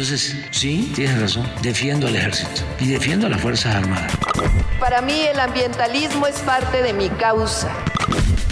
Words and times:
Entonces, 0.00 0.34
sí, 0.50 0.90
tienes 0.94 1.20
razón, 1.20 1.46
defiendo 1.60 2.06
al 2.06 2.16
ejército 2.16 2.62
y 2.78 2.86
defiendo 2.86 3.26
a 3.26 3.30
las 3.30 3.40
Fuerzas 3.40 3.74
Armadas. 3.74 4.10
Para 4.78 5.02
mí 5.02 5.26
el 5.30 5.38
ambientalismo 5.38 6.26
es 6.26 6.36
parte 6.36 6.82
de 6.82 6.94
mi 6.94 7.10
causa. 7.10 7.70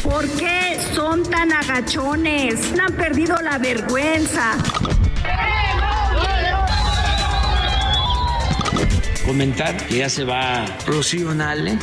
¿Por 0.03 0.29
qué 0.33 0.79
son 0.95 1.23
tan 1.23 1.51
agachones? 1.53 2.79
Han 2.79 2.93
perdido 2.95 3.37
la 3.41 3.57
vergüenza. 3.57 4.59
Comentar 9.25 9.77
que 9.87 9.99
ya 9.99 10.11
se 10.11 10.25
va 10.25 10.67
Rocío 10.87 11.35
Nale. 11.35 11.79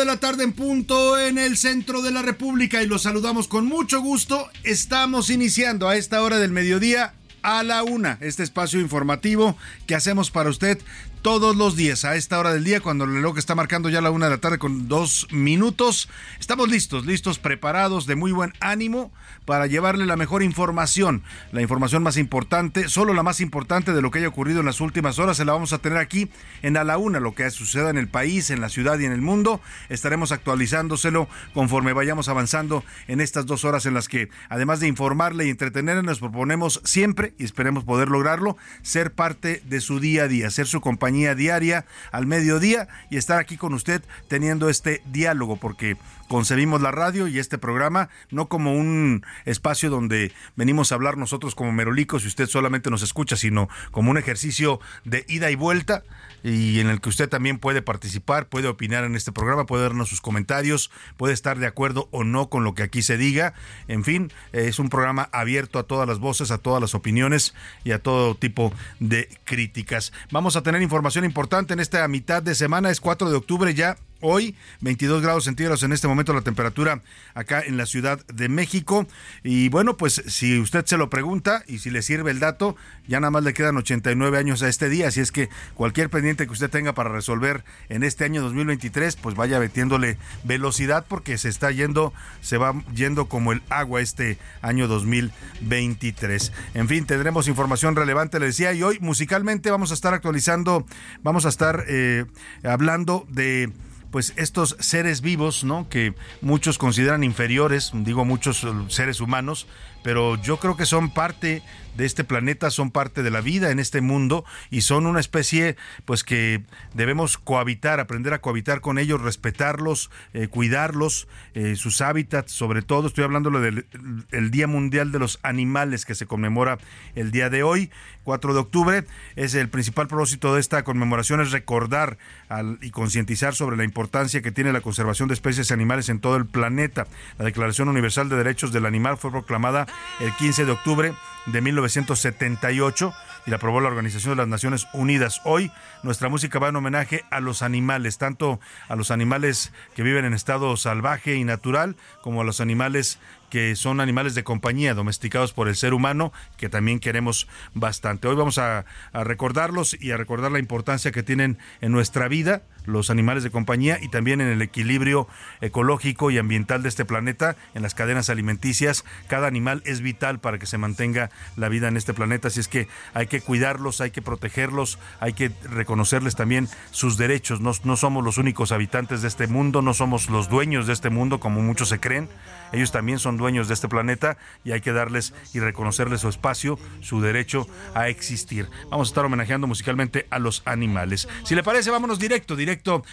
De 0.00 0.06
la 0.06 0.16
tarde 0.16 0.44
en 0.44 0.54
punto 0.54 1.18
en 1.18 1.36
el 1.36 1.58
centro 1.58 2.00
de 2.00 2.10
la 2.10 2.22
República 2.22 2.82
y 2.82 2.86
los 2.86 3.02
saludamos 3.02 3.48
con 3.48 3.66
mucho 3.66 4.00
gusto. 4.00 4.48
Estamos 4.64 5.28
iniciando 5.28 5.90
a 5.90 5.96
esta 5.96 6.22
hora 6.22 6.38
del 6.38 6.52
mediodía 6.52 7.12
a 7.42 7.62
la 7.62 7.82
una 7.82 8.16
este 8.22 8.42
espacio 8.42 8.80
informativo 8.80 9.58
que 9.86 9.94
hacemos 9.94 10.30
para 10.30 10.48
usted 10.48 10.78
todos 11.22 11.54
los 11.54 11.76
días 11.76 12.04
a 12.04 12.16
esta 12.16 12.38
hora 12.38 12.52
del 12.52 12.64
día, 12.64 12.80
cuando 12.80 13.04
el 13.04 13.12
reloj 13.12 13.36
está 13.36 13.54
marcando 13.54 13.90
ya 13.90 14.00
la 14.00 14.10
una 14.10 14.26
de 14.26 14.32
la 14.32 14.40
tarde 14.40 14.58
con 14.58 14.88
dos 14.88 15.28
minutos. 15.30 16.08
Estamos 16.38 16.70
listos, 16.70 17.04
listos, 17.04 17.38
preparados, 17.38 18.06
de 18.06 18.16
muy 18.16 18.32
buen 18.32 18.54
ánimo 18.60 19.12
para 19.44 19.66
llevarle 19.66 20.06
la 20.06 20.16
mejor 20.16 20.42
información, 20.42 21.22
la 21.52 21.60
información 21.60 22.02
más 22.02 22.16
importante, 22.16 22.88
solo 22.88 23.14
la 23.14 23.22
más 23.22 23.40
importante 23.40 23.92
de 23.92 24.00
lo 24.00 24.10
que 24.10 24.20
haya 24.20 24.28
ocurrido 24.28 24.60
en 24.60 24.66
las 24.66 24.80
últimas 24.80 25.18
horas, 25.18 25.36
se 25.36 25.44
la 25.44 25.52
vamos 25.52 25.72
a 25.72 25.78
tener 25.78 25.98
aquí 25.98 26.30
en 26.62 26.76
A 26.76 26.84
la 26.84 26.98
Una, 26.98 27.20
lo 27.20 27.34
que 27.34 27.50
suceda 27.50 27.90
en 27.90 27.98
el 27.98 28.08
país, 28.08 28.50
en 28.50 28.60
la 28.60 28.68
ciudad 28.68 28.98
y 28.98 29.04
en 29.04 29.12
el 29.12 29.22
mundo. 29.22 29.60
Estaremos 29.88 30.32
actualizándoselo 30.32 31.28
conforme 31.52 31.92
vayamos 31.92 32.28
avanzando 32.28 32.84
en 33.08 33.20
estas 33.20 33.44
dos 33.46 33.64
horas 33.64 33.86
en 33.86 33.94
las 33.94 34.08
que, 34.08 34.30
además 34.48 34.80
de 34.80 34.88
informarle 34.88 35.46
y 35.46 35.50
entretenerle, 35.50 36.02
nos 36.02 36.20
proponemos 36.20 36.80
siempre, 36.84 37.34
y 37.38 37.44
esperemos 37.44 37.84
poder 37.84 38.08
lograrlo, 38.08 38.56
ser 38.82 39.12
parte 39.12 39.62
de 39.66 39.80
su 39.80 40.00
día 40.00 40.24
a 40.24 40.28
día, 40.28 40.50
ser 40.50 40.66
su 40.66 40.80
diaria 41.10 41.86
al 42.12 42.26
mediodía 42.26 42.88
y 43.10 43.16
estar 43.16 43.38
aquí 43.38 43.56
con 43.56 43.74
usted 43.74 44.02
teniendo 44.28 44.68
este 44.68 45.02
diálogo, 45.06 45.56
porque 45.56 45.96
concebimos 46.28 46.80
la 46.80 46.90
radio 46.90 47.26
y 47.26 47.38
este 47.38 47.58
programa 47.58 48.08
no 48.30 48.48
como 48.48 48.74
un 48.74 49.24
espacio 49.44 49.90
donde 49.90 50.32
venimos 50.56 50.92
a 50.92 50.94
hablar 50.94 51.16
nosotros 51.16 51.54
como 51.54 51.72
merolicos 51.72 52.24
y 52.24 52.28
usted 52.28 52.46
solamente 52.46 52.90
nos 52.90 53.02
escucha, 53.02 53.36
sino 53.36 53.68
como 53.90 54.10
un 54.10 54.18
ejercicio 54.18 54.80
de 55.04 55.24
ida 55.28 55.50
y 55.50 55.56
vuelta 55.56 56.04
y 56.42 56.80
en 56.80 56.88
el 56.88 57.00
que 57.00 57.08
usted 57.08 57.28
también 57.28 57.58
puede 57.58 57.82
participar, 57.82 58.48
puede 58.48 58.68
opinar 58.68 59.04
en 59.04 59.16
este 59.16 59.32
programa, 59.32 59.66
puede 59.66 59.82
darnos 59.82 60.08
sus 60.08 60.20
comentarios, 60.20 60.90
puede 61.16 61.34
estar 61.34 61.58
de 61.58 61.66
acuerdo 61.66 62.08
o 62.10 62.24
no 62.24 62.48
con 62.48 62.64
lo 62.64 62.74
que 62.74 62.82
aquí 62.82 63.02
se 63.02 63.16
diga. 63.16 63.54
En 63.88 64.04
fin, 64.04 64.32
es 64.52 64.78
un 64.78 64.88
programa 64.88 65.28
abierto 65.32 65.78
a 65.78 65.84
todas 65.84 66.08
las 66.08 66.18
voces, 66.18 66.50
a 66.50 66.58
todas 66.58 66.80
las 66.80 66.94
opiniones 66.94 67.54
y 67.84 67.92
a 67.92 67.98
todo 67.98 68.34
tipo 68.34 68.72
de 68.98 69.28
críticas. 69.44 70.12
Vamos 70.30 70.56
a 70.56 70.62
tener 70.62 70.82
información 70.82 71.24
importante 71.24 71.74
en 71.74 71.80
esta 71.80 72.06
mitad 72.08 72.42
de 72.42 72.54
semana, 72.54 72.90
es 72.90 73.00
4 73.00 73.30
de 73.30 73.36
octubre 73.36 73.74
ya 73.74 73.96
Hoy 74.22 74.54
22 74.82 75.22
grados 75.22 75.44
centígrados 75.44 75.82
en 75.82 75.92
este 75.92 76.06
momento 76.06 76.34
la 76.34 76.42
temperatura 76.42 77.00
acá 77.34 77.62
en 77.62 77.78
la 77.78 77.86
Ciudad 77.86 78.24
de 78.26 78.50
México. 78.50 79.06
Y 79.42 79.70
bueno, 79.70 79.96
pues 79.96 80.22
si 80.26 80.58
usted 80.58 80.84
se 80.84 80.98
lo 80.98 81.08
pregunta 81.08 81.64
y 81.66 81.78
si 81.78 81.90
le 81.90 82.02
sirve 82.02 82.30
el 82.30 82.38
dato, 82.38 82.76
ya 83.08 83.18
nada 83.20 83.30
más 83.30 83.44
le 83.44 83.54
quedan 83.54 83.78
89 83.78 84.36
años 84.36 84.62
a 84.62 84.68
este 84.68 84.90
día. 84.90 85.08
Así 85.08 85.20
es 85.20 85.32
que 85.32 85.48
cualquier 85.74 86.10
pendiente 86.10 86.46
que 86.46 86.52
usted 86.52 86.68
tenga 86.68 86.92
para 86.92 87.10
resolver 87.10 87.64
en 87.88 88.02
este 88.02 88.24
año 88.24 88.42
2023, 88.42 89.16
pues 89.16 89.36
vaya 89.36 89.58
metiéndole 89.58 90.18
velocidad 90.44 91.06
porque 91.08 91.38
se 91.38 91.48
está 91.48 91.70
yendo, 91.70 92.12
se 92.42 92.58
va 92.58 92.74
yendo 92.94 93.26
como 93.26 93.52
el 93.52 93.62
agua 93.70 94.02
este 94.02 94.36
año 94.60 94.86
2023. 94.86 96.52
En 96.74 96.88
fin, 96.88 97.06
tendremos 97.06 97.48
información 97.48 97.96
relevante, 97.96 98.38
le 98.38 98.46
decía, 98.46 98.74
y 98.74 98.82
hoy 98.82 98.98
musicalmente 99.00 99.70
vamos 99.70 99.92
a 99.92 99.94
estar 99.94 100.12
actualizando, 100.12 100.86
vamos 101.22 101.46
a 101.46 101.48
estar 101.48 101.84
eh, 101.88 102.26
hablando 102.62 103.26
de 103.30 103.72
pues 104.10 104.32
estos 104.36 104.76
seres 104.80 105.20
vivos, 105.20 105.64
¿no? 105.64 105.88
Que 105.88 106.14
muchos 106.40 106.78
consideran 106.78 107.24
inferiores, 107.24 107.92
digo 107.94 108.24
muchos 108.24 108.66
seres 108.88 109.20
humanos, 109.20 109.66
pero 110.02 110.40
yo 110.42 110.58
creo 110.58 110.76
que 110.76 110.86
son 110.86 111.10
parte 111.10 111.62
de 111.96 112.06
este 112.06 112.24
planeta, 112.24 112.70
son 112.70 112.90
parte 112.90 113.22
de 113.22 113.30
la 113.30 113.40
vida 113.40 113.70
en 113.70 113.78
este 113.78 114.00
mundo 114.00 114.44
y 114.70 114.82
son 114.82 115.06
una 115.06 115.20
especie 115.20 115.76
pues 116.04 116.24
que 116.24 116.62
debemos 116.94 117.36
cohabitar, 117.38 118.00
aprender 118.00 118.32
a 118.32 118.40
cohabitar 118.40 118.80
con 118.80 118.98
ellos, 118.98 119.20
respetarlos, 119.20 120.10
eh, 120.32 120.48
cuidarlos, 120.48 121.28
eh, 121.54 121.76
sus 121.76 122.00
hábitats, 122.00 122.52
sobre 122.52 122.82
todo 122.82 123.08
estoy 123.08 123.24
hablando 123.24 123.50
del 123.50 123.86
el 124.30 124.50
Día 124.50 124.66
Mundial 124.66 125.12
de 125.12 125.18
los 125.18 125.38
Animales 125.42 126.04
que 126.04 126.14
se 126.14 126.26
conmemora 126.26 126.78
el 127.14 127.30
día 127.32 127.50
de 127.50 127.62
hoy, 127.62 127.90
4 128.24 128.54
de 128.54 128.60
octubre, 128.60 129.04
es 129.36 129.54
el 129.54 129.68
principal 129.68 130.06
propósito 130.06 130.54
de 130.54 130.60
esta 130.60 130.84
conmemoración 130.84 131.40
es 131.40 131.50
recordar 131.50 132.18
al, 132.48 132.78
y 132.80 132.90
concientizar 132.90 133.54
sobre 133.54 133.76
la 133.76 133.84
importancia 133.84 134.42
que 134.42 134.52
tiene 134.52 134.72
la 134.72 134.80
conservación 134.80 135.28
de 135.28 135.34
especies 135.34 135.70
animales 135.70 136.08
en 136.08 136.20
todo 136.20 136.36
el 136.36 136.46
planeta. 136.46 137.06
La 137.38 137.44
Declaración 137.44 137.88
Universal 137.88 138.28
de 138.28 138.36
Derechos 138.36 138.72
del 138.72 138.86
Animal 138.86 139.16
fue 139.16 139.30
proclamada 139.30 139.86
el 140.20 140.34
15 140.36 140.64
de 140.64 140.72
octubre 140.72 141.14
de 141.46 141.60
1978 141.60 143.12
y 143.46 143.50
la 143.50 143.56
aprobó 143.56 143.80
la 143.80 143.88
Organización 143.88 144.32
de 144.32 144.42
las 144.42 144.48
Naciones 144.48 144.86
Unidas. 144.92 145.40
Hoy 145.44 145.72
nuestra 146.02 146.28
música 146.28 146.58
va 146.58 146.68
en 146.68 146.76
homenaje 146.76 147.24
a 147.30 147.40
los 147.40 147.62
animales, 147.62 148.18
tanto 148.18 148.60
a 148.88 148.96
los 148.96 149.10
animales 149.10 149.72
que 149.94 150.02
viven 150.02 150.24
en 150.24 150.34
estado 150.34 150.76
salvaje 150.76 151.36
y 151.36 151.44
natural 151.44 151.96
como 152.22 152.42
a 152.42 152.44
los 152.44 152.60
animales 152.60 153.18
que 153.48 153.74
son 153.74 154.00
animales 154.00 154.34
de 154.34 154.44
compañía 154.44 154.94
domesticados 154.94 155.52
por 155.52 155.66
el 155.68 155.74
ser 155.74 155.92
humano, 155.92 156.32
que 156.56 156.68
también 156.68 157.00
queremos 157.00 157.48
bastante. 157.74 158.28
Hoy 158.28 158.36
vamos 158.36 158.58
a, 158.58 158.84
a, 159.12 159.24
recordarlos 159.24 159.96
y 160.00 160.12
a 160.12 160.16
recordar 160.16 160.52
la 160.52 160.60
importancia 160.60 161.10
que 161.10 161.24
tienen 161.24 161.58
en 161.80 161.90
nuestra 161.90 162.28
vida 162.28 162.62
los 162.86 163.10
animales 163.10 163.42
de 163.42 163.50
compañía 163.50 163.98
y 164.00 164.08
también 164.08 164.40
en 164.40 164.48
el 164.48 164.62
equilibrio 164.62 165.28
ecológico 165.60 166.30
y 166.30 166.38
ambiental 166.38 166.82
de 166.82 166.88
este 166.88 167.04
planeta, 167.04 167.56
en 167.74 167.82
las 167.82 167.94
cadenas 167.94 168.30
alimenticias. 168.30 169.04
Cada 169.28 169.46
animal 169.46 169.82
es 169.84 170.00
vital 170.00 170.40
para 170.40 170.58
que 170.58 170.66
se 170.66 170.78
mantenga 170.78 171.30
la 171.56 171.68
vida 171.68 171.88
en 171.88 171.96
este 171.96 172.14
planeta, 172.14 172.48
así 172.48 172.60
es 172.60 172.68
que 172.68 172.88
hay 173.14 173.26
que 173.26 173.40
cuidarlos, 173.40 174.00
hay 174.00 174.10
que 174.10 174.22
protegerlos, 174.22 174.98
hay 175.20 175.32
que 175.32 175.50
reconocerles 175.64 176.36
también 176.36 176.68
sus 176.90 177.16
derechos. 177.16 177.60
No, 177.60 177.72
no 177.84 177.96
somos 177.96 178.24
los 178.24 178.38
únicos 178.38 178.72
habitantes 178.72 179.22
de 179.22 179.28
este 179.28 179.46
mundo, 179.46 179.82
no 179.82 179.94
somos 179.94 180.30
los 180.30 180.48
dueños 180.48 180.86
de 180.86 180.92
este 180.92 181.10
mundo 181.10 181.40
como 181.40 181.60
muchos 181.62 181.88
se 181.88 182.00
creen. 182.00 182.28
Ellos 182.72 182.92
también 182.92 183.18
son 183.18 183.36
dueños 183.36 183.66
de 183.66 183.74
este 183.74 183.88
planeta 183.88 184.38
y 184.64 184.70
hay 184.70 184.80
que 184.80 184.92
darles 184.92 185.34
y 185.52 185.58
reconocerles 185.58 186.20
su 186.20 186.28
espacio, 186.28 186.78
su 187.00 187.20
derecho 187.20 187.66
a 187.94 188.08
existir. 188.08 188.68
Vamos 188.90 189.08
a 189.08 189.10
estar 189.10 189.24
homenajeando 189.24 189.66
musicalmente 189.66 190.26
a 190.30 190.38
los 190.38 190.62
animales. 190.66 191.28
Si 191.44 191.56
le 191.56 191.64
parece, 191.64 191.90
vámonos 191.90 192.20
directo, 192.20 192.54
directo 192.54 192.69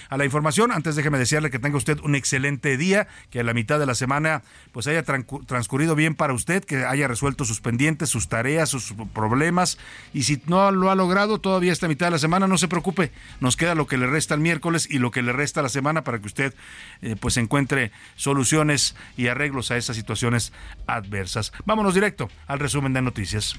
a 0.09 0.17
la 0.17 0.25
información. 0.25 0.71
Antes 0.71 0.95
déjeme 0.95 1.17
desearle 1.17 1.49
que 1.49 1.59
tenga 1.59 1.77
usted 1.77 1.99
un 2.03 2.15
excelente 2.15 2.77
día, 2.77 3.07
que 3.29 3.39
a 3.39 3.43
la 3.43 3.53
mitad 3.53 3.79
de 3.79 3.85
la 3.85 3.95
semana 3.95 4.43
pues 4.71 4.87
haya 4.87 5.03
transcurrido 5.03 5.95
bien 5.95 6.15
para 6.15 6.33
usted, 6.33 6.63
que 6.63 6.85
haya 6.85 7.07
resuelto 7.07 7.45
sus 7.45 7.61
pendientes, 7.61 8.09
sus 8.09 8.27
tareas, 8.27 8.69
sus 8.69 8.93
problemas 9.13 9.77
y 10.13 10.23
si 10.23 10.41
no 10.45 10.71
lo 10.71 10.91
ha 10.91 10.95
logrado 10.95 11.39
todavía 11.39 11.73
esta 11.73 11.87
mitad 11.87 12.07
de 12.07 12.11
la 12.11 12.19
semana, 12.19 12.47
no 12.47 12.57
se 12.57 12.67
preocupe, 12.67 13.11
nos 13.39 13.55
queda 13.57 13.75
lo 13.75 13.87
que 13.87 13.97
le 13.97 14.07
resta 14.07 14.33
el 14.33 14.41
miércoles 14.41 14.87
y 14.89 14.99
lo 14.99 15.11
que 15.11 15.21
le 15.21 15.33
resta 15.33 15.61
la 15.61 15.69
semana 15.69 16.03
para 16.03 16.19
que 16.19 16.27
usted 16.27 16.53
eh, 17.01 17.15
pues 17.19 17.37
encuentre 17.37 17.91
soluciones 18.15 18.95
y 19.15 19.27
arreglos 19.27 19.71
a 19.71 19.77
esas 19.77 19.95
situaciones 19.95 20.53
adversas. 20.85 21.51
Vámonos 21.65 21.93
directo 21.93 22.29
al 22.47 22.59
resumen 22.59 22.93
de 22.93 23.01
noticias. 23.01 23.55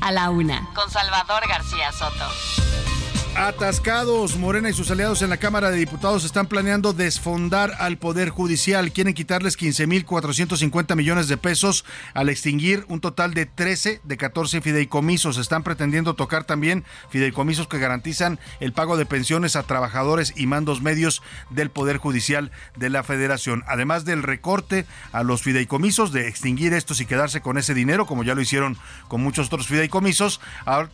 A 0.00 0.12
la 0.12 0.30
una, 0.30 0.68
con 0.74 0.90
Salvador 0.90 1.42
García 1.48 1.90
Soto. 1.92 2.93
Atascados, 3.36 4.36
Morena 4.36 4.70
y 4.70 4.72
sus 4.72 4.92
aliados 4.92 5.20
en 5.20 5.28
la 5.28 5.38
Cámara 5.38 5.72
de 5.72 5.76
Diputados 5.76 6.24
están 6.24 6.46
planeando 6.46 6.92
desfondar 6.92 7.72
al 7.80 7.98
Poder 7.98 8.28
Judicial. 8.28 8.92
Quieren 8.92 9.12
quitarles 9.12 9.58
15.450 9.58 10.94
millones 10.94 11.26
de 11.26 11.36
pesos 11.36 11.84
al 12.14 12.28
extinguir 12.28 12.84
un 12.86 13.00
total 13.00 13.34
de 13.34 13.46
13 13.46 14.00
de 14.04 14.16
14 14.16 14.60
fideicomisos. 14.60 15.36
Están 15.36 15.64
pretendiendo 15.64 16.14
tocar 16.14 16.44
también 16.44 16.84
fideicomisos 17.10 17.66
que 17.66 17.80
garantizan 17.80 18.38
el 18.60 18.72
pago 18.72 18.96
de 18.96 19.04
pensiones 19.04 19.56
a 19.56 19.64
trabajadores 19.64 20.32
y 20.36 20.46
mandos 20.46 20.80
medios 20.80 21.20
del 21.50 21.70
Poder 21.70 21.96
Judicial 21.96 22.52
de 22.76 22.88
la 22.88 23.02
Federación. 23.02 23.64
Además 23.66 24.04
del 24.04 24.22
recorte 24.22 24.86
a 25.10 25.24
los 25.24 25.42
fideicomisos, 25.42 26.12
de 26.12 26.28
extinguir 26.28 26.72
estos 26.72 27.00
y 27.00 27.06
quedarse 27.06 27.40
con 27.40 27.58
ese 27.58 27.74
dinero, 27.74 28.06
como 28.06 28.22
ya 28.22 28.36
lo 28.36 28.42
hicieron 28.42 28.78
con 29.08 29.20
muchos 29.22 29.48
otros 29.48 29.66
fideicomisos, 29.66 30.40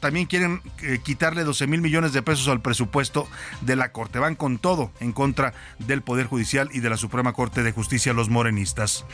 también 0.01 0.25
quieren 0.25 0.63
eh, 0.81 1.01
quitarle 1.05 1.45
12 1.45 1.67
mil 1.67 1.83
millones 1.83 2.15
de 2.15 2.23
pesos 2.23 2.30
pesos 2.31 2.47
al 2.47 2.61
presupuesto 2.61 3.29
de 3.61 3.75
la 3.75 3.91
Corte. 3.91 4.21
Van 4.21 4.37
con 4.37 4.59
todo 4.59 4.93
en 5.01 5.11
contra 5.11 5.53
del 5.81 6.01
Poder 6.01 6.27
Judicial 6.27 6.69
y 6.73 6.79
de 6.79 6.89
la 6.89 6.97
Suprema 6.97 7.33
Corte 7.33 7.65
de 7.65 7.73
Justicia 7.73 8.13
los 8.13 8.29
morenistas. 8.29 9.05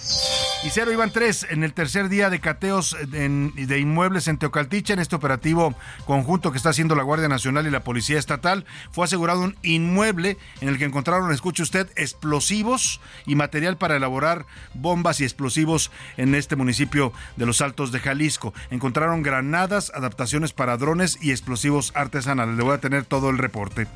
Y 0.64 0.68
cero 0.68 0.92
iban 0.92 1.10
tres 1.10 1.46
en 1.48 1.64
el 1.64 1.72
tercer 1.72 2.10
día 2.10 2.28
de 2.28 2.40
cateos 2.40 2.94
de 3.08 3.78
inmuebles 3.78 4.28
en 4.28 4.36
Teocaltiche. 4.36 4.92
En 4.92 4.98
este 4.98 5.16
operativo 5.16 5.74
conjunto 6.04 6.52
que 6.52 6.58
está 6.58 6.68
haciendo 6.68 6.94
la 6.94 7.04
Guardia 7.04 7.26
Nacional 7.26 7.66
y 7.66 7.70
la 7.70 7.84
Policía 7.84 8.18
Estatal, 8.18 8.66
fue 8.90 9.06
asegurado 9.06 9.40
un 9.40 9.56
inmueble 9.62 10.36
en 10.60 10.68
el 10.68 10.76
que 10.76 10.84
encontraron, 10.84 11.32
escuche 11.32 11.62
usted, 11.62 11.88
explosivos 11.96 13.00
y 13.24 13.34
material 13.34 13.78
para 13.78 13.96
elaborar 13.96 14.44
bombas 14.74 15.22
y 15.22 15.24
explosivos 15.24 15.90
en 16.18 16.34
este 16.34 16.54
municipio 16.54 17.14
de 17.36 17.46
los 17.46 17.62
Altos 17.62 17.92
de 17.92 18.00
Jalisco. 18.00 18.52
Encontraron 18.70 19.22
granadas, 19.22 19.90
adaptaciones 19.94 20.52
para 20.52 20.76
drones 20.76 21.16
y 21.22 21.30
explosivos 21.30 21.92
artesanales. 21.94 22.58
Le 22.58 22.62
voy 22.62 22.74
a 22.74 22.80
tener 22.80 23.05
todo 23.08 23.30
el 23.30 23.38
reporte. 23.38 23.86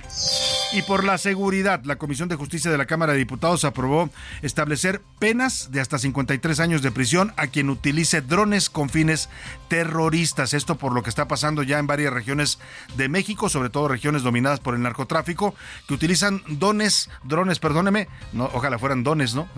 Y 0.72 0.82
por 0.82 1.02
la 1.02 1.18
seguridad, 1.18 1.82
la 1.82 1.96
Comisión 1.96 2.28
de 2.28 2.36
Justicia 2.36 2.70
de 2.70 2.78
la 2.78 2.86
Cámara 2.86 3.12
de 3.12 3.18
Diputados 3.18 3.64
aprobó 3.64 4.08
establecer 4.40 5.02
penas 5.18 5.72
de 5.72 5.80
hasta 5.80 5.98
53 5.98 6.60
años 6.60 6.80
de 6.80 6.92
prisión 6.92 7.32
a 7.36 7.48
quien 7.48 7.70
utilice 7.70 8.20
drones 8.20 8.70
con 8.70 8.88
fines 8.88 9.28
terroristas. 9.66 10.54
Esto 10.54 10.76
por 10.76 10.92
lo 10.92 11.02
que 11.02 11.10
está 11.10 11.26
pasando 11.26 11.64
ya 11.64 11.80
en 11.80 11.88
varias 11.88 12.12
regiones 12.12 12.60
de 12.96 13.08
México, 13.08 13.48
sobre 13.48 13.68
todo 13.68 13.88
regiones 13.88 14.22
dominadas 14.22 14.60
por 14.60 14.76
el 14.76 14.82
narcotráfico, 14.82 15.56
que 15.88 15.94
utilizan 15.94 16.40
dones, 16.46 17.10
drones, 17.24 17.58
perdóneme, 17.58 18.06
no, 18.32 18.48
ojalá 18.52 18.78
fueran 18.78 19.02
dones, 19.02 19.34
¿no? 19.34 19.48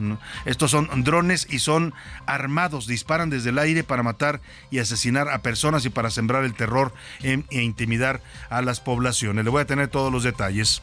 Estos 0.47 0.71
son 0.71 1.05
drones 1.05 1.47
y 1.51 1.59
son 1.59 1.93
armados, 2.25 2.87
disparan 2.87 3.29
desde 3.29 3.51
el 3.51 3.59
aire 3.59 3.85
para 3.85 4.03
matar 4.03 4.41
y 4.71 4.79
asesinar 4.79 5.29
a 5.29 5.43
personas 5.43 5.85
y 5.85 5.91
para 5.91 6.11
sembrar 6.11 6.45
el 6.45 6.55
terror 6.55 6.95
e 7.23 7.45
intimidar 7.51 8.23
a 8.49 8.63
las 8.63 8.81
poblaciones. 8.81 9.45
Le 9.45 9.51
voy 9.51 9.61
a 9.61 9.67
tener 9.67 9.89
todos 9.89 10.11
los 10.11 10.23
detalles. 10.23 10.81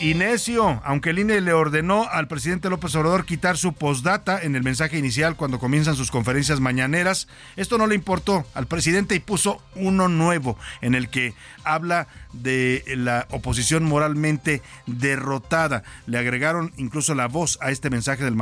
Inesio, 0.00 0.80
aunque 0.82 1.10
el 1.10 1.18
INE 1.18 1.42
le 1.42 1.52
ordenó 1.52 2.08
al 2.10 2.26
presidente 2.26 2.70
López 2.70 2.94
Obrador 2.94 3.26
quitar 3.26 3.58
su 3.58 3.74
postdata 3.74 4.40
en 4.40 4.56
el 4.56 4.62
mensaje 4.62 4.96
inicial 4.96 5.36
cuando 5.36 5.58
comienzan 5.58 5.94
sus 5.94 6.10
conferencias 6.10 6.58
mañaneras, 6.58 7.28
esto 7.56 7.76
no 7.76 7.86
le 7.86 7.96
importó 7.96 8.46
al 8.54 8.66
presidente 8.66 9.14
y 9.14 9.20
puso 9.20 9.62
uno 9.74 10.08
nuevo 10.08 10.56
en 10.80 10.94
el 10.94 11.10
que 11.10 11.34
habla 11.64 12.08
de 12.32 12.82
la 12.96 13.26
oposición 13.30 13.84
moralmente 13.84 14.62
derrotada. 14.86 15.82
Le 16.06 16.16
agregaron 16.16 16.72
incluso 16.78 17.14
la 17.14 17.28
voz 17.28 17.58
a 17.60 17.70
este 17.70 17.90
mensaje 17.90 18.24
del, 18.24 18.38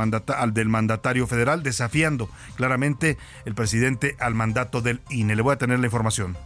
del 0.53 0.69
mandatario 0.69 1.27
federal, 1.27 1.61
desafiando 1.61 2.29
claramente 2.55 3.17
el 3.43 3.53
presidente 3.53 4.15
al 4.21 4.33
mandato 4.33 4.81
del 4.81 5.01
INE. 5.09 5.35
Le 5.35 5.41
voy 5.41 5.55
a 5.55 5.57
tener 5.57 5.79
la 5.79 5.87
información. 5.87 6.37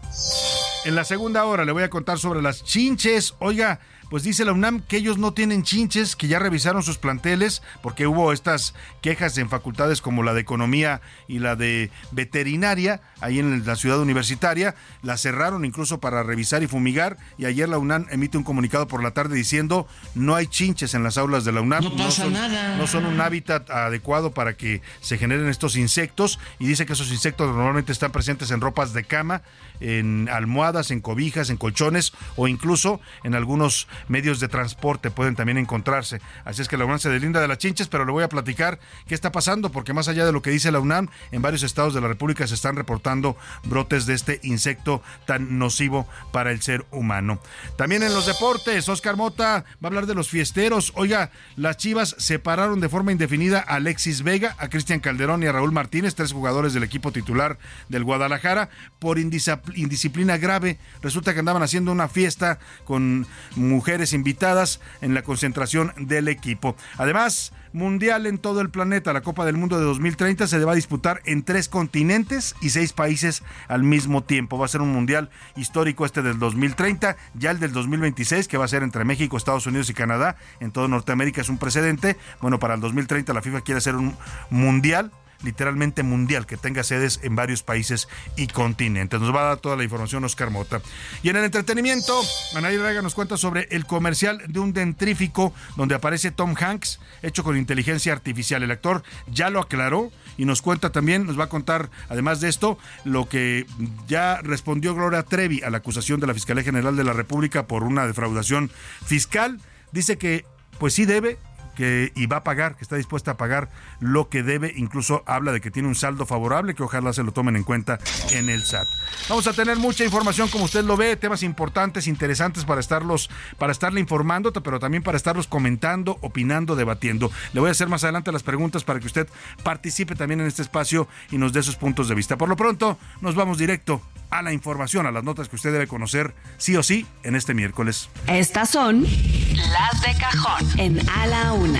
En 0.86 0.96
la 0.96 1.04
segunda 1.04 1.46
hora 1.46 1.66
le 1.66 1.72
voy 1.72 1.84
a 1.84 1.89
contar 1.89 2.18
sobre 2.18 2.42
las 2.42 2.63
chinches. 2.63 3.36
Oiga, 3.39 3.80
pues 4.13 4.21
dice 4.21 4.45
la 4.45 4.51
UNAM 4.51 4.81
que 4.81 4.98
ellos 4.98 5.18
no 5.18 5.33
tienen 5.33 5.63
chinches, 5.63 6.15
que 6.15 6.27
ya 6.27 6.38
revisaron 6.38 6.83
sus 6.83 7.00
planteles, 7.00 7.63
porque 7.81 8.06
hubo 8.06 8.31
estas 8.31 8.75
quejas 9.01 9.36
en 9.39 9.50
facultades 9.50 10.01
como 10.01 10.21
la 10.21 10.36
de 10.36 10.42
Economía 10.42 11.01
y 11.27 11.39
la 11.39 11.56
de 11.56 11.89
Veterinaria, 12.12 13.01
ahí 13.21 13.39
en 13.39 13.65
la 13.65 13.75
ciudad 13.75 14.00
universitaria, 14.00 14.75
la 15.01 15.18
cerraron 15.18 15.65
incluso 15.65 16.00
para 16.00 16.21
revisar 16.21 16.62
y 16.62 16.68
fumigar, 16.68 17.18
y 17.39 17.45
ayer 17.45 17.68
la 17.68 17.80
UNAM 17.80 18.06
emite 18.12 18.38
un 18.38 18.44
comunicado 18.44 18.88
por 18.88 19.01
la 19.01 19.15
tarde 19.15 19.36
diciendo 19.36 19.88
no 20.13 20.36
hay 20.36 20.45
chinches 20.45 20.94
en 20.94 21.01
las 21.01 21.18
aulas 21.18 21.44
de 21.44 21.51
la 21.51 21.62
UNAM. 21.62 21.83
No 21.83 21.95
pasa 21.95 22.27
nada. 22.27 22.77
No 22.77 22.86
son 22.86 23.07
un 23.07 23.19
hábitat 23.19 23.68
adecuado 23.71 24.31
para 24.31 24.56
que 24.56 24.83
se 25.01 25.18
generen 25.18 25.50
estos 25.50 25.75
insectos, 25.75 26.38
y 26.60 26.68
dice 26.68 26.86
que 26.86 26.94
esos 26.94 27.12
insectos 27.12 27.48
normalmente 27.48 27.92
están 27.92 28.12
presentes 28.12 28.51
en 28.51 28.62
ropas 28.62 28.94
de 28.94 29.06
cama, 29.06 29.42
en 29.80 30.30
almohadas, 30.30 30.92
en 30.92 31.01
cobijas, 31.01 31.50
en 31.50 31.57
colchones 31.57 32.13
o 32.36 32.48
incluso 32.48 33.01
en 33.24 33.33
algunos 33.33 33.88
medios 34.08 34.40
de 34.40 34.48
transporte 34.48 35.12
pueden 35.12 35.36
también 35.36 35.58
encontrarse. 35.58 36.22
Así 36.46 36.62
es 36.62 36.68
que 36.68 36.78
la 36.78 36.86
UNAM 36.86 37.00
se 37.00 37.10
deslinda 37.10 37.42
de 37.42 37.48
las 37.48 37.58
chinches, 37.58 37.88
pero 37.88 38.06
le 38.06 38.12
voy 38.12 38.24
a 38.24 38.30
platicar 38.30 38.80
qué 39.08 39.16
está 39.16 39.32
pasando, 39.32 39.72
porque 39.72 39.94
más 39.94 40.08
allá 40.08 40.26
de 40.26 40.32
lo 40.32 40.42
que 40.42 40.52
dice 40.52 40.72
la 40.72 40.80
UNAM, 40.80 41.10
en 41.32 41.42
varios 41.42 41.64
estados 41.64 41.94
de 41.94 42.02
la 42.02 42.08
República 42.08 42.48
se 42.48 42.56
están 42.56 42.76
reportando 42.76 43.38
brotes 43.64 44.06
de 44.06 44.14
este 44.14 44.40
insecto 44.44 45.02
tan 45.26 45.58
nocivo 45.58 46.08
para 46.32 46.52
el 46.52 46.62
ser 46.62 46.86
humano. 46.92 47.40
También 47.78 48.04
en 48.04 48.14
los 48.14 48.26
deportes, 48.26 48.90
Oscar 48.90 49.16
Mota 49.16 49.64
va 49.64 49.84
a 49.84 49.88
hablar 49.88 50.06
de 50.06 50.16
los 50.16 50.30
fiesteros. 50.30 50.92
Oiga, 50.96 51.32
las 51.56 51.78
Chivas 51.78 52.16
separaron 52.18 52.80
de 52.80 52.90
forma 52.90 53.12
indefinida 53.12 53.64
a 53.68 53.76
Alexis 53.76 54.24
Vega, 54.24 54.56
a 54.58 54.70
Cristian 54.70 55.00
Calderón 55.00 55.44
y 55.44 55.48
a 55.48 55.52
Raúl 55.52 55.72
Martínez, 55.72 56.16
tres 56.16 56.32
jugadores 56.32 56.74
del 56.74 56.84
equipo 56.84 57.12
titular 57.12 57.58
del 57.90 58.04
Guadalajara, 58.04 58.70
por 59.00 59.20
indisciplina 59.20 60.38
grave. 60.38 60.78
Resulta 61.02 61.34
que 61.34 61.40
andaban 61.40 61.64
haciendo 61.64 61.92
una 61.92 62.08
fiesta 62.08 62.60
con 62.86 63.28
mujeres 63.56 63.93
invitadas 64.13 64.80
en 65.01 65.13
la 65.13 65.22
concentración 65.22 65.94
del 65.98 66.28
equipo. 66.28 66.75
Además, 66.98 67.53
mundial 67.74 68.25
en 68.25 68.38
todo 68.38 68.62
el 68.62 68.70
planeta. 68.70 69.13
La 69.13 69.22
Copa 69.22 69.46
del 69.46 69.58
Mundo 69.58 69.77
de 69.77 69.86
2030 69.86 70.48
se 70.48 70.63
va 70.63 70.72
a 70.72 70.75
disputar 70.75 71.22
en 71.25 71.44
tres 71.44 71.68
continentes 71.68 72.56
y 72.62 72.70
seis 72.70 72.94
países 72.94 73.44
al 73.68 73.84
mismo 73.84 74.24
tiempo. 74.24 74.58
Va 74.58 74.65
a 74.65 74.70
ser 74.70 74.82
un 74.82 74.91
mundial 74.91 75.29
histórico 75.56 76.06
este 76.06 76.22
del 76.22 76.39
2030, 76.39 77.18
ya 77.34 77.51
el 77.51 77.60
del 77.60 77.74
2026 77.74 78.48
que 78.48 78.58
va 78.58 78.65
a 78.65 78.70
ser 78.70 78.84
entre 78.84 79.03
México, 79.03 79.38
Estados 79.38 79.68
Unidos 79.68 79.89
y 79.89 79.94
Canadá. 79.94 80.38
En 80.60 80.72
todo 80.72 80.88
Norteamérica 80.88 81.41
es 81.41 81.50
un 81.50 81.58
precedente. 81.58 82.18
Bueno, 82.41 82.60
para 82.60 82.75
el 82.75 82.82
2030 82.82 83.34
la 83.34 83.41
FIFA 83.41 83.62
quiere 83.62 83.77
hacer 83.79 83.96
un 83.96 84.15
mundial 84.50 85.12
literalmente 85.44 86.04
mundial, 86.04 86.46
que 86.46 86.58
tenga 86.58 86.84
sedes 86.84 87.20
en 87.24 87.36
varios 87.36 87.64
países 87.64 88.08
y 88.36 88.48
continentes. 88.48 89.20
Nos 89.20 89.34
va 89.34 89.42
a 89.42 89.48
dar 89.50 89.58
toda 89.58 89.76
la 89.76 89.84
información 89.84 90.24
Oscar 90.24 90.50
Mota. 90.50 90.82
Y 91.22 91.30
en 91.30 91.38
el 91.38 91.46
entretenimiento, 91.46 92.20
Anaí 92.56 92.78
Raga 92.78 93.02
nos 93.02 93.16
cuenta 93.16 93.38
sobre 93.38 93.68
el 93.72 93.86
comercial 93.86 94.42
de 94.48 94.60
un 94.60 94.74
dentrífico 94.74 95.54
donde 95.76 95.96
aparece 95.96 96.32
Tom 96.32 96.56
Hanks, 96.60 97.00
hecho 97.22 97.44
con 97.44 97.58
inteligencia 97.58 98.14
artificial. 98.14 98.64
El 98.64 98.72
actor 98.72 99.04
ya 99.28 99.50
lo 99.50 99.60
aclaró 99.60 100.12
y 100.38 100.46
nos 100.46 100.62
cuenta 100.62 100.92
también, 100.92 101.26
nos 101.26 101.40
va 101.40 101.46
a 101.46 101.50
contar, 101.50 101.90
además 102.10 102.42
de 102.42 102.50
esto, 102.50 102.78
lo 103.04 103.28
que 103.30 103.66
ya 104.08 104.42
respondió 104.42 104.96
Gloria 104.96 105.24
Trevi 105.24 105.62
a 105.62 105.70
la 105.70 105.78
acusación 105.78 106.20
de 106.20 106.28
la 106.28 106.34
Fiscalía 106.34 106.64
General 106.64 106.96
de 106.96 107.04
la 107.04 107.14
República 107.14 107.68
por 107.68 107.84
una 107.84 108.08
defraudación 108.08 108.72
fiscal. 109.06 109.60
Dice 109.92 110.18
que 110.18 110.46
pues 110.80 110.94
sí 110.94 111.06
debe, 111.06 111.38
que 111.75 112.12
y 112.15 112.25
va 112.27 112.38
a 112.38 112.44
pagar, 112.44 112.75
que 112.75 112.84
está 112.84 112.96
dispuesta 112.96 113.32
a 113.32 113.38
pagar 113.38 113.70
lo 114.00 114.30
que 114.30 114.44
debe, 114.44 114.74
incluso 114.75 115.24
habla 115.25 115.51
de 115.51 115.62
que 115.62 115.72
tiene 115.72 115.88
un 115.88 115.96
saldo 115.96 116.25
favorable, 116.25 116.75
que 116.75 116.84
ojalá 116.84 117.13
se 117.13 117.24
lo 117.24 117.32
tomen 117.32 117.56
en 117.56 117.63
cuenta 117.63 118.00
en 118.32 118.50
el 118.50 118.63
SAT. 118.63 118.88
Vamos 119.30 119.48
a 119.48 119.53
tener 119.53 119.77
mucha 119.77 120.03
información, 120.03 120.50
como 120.50 120.65
usted 120.65 120.84
lo 120.84 120.98
ve, 120.98 121.15
temas 121.15 121.44
importantes, 121.44 122.08
interesantes 122.08 122.65
para 122.65 122.80
estarlos, 122.80 123.30
para 123.58 123.72
estarle 123.72 124.00
informando, 124.00 124.51
pero 124.51 124.80
también 124.80 125.03
para 125.03 125.18
estarlos 125.18 125.48
comentando, 125.48 126.18
opinando, 126.22 126.75
debatiendo. 126.75 127.32
Le 127.53 127.60
voy 127.60 127.70
a 127.70 127.72
hacer 127.72 127.88
más 127.88 128.03
adelante 128.03 128.32
las 128.32 128.44
preguntas 128.44 128.84
para 128.84 129.00
que 129.00 129.08
usted 129.08 129.27
participe 129.63 130.15
también 130.15 130.42
en 130.42 130.48
este 130.48 130.62
espacio 130.62 131.08
y 131.32 131.38
nos 131.38 131.53
dé 131.53 131.63
sus 131.63 131.75
puntos 131.75 132.08
de 132.08 132.15
vista. 132.15 132.38
Por 132.38 132.50
lo 132.50 132.56
pronto, 132.56 132.98
nos 133.22 133.36
vamos 133.36 133.58
directo 133.58 134.01
a 134.30 134.42
la 134.42 134.51
información, 134.51 135.06
a 135.06 135.12
las 135.12 135.24
notas 135.24 135.48
que 135.48 135.56
usted 135.56 135.72
debe 135.72 135.88
conocer 135.88 136.34
sí 136.58 136.75
o 136.75 136.84
sí 136.84 137.06
en 137.24 137.36
este 137.36 137.53
miércoles. 137.53 138.10
Estas 138.27 138.70
son 138.70 139.03
las 139.03 140.01
de 140.01 140.18
cajón 140.20 140.80
en 140.80 141.10
A 141.10 141.27
la 141.27 141.53
Una. 141.63 141.79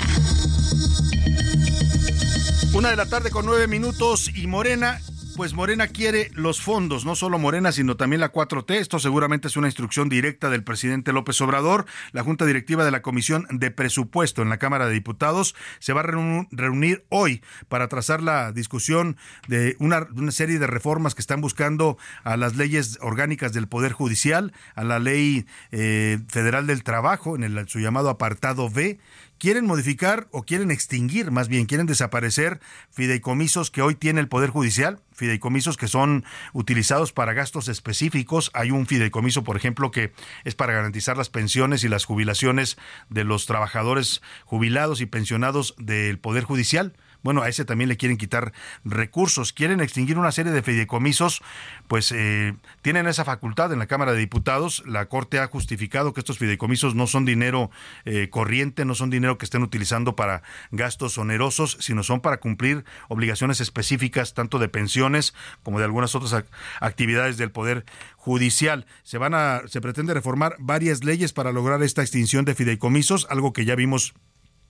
Una 2.74 2.90
de 2.90 2.96
la 2.96 3.06
tarde 3.06 3.32
con 3.32 3.46
nueve 3.46 3.68
minutos 3.68 4.32
y 4.34 4.48
Morena 4.48 5.02
pues 5.36 5.54
Morena 5.54 5.88
quiere 5.88 6.30
los 6.36 6.62
fondos, 6.62 7.06
no 7.06 7.16
solo 7.16 7.40
Morena, 7.40 7.72
sino 7.72 7.98
también 7.98 8.20
la 8.20 8.32
4T. 8.32 8.76
Esto 8.76 9.00
seguramente 9.00 9.48
es 9.48 9.58
una 9.58 9.68
instrucción 9.68 10.08
directa 10.08 10.50
del 10.50 10.64
presidente 10.64 11.12
López 11.12 11.42
Obrador. 11.42 11.86
La 12.12 12.24
Junta 12.24 12.46
Directiva 12.46 12.86
de 12.86 12.92
la 12.92 13.02
Comisión 13.02 13.48
de 13.50 13.72
Presupuesto 13.72 14.42
en 14.42 14.50
la 14.50 14.60
Cámara 14.60 14.86
de 14.86 14.94
Diputados 14.94 15.56
se 15.80 15.94
va 15.94 16.02
a 16.02 16.04
reunir 16.52 17.06
hoy 17.10 17.42
para 17.68 17.88
trazar 17.88 18.22
la 18.22 18.52
discusión 18.52 19.18
de 19.48 19.76
una, 19.80 20.08
serie 20.30 20.60
de 20.60 20.68
reformas 20.68 21.16
que 21.16 21.22
están 21.22 21.42
buscando 21.42 21.98
a 22.24 22.38
las 22.38 22.56
leyes 22.56 23.00
orgánicas 23.02 23.54
del 23.54 23.68
Poder 23.68 23.92
Judicial, 23.92 24.54
a 24.76 24.84
la 24.84 25.00
Ley 25.00 25.46
eh, 25.72 26.20
Federal 26.28 26.68
del 26.68 26.84
Trabajo, 26.84 27.36
en 27.36 27.44
el, 27.44 27.68
su 27.68 27.80
llamado 27.80 28.10
apartado 28.10 28.70
B, 28.70 29.00
quieren 29.44 29.66
modificar 29.66 30.30
o 30.32 30.44
quieren 30.44 30.72
extinguir, 30.72 31.30
más 31.30 31.50
bien 31.50 31.66
quieren 31.66 31.86
desaparecer 31.86 32.62
fideicomisos 32.92 33.72
que 33.72 33.82
hoy 33.82 33.94
tiene 33.94 34.22
el 34.22 34.30
Poder 34.30 34.52
Judicial, 34.52 35.02
fideicomisos 35.12 35.76
que 35.76 35.90
son 35.90 36.24
utilizados 36.54 37.12
para 37.12 37.34
gastos 37.34 37.68
específicos. 37.68 38.52
Hay 38.54 38.72
un 38.72 38.86
fideicomiso, 38.86 39.44
por 39.44 39.58
ejemplo, 39.58 39.92
que 39.92 40.14
es 40.46 40.56
para 40.56 40.72
garantizar 40.72 41.18
las 41.18 41.30
pensiones 41.30 41.84
y 41.84 41.90
las 41.90 42.06
jubilaciones 42.06 42.78
de 43.10 43.26
los 43.26 43.46
trabajadores 43.46 44.22
jubilados 44.46 45.02
y 45.02 45.08
pensionados 45.08 45.76
del 45.78 46.20
Poder 46.20 46.46
Judicial. 46.46 46.94
Bueno, 47.24 47.42
a 47.42 47.48
ese 47.48 47.64
también 47.64 47.88
le 47.88 47.96
quieren 47.96 48.18
quitar 48.18 48.52
recursos, 48.84 49.54
quieren 49.54 49.80
extinguir 49.80 50.18
una 50.18 50.34
serie 50.34 50.52
de 50.52 50.62
fideicomisos, 50.62 51.42
pues 51.88 52.12
eh, 52.12 52.54
tienen 52.82 53.08
esa 53.08 53.24
facultad 53.24 53.72
en 53.72 53.80
la 53.80 53.88
Cámara 53.88 54.12
de 54.12 54.20
Diputados. 54.20 54.84
La 54.86 55.06
Corte 55.08 55.40
ha 55.40 55.48
justificado 55.48 56.14
que 56.14 56.20
estos 56.20 56.38
fideicomisos 56.38 56.96
no 56.96 57.08
son 57.08 57.24
dinero 57.24 57.72
eh, 58.04 58.30
corriente, 58.30 58.84
no 58.84 58.94
son 58.94 59.10
dinero 59.10 59.38
que 59.38 59.46
estén 59.46 59.64
utilizando 59.64 60.18
para 60.18 60.44
gastos 60.72 61.18
onerosos, 61.18 61.78
sino 61.80 62.04
son 62.04 62.20
para 62.20 62.38
cumplir 62.38 62.84
obligaciones 63.08 63.62
específicas, 63.62 64.34
tanto 64.34 64.60
de 64.60 64.68
pensiones 64.68 65.34
como 65.64 65.80
de 65.80 65.86
algunas 65.86 66.16
otras 66.16 66.46
actividades 66.82 67.38
del 67.38 67.52
Poder 67.52 67.86
Judicial. 68.18 68.86
Se 69.04 69.18
van 69.18 69.34
a, 69.34 69.62
se 69.68 69.80
pretende 69.80 70.14
reformar 70.14 70.58
varias 70.60 71.06
leyes 71.06 71.32
para 71.32 71.54
lograr 71.54 71.82
esta 71.84 72.02
extinción 72.02 72.44
de 72.44 72.56
fideicomisos, 72.56 73.28
algo 73.30 73.54
que 73.54 73.64
ya 73.64 73.76
vimos 73.76 74.14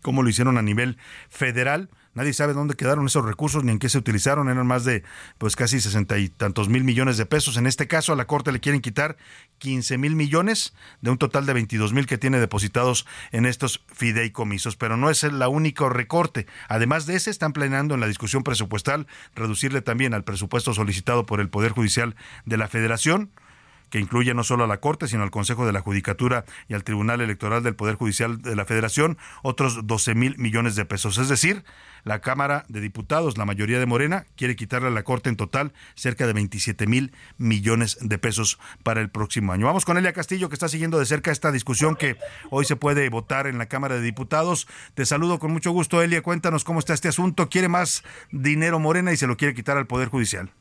cómo 0.04 0.22
lo 0.22 0.30
hicieron 0.30 0.60
a 0.60 0.62
nivel 0.62 0.98
federal. 1.30 1.90
Nadie 2.14 2.34
sabe 2.34 2.54
dónde 2.54 2.76
quedaron 2.76 3.06
esos 3.06 3.26
recursos 3.26 3.64
ni 3.64 3.72
en 3.72 3.80
qué 3.80 3.90
se 3.90 3.98
utilizaron. 3.98 4.50
Eran 4.50 4.68
más 4.68 4.86
de 4.86 5.04
pues 5.38 5.56
casi 5.56 5.80
sesenta 5.80 6.18
y 6.18 6.30
tantos 6.30 6.70
mil 6.70 6.84
millones 6.84 7.18
de 7.18 7.26
pesos. 7.26 7.58
En 7.58 7.68
este 7.68 7.88
caso 7.88 8.14
a 8.14 8.16
la 8.16 8.26
Corte 8.26 8.52
le 8.52 8.60
quieren 8.60 8.82
quitar 8.82 9.18
15 9.60 9.98
mil 9.98 10.16
millones 10.16 10.74
de 11.02 11.12
un 11.12 11.18
total 11.18 11.46
de 11.46 11.54
22 11.54 11.94
mil 11.94 12.06
que 12.06 12.18
tiene 12.18 12.40
depositados 12.40 13.06
en 13.32 13.46
estos 13.46 13.84
fideicomisos. 13.94 14.76
Pero 14.76 14.98
no 14.98 15.10
es 15.10 15.24
el 15.24 15.42
único 15.44 15.90
recorte. 15.90 16.48
Además 16.68 17.06
de 17.06 17.16
ese, 17.16 17.30
están 17.30 17.54
planeando 17.54 17.96
en 17.96 18.02
la 18.02 18.08
discusión 18.08 18.44
presupuestal 18.44 19.08
reducirle 19.36 19.82
también 19.82 20.14
al 20.14 20.24
presupuesto 20.24 20.74
solicitado 20.74 21.26
por 21.26 21.40
el 21.40 21.50
Poder 21.50 21.72
Judicial 21.72 22.16
de 22.46 22.58
la 22.58 22.68
Federación 22.68 23.32
que 23.94 24.00
incluye 24.00 24.34
no 24.34 24.44
solo 24.44 24.64
a 24.64 24.68
la 24.68 24.80
Corte, 24.80 25.08
sino 25.08 25.22
al 25.22 25.30
Consejo 25.30 25.68
de 25.68 25.72
la 25.72 25.80
Judicatura 25.80 26.46
y 26.68 26.74
al 26.74 26.84
Tribunal 26.84 27.22
Electoral 27.22 27.62
del 27.62 27.76
Poder 27.76 27.94
Judicial 27.94 28.42
de 28.42 28.56
la 28.56 28.66
Federación, 28.66 29.20
otros 29.44 29.86
12 29.86 30.16
mil 30.16 30.36
millones 30.40 30.76
de 30.76 30.84
pesos. 30.84 31.20
Es 31.20 31.30
decir, 31.30 31.64
la 32.04 32.20
Cámara 32.20 32.66
de 32.70 32.82
Diputados, 32.82 33.38
la 33.38 33.46
mayoría 33.46 33.78
de 33.78 33.86
Morena, 33.86 34.26
quiere 34.36 34.56
quitarle 34.56 34.88
a 34.88 34.92
la 34.92 35.04
Corte 35.04 35.30
en 35.30 35.36
total 35.36 35.74
cerca 35.94 36.26
de 36.26 36.34
27 36.34 36.88
mil 36.88 37.14
millones 37.38 38.00
de 38.02 38.18
pesos 38.18 38.58
para 38.82 39.00
el 39.00 39.12
próximo 39.12 39.54
año. 39.54 39.68
Vamos 39.68 39.86
con 39.86 39.96
Elia 39.96 40.12
Castillo, 40.12 40.50
que 40.50 40.56
está 40.56 40.70
siguiendo 40.70 40.98
de 40.98 41.06
cerca 41.06 41.30
esta 41.30 41.52
discusión 41.52 41.96
que 41.96 42.18
hoy 42.50 42.66
se 42.66 42.76
puede 42.76 43.08
votar 43.10 43.46
en 43.46 43.60
la 43.60 43.68
Cámara 43.68 43.94
de 43.94 44.02
Diputados. 44.02 44.68
Te 44.96 45.06
saludo 45.06 45.38
con 45.38 45.52
mucho 45.52 45.70
gusto, 45.70 46.02
Elia. 46.02 46.24
Cuéntanos 46.24 46.64
cómo 46.64 46.80
está 46.80 46.96
este 46.96 47.10
asunto. 47.10 47.48
¿Quiere 47.48 47.68
más 47.68 48.04
dinero 48.32 48.80
Morena 48.80 49.14
y 49.14 49.18
se 49.18 49.28
lo 49.28 49.38
quiere 49.38 49.54
quitar 49.54 49.78
al 49.78 49.86
Poder 49.86 50.08
Judicial? 50.08 50.52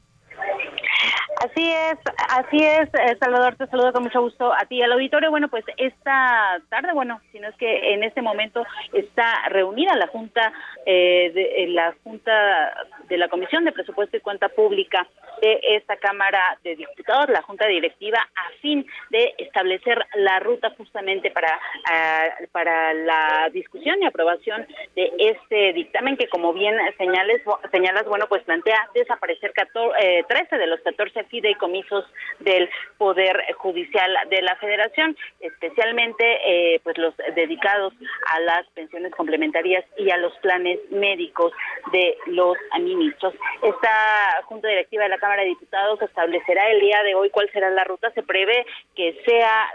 Así 1.43 1.73
es, 1.73 1.99
así 2.29 2.57
es, 2.59 2.89
eh, 2.95 3.17
Salvador, 3.19 3.57
te 3.57 3.67
saludo 3.67 3.93
con 3.93 4.05
mucho 4.05 4.21
gusto 4.21 4.53
a 4.53 4.65
ti 4.67 4.81
al 4.81 4.93
auditorio. 4.93 5.29
Bueno, 5.29 5.49
pues 5.49 5.65
esta 5.77 6.63
tarde, 6.69 6.93
bueno, 6.95 7.21
si 7.33 7.41
no 7.41 7.49
es 7.49 7.57
que 7.57 7.95
en 7.95 8.05
este 8.05 8.23
momento 8.23 8.65
está 8.93 9.49
reunida 9.49 9.97
la 9.97 10.07
Junta, 10.07 10.53
eh, 10.87 11.33
de, 11.35 11.67
la 11.67 11.97
Junta 12.05 12.87
de 13.09 13.19
la 13.19 13.29
Comisión 13.29 13.65
de 13.65 13.73
Presupuesto 13.73 14.17
y 14.17 14.21
Cuenta 14.21 14.51
Pública 14.51 15.09
de 15.41 15.59
esta 15.71 15.97
Cámara 15.97 16.59
de 16.63 16.77
Diputados, 16.77 17.29
la 17.29 17.43
Junta 17.43 17.67
Directiva, 17.67 18.21
a 18.21 18.51
fin 18.61 18.87
de 19.11 19.35
establecer 19.39 19.99
la 20.15 20.39
ruta 20.39 20.71
justamente 20.79 21.33
para, 21.33 21.59
ah, 21.91 22.29
para 22.53 22.95
la 22.95 23.51
discusión 23.53 24.01
y 24.01 24.07
aprobación 24.07 24.65
de 24.95 25.13
este 25.19 25.73
dictamen 25.73 26.17
que, 26.17 26.29
como 26.29 26.53
bien 26.53 26.77
señales, 26.99 27.43
señalas, 27.73 28.05
bueno, 28.05 28.27
pues 28.29 28.45
plantea 28.45 28.89
desaparecer 28.95 29.53
14, 29.53 30.25
13 30.29 30.55
eh, 30.55 30.59
de 30.59 30.67
los 30.69 30.81
14 30.83 31.32
fideicomisos 31.33 32.05
del 32.41 32.69
Poder 32.99 33.43
Judicial 33.57 34.17
de 34.29 34.43
la 34.43 34.55
Federación, 34.57 35.17
especialmente 35.41 36.25
eh, 36.47 36.81
pues 36.85 36.97
los 36.99 37.15
dedicados 37.35 37.95
a 38.27 38.41
las 38.41 38.67
pensiones 38.75 39.13
complementarias 39.13 39.85
y 39.99 40.11
a 40.11 40.19
los 40.19 40.33
planes 40.39 40.79
médicos 40.91 41.53
de 41.91 42.17
los 42.27 42.57
ministros. 42.79 43.35
Esta 43.63 44.43
Junta 44.45 44.69
Directiva 44.69 45.05
de 45.05 45.09
la 45.09 45.19
Cámara 45.19 45.43
de 45.43 45.49
Diputados 45.49 46.01
establecerá 46.03 46.71
el 46.71 46.81
día 46.81 47.03
de 47.03 47.15
hoy 47.15 47.31
cuál 47.31 47.51
será 47.51 47.71
la 47.71 47.85
ruta. 47.85 48.11
Se 48.11 48.23
prevé 48.23 48.67
que 48.95 49.19
sea 49.25 49.71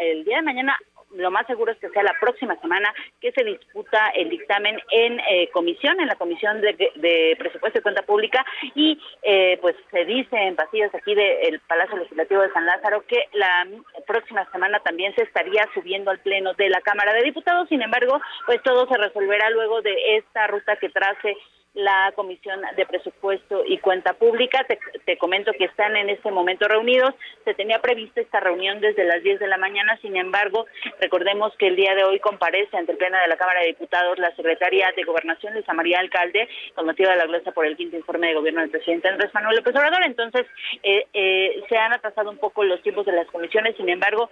el 0.00 0.24
día 0.24 0.36
de 0.36 0.42
mañana 0.42 0.78
lo 1.14 1.30
más 1.30 1.46
seguro 1.46 1.72
es 1.72 1.78
que 1.78 1.88
sea 1.90 2.02
la 2.02 2.14
próxima 2.20 2.56
semana 2.60 2.92
que 3.20 3.32
se 3.32 3.44
disputa 3.44 4.08
el 4.14 4.28
dictamen 4.28 4.78
en 4.90 5.20
eh, 5.20 5.48
comisión, 5.52 6.00
en 6.00 6.08
la 6.08 6.16
Comisión 6.16 6.60
de, 6.60 7.36
Presupuesto 7.38 7.78
y 7.78 7.82
Cuenta 7.82 8.02
Pública, 8.02 8.44
y 8.74 9.00
eh, 9.22 9.58
pues 9.60 9.76
se 9.90 10.04
dice 10.04 10.36
en 10.36 10.56
pasillos 10.56 10.94
aquí 10.94 11.14
del 11.14 11.60
Palacio 11.60 11.96
Legislativo 11.96 12.42
de 12.42 12.52
San 12.52 12.66
Lázaro 12.66 13.04
que 13.06 13.28
la 13.32 13.66
próxima 14.06 14.50
semana 14.50 14.80
también 14.80 15.14
se 15.14 15.22
estaría 15.22 15.68
subiendo 15.74 16.10
al 16.10 16.20
Pleno 16.20 16.54
de 16.54 16.68
la 16.68 16.80
Cámara 16.80 17.12
de 17.12 17.22
Diputados, 17.22 17.68
sin 17.68 17.82
embargo, 17.82 18.20
pues 18.46 18.62
todo 18.62 18.86
se 18.88 18.98
resolverá 18.98 19.50
luego 19.50 19.82
de 19.82 20.16
esta 20.16 20.46
ruta 20.46 20.76
que 20.76 20.88
trace 20.88 21.36
la 21.78 22.12
Comisión 22.16 22.60
de 22.76 22.86
Presupuesto 22.86 23.62
y 23.64 23.78
Cuenta 23.78 24.14
Pública. 24.14 24.66
Te, 25.04 25.16
comento 25.16 25.52
que 25.52 25.64
están 25.64 25.96
en 25.96 26.10
este 26.10 26.30
momento 26.30 26.66
reunidos. 26.66 27.14
Se 27.44 27.54
tenía 27.54 27.80
prevista 27.80 28.20
esta 28.20 28.40
reunión 28.40 28.80
desde 28.80 29.04
las 29.04 29.22
10 29.22 29.38
de 29.38 29.46
la 29.46 29.58
mañana, 29.58 29.96
sin 30.02 30.16
embargo, 30.16 30.66
recordemos 31.00 31.52
que 31.56 31.68
el 31.68 31.76
día 31.76 31.94
de 31.94 32.02
hoy 32.02 32.18
comparece 32.18 32.76
ante 32.76 32.92
el 32.92 32.98
Pleno 32.98 33.16
de 33.18 33.28
la 33.28 33.36
Cámara 33.36 33.60
de 33.60 33.68
Diputados 33.68 34.18
la 34.18 34.34
secretaria 34.34 34.92
de 34.96 35.04
Gobernación, 35.04 35.54
Luisa 35.54 35.72
María 35.72 36.00
Alcalde, 36.00 36.48
con 36.74 36.86
motivo 36.86 37.10
de 37.10 37.16
la 37.16 37.26
glosa 37.26 37.52
por 37.52 37.64
el 37.64 37.76
quinto 37.76 37.96
informe 37.96 38.28
de 38.28 38.34
gobierno 38.34 38.60
del 38.60 38.70
presidente 38.70 39.08
Andrés 39.08 39.32
Manuel 39.32 39.56
López 39.56 39.74
Obrador. 39.76 40.02
Entonces, 40.04 40.46
eh, 40.82 41.06
eh, 41.12 41.62
se 41.68 41.76
han 41.76 41.92
atrasado 41.92 42.30
un 42.30 42.38
poco 42.38 42.64
los 42.64 42.82
tiempos 42.82 43.06
de 43.06 43.12
las 43.12 43.28
comisiones, 43.28 43.76
sin 43.76 43.88
embargo, 43.88 44.30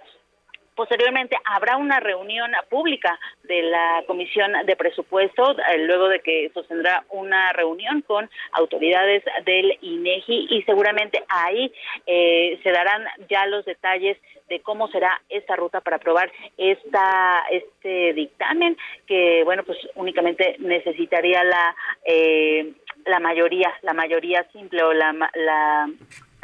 Posteriormente 0.77 1.35
habrá 1.43 1.75
una 1.75 1.99
reunión 1.99 2.51
pública 2.69 3.19
de 3.45 3.63
la 3.63 4.03
Comisión 4.05 4.51
de 4.63 4.75
Presupuesto, 4.75 5.57
eh, 5.57 5.79
luego 5.79 6.07
de 6.07 6.19
que 6.19 6.51
sostendrá 6.53 7.03
una 7.09 7.51
reunión 7.51 8.03
con 8.03 8.29
autoridades 8.51 9.23
del 9.43 9.75
INEGI 9.81 10.49
y 10.51 10.61
seguramente 10.63 11.23
ahí 11.29 11.73
eh, 12.05 12.59
se 12.61 12.71
darán 12.71 13.05
ya 13.27 13.47
los 13.47 13.65
detalles 13.65 14.19
de 14.49 14.59
cómo 14.59 14.87
será 14.89 15.19
esta 15.29 15.55
ruta 15.55 15.81
para 15.81 15.95
aprobar 15.95 16.31
esta 16.57 17.43
este 17.49 18.13
dictamen 18.13 18.77
que 19.07 19.43
bueno 19.45 19.63
pues 19.63 19.79
únicamente 19.95 20.57
necesitaría 20.59 21.43
la 21.43 21.75
eh, 22.05 22.71
la 23.05 23.19
mayoría 23.19 23.73
la 23.81 23.93
mayoría 23.93 24.45
simple 24.53 24.83
o 24.83 24.93
la, 24.93 25.11
la 25.33 25.89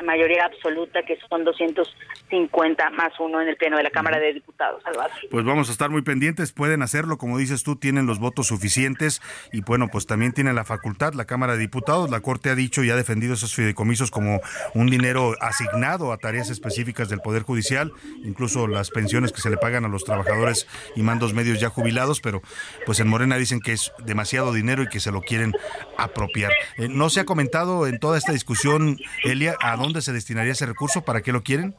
mayoría 0.01 0.45
absoluta, 0.45 1.03
que 1.03 1.17
son 1.29 1.43
250 1.43 2.89
más 2.91 3.13
uno 3.19 3.41
en 3.41 3.47
el 3.47 3.57
Pleno 3.57 3.77
de 3.77 3.83
la 3.83 3.91
Cámara 3.91 4.19
de 4.19 4.33
Diputados, 4.33 4.81
Salvador. 4.83 5.11
Pues 5.29 5.45
vamos 5.45 5.69
a 5.69 5.71
estar 5.71 5.89
muy 5.89 6.01
pendientes, 6.01 6.51
pueden 6.51 6.81
hacerlo, 6.81 7.17
como 7.17 7.37
dices 7.37 7.63
tú, 7.63 7.75
tienen 7.75 8.05
los 8.05 8.19
votos 8.19 8.47
suficientes 8.47 9.21
y 9.51 9.61
bueno, 9.61 9.87
pues 9.89 10.07
también 10.07 10.33
tienen 10.33 10.55
la 10.55 10.63
facultad, 10.63 11.13
la 11.13 11.25
Cámara 11.25 11.53
de 11.53 11.59
Diputados, 11.59 12.09
la 12.09 12.21
Corte 12.21 12.49
ha 12.49 12.55
dicho 12.55 12.83
y 12.83 12.89
ha 12.89 12.95
defendido 12.95 13.35
esos 13.35 13.53
fideicomisos 13.53 14.09
como 14.09 14.41
un 14.73 14.89
dinero 14.89 15.35
asignado 15.39 16.11
a 16.11 16.17
tareas 16.17 16.49
específicas 16.49 17.09
del 17.09 17.19
Poder 17.19 17.43
Judicial, 17.43 17.91
incluso 18.23 18.67
las 18.67 18.89
pensiones 18.89 19.31
que 19.31 19.41
se 19.41 19.49
le 19.49 19.57
pagan 19.57 19.85
a 19.85 19.89
los 19.89 20.03
trabajadores 20.03 20.67
y 20.95 21.03
mandos 21.03 21.33
medios 21.33 21.59
ya 21.59 21.69
jubilados, 21.69 22.19
pero 22.19 22.41
pues 22.85 22.99
en 22.99 23.07
Morena 23.07 23.37
dicen 23.37 23.59
que 23.59 23.73
es 23.73 23.91
demasiado 23.99 24.53
dinero 24.53 24.83
y 24.83 24.87
que 24.87 24.99
se 24.99 25.11
lo 25.11 25.21
quieren 25.21 25.53
apropiar. 25.97 26.51
Eh, 26.77 26.87
no 26.89 27.09
se 27.09 27.19
ha 27.19 27.25
comentado 27.25 27.87
en 27.87 27.99
toda 27.99 28.17
esta 28.17 28.31
discusión, 28.31 28.97
Elia, 29.23 29.55
a 29.61 29.75
dónde 29.83 30.01
se 30.01 30.13
destinaría 30.13 30.53
ese 30.53 30.65
recurso? 30.65 31.03
¿Para 31.03 31.21
qué 31.21 31.31
lo 31.31 31.43
quieren? 31.43 31.75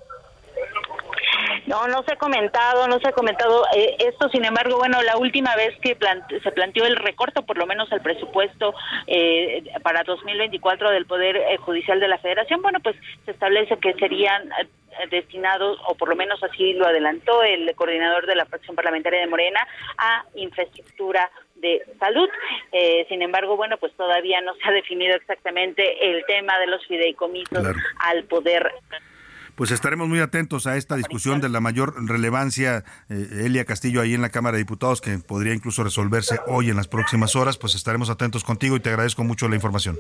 No, 1.67 1.89
no 1.89 2.03
se 2.03 2.13
ha 2.13 2.17
comentado, 2.17 2.87
no 2.89 2.99
se 3.01 3.09
ha 3.09 3.13
comentado 3.13 3.65
eh, 3.75 3.97
esto. 3.99 4.29
Sin 4.29 4.45
embargo, 4.45 4.77
bueno, 4.77 5.03
la 5.03 5.17
última 5.17 5.57
vez 5.57 5.75
que 5.81 5.97
se 6.43 6.53
planteó 6.53 6.85
el 6.85 6.97
recorte, 6.97 7.43
por 7.43 7.57
lo 7.57 7.67
menos 7.67 7.91
el 7.91 8.01
presupuesto 8.01 8.75
eh, 9.07 9.65
para 9.83 10.03
2024 10.05 10.91
del 10.91 11.07
Poder 11.07 11.37
eh, 11.37 11.57
Judicial 11.59 12.01
de 12.01 12.09
la 12.09 12.19
Federación, 12.19 12.61
bueno, 12.61 12.81
pues 12.81 12.97
se 13.25 13.31
establece 13.31 13.79
que 13.79 13.95
serían 13.95 14.51
destinados, 15.11 15.79
o 15.87 15.95
por 15.95 16.09
lo 16.09 16.17
menos 16.17 16.43
así 16.43 16.73
lo 16.75 16.87
adelantó 16.87 17.43
el 17.43 17.75
coordinador 17.75 18.27
de 18.27 18.37
la 18.37 18.47
fracción 18.47 18.77
parlamentaria 18.77 19.21
de 19.21 19.27
Morena, 19.27 19.61
a 19.99 20.25
infraestructura 20.35 21.31
de 21.57 21.83
salud. 21.99 22.29
Eh, 22.73 23.07
sin 23.09 23.23
embargo, 23.23 23.57
bueno, 23.57 23.77
pues 23.79 23.93
todavía 23.95 24.41
no 24.41 24.55
se 24.55 24.69
ha 24.69 24.73
definido 24.73 25.15
exactamente 25.17 26.11
el 26.11 26.25
tema 26.27 26.59
de 26.59 26.67
los 26.67 26.87
fideicomisos 26.87 27.67
al 27.99 28.25
poder 28.25 28.71
pues 29.55 29.71
estaremos 29.71 30.09
muy 30.09 30.21
atentos 30.21 30.67
a 30.67 30.77
esta 30.77 30.97
discusión 30.97 31.41
de 31.41 31.49
la 31.49 31.61
mayor 31.61 31.95
relevancia, 32.09 32.85
eh, 33.09 33.45
Elia 33.45 33.65
Castillo, 33.65 34.01
ahí 34.01 34.15
en 34.15 34.23
la 34.23 34.31
Cámara 34.31 34.57
de 34.57 34.65
Diputados, 34.65 35.01
que 35.01 35.17
podría 35.19 35.55
incluso 35.55 35.85
resolverse 35.85 36.41
hoy 36.49 36.71
en 36.71 36.77
las 36.77 36.89
próximas 36.89 37.37
horas, 37.37 37.57
pues 37.57 37.75
estaremos 37.75 38.11
atentos 38.11 38.43
contigo 38.43 38.77
y 38.77 38.81
te 38.81 38.91
agradezco 38.91 39.23
mucho 39.23 39.49
la 39.49 39.55
información. 39.55 39.99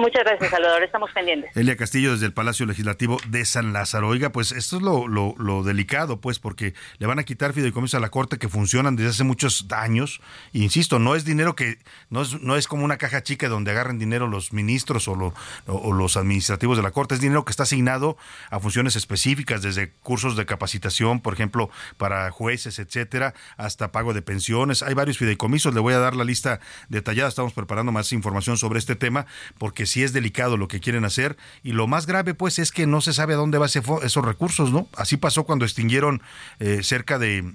Muchas 0.00 0.24
gracias, 0.24 0.50
Salvador. 0.50 0.82
Estamos 0.82 1.10
pendientes. 1.12 1.54
Elia 1.54 1.76
Castillo 1.76 2.12
desde 2.12 2.24
el 2.24 2.32
Palacio 2.32 2.64
Legislativo 2.64 3.18
de 3.28 3.44
San 3.44 3.74
Lázaro. 3.74 4.08
Oiga, 4.08 4.30
pues 4.30 4.50
esto 4.50 4.78
es 4.78 4.82
lo, 4.82 5.06
lo, 5.06 5.62
delicado, 5.62 6.22
pues, 6.22 6.38
porque 6.38 6.72
le 6.98 7.06
van 7.06 7.18
a 7.18 7.24
quitar 7.24 7.52
fideicomisos 7.52 7.98
a 7.98 8.00
la 8.00 8.08
Corte 8.08 8.38
que 8.38 8.48
funcionan 8.48 8.96
desde 8.96 9.10
hace 9.10 9.24
muchos 9.24 9.66
años. 9.70 10.22
insisto, 10.52 10.98
no 10.98 11.14
es 11.14 11.26
dinero 11.26 11.54
que, 11.54 11.78
no 12.08 12.22
es, 12.22 12.40
no 12.40 12.56
es 12.56 12.66
como 12.66 12.82
una 12.82 12.96
caja 12.96 13.22
chica 13.22 13.48
donde 13.48 13.72
agarren 13.72 13.98
dinero 13.98 14.26
los 14.26 14.54
ministros 14.54 15.06
o, 15.06 15.34
o 15.66 15.92
los 15.92 16.16
administrativos 16.16 16.78
de 16.78 16.82
la 16.82 16.92
Corte. 16.92 17.14
Es 17.14 17.20
dinero 17.20 17.44
que 17.44 17.50
está 17.50 17.64
asignado 17.64 18.16
a 18.48 18.58
funciones 18.58 18.96
específicas, 18.96 19.60
desde 19.60 19.90
cursos 20.02 20.34
de 20.34 20.46
capacitación, 20.46 21.20
por 21.20 21.34
ejemplo, 21.34 21.68
para 21.98 22.30
jueces, 22.30 22.78
etcétera, 22.78 23.34
hasta 23.58 23.92
pago 23.92 24.14
de 24.14 24.22
pensiones. 24.22 24.82
Hay 24.82 24.94
varios 24.94 25.18
fideicomisos. 25.18 25.74
Le 25.74 25.80
voy 25.80 25.92
a 25.92 25.98
dar 25.98 26.16
la 26.16 26.24
lista 26.24 26.60
detallada. 26.88 27.28
Estamos 27.28 27.52
preparando 27.52 27.92
más 27.92 28.12
información 28.12 28.56
sobre 28.56 28.78
este 28.78 28.96
tema, 28.96 29.26
porque 29.58 29.89
si 29.90 30.02
es 30.02 30.12
delicado 30.12 30.56
lo 30.56 30.68
que 30.68 30.80
quieren 30.80 31.04
hacer 31.04 31.36
y 31.62 31.72
lo 31.72 31.86
más 31.86 32.06
grave 32.06 32.34
pues 32.34 32.58
es 32.58 32.72
que 32.72 32.86
no 32.86 33.00
se 33.00 33.12
sabe 33.12 33.34
a 33.34 33.36
dónde 33.36 33.58
va 33.58 33.66
ese, 33.66 33.82
esos 34.02 34.24
recursos, 34.24 34.72
¿no? 34.72 34.88
Así 34.96 35.16
pasó 35.16 35.44
cuando 35.44 35.64
extinguieron 35.64 36.22
eh, 36.58 36.82
cerca 36.82 37.18
de 37.18 37.52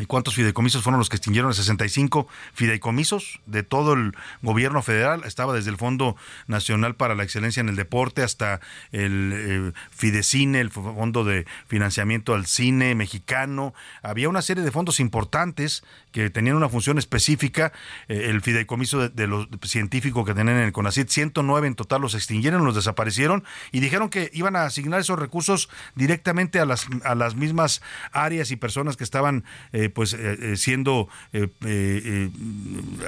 ¿Y 0.00 0.06
cuántos 0.06 0.34
fideicomisos 0.34 0.82
fueron 0.82 0.98
los 0.98 1.10
que 1.10 1.16
extinguieron? 1.16 1.52
65 1.52 2.26
fideicomisos 2.54 3.40
de 3.44 3.62
todo 3.62 3.92
el 3.92 4.16
gobierno 4.40 4.82
federal. 4.82 5.22
Estaba 5.26 5.52
desde 5.52 5.68
el 5.68 5.76
Fondo 5.76 6.16
Nacional 6.46 6.94
para 6.94 7.14
la 7.14 7.24
Excelencia 7.24 7.60
en 7.60 7.68
el 7.68 7.76
Deporte 7.76 8.22
hasta 8.22 8.60
el 8.92 9.32
eh, 9.34 9.72
Fidecine, 9.90 10.60
el 10.60 10.70
Fondo 10.70 11.24
de 11.24 11.46
Financiamiento 11.66 12.32
al 12.32 12.46
Cine 12.46 12.94
Mexicano. 12.94 13.74
Había 14.02 14.30
una 14.30 14.40
serie 14.40 14.64
de 14.64 14.70
fondos 14.70 14.98
importantes 14.98 15.84
que 16.10 16.30
tenían 16.30 16.56
una 16.56 16.70
función 16.70 16.96
específica. 16.96 17.74
Eh, 18.08 18.28
el 18.30 18.40
fideicomiso 18.40 19.10
de, 19.10 19.26
los 19.26 19.46
científicos 19.62 20.24
que 20.24 20.32
tenían 20.32 20.56
en 20.56 20.64
el 20.64 20.72
CONACYT, 20.72 21.10
109 21.10 21.68
en 21.68 21.74
total 21.74 22.00
los 22.00 22.14
extinguieron, 22.14 22.64
los 22.64 22.74
desaparecieron 22.74 23.44
y 23.72 23.80
dijeron 23.80 24.08
que 24.08 24.30
iban 24.32 24.56
a 24.56 24.64
asignar 24.64 25.00
esos 25.00 25.18
recursos 25.18 25.68
directamente 25.94 26.60
a 26.60 26.64
las, 26.64 26.86
a 27.04 27.14
las 27.14 27.34
mismas 27.34 27.82
áreas 28.12 28.50
y 28.50 28.56
personas 28.56 28.96
que 28.96 29.04
estaban... 29.04 29.44
Eh, 29.72 29.81
eh, 29.82 29.88
pues 29.88 30.14
eh, 30.14 30.38
eh, 30.40 30.56
siendo 30.56 31.08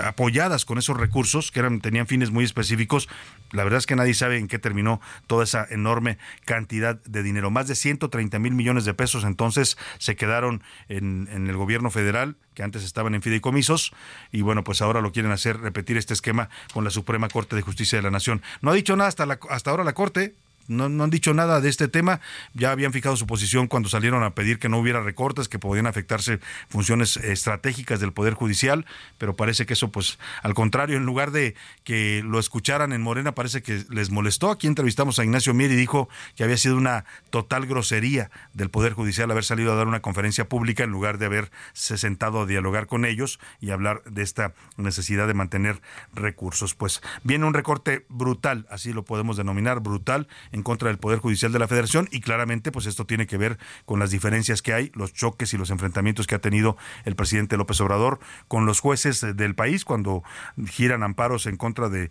apoyadas 0.02 0.64
con 0.64 0.78
esos 0.78 0.96
recursos 0.96 1.52
que 1.52 1.60
eran 1.60 1.80
tenían 1.80 2.06
fines 2.06 2.30
muy 2.30 2.44
específicos. 2.44 3.08
La 3.52 3.62
verdad 3.62 3.78
es 3.78 3.86
que 3.86 3.94
nadie 3.94 4.14
sabe 4.14 4.38
en 4.38 4.48
qué 4.48 4.58
terminó 4.58 5.00
toda 5.28 5.44
esa 5.44 5.66
enorme 5.70 6.18
cantidad 6.44 7.00
de 7.04 7.22
dinero. 7.22 7.50
Más 7.50 7.68
de 7.68 7.76
130 7.76 8.38
mil 8.40 8.54
millones 8.54 8.84
de 8.84 8.94
pesos 8.94 9.22
entonces 9.24 9.78
se 9.98 10.16
quedaron 10.16 10.62
en, 10.88 11.28
el 11.30 11.56
gobierno 11.56 11.90
federal 11.90 12.36
que 12.54 12.64
antes 12.64 12.82
estaban 12.82 13.14
en 13.14 13.22
fideicomisos 13.22 13.92
y 14.32 14.40
bueno, 14.42 14.64
pues 14.64 14.82
ahora 14.82 15.00
lo 15.00 15.12
quieren 15.12 15.30
hacer 15.30 15.60
repetir 15.60 15.96
este 15.96 16.14
esquema 16.14 16.48
con 16.72 16.82
la 16.82 16.90
Suprema 16.90 17.28
Corte 17.28 17.54
de 17.54 17.62
Justicia 17.62 17.98
de 17.98 18.02
la 18.02 18.10
Nación. 18.10 18.42
No 18.62 18.70
ha 18.70 18.74
dicho 18.74 18.96
nada 18.96 19.08
hasta, 19.08 19.26
la, 19.26 19.38
hasta 19.48 19.70
ahora 19.70 19.84
la 19.84 19.92
Corte, 19.92 20.34
no, 20.66 20.88
no, 20.88 21.04
han 21.04 21.10
dicho 21.10 21.34
nada 21.34 21.60
de 21.60 21.68
este 21.68 21.88
tema. 21.88 22.20
Ya 22.54 22.70
habían 22.70 22.92
fijado 22.92 23.16
su 23.16 23.26
posición 23.26 23.66
cuando 23.66 23.88
salieron 23.88 24.22
a 24.22 24.34
pedir 24.34 24.58
que 24.58 24.68
no 24.68 24.78
hubiera 24.78 25.00
recortes, 25.00 25.48
que 25.48 25.58
podían 25.58 25.86
afectarse 25.86 26.40
funciones 26.68 27.16
estratégicas 27.16 28.00
del 28.00 28.12
Poder 28.12 28.34
Judicial, 28.34 28.86
pero 29.18 29.36
parece 29.36 29.66
que 29.66 29.74
eso, 29.74 29.90
pues, 29.90 30.18
al 30.42 30.54
contrario, 30.54 30.96
en 30.96 31.04
lugar 31.04 31.30
de 31.30 31.54
que 31.84 32.22
lo 32.24 32.38
escucharan 32.38 32.92
en 32.92 33.02
Morena, 33.02 33.34
parece 33.34 33.62
que 33.62 33.84
les 33.90 34.10
molestó. 34.10 34.50
Aquí 34.50 34.66
entrevistamos 34.66 35.18
a 35.18 35.24
Ignacio 35.24 35.54
Mier 35.54 35.72
y 35.72 35.76
dijo 35.76 36.08
que 36.36 36.44
había 36.44 36.56
sido 36.56 36.76
una 36.76 37.04
total 37.30 37.66
grosería 37.66 38.30
del 38.52 38.70
Poder 38.70 38.92
Judicial 38.92 39.30
haber 39.30 39.44
salido 39.44 39.72
a 39.72 39.76
dar 39.76 39.86
una 39.86 40.00
conferencia 40.00 40.48
pública 40.48 40.84
en 40.84 40.90
lugar 40.90 41.18
de 41.18 41.26
haberse 41.26 41.98
sentado 41.98 42.42
a 42.42 42.46
dialogar 42.46 42.86
con 42.86 43.04
ellos 43.04 43.38
y 43.60 43.70
hablar 43.70 44.02
de 44.04 44.22
esta 44.22 44.54
necesidad 44.76 45.26
de 45.26 45.34
mantener 45.34 45.80
recursos. 46.14 46.74
Pues 46.74 47.02
viene 47.22 47.44
un 47.44 47.54
recorte 47.54 48.04
brutal, 48.08 48.66
así 48.70 48.92
lo 48.92 49.04
podemos 49.04 49.36
denominar, 49.36 49.80
brutal 49.80 50.28
en 50.54 50.62
contra 50.62 50.88
del 50.88 50.98
Poder 50.98 51.18
Judicial 51.18 51.52
de 51.52 51.58
la 51.58 51.66
Federación 51.66 52.08
y 52.12 52.20
claramente 52.20 52.70
pues 52.70 52.86
esto 52.86 53.04
tiene 53.04 53.26
que 53.26 53.36
ver 53.36 53.58
con 53.84 53.98
las 53.98 54.10
diferencias 54.10 54.62
que 54.62 54.72
hay, 54.72 54.92
los 54.94 55.12
choques 55.12 55.52
y 55.52 55.58
los 55.58 55.70
enfrentamientos 55.70 56.28
que 56.28 56.36
ha 56.36 56.38
tenido 56.38 56.76
el 57.04 57.16
presidente 57.16 57.56
López 57.56 57.80
Obrador 57.80 58.20
con 58.46 58.64
los 58.64 58.78
jueces 58.78 59.20
del 59.36 59.56
país 59.56 59.84
cuando 59.84 60.22
giran 60.66 61.02
amparos 61.02 61.46
en 61.46 61.56
contra 61.56 61.88
de 61.88 62.10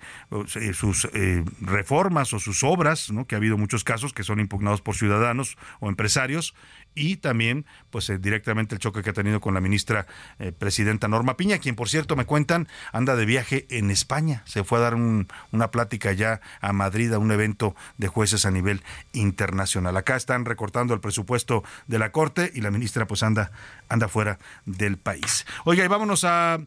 eh, 0.55 0.73
sus 0.73 1.05
eh, 1.13 1.45
reformas 1.61 2.33
o 2.33 2.39
sus 2.39 2.63
obras, 2.63 3.11
que 3.27 3.35
ha 3.35 3.37
habido 3.37 3.57
muchos 3.57 3.85
casos 3.85 4.11
que 4.11 4.23
son 4.23 4.41
impugnados 4.41 4.81
por 4.81 4.95
ciudadanos 4.95 5.57
o 5.79 5.87
empresarios 5.87 6.53
y 6.95 7.17
también 7.17 7.65
pues 7.89 8.09
eh, 8.09 8.17
directamente 8.17 8.75
el 8.75 8.79
choque 8.79 9.01
que 9.01 9.09
ha 9.09 9.13
tenido 9.13 9.39
con 9.39 9.53
la 9.53 9.61
ministra 9.61 10.07
eh, 10.39 10.51
presidenta 10.51 11.07
Norma 11.07 11.37
Piña, 11.37 11.57
quien 11.57 11.75
por 11.75 11.89
cierto 11.89 12.15
me 12.15 12.25
cuentan 12.25 12.67
anda 12.91 13.15
de 13.15 13.25
viaje 13.25 13.65
en 13.69 13.91
España, 13.91 14.43
se 14.45 14.63
fue 14.63 14.79
a 14.79 14.81
dar 14.81 14.95
una 14.95 15.71
plática 15.71 16.11
ya 16.11 16.41
a 16.61 16.73
Madrid 16.73 17.13
a 17.13 17.19
un 17.19 17.31
evento 17.31 17.75
de 17.97 18.07
jueces 18.07 18.45
a 18.45 18.51
nivel 18.51 18.83
internacional. 19.13 19.95
Acá 19.97 20.15
están 20.15 20.45
recortando 20.45 20.93
el 20.93 20.99
presupuesto 20.99 21.63
de 21.87 21.99
la 21.99 22.11
Corte 22.11 22.51
y 22.53 22.61
la 22.61 22.71
ministra 22.71 23.07
pues 23.07 23.23
anda 23.23 23.51
anda 23.89 24.07
fuera 24.07 24.39
del 24.65 24.97
país. 24.97 25.45
Oiga, 25.65 25.83
y 25.83 25.87
vámonos 25.87 26.23
a 26.23 26.59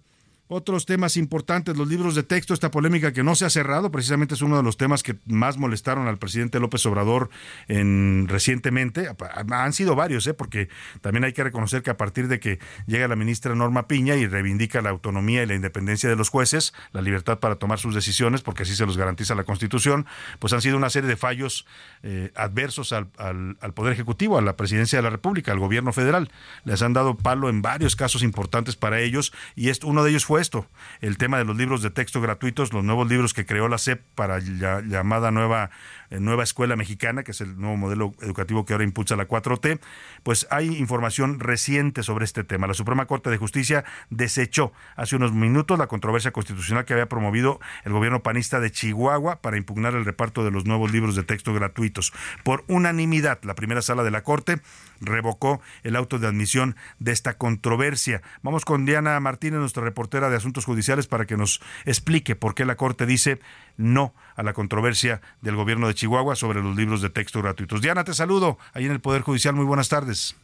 otros 0.49 0.87
temas 0.87 1.17
importantes, 1.17 1.77
los 1.77 1.89
libros 1.89 2.15
de 2.15 2.23
texto, 2.23 2.55
esta 2.55 2.71
polémica 2.71 3.13
que 3.13 3.25
no 3.25 3.35
se 3.35 3.45
ha 3.45 3.51
cerrado, 3.51 3.91
precisamente 3.91 4.35
es 4.35 4.43
uno 4.43 4.57
de 4.57 4.63
los 4.63 4.77
temas 4.77 5.03
que 5.03 5.17
más 5.27 5.59
molestaron 5.59 6.07
al 6.07 6.19
presidente 6.19 6.61
López 6.61 6.87
Obrador 6.87 7.31
en, 7.67 8.27
recientemente. 8.29 9.09
Han 9.51 9.73
sido 9.73 9.97
varios, 9.97 10.27
¿eh? 10.27 10.35
porque 10.35 10.69
también 11.01 11.25
hay 11.25 11.33
que 11.33 11.43
reconocer 11.43 11.83
que 11.83 11.91
a 11.91 11.97
partir 11.97 12.29
de 12.29 12.39
que 12.39 12.61
llega 12.87 13.09
la 13.09 13.17
ministra 13.17 13.55
Norma 13.55 13.89
Piña 13.89 14.15
y 14.15 14.27
reivindica 14.27 14.83
la 14.83 14.91
autonomía 14.91 15.43
y 15.43 15.47
la 15.47 15.55
independencia 15.55 16.09
de 16.09 16.15
los 16.15 16.29
jueces, 16.29 16.75
la 16.93 17.03
libertad 17.03 17.41
para 17.41 17.57
tomar 17.57 17.81
sus 17.81 17.95
decisiones, 17.95 18.43
porque 18.43 18.63
así 18.63 18.77
se 18.77 18.87
los 18.87 18.97
garantiza 18.97 19.35
la 19.35 19.45
Constitución, 19.45 20.07
pues 20.39 20.53
han 20.53 20.61
sido 20.61 20.77
una 20.77 20.91
serie 20.91 21.09
de 21.09 21.17
fallos 21.17 21.67
eh, 22.05 22.31
adversos 22.37 22.93
al, 22.93 23.09
al, 23.19 23.57
al 23.61 23.75
Poder 23.75 23.93
Ejecutivo, 23.93 24.39
a 24.39 24.43
la 24.43 24.57
presidencia 24.57 24.99
de 24.99 25.03
la 25.03 25.11
República, 25.11 25.51
al 25.51 25.59
gobierno 25.59 25.93
federal. 25.93 26.31
Les 26.65 26.83
han 26.83 26.93
dado 26.93 27.17
palo 27.17 27.49
en 27.49 27.63
varios 27.63 27.97
casos 27.97 28.23
importantes 28.23 28.77
para 28.77 29.01
ellos 29.01 29.33
y 29.57 29.71
esto, 29.71 29.89
uno 29.89 30.05
de 30.05 30.11
ellos 30.11 30.25
fue 30.25 30.36
esto, 30.39 30.69
el 31.01 31.19
tema 31.19 31.39
de 31.39 31.45
los 31.45 31.57
libros 31.57 31.83
de 31.83 31.91
texto 31.91 32.21
gratuitos, 32.21 32.73
los 32.73 32.85
nuevos 32.85 33.09
libros 33.09 33.35
que 33.35 33.47
creó 33.47 33.69
la 33.69 33.79
SEP 33.79 34.03
para 34.15 34.41
la 34.41 34.81
llamada 34.83 35.31
nueva 35.31 35.71
nueva 36.11 36.43
escuela 36.43 36.77
mexicana, 36.77 37.23
que 37.23 37.33
es 37.33 37.41
el 37.41 37.59
nuevo 37.59 37.77
modelo 37.77 38.15
educativo 38.21 38.65
que 38.65 38.73
ahora 38.73 38.85
impulsa 38.85 39.17
la 39.17 39.29
4T, 39.29 39.81
pues 40.23 40.47
hay 40.51 40.77
información 40.77 41.41
reciente 41.41 42.03
sobre 42.03 42.25
este 42.25 42.45
tema. 42.45 42.67
La 42.67 42.75
Suprema 42.75 43.07
Corte 43.07 43.31
de 43.31 43.37
Justicia 43.37 43.85
desechó 44.11 44.73
hace 44.97 45.17
unos 45.17 45.33
minutos 45.33 45.79
la 45.79 45.87
controversia 45.87 46.33
constitucional 46.33 46.85
que 46.85 46.93
había 46.93 47.09
promovido 47.09 47.61
el 47.85 47.93
gobierno 47.93 48.23
panista 48.23 48.61
de 48.61 48.71
Chihuahua 48.71 49.41
para 49.41 49.57
impugnar 49.57 49.95
el 49.95 50.05
reparto 50.05 50.45
de 50.45 50.51
los 50.51 50.67
nuevos 50.67 50.93
libros 50.93 51.17
de 51.17 51.23
texto 51.23 51.53
gratuitos. 51.53 52.13
Por 52.45 52.65
unanimidad, 52.69 53.41
la 53.43 53.55
primera 53.55 53.83
sala 53.83 54.03
de 54.03 54.11
la 54.11 54.23
Corte 54.23 54.61
revocó 55.01 55.61
el 55.83 55.97
auto 55.97 56.19
de 56.19 56.27
admisión 56.27 56.77
de 56.99 57.13
esta 57.13 57.37
controversia. 57.37 58.23
Vamos 58.43 58.65
con 58.65 58.87
Diana 58.87 59.19
Martínez, 59.21 59.61
nuestra 59.61 59.85
reportera 59.85 60.31
de 60.31 60.37
Asuntos 60.37 60.65
Judiciales, 60.65 61.07
para 61.07 61.27
que 61.27 61.37
nos 61.37 61.61
explique 61.85 62.37
por 62.37 62.55
qué 62.55 62.65
la 62.65 62.77
Corte 62.77 63.07
dice 63.07 63.39
no 63.77 64.15
a 64.35 64.43
la 64.43 64.53
controversia 64.53 65.21
del 65.41 65.57
gobierno 65.57 65.89
de 65.89 65.95
Chihuahua 65.95 66.37
sobre 66.37 66.63
los 66.63 66.77
libros 66.77 67.03
de 67.03 67.11
texto 67.11 67.43
gratuitos. 67.43 67.81
Diana, 67.81 68.05
te 68.05 68.15
saludo 68.15 68.59
ahí 68.73 68.87
en 68.87 68.93
el 68.93 69.01
Poder 69.01 69.23
Judicial. 69.23 69.55
Muy 69.55 69.65
buenas 69.65 69.89
tardes. 69.89 70.37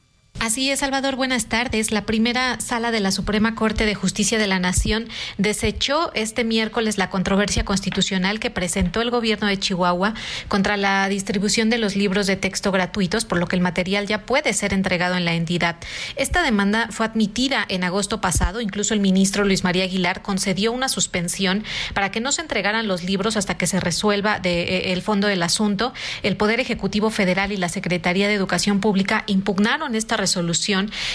Así 0.42 0.72
es, 0.72 0.80
Salvador, 0.80 1.14
buenas 1.14 1.46
tardes. 1.46 1.92
La 1.92 2.04
primera 2.04 2.58
sala 2.58 2.90
de 2.90 2.98
la 2.98 3.12
Suprema 3.12 3.54
Corte 3.54 3.86
de 3.86 3.94
Justicia 3.94 4.40
de 4.40 4.48
la 4.48 4.58
Nación 4.58 5.08
desechó 5.38 6.10
este 6.14 6.42
miércoles 6.42 6.98
la 6.98 7.10
controversia 7.10 7.64
constitucional 7.64 8.40
que 8.40 8.50
presentó 8.50 9.02
el 9.02 9.12
gobierno 9.12 9.46
de 9.46 9.56
Chihuahua 9.56 10.14
contra 10.48 10.76
la 10.76 11.08
distribución 11.08 11.70
de 11.70 11.78
los 11.78 11.94
libros 11.94 12.26
de 12.26 12.34
texto 12.34 12.72
gratuitos, 12.72 13.24
por 13.24 13.38
lo 13.38 13.46
que 13.46 13.54
el 13.54 13.62
material 13.62 14.08
ya 14.08 14.26
puede 14.26 14.52
ser 14.52 14.74
entregado 14.74 15.14
en 15.14 15.24
la 15.24 15.34
entidad. 15.34 15.76
Esta 16.16 16.42
demanda 16.42 16.88
fue 16.90 17.06
admitida 17.06 17.64
en 17.68 17.84
agosto 17.84 18.20
pasado, 18.20 18.60
incluso 18.60 18.94
el 18.94 19.00
ministro 19.00 19.44
Luis 19.44 19.62
María 19.62 19.84
Aguilar 19.84 20.22
concedió 20.22 20.72
una 20.72 20.88
suspensión 20.88 21.62
para 21.94 22.10
que 22.10 22.20
no 22.20 22.32
se 22.32 22.42
entregaran 22.42 22.88
los 22.88 23.04
libros 23.04 23.36
hasta 23.36 23.56
que 23.56 23.68
se 23.68 23.78
resuelva 23.78 24.40
de, 24.40 24.62
eh, 24.62 24.92
el 24.92 25.02
fondo 25.02 25.28
del 25.28 25.44
asunto. 25.44 25.92
El 26.24 26.36
Poder 26.36 26.58
Ejecutivo 26.58 27.10
Federal 27.10 27.52
y 27.52 27.58
la 27.58 27.68
Secretaría 27.68 28.26
de 28.26 28.34
Educación 28.34 28.80
Pública 28.80 29.22
impugnaron 29.28 29.94
esta 29.94 30.16
resolución 30.16 30.31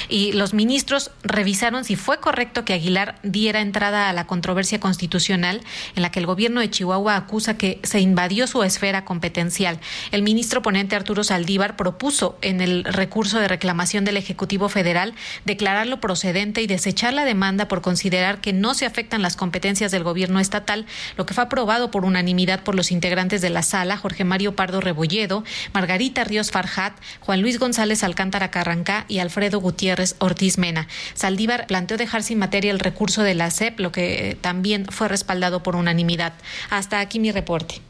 y 0.10 0.32
los 0.34 0.53
ministros 0.53 1.12
revisaron 1.23 1.84
si 1.84 1.95
fue 1.95 2.19
correcto 2.19 2.65
que 2.65 2.73
Aguilar 2.73 3.19
diera 3.23 3.62
entrada 3.62 4.10
a 4.10 4.13
la 4.13 4.27
controversia 4.27 4.80
constitucional 4.80 5.62
en 5.95 6.01
la 6.01 6.12
que 6.12 6.19
el 6.19 6.25
gobierno 6.25 6.62
de 6.62 6.69
Chihuahua 6.69 7.15
acusa 7.15 7.58
que 7.58 7.80
se 7.84 7.99
invadió 7.99 8.47
su 8.47 8.63
esfera 8.63 9.06
competencial. 9.06 9.80
El 10.12 10.21
ministro 10.21 10.62
ponente 10.62 10.95
Arturo 10.95 11.23
Saldívar 11.23 11.75
propuso 11.75 12.38
en 12.41 12.62
el 12.62 12.84
recurso 12.84 13.39
de 13.39 13.47
reclamación 13.47 14.06
del 14.06 14.17
Ejecutivo 14.17 14.69
Federal 14.69 15.13
declararlo 15.45 15.99
procedente 15.99 16.62
y 16.62 16.67
desechar 16.67 17.13
la 17.13 17.25
demanda 17.25 17.67
por 17.67 17.82
considerar 17.82 18.41
que 18.41 18.53
no 18.53 18.73
se 18.73 18.86
afectan 18.86 19.21
las 19.21 19.36
competencias 19.36 19.91
del 19.91 20.03
gobierno 20.03 20.39
estatal, 20.39 20.86
lo 21.15 21.25
que 21.25 21.34
fue 21.34 21.43
aprobado 21.43 21.91
por 21.91 22.06
unanimidad 22.06 22.63
por 22.63 22.75
los 22.75 22.91
integrantes 22.91 23.41
de 23.41 23.49
la 23.49 23.63
sala, 23.63 23.97
Jorge 23.97 24.23
Mario 24.23 24.56
Pardo 24.56 24.82
Rebolledo, 24.82 25.43
Margarita 25.73 26.23
Ríos 26.23 26.51
Farjat, 26.51 26.93
Juan 27.21 27.41
Luis 27.41 27.60
González 27.60 28.03
Alcántara 28.03 28.51
Carrancá 28.51 29.06
y 29.08 29.20
Alfredo 29.20 29.60
Gutiérrez 29.60 30.15
Ortiz 30.20 30.58
Mena. 30.58 30.88
Saldívar 31.13 31.67
planteó 31.67 31.98
dejar 31.98 32.24
sin 32.24 32.39
materia 32.39 32.72
el 32.72 32.80
recurso 32.80 33.24
de 33.24 33.36
la 33.36 33.52
SEP, 33.52 33.80
lo 33.80 33.91
que 33.91 34.38
también 34.41 34.86
fue 34.86 35.08
respaldado 35.08 35.63
por 35.63 35.76
unanimidad. 35.76 36.34
Hasta 36.70 37.00
aquí 37.00 37.20
mi 37.20 37.32
reporte. 37.32 37.82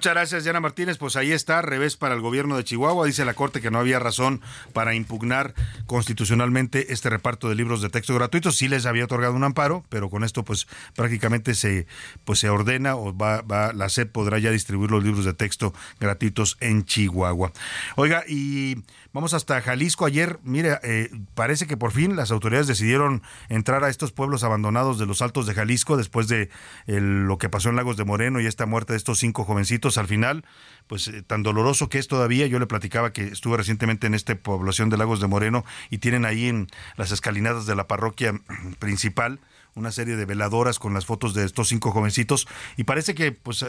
Muchas 0.00 0.14
gracias, 0.14 0.44
Diana 0.44 0.60
Martínez. 0.60 0.96
Pues 0.96 1.14
ahí 1.16 1.30
está, 1.30 1.60
revés 1.60 1.98
para 1.98 2.14
el 2.14 2.22
gobierno 2.22 2.56
de 2.56 2.64
Chihuahua. 2.64 3.04
Dice 3.04 3.26
la 3.26 3.34
Corte 3.34 3.60
que 3.60 3.70
no 3.70 3.78
había 3.78 3.98
razón 3.98 4.40
para 4.72 4.94
impugnar 4.94 5.52
constitucionalmente 5.84 6.94
este 6.94 7.10
reparto 7.10 7.50
de 7.50 7.54
libros 7.54 7.82
de 7.82 7.90
texto 7.90 8.14
gratuitos. 8.14 8.56
Sí 8.56 8.66
les 8.66 8.86
había 8.86 9.04
otorgado 9.04 9.34
un 9.34 9.44
amparo, 9.44 9.84
pero 9.90 10.08
con 10.08 10.24
esto 10.24 10.42
pues 10.42 10.66
prácticamente 10.96 11.54
se 11.54 11.86
pues 12.24 12.38
se 12.38 12.48
ordena 12.48 12.96
o 12.96 13.14
va, 13.14 13.42
va 13.42 13.74
la 13.74 13.90
SEP 13.90 14.10
podrá 14.10 14.38
ya 14.38 14.50
distribuir 14.50 14.90
los 14.90 15.04
libros 15.04 15.26
de 15.26 15.34
texto 15.34 15.74
gratuitos 16.00 16.56
en 16.60 16.86
Chihuahua. 16.86 17.52
Oiga, 17.96 18.24
y 18.26 18.78
Vamos 19.12 19.34
hasta 19.34 19.60
Jalisco. 19.60 20.06
Ayer, 20.06 20.38
mire, 20.44 20.78
eh, 20.84 21.10
parece 21.34 21.66
que 21.66 21.76
por 21.76 21.90
fin 21.90 22.14
las 22.14 22.30
autoridades 22.30 22.68
decidieron 22.68 23.22
entrar 23.48 23.82
a 23.82 23.88
estos 23.88 24.12
pueblos 24.12 24.44
abandonados 24.44 25.00
de 25.00 25.06
los 25.06 25.20
Altos 25.20 25.46
de 25.46 25.54
Jalisco 25.54 25.96
después 25.96 26.28
de 26.28 26.48
lo 26.86 27.36
que 27.36 27.48
pasó 27.48 27.70
en 27.70 27.76
Lagos 27.76 27.96
de 27.96 28.04
Moreno 28.04 28.40
y 28.40 28.46
esta 28.46 28.66
muerte 28.66 28.92
de 28.92 28.98
estos 28.98 29.18
cinco 29.18 29.44
jovencitos. 29.44 29.89
Al 29.98 30.06
final, 30.06 30.44
pues 30.86 31.08
eh, 31.08 31.22
tan 31.22 31.42
doloroso 31.42 31.88
que 31.88 31.98
es 31.98 32.08
todavía. 32.08 32.46
Yo 32.46 32.58
le 32.58 32.66
platicaba 32.66 33.12
que 33.12 33.24
estuve 33.24 33.56
recientemente 33.56 34.06
en 34.06 34.14
esta 34.14 34.34
población 34.34 34.90
de 34.90 34.96
Lagos 34.96 35.20
de 35.20 35.26
Moreno 35.26 35.64
y 35.90 35.98
tienen 35.98 36.24
ahí 36.24 36.48
en 36.48 36.68
las 36.96 37.12
escalinadas 37.12 37.66
de 37.66 37.76
la 37.76 37.86
parroquia 37.86 38.34
principal 38.78 39.40
una 39.74 39.92
serie 39.92 40.16
de 40.16 40.24
veladoras 40.24 40.80
con 40.80 40.94
las 40.94 41.06
fotos 41.06 41.32
de 41.32 41.44
estos 41.44 41.68
cinco 41.68 41.92
jovencitos 41.92 42.48
y 42.76 42.84
parece 42.84 43.14
que 43.14 43.30
pues 43.30 43.64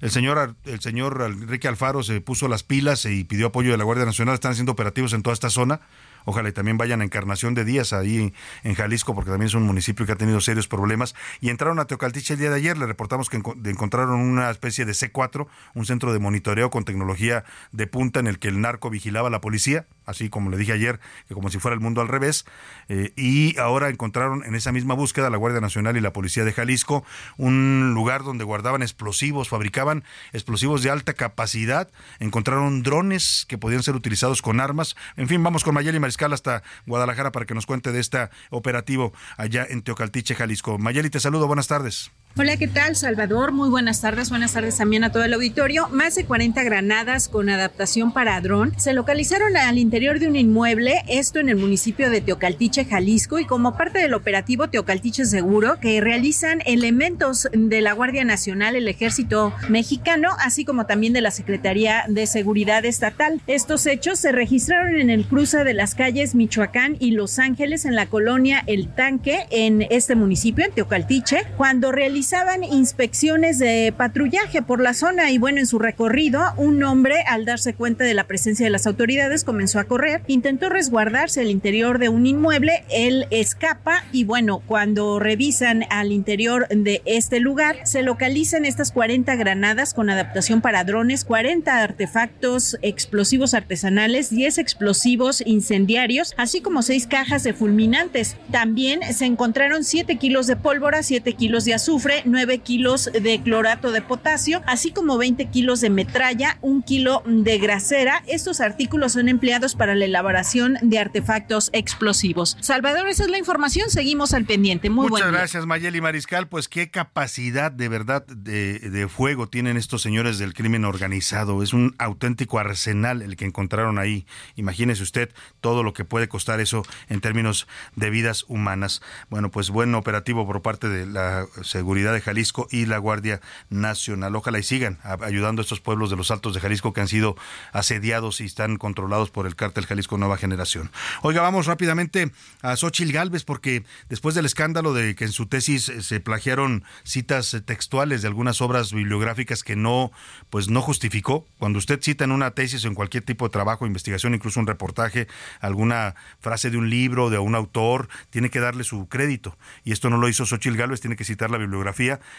el 0.00 0.10
señor 0.10 0.54
el 0.64 0.80
señor 0.80 1.20
Enrique 1.26 1.66
Alfaro 1.66 2.04
se 2.04 2.20
puso 2.20 2.46
las 2.46 2.62
pilas 2.62 3.04
y 3.04 3.24
pidió 3.24 3.48
apoyo 3.48 3.72
de 3.72 3.76
la 3.76 3.82
Guardia 3.82 4.06
Nacional, 4.06 4.34
están 4.34 4.52
haciendo 4.52 4.72
operativos 4.72 5.12
en 5.12 5.22
toda 5.22 5.34
esta 5.34 5.50
zona. 5.50 5.80
Ojalá 6.24 6.48
y 6.48 6.52
también 6.52 6.78
vayan 6.78 7.00
a 7.00 7.04
Encarnación 7.04 7.54
de 7.54 7.64
Díaz, 7.64 7.92
ahí 7.92 8.32
en 8.62 8.74
Jalisco, 8.74 9.14
porque 9.14 9.30
también 9.30 9.48
es 9.48 9.54
un 9.54 9.64
municipio 9.64 10.06
que 10.06 10.12
ha 10.12 10.16
tenido 10.16 10.40
serios 10.40 10.68
problemas. 10.68 11.14
Y 11.40 11.50
entraron 11.50 11.78
a 11.78 11.86
Teocaltiche 11.86 12.34
el 12.34 12.40
día 12.40 12.50
de 12.50 12.56
ayer, 12.56 12.78
le 12.78 12.86
reportamos 12.86 13.28
que 13.28 13.36
encontraron 13.36 14.20
una 14.20 14.50
especie 14.50 14.84
de 14.84 14.92
C4, 14.92 15.46
un 15.74 15.86
centro 15.86 16.12
de 16.12 16.18
monitoreo 16.18 16.70
con 16.70 16.84
tecnología 16.84 17.44
de 17.72 17.86
punta 17.86 18.20
en 18.20 18.26
el 18.26 18.38
que 18.38 18.48
el 18.48 18.60
narco 18.60 18.90
vigilaba 18.90 19.28
a 19.28 19.30
la 19.30 19.40
policía 19.40 19.86
así 20.10 20.28
como 20.28 20.50
le 20.50 20.56
dije 20.56 20.72
ayer, 20.72 21.00
que 21.28 21.34
como 21.34 21.48
si 21.48 21.58
fuera 21.58 21.74
el 21.74 21.80
mundo 21.80 22.00
al 22.00 22.08
revés. 22.08 22.44
Eh, 22.88 23.12
y 23.16 23.58
ahora 23.58 23.88
encontraron 23.88 24.44
en 24.44 24.54
esa 24.54 24.72
misma 24.72 24.94
búsqueda 24.94 25.30
la 25.30 25.36
Guardia 25.36 25.60
Nacional 25.60 25.96
y 25.96 26.00
la 26.00 26.12
Policía 26.12 26.44
de 26.44 26.52
Jalisco 26.52 27.04
un 27.36 27.92
lugar 27.94 28.22
donde 28.22 28.44
guardaban 28.44 28.82
explosivos, 28.82 29.48
fabricaban 29.48 30.04
explosivos 30.32 30.82
de 30.82 30.90
alta 30.90 31.14
capacidad, 31.14 31.90
encontraron 32.18 32.82
drones 32.82 33.46
que 33.48 33.58
podían 33.58 33.82
ser 33.82 33.94
utilizados 33.94 34.42
con 34.42 34.60
armas. 34.60 34.96
En 35.16 35.28
fin, 35.28 35.42
vamos 35.42 35.64
con 35.64 35.74
Mayeli 35.74 35.98
Mariscal 35.98 36.32
hasta 36.32 36.62
Guadalajara 36.86 37.32
para 37.32 37.46
que 37.46 37.54
nos 37.54 37.66
cuente 37.66 37.92
de 37.92 38.00
este 38.00 38.28
operativo 38.50 39.12
allá 39.36 39.66
en 39.68 39.82
Teocaltiche, 39.82 40.34
Jalisco. 40.34 40.78
Mayeli, 40.78 41.10
te 41.10 41.20
saludo, 41.20 41.46
buenas 41.46 41.68
tardes. 41.68 42.10
Hola, 42.36 42.56
¿qué 42.56 42.68
tal, 42.68 42.94
Salvador? 42.94 43.50
Muy 43.50 43.68
buenas 43.68 44.00
tardes. 44.00 44.30
Buenas 44.30 44.52
tardes 44.52 44.76
también 44.76 45.02
a 45.02 45.10
todo 45.10 45.24
el 45.24 45.34
auditorio. 45.34 45.88
Más 45.88 46.14
de 46.14 46.24
40 46.24 46.62
granadas 46.62 47.28
con 47.28 47.50
adaptación 47.50 48.12
para 48.12 48.40
dron 48.40 48.72
se 48.78 48.92
localizaron 48.92 49.56
al 49.56 49.78
interior 49.78 50.20
de 50.20 50.28
un 50.28 50.36
inmueble, 50.36 51.02
esto 51.08 51.40
en 51.40 51.48
el 51.48 51.56
municipio 51.56 52.08
de 52.08 52.20
Teocaltiche, 52.20 52.84
Jalisco, 52.84 53.40
y 53.40 53.46
como 53.46 53.76
parte 53.76 53.98
del 53.98 54.14
operativo 54.14 54.68
Teocaltiche 54.68 55.24
Seguro, 55.24 55.80
que 55.80 56.00
realizan 56.00 56.62
elementos 56.66 57.48
de 57.52 57.80
la 57.80 57.94
Guardia 57.94 58.24
Nacional, 58.24 58.76
el 58.76 58.86
Ejército 58.86 59.52
Mexicano, 59.68 60.30
así 60.38 60.64
como 60.64 60.86
también 60.86 61.12
de 61.12 61.22
la 61.22 61.32
Secretaría 61.32 62.04
de 62.06 62.28
Seguridad 62.28 62.84
Estatal. 62.84 63.40
Estos 63.48 63.84
hechos 63.86 64.20
se 64.20 64.30
registraron 64.30 64.94
en 65.00 65.10
el 65.10 65.26
cruce 65.26 65.64
de 65.64 65.74
las 65.74 65.96
calles 65.96 66.36
Michoacán 66.36 66.96
y 67.00 67.10
Los 67.10 67.40
Ángeles, 67.40 67.84
en 67.84 67.96
la 67.96 68.06
colonia 68.06 68.62
El 68.68 68.94
Tanque, 68.94 69.46
en 69.50 69.82
este 69.90 70.14
municipio, 70.14 70.64
en 70.64 70.70
Teocaltiche, 70.70 71.42
cuando 71.56 71.90
realizaron 71.90 72.19
realizaban 72.20 72.64
inspecciones 72.64 73.58
de 73.58 73.94
patrullaje 73.96 74.60
por 74.60 74.82
la 74.82 74.92
zona 74.92 75.30
y 75.30 75.38
bueno, 75.38 75.58
en 75.58 75.66
su 75.66 75.78
recorrido, 75.78 76.42
un 76.58 76.82
hombre 76.82 77.22
al 77.26 77.46
darse 77.46 77.72
cuenta 77.72 78.04
de 78.04 78.12
la 78.12 78.24
presencia 78.24 78.66
de 78.66 78.70
las 78.70 78.86
autoridades 78.86 79.42
comenzó 79.42 79.78
a 79.78 79.84
correr, 79.84 80.20
intentó 80.26 80.68
resguardarse 80.68 81.40
al 81.40 81.48
interior 81.48 81.98
de 81.98 82.10
un 82.10 82.26
inmueble, 82.26 82.84
él 82.90 83.26
escapa 83.30 84.04
y 84.12 84.24
bueno, 84.24 84.62
cuando 84.66 85.18
revisan 85.18 85.84
al 85.88 86.12
interior 86.12 86.68
de 86.68 87.00
este 87.06 87.40
lugar, 87.40 87.78
se 87.84 88.02
localizan 88.02 88.66
estas 88.66 88.92
40 88.92 89.34
granadas 89.36 89.94
con 89.94 90.10
adaptación 90.10 90.60
para 90.60 90.84
drones, 90.84 91.24
40 91.24 91.82
artefactos 91.82 92.76
explosivos 92.82 93.54
artesanales, 93.54 94.28
10 94.28 94.58
explosivos 94.58 95.42
incendiarios, 95.46 96.34
así 96.36 96.60
como 96.60 96.82
6 96.82 97.06
cajas 97.06 97.44
de 97.44 97.54
fulminantes. 97.54 98.36
También 98.50 99.00
se 99.14 99.24
encontraron 99.24 99.84
7 99.84 100.16
kilos 100.16 100.46
de 100.46 100.56
pólvora, 100.56 101.02
7 101.02 101.32
kilos 101.32 101.64
de 101.64 101.72
azufre, 101.72 102.09
9 102.24 102.58
kilos 102.58 103.10
de 103.12 103.40
clorato 103.42 103.90
de 103.92 104.02
potasio, 104.02 104.62
así 104.66 104.92
como 104.92 105.18
20 105.18 105.46
kilos 105.46 105.80
de 105.80 105.90
metralla, 105.90 106.58
un 106.60 106.82
kilo 106.82 107.22
de 107.26 107.58
grasera. 107.58 108.22
Estos 108.26 108.60
artículos 108.60 109.12
son 109.12 109.28
empleados 109.28 109.74
para 109.74 109.94
la 109.94 110.04
elaboración 110.04 110.76
de 110.82 110.98
artefactos 110.98 111.70
explosivos. 111.72 112.56
Salvador, 112.60 113.08
esa 113.08 113.24
es 113.24 113.30
la 113.30 113.38
información. 113.38 113.90
Seguimos 113.90 114.34
al 114.34 114.44
pendiente. 114.44 114.90
Muy 114.90 115.08
Muchas 115.08 115.30
gracias, 115.30 115.66
Mayeli 115.66 116.00
Mariscal. 116.00 116.48
Pues 116.48 116.68
qué 116.68 116.90
capacidad 116.90 117.70
de 117.72 117.88
verdad 117.88 118.26
de, 118.26 118.78
de 118.78 119.08
fuego 119.08 119.48
tienen 119.48 119.76
estos 119.76 120.02
señores 120.02 120.38
del 120.38 120.54
crimen 120.54 120.84
organizado. 120.84 121.62
Es 121.62 121.72
un 121.72 121.94
auténtico 121.98 122.58
arsenal 122.58 123.22
el 123.22 123.36
que 123.36 123.44
encontraron 123.44 123.98
ahí. 123.98 124.26
Imagínese 124.56 125.02
usted 125.02 125.30
todo 125.60 125.82
lo 125.82 125.92
que 125.92 126.04
puede 126.04 126.28
costar 126.28 126.60
eso 126.60 126.82
en 127.08 127.20
términos 127.20 127.66
de 127.96 128.10
vidas 128.10 128.44
humanas. 128.48 129.02
Bueno, 129.28 129.50
pues 129.50 129.70
buen 129.70 129.94
operativo 129.94 130.46
por 130.46 130.62
parte 130.62 130.88
de 130.88 131.06
la 131.06 131.46
seguridad 131.62 131.99
de 132.00 132.20
Jalisco 132.20 132.66
y 132.70 132.86
la 132.86 132.98
Guardia 132.98 133.40
Nacional. 133.68 134.34
Ojalá 134.34 134.58
y 134.58 134.62
sigan 134.62 134.98
ayudando 135.02 135.60
a 135.60 135.64
estos 135.64 135.80
pueblos 135.80 136.10
de 136.10 136.16
los 136.16 136.30
Altos 136.30 136.54
de 136.54 136.60
Jalisco 136.60 136.92
que 136.92 137.00
han 137.00 137.08
sido 137.08 137.36
asediados 137.72 138.40
y 138.40 138.44
están 138.44 138.76
controlados 138.76 139.30
por 139.30 139.46
el 139.46 139.56
cártel 139.56 139.86
Jalisco 139.86 140.18
Nueva 140.18 140.36
Generación. 140.36 140.90
Oiga, 141.22 141.42
vamos 141.42 141.66
rápidamente 141.66 142.32
a 142.62 142.76
Xochil 142.76 143.12
Gálvez 143.12 143.44
porque 143.44 143.84
después 144.08 144.34
del 144.34 144.46
escándalo 144.46 144.94
de 144.94 145.14
que 145.14 145.24
en 145.24 145.32
su 145.32 145.46
tesis 145.46 145.88
eh, 145.88 146.02
se 146.02 146.20
plagiaron 146.20 146.84
citas 147.04 147.56
textuales 147.64 148.22
de 148.22 148.28
algunas 148.28 148.60
obras 148.60 148.92
bibliográficas 148.92 149.62
que 149.62 149.76
no 149.76 150.10
pues 150.48 150.68
no 150.68 150.80
justificó, 150.82 151.46
cuando 151.58 151.78
usted 151.78 152.00
cita 152.02 152.24
en 152.24 152.32
una 152.32 152.52
tesis 152.52 152.84
o 152.84 152.88
en 152.88 152.94
cualquier 152.94 153.24
tipo 153.24 153.46
de 153.46 153.52
trabajo, 153.52 153.86
investigación, 153.86 154.34
incluso 154.34 154.60
un 154.60 154.66
reportaje, 154.66 155.28
alguna 155.60 156.14
frase 156.40 156.70
de 156.70 156.76
un 156.76 156.90
libro, 156.90 157.30
de 157.30 157.38
un 157.38 157.54
autor, 157.54 158.08
tiene 158.30 158.50
que 158.50 158.60
darle 158.60 158.84
su 158.84 159.08
crédito. 159.08 159.56
Y 159.84 159.92
esto 159.92 160.10
no 160.10 160.16
lo 160.16 160.28
hizo 160.28 160.46
Xochil 160.46 160.76
Gálvez, 160.76 161.00
tiene 161.00 161.16
que 161.16 161.24
citar 161.24 161.50
la 161.50 161.58
bibliografía 161.58 161.89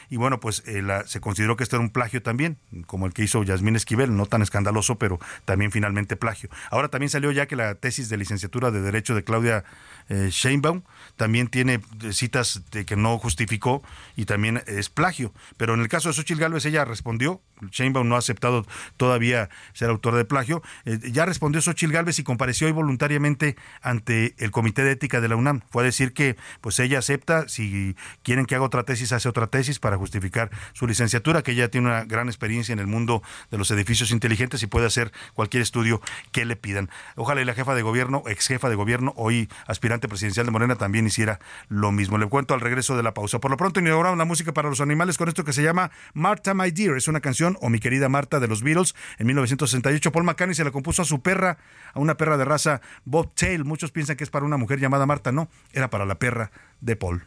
y 0.10 0.18
bueno, 0.18 0.40
pues 0.40 0.64
eh, 0.66 0.84
se 1.06 1.20
consideró 1.20 1.56
que 1.56 1.64
esto 1.64 1.76
era 1.76 1.84
un 1.84 1.92
plagio 1.92 2.22
también, 2.22 2.58
como 2.86 3.06
el 3.06 3.14
que 3.14 3.24
hizo 3.24 3.44
Yasmín 3.44 3.76
Esquivel, 3.76 4.16
no 4.16 4.26
tan 4.26 4.42
escandaloso, 4.42 4.98
pero 4.98 5.20
también 5.46 5.72
finalmente 5.72 6.16
plagio. 6.16 6.50
Ahora 6.70 6.90
también 6.90 7.10
salió 7.10 7.32
ya 7.32 7.48
que 7.48 7.56
la 7.56 7.76
tesis 7.76 8.10
de 8.10 8.18
licenciatura 8.18 8.72
de 8.72 8.82
Derecho 8.82 9.16
de 9.16 9.24
Claudia 9.24 9.64
eh, 10.10 10.30
Sheinbaum 10.32 10.84
también 11.16 11.48
tiene 11.48 11.82
eh, 12.04 12.14
citas 12.14 12.62
de 12.72 12.86
que 12.86 12.96
no 12.96 13.18
justificó 13.18 13.84
y 14.16 14.26
también 14.26 14.64
es 14.68 14.90
plagio. 14.90 15.34
Pero 15.58 15.74
en 15.74 15.82
el 15.82 15.88
caso 15.88 16.10
de 16.10 16.14
Xochitl 16.14 16.40
Gálvez, 16.40 16.66
ella 16.66 16.86
respondió, 16.86 17.42
Sheinbaum 17.72 18.08
no 18.08 18.16
ha 18.16 18.20
aceptado 18.20 18.66
todavía 18.98 19.50
ser 19.74 19.90
autor 19.90 20.16
de 20.16 20.26
plagio, 20.26 20.62
eh, 20.86 21.00
ya 21.12 21.26
respondió 21.26 21.62
Xochitl 21.62 21.92
Gálvez 21.92 22.20
y 22.20 22.24
compareció 22.24 22.68
hoy 22.68 22.74
voluntariamente 22.74 23.56
ante 23.82 24.36
el 24.40 24.52
Comité 24.52 24.84
de 24.84 24.92
Ética 24.92 25.22
de 25.22 25.28
la 25.28 25.36
UNAM. 25.36 25.62
Fue 25.70 25.84
a 25.84 25.86
decir 25.86 26.14
que 26.14 26.38
pues 26.62 26.80
ella 26.80 27.00
acepta, 27.00 27.48
si 27.48 27.96
quieren 28.24 28.46
que 28.46 28.56
haga 28.56 28.66
otra 28.66 28.84
tesis, 28.84 29.12
hace 29.12 29.30
otra 29.30 29.48
tesis 29.48 29.80
para 29.80 29.98
justificar 29.98 30.50
su 30.74 30.88
licenciatura, 30.88 31.42
que 31.42 31.56
ya 31.56 31.68
tiene 31.68 31.88
una 31.88 32.04
gran 32.06 32.28
experiencia 32.28 32.74
en 32.74 32.80
el 32.80 32.88
mundo 32.88 33.22
de 33.50 33.58
los 33.58 33.70
edificios 33.72 34.12
inteligentes 34.12 34.64
y 34.64 34.68
puede 34.68 34.88
hacer 34.88 35.12
cualquier 35.34 35.64
estudio 35.64 36.02
que 36.32 36.46
le 36.46 36.56
pidan. 36.56 36.90
Ojalá 37.16 37.42
y 37.42 37.46
la 37.46 37.54
jefa 37.54 37.76
de 37.76 37.82
gobierno, 37.82 38.24
ex 38.28 38.48
jefa 38.48 38.70
de 38.70 38.76
gobierno, 38.76 39.14
hoy 39.16 39.50
aspirante 39.68 40.08
presidencial 40.08 40.46
de 40.46 40.52
Morena, 40.52 40.76
también 40.76 41.01
hiciera 41.08 41.40
lo 41.70 41.92
mismo. 41.92 42.18
Le 42.18 42.28
cuento 42.28 42.54
al 42.54 42.62
regreso 42.62 42.96
de 42.96 43.04
la 43.04 43.14
pausa. 43.14 43.40
Por 43.40 43.52
lo 43.52 43.58
pronto, 43.58 43.80
inauguramos 43.80 44.18
la 44.18 44.26
música 44.26 44.54
para 44.54 44.70
los 44.70 44.82
animales 44.82 45.18
con 45.18 45.30
esto 45.30 45.44
que 45.44 45.54
se 45.54 45.64
llama 45.64 45.92
Martha 46.14 46.54
My 46.54 46.72
Dear. 46.72 46.98
Es 46.98 47.08
una 47.08 47.20
canción, 47.20 47.58
o 47.62 47.70
mi 47.70 47.80
querida 47.80 48.10
Marta, 48.10 48.40
de 48.40 48.48
los 48.48 48.64
Beatles. 48.64 48.96
En 49.18 49.28
1968, 49.28 50.12
Paul 50.12 50.26
McCartney 50.26 50.56
se 50.56 50.64
la 50.64 50.72
compuso 50.72 51.02
a 51.02 51.06
su 51.06 51.22
perra, 51.22 51.58
a 51.94 52.00
una 52.00 52.16
perra 52.16 52.38
de 52.38 52.46
raza 52.46 52.82
Bobtail. 53.06 53.66
Muchos 53.66 53.92
piensan 53.92 54.16
que 54.16 54.24
es 54.24 54.30
para 54.30 54.46
una 54.46 54.58
mujer 54.58 54.80
llamada 54.80 55.06
Marta. 55.06 55.32
No, 55.32 55.50
era 55.74 55.90
para 55.90 56.06
la 56.06 56.16
perra 56.16 56.52
de 56.80 56.96
Paul. 56.96 57.24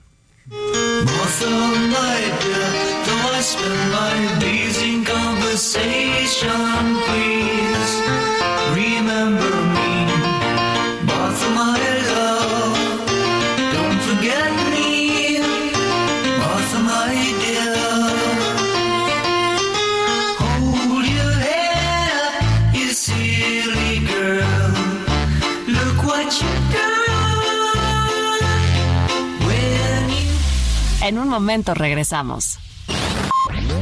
En 31.05 31.19
un 31.19 31.29
momento 31.29 31.75
regresamos. 31.75 32.59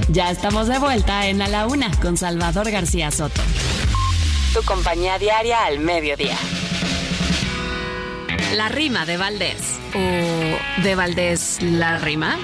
Ya 0.08 0.32
estamos 0.32 0.66
de 0.66 0.80
vuelta 0.80 1.28
en 1.28 1.40
A 1.40 1.46
la 1.46 1.68
Una 1.68 1.88
con 2.00 2.16
Salvador 2.16 2.68
García 2.68 3.12
Soto. 3.12 3.40
Tu 4.52 4.60
compañía 4.64 5.20
diaria 5.20 5.64
al 5.64 5.78
mediodía. 5.78 6.36
La 8.56 8.68
rima 8.68 9.06
de 9.06 9.18
Valdés. 9.18 9.78
¿O 9.94 10.82
de 10.82 10.94
Valdés 10.96 11.62
la 11.62 11.98
rima? 11.98 12.40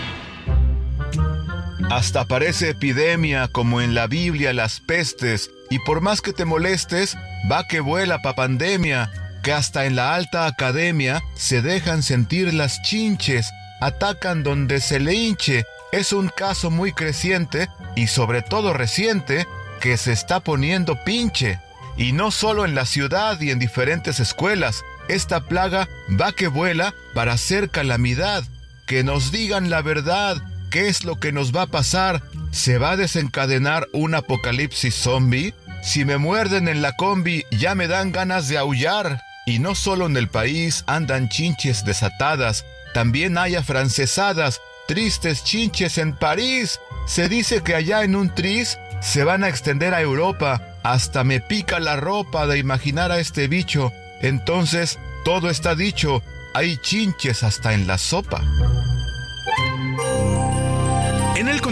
Hasta 1.91 2.27
parece 2.27 2.71
epidemia 2.71 3.49
como 3.49 3.81
en 3.81 3.97
la 3.97 4.07
Biblia 4.07 4.53
las 4.53 4.79
pestes, 4.79 5.51
y 5.71 5.81
por 5.81 6.03
más 6.03 6.21
que 6.21 6.33
te 6.33 6.45
molestes, 6.45 7.17
va 7.51 7.67
que 7.67 7.81
vuela 7.81 8.23
pa' 8.23 8.37
pandemia, 8.37 9.11
que 9.43 9.53
hasta 9.53 9.87
en 9.87 9.97
la 9.97 10.15
alta 10.15 10.47
academia 10.47 11.21
se 11.35 11.63
dejan 11.63 12.05
sentir 12.05 12.55
las 12.55 12.81
chinches, 12.83 13.51
atacan 13.81 14.43
donde 14.43 14.81
se 14.81 15.01
le 15.01 15.15
hinche. 15.15 15.65
Es 15.93 16.13
un 16.13 16.29
caso 16.29 16.71
muy 16.71 16.93
creciente 16.93 17.69
y 17.97 18.09
sobre 18.09 18.43
todo 18.43 18.73
reciente 18.73 19.47
que 19.81 19.97
se 19.97 20.13
está 20.13 20.41
poniendo 20.41 21.03
pinche. 21.05 21.61
Y 21.97 22.13
no 22.13 22.31
solo 22.31 22.65
en 22.65 22.75
la 22.75 22.85
ciudad 22.85 23.41
y 23.41 23.51
en 23.51 23.59
diferentes 23.59 24.21
escuelas, 24.21 24.85
esta 25.09 25.41
plaga 25.41 25.89
va 26.21 26.33
que 26.33 26.49
vuela 26.49 26.95
para 27.15 27.33
hacer 27.33 27.71
calamidad. 27.71 28.45
Que 28.87 29.03
nos 29.03 29.33
digan 29.33 29.69
la 29.71 29.83
verdad, 29.83 30.37
qué 30.71 30.89
es 30.89 31.05
lo 31.05 31.17
que 31.17 31.33
nos 31.33 31.55
va 31.55 31.63
a 31.63 31.67
pasar. 31.67 32.23
¿Se 32.53 32.79
va 32.79 32.93
a 32.93 32.97
desencadenar 32.97 33.89
un 33.93 34.15
apocalipsis 34.15 34.95
zombie? 34.95 35.55
Si 35.83 36.05
me 36.05 36.19
muerden 36.19 36.69
en 36.69 36.83
la 36.83 36.93
combi 36.93 37.45
ya 37.51 37.75
me 37.75 37.89
dan 37.89 38.13
ganas 38.13 38.49
de 38.49 38.59
aullar. 38.59 39.21
Y 39.47 39.59
no 39.59 39.75
solo 39.75 40.07
en 40.07 40.17
el 40.17 40.29
país 40.29 40.85
andan 40.87 41.29
chinches 41.31 41.85
desatadas, 41.85 42.67
también 42.95 43.39
hay 43.39 43.55
afrancesadas, 43.55 44.61
tristes 44.87 45.45
chinches 45.45 45.99
en 45.99 46.15
París. 46.17 46.81
Se 47.07 47.29
dice 47.29 47.63
que 47.63 47.75
allá 47.75 48.03
en 48.03 48.17
un 48.17 48.35
tris 48.35 48.79
se 49.01 49.25
van 49.25 49.45
a 49.45 49.49
extender 49.49 49.95
a 49.95 50.01
Europa. 50.01 50.77
Hasta 50.83 51.25
me 51.25 51.41
pica 51.41 51.81
la 51.81 51.97
ropa 51.97 52.47
de 52.47 52.59
imaginar 52.59 53.13
a 53.13 53.19
este 53.19 53.49
bicho. 53.49 53.93
Entonces, 54.21 54.99
todo 55.25 55.51
está 55.51 55.75
dicho. 55.75 56.23
Hay 56.55 56.77
chinches 56.79 57.43
hasta 57.43 57.75
en 57.75 57.87
la 57.87 57.99
sopa. 57.99 58.43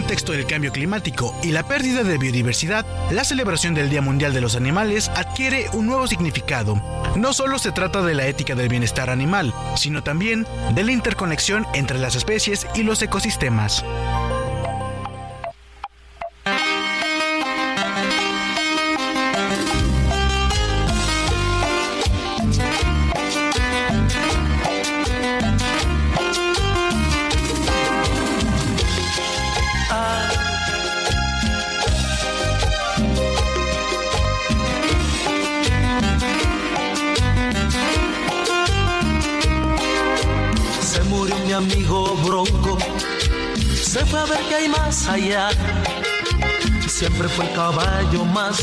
Contexto 0.06 0.30
del 0.30 0.46
cambio 0.46 0.70
climático 0.70 1.34
y 1.42 1.50
la 1.50 1.66
pérdida 1.66 2.04
de 2.04 2.16
biodiversidad, 2.16 2.86
la 3.10 3.24
celebración 3.24 3.74
del 3.74 3.90
Día 3.90 4.02
Mundial 4.02 4.32
de 4.32 4.40
los 4.40 4.54
Animales 4.54 5.08
adquiere 5.08 5.66
un 5.72 5.86
nuevo 5.86 6.06
significado. 6.06 6.80
No 7.16 7.32
solo 7.32 7.58
se 7.58 7.72
trata 7.72 8.02
de 8.02 8.14
la 8.14 8.28
ética 8.28 8.54
del 8.54 8.68
bienestar 8.68 9.10
animal, 9.10 9.52
sino 9.74 10.04
también 10.04 10.46
de 10.74 10.84
la 10.84 10.92
interconexión 10.92 11.66
entre 11.74 11.98
las 11.98 12.14
especies 12.14 12.68
y 12.76 12.84
los 12.84 13.02
ecosistemas. 13.02 13.84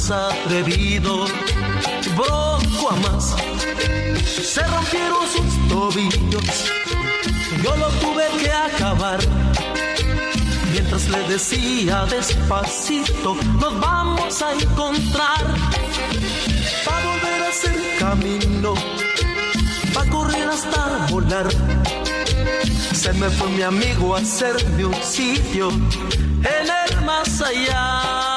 Atrevido, 0.10 1.26
Bronco 2.16 2.90
a 2.90 2.96
más. 2.96 3.36
Se 4.26 4.64
rompieron 4.64 5.26
sus 5.28 5.68
tobillos, 5.70 6.72
yo 7.64 7.76
lo 7.76 7.88
tuve 8.02 8.26
que 8.40 8.52
acabar. 8.52 9.20
Mientras 10.72 11.08
le 11.10 11.22
decía 11.28 12.06
despacito, 12.06 13.36
nos 13.60 13.80
vamos 13.80 14.42
a 14.42 14.54
encontrar. 14.54 15.44
Para 16.86 17.06
volver 17.08 17.44
a 17.44 17.50
hacer 17.50 17.98
camino, 18.00 18.74
para 19.94 20.10
correr 20.10 20.50
hasta 20.50 21.08
volar. 21.12 21.48
Se 22.94 23.14
me 23.14 23.30
fue 23.30 23.50
mi 23.50 23.62
amigo 23.62 24.16
a 24.16 24.20
hacerme 24.20 24.86
un 24.86 25.04
sitio 25.04 25.70
en 25.70 26.68
el 26.90 27.02
más 27.06 27.42
allá. 27.42 28.33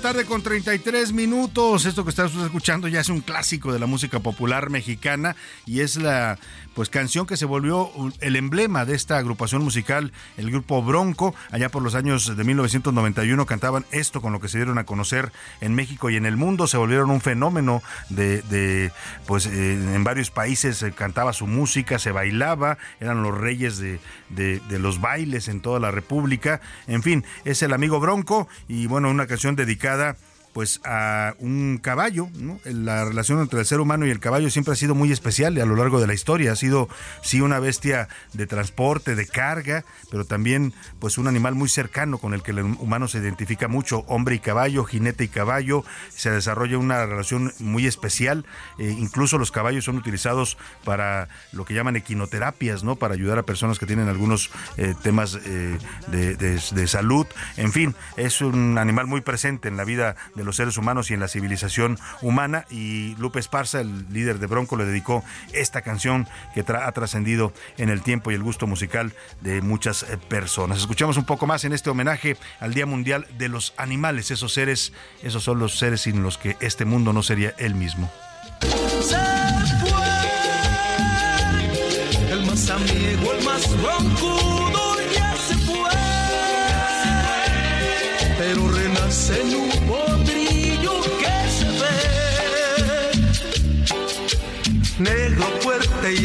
Tarde 0.00 0.24
con 0.24 0.42
33 0.42 1.12
minutos. 1.12 1.84
Esto 1.84 2.04
que 2.04 2.10
estás 2.10 2.34
escuchando 2.34 2.88
ya 2.88 3.00
es 3.00 3.10
un 3.10 3.20
clásico 3.20 3.72
de 3.72 3.78
la 3.78 3.86
música 3.86 4.20
popular 4.20 4.70
mexicana 4.70 5.36
y 5.66 5.80
es 5.80 5.96
la 5.96 6.38
pues 6.80 6.88
canción 6.88 7.26
que 7.26 7.36
se 7.36 7.44
volvió 7.44 7.90
el 8.22 8.36
emblema 8.36 8.86
de 8.86 8.94
esta 8.94 9.18
agrupación 9.18 9.62
musical, 9.62 10.14
el 10.38 10.50
grupo 10.50 10.82
Bronco. 10.82 11.34
Allá 11.50 11.68
por 11.68 11.82
los 11.82 11.94
años 11.94 12.34
de 12.34 12.42
1991 12.42 13.44
cantaban 13.44 13.84
esto 13.90 14.22
con 14.22 14.32
lo 14.32 14.40
que 14.40 14.48
se 14.48 14.56
dieron 14.56 14.78
a 14.78 14.84
conocer 14.84 15.30
en 15.60 15.74
México 15.74 16.08
y 16.08 16.16
en 16.16 16.24
el 16.24 16.38
mundo. 16.38 16.66
Se 16.66 16.78
volvieron 16.78 17.10
un 17.10 17.20
fenómeno 17.20 17.82
de, 18.08 18.40
de 18.40 18.92
pues 19.26 19.44
eh, 19.44 19.74
en 19.74 20.04
varios 20.04 20.30
países 20.30 20.78
se 20.78 20.92
cantaba 20.92 21.34
su 21.34 21.46
música, 21.46 21.98
se 21.98 22.12
bailaba, 22.12 22.78
eran 22.98 23.22
los 23.22 23.36
reyes 23.36 23.76
de, 23.76 24.00
de, 24.30 24.60
de 24.60 24.78
los 24.78 25.02
bailes 25.02 25.48
en 25.48 25.60
toda 25.60 25.80
la 25.80 25.90
República. 25.90 26.62
En 26.86 27.02
fin, 27.02 27.26
es 27.44 27.62
el 27.62 27.74
amigo 27.74 28.00
Bronco 28.00 28.48
y 28.68 28.86
bueno, 28.86 29.10
una 29.10 29.26
canción 29.26 29.54
dedicada 29.54 30.16
pues 30.52 30.80
a 30.84 31.34
un 31.38 31.78
caballo. 31.78 32.28
La 32.64 33.04
relación 33.04 33.40
entre 33.40 33.60
el 33.60 33.66
ser 33.66 33.80
humano 33.80 34.06
y 34.06 34.10
el 34.10 34.20
caballo 34.20 34.50
siempre 34.50 34.72
ha 34.72 34.76
sido 34.76 34.94
muy 34.94 35.12
especial 35.12 35.58
a 35.60 35.66
lo 35.66 35.76
largo 35.76 36.00
de 36.00 36.06
la 36.06 36.14
historia. 36.14 36.52
Ha 36.52 36.56
sido 36.56 36.88
sí 37.22 37.40
una 37.40 37.58
bestia 37.60 38.08
de 38.32 38.46
transporte, 38.46 39.14
de 39.14 39.26
carga, 39.26 39.84
pero 40.10 40.24
también 40.24 40.72
pues 40.98 41.18
un 41.18 41.28
animal 41.28 41.54
muy 41.54 41.68
cercano 41.68 42.18
con 42.18 42.34
el 42.34 42.42
que 42.42 42.50
el 42.50 42.60
humano 42.60 43.08
se 43.08 43.18
identifica 43.18 43.68
mucho. 43.68 44.04
Hombre 44.08 44.34
y 44.34 44.38
caballo, 44.40 44.84
jinete 44.84 45.24
y 45.24 45.28
caballo. 45.28 45.84
Se 46.08 46.30
desarrolla 46.30 46.78
una 46.78 47.06
relación 47.06 47.52
muy 47.58 47.86
especial. 47.86 48.44
Eh, 48.78 48.94
incluso 48.98 49.38
los 49.38 49.52
caballos 49.52 49.84
son 49.84 49.96
utilizados 49.96 50.58
para 50.84 51.28
lo 51.52 51.64
que 51.64 51.74
llaman 51.74 51.96
equinoterapias, 51.96 52.82
¿no? 52.82 52.96
Para 52.96 53.14
ayudar 53.14 53.38
a 53.38 53.44
personas 53.44 53.78
que 53.78 53.86
tienen 53.86 54.08
algunos 54.08 54.50
eh, 54.76 54.94
temas 55.02 55.38
eh, 55.44 55.78
de, 56.08 56.36
de 56.36 56.88
salud. 56.88 57.26
En 57.56 57.72
fin, 57.72 57.94
es 58.16 58.40
un 58.40 58.78
animal 58.78 59.06
muy 59.06 59.20
presente 59.20 59.68
en 59.68 59.76
la 59.76 59.84
vida 59.84 60.16
de 60.34 60.39
los 60.44 60.56
seres 60.56 60.76
humanos 60.76 61.10
y 61.10 61.14
en 61.14 61.20
la 61.20 61.28
civilización 61.28 61.98
humana. 62.22 62.64
Y 62.70 63.14
Lupe 63.16 63.40
Esparza, 63.40 63.80
el 63.80 64.12
líder 64.12 64.38
de 64.38 64.46
Bronco, 64.46 64.76
le 64.76 64.84
dedicó 64.84 65.24
esta 65.52 65.82
canción 65.82 66.26
que 66.54 66.60
ha 66.60 66.92
trascendido 66.92 67.52
en 67.78 67.88
el 67.88 68.02
tiempo 68.02 68.30
y 68.30 68.34
el 68.34 68.42
gusto 68.42 68.66
musical 68.66 69.12
de 69.40 69.60
muchas 69.60 70.02
eh, 70.02 70.18
personas. 70.28 70.78
Escuchamos 70.78 71.16
un 71.16 71.24
poco 71.24 71.46
más 71.46 71.64
en 71.64 71.72
este 71.72 71.90
homenaje 71.90 72.36
al 72.60 72.74
Día 72.74 72.86
Mundial 72.86 73.26
de 73.38 73.48
los 73.48 73.74
Animales, 73.76 74.30
esos 74.30 74.52
seres, 74.52 74.92
esos 75.22 75.42
son 75.42 75.58
los 75.58 75.78
seres 75.78 76.02
sin 76.02 76.22
los 76.22 76.38
que 76.38 76.56
este 76.60 76.84
mundo 76.84 77.12
no 77.12 77.22
sería 77.22 77.54
el 77.58 77.74
mismo. 77.74 78.10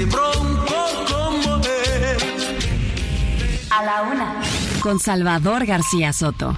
Bronco 0.06 0.76
como 1.08 1.58
él. 1.58 2.17
A 3.69 3.84
la 3.84 4.02
una. 4.04 4.41
Con 4.82 5.00
Salvador 5.00 5.65
García 5.65 6.12
Soto. 6.12 6.58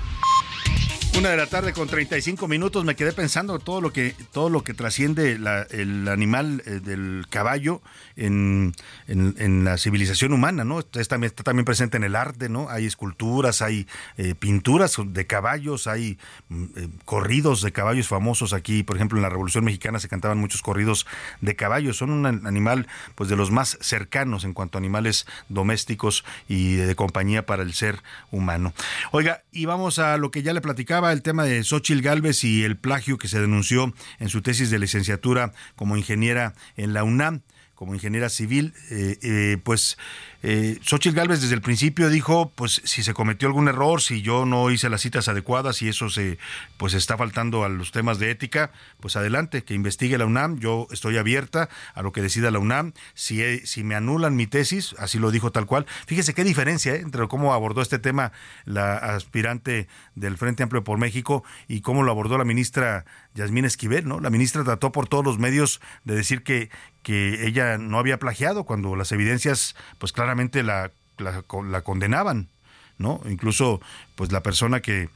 Una 1.17 1.32
de 1.32 1.38
la 1.38 1.47
tarde 1.47 1.73
con 1.73 1.88
35 1.88 2.47
minutos 2.47 2.86
me 2.86 2.95
quedé 2.95 3.12
pensando 3.12 3.58
todo 3.58 3.82
lo 3.82 3.91
que 3.91 4.13
todo 4.32 4.51
lo 4.51 4.63
que 4.63 4.75
trasciende 4.75 5.32
el 5.71 6.08
animal 6.10 6.62
eh, 6.67 6.80
del 6.80 7.25
caballo 7.27 7.82
en, 8.15 8.75
la 9.08 9.77
civilización 9.77 10.32
humana, 10.32 10.63
¿no? 10.63 10.80
Está, 10.80 11.01
está, 11.01 11.43
también 11.43 11.65
presente 11.65 11.97
en 11.97 12.03
el 12.03 12.15
arte, 12.15 12.49
¿no? 12.49 12.69
Hay 12.69 12.86
esculturas, 12.86 13.63
hay 13.63 13.88
eh, 14.17 14.36
pinturas 14.36 14.97
de 15.03 15.25
caballos, 15.25 15.88
hay 15.88 16.19
mm, 16.49 16.63
eh, 16.75 16.88
corridos 17.06 17.63
de 17.63 17.71
caballos 17.71 18.08
famosos 18.08 18.53
aquí, 18.53 18.84
por 18.84 18.95
ejemplo, 18.95 19.17
en 19.17 19.23
la 19.23 19.30
Revolución 19.30 19.65
Mexicana 19.65 19.99
se 19.99 20.10
cantaban 20.10 20.38
muchos 20.38 20.62
corridos 20.62 21.08
de 21.41 21.56
caballos, 21.56 21.97
son 21.97 22.12
un 22.12 22.27
animal 22.27 22.88
pues 23.15 23.27
de 23.27 23.36
los 23.36 23.49
más 23.49 23.80
cercanos 23.82 24.43
en 24.43 24.53
cuanto 24.53 24.77
a 24.77 24.80
animales 24.80 25.25
domésticos 25.49 26.23
y 26.47 26.75
de 26.75 26.95
compañía 26.95 27.47
para 27.47 27.63
el 27.63 27.73
ser 27.73 28.03
humano. 28.30 28.73
Oiga, 29.12 29.41
y 29.51 29.65
vamos 29.65 29.97
a 29.97 30.17
lo 30.17 30.30
que 30.30 30.43
ya 30.43 30.53
le 30.53 30.62
platicaba 30.62 31.07
el 31.12 31.22
tema 31.22 31.46
de 31.46 31.63
Xochil 31.63 32.02
Gálvez 32.02 32.43
y 32.43 32.63
el 32.63 32.78
plagio 32.78 33.17
que 33.17 33.28
se 33.28 33.39
denunció 33.39 33.93
en 34.20 34.30
su 34.30 34.41
tesis 34.41 34.70
de 34.70 34.80
licenciatura 34.80 35.54
como 35.76 35.98
ingeniera 35.98 36.54
en 36.76 36.93
la 36.93 37.04
UNAM 37.04 37.41
como 37.78 37.93
ingeniera 37.93 38.30
civil, 38.30 38.74
eh, 38.89 39.20
eh, 39.22 39.58
pues 39.63 40.00
eh, 40.43 40.78
Xochitl 40.82 41.15
Gálvez 41.15 41.41
desde 41.41 41.56
el 41.56 41.62
principio 41.62 42.10
dijo, 42.10 42.52
pues 42.56 42.82
si 42.86 43.04
se 43.04 43.13
cometió 43.13 43.47
algún 43.47 43.67
error, 43.67 44.02
si 44.02 44.21
yo 44.21 44.45
no 44.45 44.69
hice 44.69 44.89
las 44.89 45.02
citas 45.02 45.28
adecuadas 45.28 45.82
y 45.82 45.89
eso 45.89 46.10
se, 46.10 46.38
pues 46.78 46.93
está 46.93 47.17
faltando 47.17 47.63
a 47.63 47.69
los 47.69 47.91
temas 47.91 48.19
de 48.19 48.30
ética, 48.30 48.71
pues 49.00 49.15
adelante, 49.15 49.63
que 49.63 49.73
investigue 49.73 50.17
la 50.17 50.26
UNAM, 50.26 50.60
yo 50.60 50.88
estoy 50.91 51.17
abierta 51.17 51.69
a 51.95 52.02
lo 52.02 52.12
que 52.12 52.21
decida 52.21 52.52
la 52.52 52.60
UNAM, 52.60 52.93
si, 53.13 53.60
si 53.65 53.84
me 53.84 53.95
anulan 53.95 54.36
mi 54.36 54.47
tesis, 54.47 54.95
así 55.00 55.17
lo 55.17 55.32
dijo 55.32 55.52
tal 55.52 55.65
cual, 55.65 55.86
fíjese 56.06 56.34
qué 56.34 56.43
diferencia 56.43 56.93
¿eh? 56.93 57.00
entre 57.00 57.28
cómo 57.28 57.54
abordó 57.54 57.82
este 57.82 58.00
tema 58.00 58.32
la 58.65 58.95
aspirante 58.95 59.88
del 60.15 60.38
Frente 60.38 60.63
Amplio 60.63 60.84
por 60.84 60.97
México 60.97 61.43
y 61.67 61.82
cómo 61.82 62.04
lo 62.04 62.12
abordó 62.12 62.38
la 62.38 62.45
ministra 62.45 63.06
Yasmín 63.34 63.65
Esquivel, 63.65 64.08
¿no? 64.08 64.19
La 64.19 64.30
ministra 64.30 64.63
trató 64.63 64.91
por 64.91 65.08
todos 65.08 65.23
los 65.23 65.39
medios 65.39 65.80
de 66.04 66.15
decir 66.15 66.43
que, 66.43 66.69
que 67.04 67.47
ella 67.47 67.78
no 67.78 68.00
había 68.00 68.19
plagiado 68.19 68.65
cuando 68.65 68.95
las 68.95 69.12
evidencias, 69.12 69.76
pues 70.00 70.12
claramente 70.28 70.62
la, 70.62 70.92
la, 71.20 71.82
condenaban, 71.84 72.50
¿no? 72.98 73.22
Incluso, 73.30 73.80
pues 74.18 74.34
la 74.34 74.44
persona 74.44 74.82
que 74.82 75.08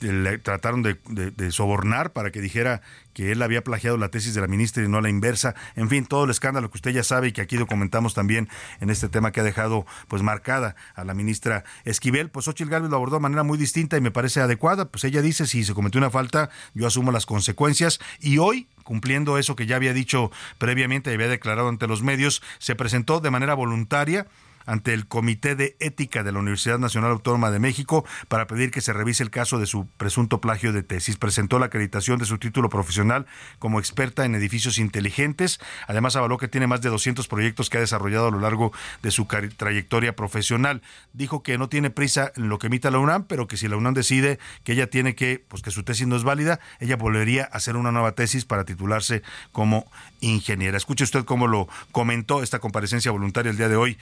le 0.00 0.38
trataron 0.38 0.82
de, 0.84 1.50
sobornar 1.50 2.12
para 2.12 2.30
que 2.30 2.40
dijera 2.40 2.82
que 3.12 3.32
él 3.32 3.42
había 3.42 3.64
plagiado 3.64 3.96
la 3.96 4.10
tesis 4.10 4.32
de 4.32 4.40
la 4.40 4.46
ministra 4.46 4.84
y 4.84 4.88
no 4.88 5.00
la 5.00 5.08
inversa. 5.08 5.56
En 5.74 5.88
fin, 5.88 6.06
todo 6.06 6.24
el 6.24 6.30
escándalo 6.30 6.70
que 6.70 6.78
usted 6.78 6.92
ya 6.92 7.02
sabe 7.02 7.28
y 7.28 7.32
que 7.32 7.40
aquí 7.40 7.56
documentamos 7.56 8.14
también 8.14 8.48
en 8.80 8.90
este 8.90 9.08
tema 9.08 9.32
que 9.32 9.40
ha 9.40 9.42
dejado 9.42 9.84
pues 10.06 10.22
marcada 10.22 10.76
a 10.94 11.02
la 11.02 11.12
ministra 11.12 11.64
Esquivel. 11.84 12.30
Pues 12.30 12.46
Ochil 12.46 12.70
Gálvez 12.70 12.90
lo 12.90 12.96
abordó 12.96 13.16
de 13.16 13.22
manera 13.22 13.42
muy 13.42 13.58
distinta 13.58 13.96
y 13.96 14.00
me 14.00 14.12
parece 14.12 14.40
adecuada. 14.40 14.84
Pues 14.84 15.02
ella 15.02 15.20
dice, 15.20 15.48
si 15.48 15.64
se 15.64 15.74
cometió 15.74 15.98
una 15.98 16.10
falta, 16.10 16.48
yo 16.74 16.86
asumo 16.86 17.10
las 17.10 17.26
consecuencias. 17.26 17.98
Y 18.20 18.38
hoy 18.38 18.68
cumpliendo 18.84 19.36
eso 19.36 19.56
que 19.56 19.66
ya 19.66 19.76
había 19.76 19.92
dicho 19.92 20.30
previamente 20.58 21.10
y 21.10 21.14
había 21.14 21.28
declarado 21.28 21.68
ante 21.68 21.88
los 21.88 22.02
medios, 22.02 22.42
se 22.58 22.74
presentó 22.76 23.20
de 23.20 23.30
manera 23.30 23.54
voluntaria 23.54 24.26
ante 24.66 24.94
el 24.94 25.06
Comité 25.06 25.54
de 25.54 25.76
Ética 25.80 26.22
de 26.22 26.32
la 26.32 26.38
Universidad 26.38 26.78
Nacional 26.78 27.12
Autónoma 27.12 27.50
de 27.50 27.58
México 27.58 28.04
para 28.28 28.46
pedir 28.46 28.70
que 28.70 28.80
se 28.80 28.92
revise 28.92 29.22
el 29.22 29.30
caso 29.30 29.58
de 29.58 29.66
su 29.66 29.86
presunto 29.96 30.40
plagio 30.40 30.72
de 30.72 30.82
tesis. 30.82 31.16
Presentó 31.16 31.58
la 31.58 31.66
acreditación 31.66 32.18
de 32.18 32.24
su 32.24 32.38
título 32.38 32.68
profesional 32.68 33.26
como 33.58 33.78
experta 33.78 34.24
en 34.24 34.34
edificios 34.34 34.78
inteligentes. 34.78 35.60
Además, 35.86 36.16
avaló 36.16 36.38
que 36.38 36.48
tiene 36.48 36.66
más 36.66 36.80
de 36.82 36.88
200 36.88 37.28
proyectos 37.28 37.70
que 37.70 37.78
ha 37.78 37.80
desarrollado 37.80 38.28
a 38.28 38.30
lo 38.30 38.40
largo 38.40 38.72
de 39.02 39.10
su 39.10 39.26
trayectoria 39.56 40.16
profesional. 40.16 40.82
Dijo 41.12 41.42
que 41.42 41.58
no 41.58 41.68
tiene 41.68 41.90
prisa 41.90 42.32
en 42.36 42.48
lo 42.48 42.58
que 42.58 42.68
emita 42.68 42.90
la 42.90 42.98
UNAM, 42.98 43.24
pero 43.24 43.46
que 43.46 43.56
si 43.56 43.68
la 43.68 43.76
UNAM 43.76 43.94
decide 43.94 44.38
que 44.64 44.72
ella 44.72 44.88
tiene 44.88 45.14
que, 45.14 45.44
pues 45.48 45.62
que 45.62 45.70
su 45.70 45.82
tesis 45.82 46.06
no 46.06 46.16
es 46.16 46.22
válida, 46.22 46.60
ella 46.78 46.96
volvería 46.96 47.44
a 47.44 47.56
hacer 47.56 47.76
una 47.76 47.92
nueva 47.92 48.12
tesis 48.12 48.44
para 48.44 48.64
titularse 48.64 49.22
como 49.52 49.90
ingeniera. 50.20 50.76
Escuche 50.76 51.04
usted 51.04 51.24
cómo 51.24 51.46
lo 51.46 51.68
comentó 51.92 52.42
esta 52.42 52.58
comparecencia 52.58 53.10
voluntaria 53.10 53.50
el 53.50 53.56
día 53.56 53.68
de 53.68 53.76
hoy. 53.76 53.98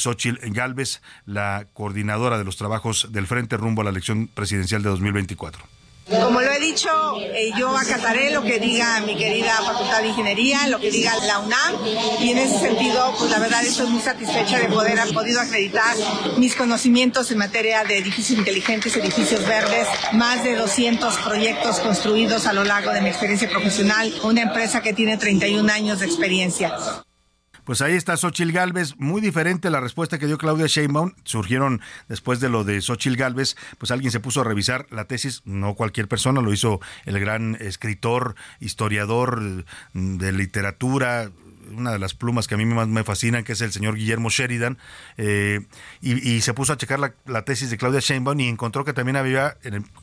Xochitl 0.00 0.38
Galvez, 0.52 1.00
la 1.26 1.66
coordinadora 1.72 2.38
de 2.38 2.44
los 2.44 2.56
trabajos 2.56 3.08
del 3.10 3.26
Frente 3.26 3.56
rumbo 3.56 3.82
a 3.82 3.84
la 3.84 3.90
elección 3.90 4.28
presidencial 4.28 4.82
de 4.82 4.88
2024. 4.88 5.62
Como 6.08 6.40
lo 6.40 6.50
he 6.50 6.58
dicho, 6.58 6.88
eh, 7.20 7.52
yo 7.56 7.76
acataré 7.76 8.32
lo 8.32 8.42
que 8.42 8.58
diga 8.58 9.00
mi 9.00 9.16
querida 9.16 9.52
Facultad 9.64 10.02
de 10.02 10.08
Ingeniería, 10.08 10.66
lo 10.66 10.80
que 10.80 10.90
diga 10.90 11.14
la 11.24 11.38
UNAM, 11.38 11.76
y 12.20 12.30
en 12.30 12.38
ese 12.38 12.58
sentido, 12.58 13.14
pues 13.16 13.30
la 13.30 13.38
verdad 13.38 13.64
estoy 13.64 13.88
muy 13.88 14.00
satisfecha 14.00 14.58
de 14.58 14.68
poder 14.68 14.98
haber 14.98 15.14
podido 15.14 15.40
acreditar 15.40 15.96
mis 16.36 16.56
conocimientos 16.56 17.30
en 17.30 17.38
materia 17.38 17.84
de 17.84 17.98
edificios 17.98 18.38
inteligentes, 18.38 18.96
edificios 18.96 19.46
verdes, 19.46 19.86
más 20.12 20.42
de 20.42 20.56
200 20.56 21.16
proyectos 21.18 21.78
construidos 21.78 22.46
a 22.46 22.54
lo 22.54 22.64
largo 22.64 22.90
de 22.92 23.02
mi 23.02 23.08
experiencia 23.08 23.48
profesional, 23.48 24.12
una 24.24 24.42
empresa 24.42 24.82
que 24.82 24.92
tiene 24.92 25.16
31 25.16 25.72
años 25.72 26.00
de 26.00 26.06
experiencia. 26.06 26.74
Pues 27.70 27.82
ahí 27.82 27.94
está 27.94 28.16
Xochil 28.16 28.50
Gálvez, 28.50 28.96
muy 28.98 29.20
diferente 29.20 29.68
a 29.68 29.70
la 29.70 29.78
respuesta 29.78 30.18
que 30.18 30.26
dio 30.26 30.38
Claudia 30.38 30.66
Sheinbaum. 30.66 31.12
Surgieron 31.22 31.80
después 32.08 32.40
de 32.40 32.48
lo 32.48 32.64
de 32.64 32.80
Xochil 32.80 33.14
Gálvez, 33.14 33.56
pues 33.78 33.92
alguien 33.92 34.10
se 34.10 34.18
puso 34.18 34.40
a 34.40 34.44
revisar 34.44 34.88
la 34.90 35.04
tesis, 35.04 35.42
no 35.44 35.76
cualquier 35.76 36.08
persona, 36.08 36.40
lo 36.40 36.52
hizo 36.52 36.80
el 37.04 37.20
gran 37.20 37.56
escritor, 37.60 38.34
historiador 38.58 39.64
de 39.94 40.32
literatura, 40.32 41.30
una 41.70 41.92
de 41.92 41.98
las 41.98 42.14
plumas 42.14 42.46
que 42.46 42.54
a 42.54 42.58
mí 42.58 42.64
más 42.64 42.88
me 42.88 43.04
fascinan, 43.04 43.44
que 43.44 43.52
es 43.52 43.60
el 43.60 43.72
señor 43.72 43.96
Guillermo 43.96 44.28
Sheridan, 44.30 44.78
eh, 45.16 45.60
y, 46.00 46.40
se 46.40 46.54
puso 46.54 46.72
a 46.72 46.76
checar 46.76 46.98
la, 46.98 47.44
tesis 47.44 47.70
de 47.70 47.76
Claudia 47.76 48.00
Sheinbaum 48.00 48.40
y 48.40 48.48
encontró 48.48 48.84
que 48.84 48.92
también 48.92 49.16
había, 49.16 49.56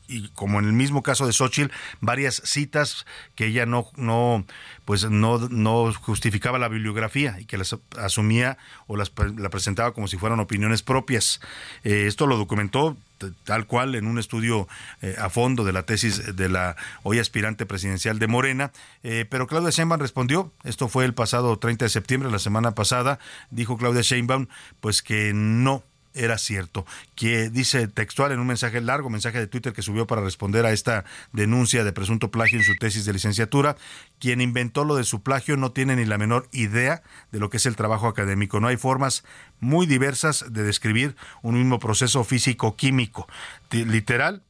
y 0.07 0.29
como 0.29 0.59
en 0.59 0.65
el 0.65 0.73
mismo 0.73 1.03
caso 1.03 1.25
de 1.25 1.33
Xochitl, 1.33 1.73
varias 2.01 2.41
citas 2.45 3.05
que 3.35 3.47
ella 3.47 3.65
no, 3.65 3.87
no, 3.95 4.45
pues 4.85 5.09
no, 5.09 5.39
no 5.49 5.93
justificaba 5.93 6.59
la 6.59 6.67
bibliografía 6.67 7.39
y 7.39 7.45
que 7.45 7.57
las 7.57 7.75
asumía 7.97 8.57
o 8.87 8.97
las 8.97 9.11
la 9.37 9.49
presentaba 9.49 9.93
como 9.93 10.07
si 10.07 10.17
fueran 10.17 10.39
opiniones 10.39 10.83
propias. 10.83 11.41
Eh, 11.83 12.05
esto 12.07 12.27
lo 12.27 12.37
documentó 12.37 12.97
tal 13.43 13.67
cual 13.67 13.95
en 13.95 14.07
un 14.07 14.19
estudio 14.19 14.67
eh, 15.01 15.15
a 15.17 15.29
fondo 15.29 15.63
de 15.63 15.73
la 15.73 15.83
tesis 15.83 16.35
de 16.35 16.49
la 16.49 16.75
hoy 17.03 17.19
aspirante 17.19 17.65
presidencial 17.65 18.19
de 18.19 18.27
Morena, 18.27 18.71
eh, 19.03 19.25
pero 19.29 19.47
Claudia 19.47 19.69
Sheinbaum 19.69 19.99
respondió, 19.99 20.51
esto 20.63 20.87
fue 20.87 21.05
el 21.05 21.13
pasado 21.13 21.57
30 21.57 21.85
de 21.85 21.89
septiembre, 21.89 22.31
la 22.31 22.39
semana 22.39 22.71
pasada, 22.71 23.19
dijo 23.49 23.77
Claudia 23.77 24.01
Sheinbaum, 24.01 24.47
pues 24.79 25.01
que 25.01 25.31
no 25.33 25.83
era 26.17 26.37
cierto, 26.37 26.85
que 27.15 27.49
dice 27.49 27.87
textual 27.87 28.31
en 28.31 28.39
un 28.39 28.47
mensaje 28.47 28.81
largo, 28.81 29.09
mensaje 29.09 29.39
de 29.39 29.47
Twitter 29.47 29.73
que 29.73 29.81
subió 29.81 30.07
para 30.07 30.21
responder 30.21 30.65
a 30.65 30.71
esta 30.71 31.05
denuncia 31.33 31.83
de 31.83 31.93
presunto 31.93 32.31
plagio 32.31 32.59
en 32.59 32.65
su 32.65 32.75
tesis 32.75 33.05
de 33.05 33.13
licenciatura, 33.13 33.77
quien 34.19 34.41
inventó 34.41 34.83
lo 34.83 34.95
de 34.95 35.03
su 35.03 35.21
plagio 35.21 35.57
no 35.57 35.71
tiene 35.71 35.95
ni 35.95 36.05
la 36.05 36.17
menor 36.17 36.47
idea 36.51 37.03
de 37.31 37.39
lo 37.39 37.49
que 37.49 37.57
es 37.57 37.65
el 37.65 37.75
trabajo 37.75 38.07
académico. 38.07 38.59
No 38.59 38.67
hay 38.67 38.77
formas 38.77 39.23
muy 39.59 39.85
diversas 39.85 40.45
de 40.49 40.63
describir 40.63 41.15
un 41.41 41.55
mismo 41.55 41.79
proceso 41.79 42.23
físico-químico. 42.23 43.27
Literal, 43.71 44.43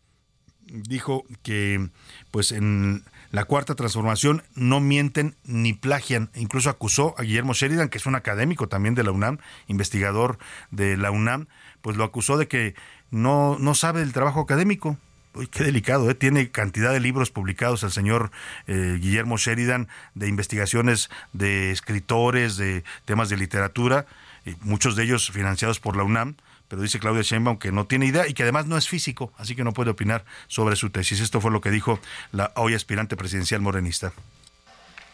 dijo 0.67 1.25
que 1.43 1.89
pues 2.31 2.51
en 2.51 3.03
la 3.31 3.45
cuarta 3.45 3.75
transformación 3.75 4.43
no 4.55 4.79
mienten 4.79 5.35
ni 5.43 5.73
plagian. 5.73 6.29
Incluso 6.35 6.69
acusó 6.69 7.15
a 7.17 7.23
Guillermo 7.23 7.53
Sheridan, 7.53 7.89
que 7.89 7.97
es 7.97 8.05
un 8.05 8.15
académico 8.15 8.67
también 8.67 8.95
de 8.95 9.03
la 9.03 9.11
UNAM, 9.11 9.39
investigador 9.67 10.37
de 10.71 10.97
la 10.97 11.11
UNAM, 11.11 11.47
pues 11.81 11.97
lo 11.97 12.03
acusó 12.03 12.37
de 12.37 12.47
que 12.47 12.75
no, 13.11 13.57
no 13.59 13.75
sabe 13.75 13.99
del 13.99 14.13
trabajo 14.13 14.41
académico. 14.41 14.97
Uy, 15.33 15.47
qué 15.47 15.63
delicado, 15.63 16.09
¿eh? 16.09 16.15
Tiene 16.15 16.49
cantidad 16.49 16.91
de 16.91 16.99
libros 16.99 17.29
publicados 17.29 17.83
el 17.83 17.91
señor 17.91 18.31
eh, 18.65 18.97
Guillermo 18.99 19.37
Sheridan 19.37 19.87
de 20.15 20.27
investigaciones 20.27 21.09
de 21.33 21.71
escritores, 21.71 22.57
de 22.57 22.83
temas 23.05 23.29
de 23.29 23.37
literatura, 23.37 24.07
y 24.45 24.55
muchos 24.61 24.95
de 24.95 25.03
ellos 25.03 25.29
financiados 25.29 25.79
por 25.79 25.95
la 25.95 26.03
UNAM 26.03 26.35
pero 26.67 26.81
dice 26.81 26.99
Claudia 26.99 27.21
Sheinbaum 27.21 27.57
que 27.57 27.71
no 27.71 27.85
tiene 27.85 28.05
idea 28.05 28.27
y 28.27 28.33
que 28.33 28.43
además 28.43 28.65
no 28.65 28.77
es 28.77 28.87
físico, 28.87 29.33
así 29.37 29.55
que 29.55 29.63
no 29.63 29.73
puede 29.73 29.91
opinar 29.91 30.25
sobre 30.47 30.75
su 30.75 30.89
tesis. 30.89 31.19
Esto 31.19 31.41
fue 31.41 31.51
lo 31.51 31.61
que 31.61 31.71
dijo 31.71 31.99
la 32.31 32.51
hoy 32.55 32.73
aspirante 32.73 33.15
presidencial 33.15 33.61
morenista. 33.61 34.13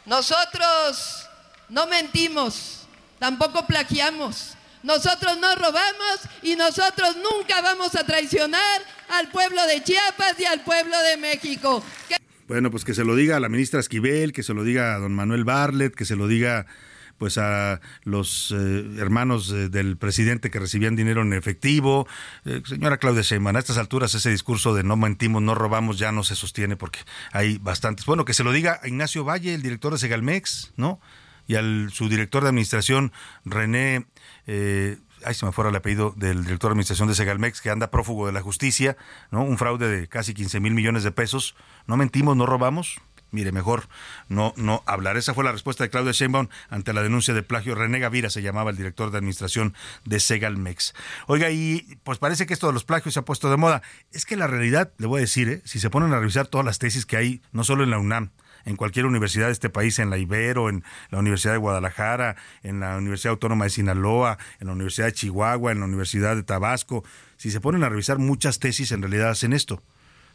Nosotros 0.06 1.30
no 1.70 1.88
mentimos, 1.88 2.88
tampoco 3.20 3.66
plagiamos. 3.66 4.58
Nosotros 4.84 5.38
no 5.38 5.56
robamos 5.56 6.20
y 6.42 6.58
nosotros 6.58 7.16
nunca 7.16 7.62
vamos 7.62 7.96
a 7.96 8.06
traicionar 8.06 8.82
al 9.10 9.30
pueblo 9.30 9.66
de 9.66 9.82
Chiapas 9.82 10.38
y 10.40 10.46
al 10.46 10.62
pueblo 10.62 11.00
de 11.00 11.16
México. 11.18 11.82
Bueno, 12.50 12.70
pues 12.70 12.84
que 12.84 12.94
se 12.94 13.06
lo 13.06 13.16
diga 13.16 13.38
a 13.38 13.40
la 13.40 13.48
ministra 13.48 13.80
Esquivel, 13.80 14.34
que 14.34 14.44
se 14.44 14.54
lo 14.54 14.66
diga 14.66 14.96
a 14.96 15.00
don 15.00 15.14
Manuel 15.14 15.46
Barlet, 15.46 15.96
que 15.96 16.04
se 16.04 16.18
lo 16.18 16.28
diga 16.28 16.66
pues 17.18 17.38
a 17.38 17.80
los 18.04 18.54
eh, 18.56 18.96
hermanos 18.98 19.52
eh, 19.52 19.70
del 19.70 19.98
presidente 19.98 20.52
que 20.52 20.60
recibían 20.60 20.96
dinero 20.96 21.22
en 21.22 21.34
efectivo. 21.34 22.08
Eh, 22.46 22.62
señora 22.66 22.98
Claudia 22.98 23.22
Sheinbaum, 23.22 23.56
a 23.56 23.60
estas 23.60 23.78
alturas 23.78 24.14
ese 24.16 24.30
discurso 24.30 24.74
de 24.74 24.84
no 24.84 24.96
mentimos, 24.96 25.42
no 25.42 25.56
robamos 25.56 25.98
ya 25.98 26.12
no 26.12 26.24
se 26.24 26.36
sostiene 26.36 26.76
porque 26.76 27.00
hay 27.32 27.58
bastantes. 27.58 28.06
Bueno, 28.06 28.26
que 28.26 28.34
se 28.34 28.44
lo 28.44 28.52
diga 28.52 28.80
a 28.84 28.88
Ignacio 28.88 29.24
Valle, 29.24 29.54
el 29.54 29.62
director 29.62 29.94
de 29.94 30.00
Segalmex, 30.00 30.74
¿no? 30.76 31.00
Y 31.48 31.56
al 31.56 31.92
su 31.92 32.08
director 32.08 32.44
de 32.44 32.50
administración, 32.50 33.12
René 33.44 34.08
ay, 35.26 35.34
se 35.34 35.46
me 35.46 35.52
fuera 35.52 35.70
el 35.70 35.76
apellido 35.76 36.14
del 36.16 36.44
director 36.44 36.70
de 36.70 36.74
administración 36.74 37.08
de 37.08 37.16
Segalmex, 37.16 37.62
que 37.62 37.70
anda 37.70 37.92
prófugo 37.92 38.28
de 38.28 38.34
la 38.34 38.42
justicia, 38.42 38.98
¿no? 39.32 39.44
Un 39.44 39.58
fraude 39.58 39.88
de 39.88 40.08
casi 40.08 40.34
15 40.34 40.60
mil 40.60 40.74
millones 40.74 41.04
de 41.04 41.12
pesos. 41.12 41.56
No 41.88 41.98
mentimos, 41.98 42.36
no 42.36 42.46
robamos 42.46 43.00
mire, 43.34 43.52
mejor 43.52 43.90
no, 44.30 44.54
no 44.56 44.84
hablar. 44.86 45.18
Esa 45.18 45.34
fue 45.34 45.44
la 45.44 45.52
respuesta 45.52 45.84
de 45.84 45.90
Claudia 45.90 46.14
Sheinbaum 46.14 46.48
ante 46.70 46.94
la 46.94 47.04
denuncia 47.04 47.34
de 47.34 47.44
plagio. 47.44 47.76
René 47.76 48.00
Gavira 48.00 48.30
se 48.30 48.42
llamaba 48.42 48.72
el 48.72 48.78
director 48.78 49.12
de 49.12 49.18
administración 49.18 49.74
de 50.06 50.20
Segalmex. 50.20 50.94
Oiga, 51.28 51.50
y 51.50 51.98
pues 52.04 52.20
parece 52.20 52.46
que 52.46 52.54
esto 52.54 52.68
de 52.68 52.74
los 52.74 52.86
plagios 52.86 53.16
se 53.16 53.20
ha 53.20 53.26
puesto 53.26 53.50
de 53.50 53.58
moda. 53.58 53.82
Es 54.12 54.26
que 54.26 54.38
la 54.38 54.48
realidad, 54.48 54.94
le 54.98 55.08
voy 55.08 55.20
a 55.20 55.22
decir, 55.22 55.50
¿eh? 55.50 55.62
si 55.66 55.80
se 55.80 55.90
ponen 55.90 56.14
a 56.14 56.20
revisar 56.20 56.48
todas 56.48 56.66
las 56.66 56.80
tesis 56.80 57.06
que 57.06 57.18
hay, 57.18 57.42
no 57.52 57.64
solo 57.64 57.84
en 57.84 57.90
la 57.90 58.00
UNAM, 58.00 58.32
en 58.66 58.76
cualquier 58.76 59.06
universidad 59.06 59.48
de 59.48 59.52
este 59.52 59.70
país, 59.70 60.00
en 60.00 60.10
la 60.10 60.18
Ibero, 60.18 60.70
en 60.70 60.84
la 61.10 61.20
Universidad 61.20 61.54
de 61.54 61.60
Guadalajara, 61.60 62.36
en 62.62 62.80
la 62.80 62.98
Universidad 62.98 63.32
Autónoma 63.32 63.66
de 63.66 63.72
Sinaloa, 63.72 64.38
en 64.60 64.68
la 64.68 64.74
Universidad 64.74 65.08
de 65.08 65.14
Chihuahua, 65.14 65.72
en 65.72 65.80
la 65.80 65.86
Universidad 65.86 66.36
de 66.36 66.44
Tabasco, 66.44 67.04
si 67.38 67.52
se 67.52 67.60
ponen 67.60 67.84
a 67.84 67.90
revisar 67.90 68.20
muchas 68.20 68.60
tesis, 68.60 68.92
en 68.92 69.02
realidad 69.02 69.30
hacen 69.30 69.54
esto. 69.54 69.84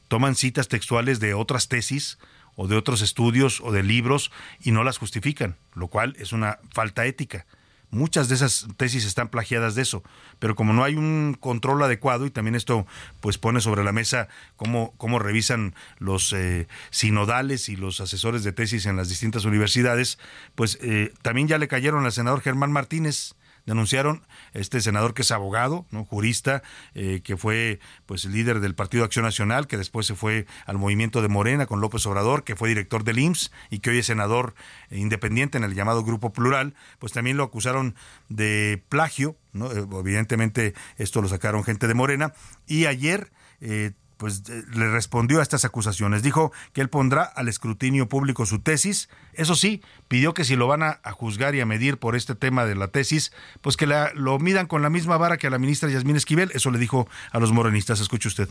Toman 0.09 0.35
citas 0.35 0.69
textuales 0.69 1.21
de 1.21 1.35
otras 1.35 1.69
tesis, 1.69 2.19
o 2.61 2.67
de 2.67 2.77
otros 2.77 3.03
estudios 3.03 3.61
o 3.61 3.71
de 3.71 3.85
libros 3.85 4.33
y 4.61 4.73
no 4.73 4.83
las 4.83 4.99
justifican, 4.99 5.55
lo 5.75 5.87
cual 5.87 6.17
es 6.19 6.33
una 6.33 6.59
falta 6.75 7.07
ética. 7.07 7.47
Muchas 7.91 8.29
de 8.29 8.35
esas 8.35 8.67
tesis 8.77 9.07
están 9.07 9.29
plagiadas 9.29 9.77
de 9.77 9.83
eso, 9.83 10.03
pero 10.41 10.57
como 10.57 10.73
no 10.73 10.83
hay 10.83 10.97
un 10.97 11.37
control 11.39 11.81
adecuado 11.85 12.27
y 12.27 12.31
también 12.31 12.57
esto 12.57 12.85
pues 13.21 13.39
pone 13.39 13.61
sobre 13.61 13.85
la 13.85 13.93
mesa 13.93 14.27
cómo, 14.57 14.93
cómo 14.97 15.21
revisan 15.21 15.75
los 15.99 16.33
eh, 16.33 16.67
sinodales 16.91 17.69
y 17.69 17.77
los 17.77 18.01
asesores 18.01 18.43
de 18.43 18.53
tesis 18.53 18.87
en 18.87 18.97
las 18.97 19.09
distintas 19.09 19.45
universidades, 19.45 20.19
pues 20.57 20.79
eh, 20.83 21.15
también 21.23 21.47
ya 21.47 21.59
le 21.59 21.69
cayeron 21.69 22.05
al 22.05 22.13
senador 22.13 22.41
Germán 22.41 22.73
Martínez, 22.73 23.37
denunciaron 23.69 24.23
este 24.55 24.81
senador 24.81 25.15
que 25.15 25.23
es 25.23 25.31
abogado, 25.31 25.87
jurista, 26.09 26.63
eh, 26.95 27.21
que 27.23 27.37
fue 27.37 27.81
pues 28.07 28.25
líder 28.25 28.61
del 28.61 28.75
Partido 28.75 29.05
Acción 29.05 29.25
Nacional, 29.25 29.67
que 29.67 29.77
después 29.77 30.07
se 30.07 30.15
fue 30.15 30.47
al 30.67 30.79
movimiento 30.79 31.21
de 31.21 31.29
Morena 31.29 31.67
con 31.67 31.81
López 31.81 32.05
Obrador, 32.07 32.45
que 32.45 32.57
fue 32.57 32.71
director 32.71 33.05
del 33.05 33.19
IMSS 33.19 33.53
y 33.71 33.81
que 33.81 33.91
hoy 33.91 33.99
es 33.99 34.07
senador 34.07 34.55
independiente 34.91 35.59
en 35.59 35.65
el 35.65 35.75
llamado 35.75 36.03
Grupo 36.03 36.33
Plural, 36.33 36.75
pues 36.99 37.13
también 37.13 37.37
lo 37.37 37.45
acusaron 37.45 37.95
de 38.31 38.83
plagio, 38.89 39.37
¿no? 39.53 39.71
Eh, 39.71 39.87
evidentemente 40.01 40.75
esto 40.97 41.21
lo 41.21 41.29
sacaron 41.29 41.63
gente 41.63 41.87
de 41.87 41.95
Morena, 41.95 42.33
y 42.67 42.87
ayer 42.87 43.31
eh, 43.61 43.93
pues 44.19 44.43
eh, 44.51 44.65
le 44.75 44.91
respondió 44.91 45.39
a 45.39 45.43
estas 45.43 45.65
acusaciones. 45.65 46.23
Dijo 46.23 46.53
que 46.75 46.83
él 46.83 46.91
pondrá 46.91 47.23
al 47.23 47.49
escrutinio 47.49 48.09
público 48.09 48.45
su 48.45 48.59
tesis. 48.59 49.09
Eso 49.33 49.55
sí, 49.55 49.81
pidió 50.09 50.35
que 50.35 50.45
si 50.45 50.57
lo 50.57 50.67
van 50.67 50.83
a, 50.83 51.01
juzgar 51.13 51.55
y 51.55 51.61
a 51.61 51.67
medir 51.67 51.99
por 51.99 52.17
este 52.17 52.35
tema 52.35 52.67
de 52.67 52.75
la 52.75 52.89
tesis, 52.89 53.33
pues 53.63 53.77
que 53.77 53.87
la, 53.87 54.13
lo 54.15 54.39
midan 54.39 54.67
con 54.67 54.83
la 54.83 54.91
misma 54.91 55.17
vara 55.17 55.39
que 55.39 55.47
a 55.47 55.51
la 55.51 55.59
ministra 55.59 55.89
Yasmín 55.89 56.17
Esquivel. 56.17 56.51
Eso 56.53 56.71
le 56.71 56.79
dijo 56.79 57.09
a 57.31 57.39
los 57.39 57.53
morenistas. 57.53 58.01
Escuche 58.01 58.29
usted. 58.29 58.49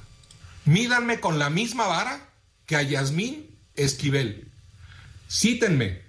Mídanme 0.66 1.20
con 1.20 1.38
la 1.38 1.50
misma 1.50 1.86
vara 1.86 2.30
que 2.66 2.78
a 2.78 2.82
Yasmín 2.82 3.46
Esquivel. 3.76 4.50
Cítenme 5.30 6.02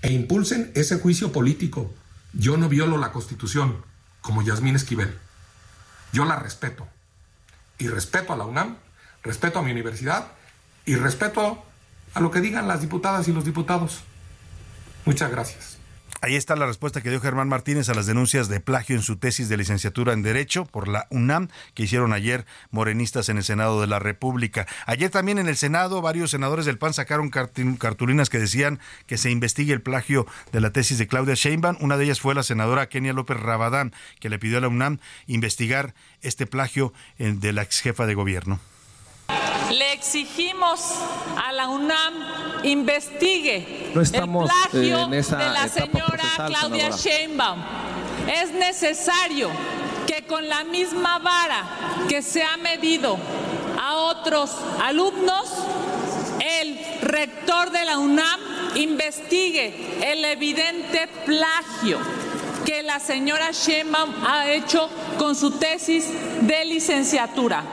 e 0.00 0.12
impulsen 0.12 0.70
ese 0.76 0.98
juicio 0.98 1.32
político. 1.32 1.92
Yo 2.32 2.56
no 2.56 2.68
violo 2.68 2.98
la 2.98 3.10
Constitución 3.10 3.84
como 4.20 4.42
Yasmín 4.42 4.76
Esquivel. 4.76 5.18
Yo 6.12 6.24
la 6.24 6.36
respeto 6.36 6.88
y 7.78 7.88
respeto 7.88 8.32
a 8.32 8.36
la 8.36 8.44
UNAM, 8.44 8.76
respeto 9.22 9.58
a 9.58 9.62
mi 9.62 9.72
universidad 9.72 10.28
y 10.84 10.96
respeto 10.96 11.64
a 12.14 12.20
lo 12.20 12.30
que 12.30 12.40
digan 12.40 12.68
las 12.68 12.80
diputadas 12.80 13.28
y 13.28 13.32
los 13.32 13.44
diputados. 13.44 14.02
Muchas 15.04 15.30
gracias. 15.30 15.73
Ahí 16.24 16.36
está 16.36 16.56
la 16.56 16.64
respuesta 16.64 17.02
que 17.02 17.10
dio 17.10 17.20
Germán 17.20 17.50
Martínez 17.50 17.90
a 17.90 17.94
las 17.94 18.06
denuncias 18.06 18.48
de 18.48 18.58
plagio 18.58 18.96
en 18.96 19.02
su 19.02 19.18
tesis 19.18 19.50
de 19.50 19.58
licenciatura 19.58 20.14
en 20.14 20.22
Derecho 20.22 20.64
por 20.64 20.88
la 20.88 21.06
UNAM 21.10 21.48
que 21.74 21.82
hicieron 21.82 22.14
ayer 22.14 22.46
morenistas 22.70 23.28
en 23.28 23.36
el 23.36 23.44
Senado 23.44 23.78
de 23.78 23.88
la 23.88 23.98
República. 23.98 24.66
Ayer 24.86 25.10
también 25.10 25.38
en 25.38 25.48
el 25.48 25.56
Senado 25.58 26.00
varios 26.00 26.30
senadores 26.30 26.64
del 26.64 26.78
PAN 26.78 26.94
sacaron 26.94 27.28
cartulinas 27.28 28.30
que 28.30 28.38
decían 28.38 28.80
que 29.06 29.18
se 29.18 29.30
investigue 29.30 29.74
el 29.74 29.82
plagio 29.82 30.26
de 30.50 30.62
la 30.62 30.70
tesis 30.70 30.96
de 30.96 31.06
Claudia 31.06 31.34
Sheinbaum. 31.34 31.76
Una 31.80 31.98
de 31.98 32.04
ellas 32.06 32.22
fue 32.22 32.34
la 32.34 32.42
senadora 32.42 32.88
Kenia 32.88 33.12
López 33.12 33.38
Rabadán 33.38 33.92
que 34.18 34.30
le 34.30 34.38
pidió 34.38 34.56
a 34.56 34.60
la 34.62 34.68
UNAM 34.68 35.00
investigar 35.26 35.94
este 36.22 36.46
plagio 36.46 36.94
eh, 37.18 37.34
de 37.36 37.52
la 37.52 37.64
ex 37.64 37.82
jefa 37.82 38.06
de 38.06 38.14
gobierno. 38.14 38.60
Le 39.74 39.92
exigimos 39.92 40.80
a 41.36 41.52
la 41.52 41.68
UNAM 41.68 42.14
investigue 42.62 43.90
el 43.92 44.08
plagio 44.08 45.08
de 45.08 45.50
la 45.50 45.68
señora 45.68 46.24
Claudia 46.46 46.90
Sheinbaum. 46.90 47.60
Es 48.28 48.52
necesario 48.52 49.50
que 50.06 50.24
con 50.28 50.48
la 50.48 50.62
misma 50.62 51.18
vara 51.18 51.64
que 52.08 52.22
se 52.22 52.44
ha 52.44 52.56
medido 52.56 53.18
a 53.82 53.96
otros 53.96 54.56
alumnos, 54.80 55.52
el 56.60 56.78
rector 57.02 57.72
de 57.72 57.84
la 57.84 57.98
UNAM 57.98 58.40
investigue 58.76 59.98
el 60.12 60.24
evidente 60.24 61.08
plagio 61.26 61.98
que 62.64 62.84
la 62.84 63.00
señora 63.00 63.50
Sheinbaum 63.50 64.24
ha 64.24 64.48
hecho 64.50 64.88
con 65.18 65.34
su 65.34 65.50
tesis 65.58 66.06
de 66.42 66.64
licenciatura. 66.64 67.64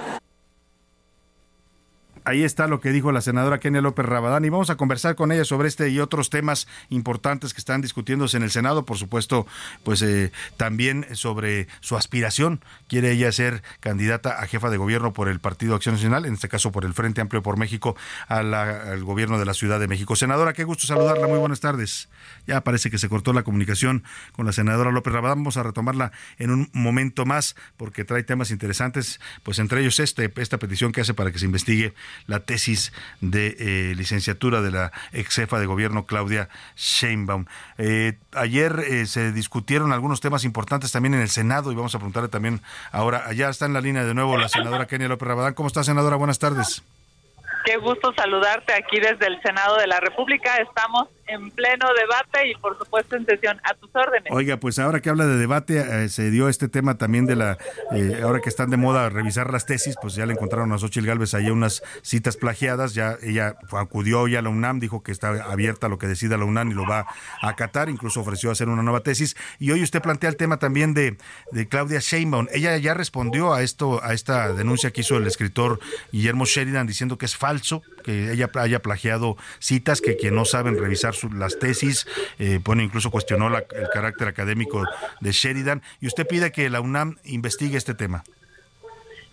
Ahí 2.32 2.46
está 2.46 2.68
lo 2.68 2.80
que 2.80 2.94
dijo 2.94 3.12
la 3.12 3.20
senadora 3.20 3.60
Kenia 3.60 3.82
López 3.82 4.06
Rabadán 4.06 4.46
y 4.46 4.50
vamos 4.50 4.70
a 4.70 4.78
conversar 4.78 5.16
con 5.16 5.34
ella 5.34 5.44
sobre 5.44 5.68
este 5.68 5.90
y 5.90 6.00
otros 6.00 6.30
temas 6.30 6.66
importantes 6.88 7.54
que 7.54 7.60
están 7.60 7.82
discutiéndose 7.82 8.38
en 8.38 8.44
el 8.44 8.52
Senado, 8.52 8.86
por 8.86 8.98
supuesto, 8.98 9.46
pues 9.84 10.02
eh, 10.02 10.32
también 10.56 11.06
sobre 11.12 11.68
su 11.82 11.98
aspiración. 11.98 12.64
Quiere 12.88 13.12
ella 13.12 13.34
ser 13.34 13.64
candidata 13.82 14.42
a 14.42 14.48
jefa 14.48 14.70
de 14.70 14.78
gobierno 14.78 15.12
por 15.12 15.28
el 15.28 15.42
Partido 15.42 15.76
Acción 15.76 15.96
Nacional, 15.96 16.26
en 16.26 16.36
este 16.36 16.48
caso 16.48 16.72
por 16.72 16.86
el 16.86 16.94
Frente 16.94 17.20
Amplio 17.20 17.44
por 17.44 17.58
México, 17.58 17.98
al 18.30 19.04
gobierno 19.04 19.38
de 19.38 19.44
la 19.44 19.54
Ciudad 19.54 19.82
de 19.82 19.90
México. 19.90 20.16
Senadora, 20.16 20.54
qué 20.54 20.64
gusto 20.64 20.88
saludarla, 20.88 21.28
muy 21.28 21.38
buenas 21.38 21.60
tardes. 21.60 22.08
Ya 22.48 22.62
parece 22.62 22.90
que 22.90 22.98
se 22.98 23.10
cortó 23.10 23.34
la 23.34 23.44
comunicación 23.44 24.06
con 24.32 24.46
la 24.46 24.54
senadora 24.54 24.90
López 24.92 25.12
Rabadán, 25.12 25.40
vamos 25.40 25.58
a 25.58 25.64
retomarla 25.64 26.14
en 26.40 26.52
un 26.52 26.70
momento 26.72 27.26
más 27.26 27.58
porque 27.76 28.06
trae 28.06 28.24
temas 28.24 28.52
interesantes, 28.52 29.20
pues 29.44 29.60
entre 29.60 29.82
ellos 29.82 30.00
este, 30.00 30.32
esta 30.38 30.60
petición 30.60 30.94
que 30.94 31.02
hace 31.02 31.14
para 31.14 31.34
que 31.34 31.40
se 31.40 31.46
investigue 31.46 31.94
la 32.28 32.40
tesis 32.42 32.94
de 33.20 33.56
eh, 33.60 33.96
licenciatura 33.96 34.62
de 34.62 34.72
la 34.72 34.92
ex 35.12 35.36
jefa 35.36 35.60
de 35.60 35.66
gobierno 35.66 36.06
Claudia 36.06 36.50
Sheinbaum. 36.76 37.46
Eh, 37.78 38.18
ayer 38.34 38.80
eh, 38.80 39.06
se 39.06 39.32
discutieron 39.32 39.92
algunos 39.92 40.22
temas 40.22 40.44
importantes 40.44 40.92
también 40.92 41.14
en 41.14 41.22
el 41.22 41.30
Senado 41.30 41.72
y 41.72 41.76
vamos 41.76 41.96
a 41.96 42.00
preguntarle 42.00 42.30
también 42.30 42.62
ahora, 42.92 43.24
allá 43.28 43.50
está 43.50 43.66
en 43.66 43.74
la 43.74 43.82
línea 43.82 44.04
de 44.04 44.14
nuevo 44.14 44.38
la 44.38 44.50
senadora 44.50 44.88
Kenia 44.88 45.08
López 45.08 45.28
Rabadán. 45.28 45.54
¿Cómo 45.54 45.68
está, 45.68 45.84
senadora? 45.84 46.16
Buenas 46.16 46.40
tardes. 46.40 46.84
Qué 47.66 47.78
gusto 47.78 48.12
saludarte 48.16 48.74
aquí 48.74 49.00
desde 49.00 49.28
el 49.28 49.42
Senado 49.42 49.78
de 49.78 49.88
la 49.88 50.00
República. 50.00 50.58
Estamos 50.58 51.10
en 51.32 51.52
pleno 51.52 51.88
debate 51.98 52.50
y 52.50 52.56
por 52.56 52.78
supuesto 52.78 53.16
en 53.16 53.26
sesión 53.26 53.60
a 53.64 53.74
tus 53.76 53.90
órdenes. 53.94 54.32
Oiga, 54.32 54.58
pues 54.58 54.80
ahora 54.80 55.00
que 55.00 55.10
habla 55.10 55.26
de 55.26 55.38
debate, 55.38 55.80
eh, 55.80 56.10
se 56.10 56.30
dio 56.30 56.50
este 56.50 56.68
tema 56.68 56.98
también 56.98 57.26
de 57.26 57.36
la, 57.36 57.58
eh, 57.94 58.20
ahora 58.24 58.42
que 58.42 58.50
están 58.50 58.70
de 58.70 58.78
moda 58.78 59.10
revisar 59.10 59.52
las 59.52 59.66
tesis, 59.66 59.96
pues 60.02 60.16
ya 60.16 60.26
le 60.26 60.34
encontraron 60.34 60.72
a 60.74 60.78
Xochitl 60.78 61.08
Galvez 61.08 61.34
ahí 61.34 61.50
unas 61.50 61.82
citas 62.02 62.38
plagiadas, 62.38 62.94
ya 62.94 63.18
ella 63.22 63.56
acudió 63.72 64.22
hoy 64.22 64.36
a 64.36 64.42
la 64.42 64.50
UNAM, 64.50 64.80
dijo 64.80 65.04
que 65.04 65.12
está 65.12 65.30
abierta 65.44 65.88
a 65.88 65.90
lo 65.90 65.98
que 65.98 66.08
decida 66.08 66.38
la 66.38 66.46
UNAM 66.46 66.72
y 66.72 66.74
lo 66.74 66.86
va 66.86 67.08
a 67.42 67.50
acatar, 67.50 67.90
incluso 67.90 68.22
ofreció 68.22 68.52
hacer 68.52 68.70
una 68.70 68.84
nueva 68.84 69.02
tesis. 69.02 69.36
Y 69.60 69.72
hoy 69.72 69.84
usted 69.84 70.02
plantea 70.02 70.30
el 70.30 70.36
tema 70.36 70.58
también 70.58 70.94
de, 70.94 71.18
de 71.52 71.68
Claudia 71.68 72.00
Sheinbaum. 72.00 72.48
Ella 72.52 72.78
ya 72.78 72.94
respondió 72.94 73.54
a 73.54 73.62
esto, 73.62 74.04
a 74.04 74.14
esta 74.14 74.54
denuncia 74.54 74.92
que 74.92 75.02
hizo 75.02 75.18
el 75.18 75.28
escritor 75.28 75.80
Guillermo 76.12 76.46
Sheridan 76.46 76.88
diciendo 76.88 77.18
que 77.18 77.26
es 77.26 77.36
falso, 77.36 77.84
que 78.04 78.32
ella 78.32 78.50
haya 78.56 78.82
plagiado 78.82 79.38
citas, 79.60 80.02
que 80.02 80.18
quien 80.18 80.36
no 80.36 80.46
saben 80.46 80.78
revisar 80.78 81.14
las 81.30 81.60
tesis, 81.60 82.08
eh, 82.40 82.60
bueno, 82.64 82.82
incluso 82.82 83.12
cuestionó 83.12 83.48
el 83.48 83.90
carácter 83.94 84.28
académico 84.28 84.84
de 85.20 85.32
Sheridan, 85.32 85.82
y 86.00 86.08
usted 86.08 86.28
pide 86.28 86.52
que 86.52 86.70
la 86.70 86.82
UNAM 86.82 87.18
investigue 87.26 87.78
este 87.78 87.94
tema. 87.94 88.24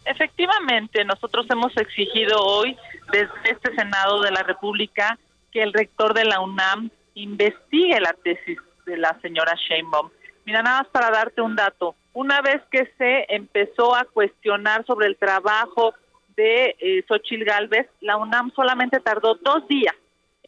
Efectivamente, 0.05 1.05
nosotros 1.05 1.47
hemos 1.51 1.77
exigido 1.77 2.39
hoy 2.41 2.77
desde 3.13 3.51
este 3.51 3.75
Senado 3.75 4.23
de 4.23 4.31
la 4.31 4.43
República 4.43 5.19
que 5.53 5.63
el 5.63 5.73
rector 5.73 6.15
de 6.15 6.25
la 6.25 6.41
UNAM 6.41 6.91
investigue 7.15 8.01
la 8.01 8.15
tesis 8.15 8.59
de 8.87 8.97
la 8.97 9.19
señora 9.21 9.55
Sheinbaum. 9.69 10.09
Mira, 10.47 10.63
nada 10.63 10.79
más 10.79 10.89
para 10.89 11.11
darte 11.11 11.43
un 11.43 11.57
dato. 11.57 11.95
Una 12.15 12.41
vez 12.41 12.63
que 12.71 12.91
se 12.97 13.27
empezó 13.29 13.95
a 13.95 14.05
cuestionar 14.05 14.85
sobre 14.87 15.07
el 15.07 15.17
trabajo 15.17 15.93
de 16.37 16.75
eh, 16.79 17.05
Xochil 17.07 17.45
Gálvez, 17.45 17.87
la 18.01 18.17
UNAM 18.17 18.51
solamente 18.55 19.01
tardó 19.01 19.35
dos 19.35 19.69
días 19.69 19.95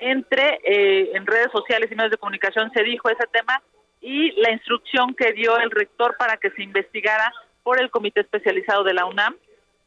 entre 0.01 0.61
eh, 0.65 1.11
en 1.15 1.27
redes 1.27 1.53
sociales 1.53 1.91
y 1.91 1.95
medios 1.95 2.11
de 2.11 2.19
comunicación 2.19 2.71
se 2.73 2.83
dijo 2.83 3.09
ese 3.09 3.27
tema 3.33 3.63
y 4.01 4.33
la 4.41 4.51
instrucción 4.51 5.15
que 5.15 5.33
dio 5.33 5.59
el 5.59 5.71
rector 5.71 6.17
para 6.19 6.37
que 6.37 6.51
se 6.51 6.63
investigara 6.63 7.33
por 7.63 7.81
el 7.81 7.91
comité 7.91 8.21
especializado 8.21 8.83
de 8.83 8.95
la 8.95 9.05
UNAM 9.05 9.37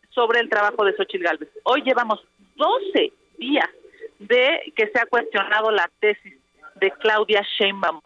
sobre 0.10 0.40
el 0.40 0.50
trabajo 0.50 0.86
de 0.86 0.96
Xochil 0.96 1.24
Gálvez. 1.24 1.50
Hoy 1.64 1.82
llevamos 1.82 2.24
12 2.56 3.12
días 3.38 3.70
de 4.20 4.72
que 4.76 4.88
se 4.88 5.00
ha 5.00 5.06
cuestionado 5.08 5.72
la 5.72 5.90
tesis 6.00 6.38
de 6.76 6.92
Claudia 6.92 7.44
Sheinbaum 7.58 8.02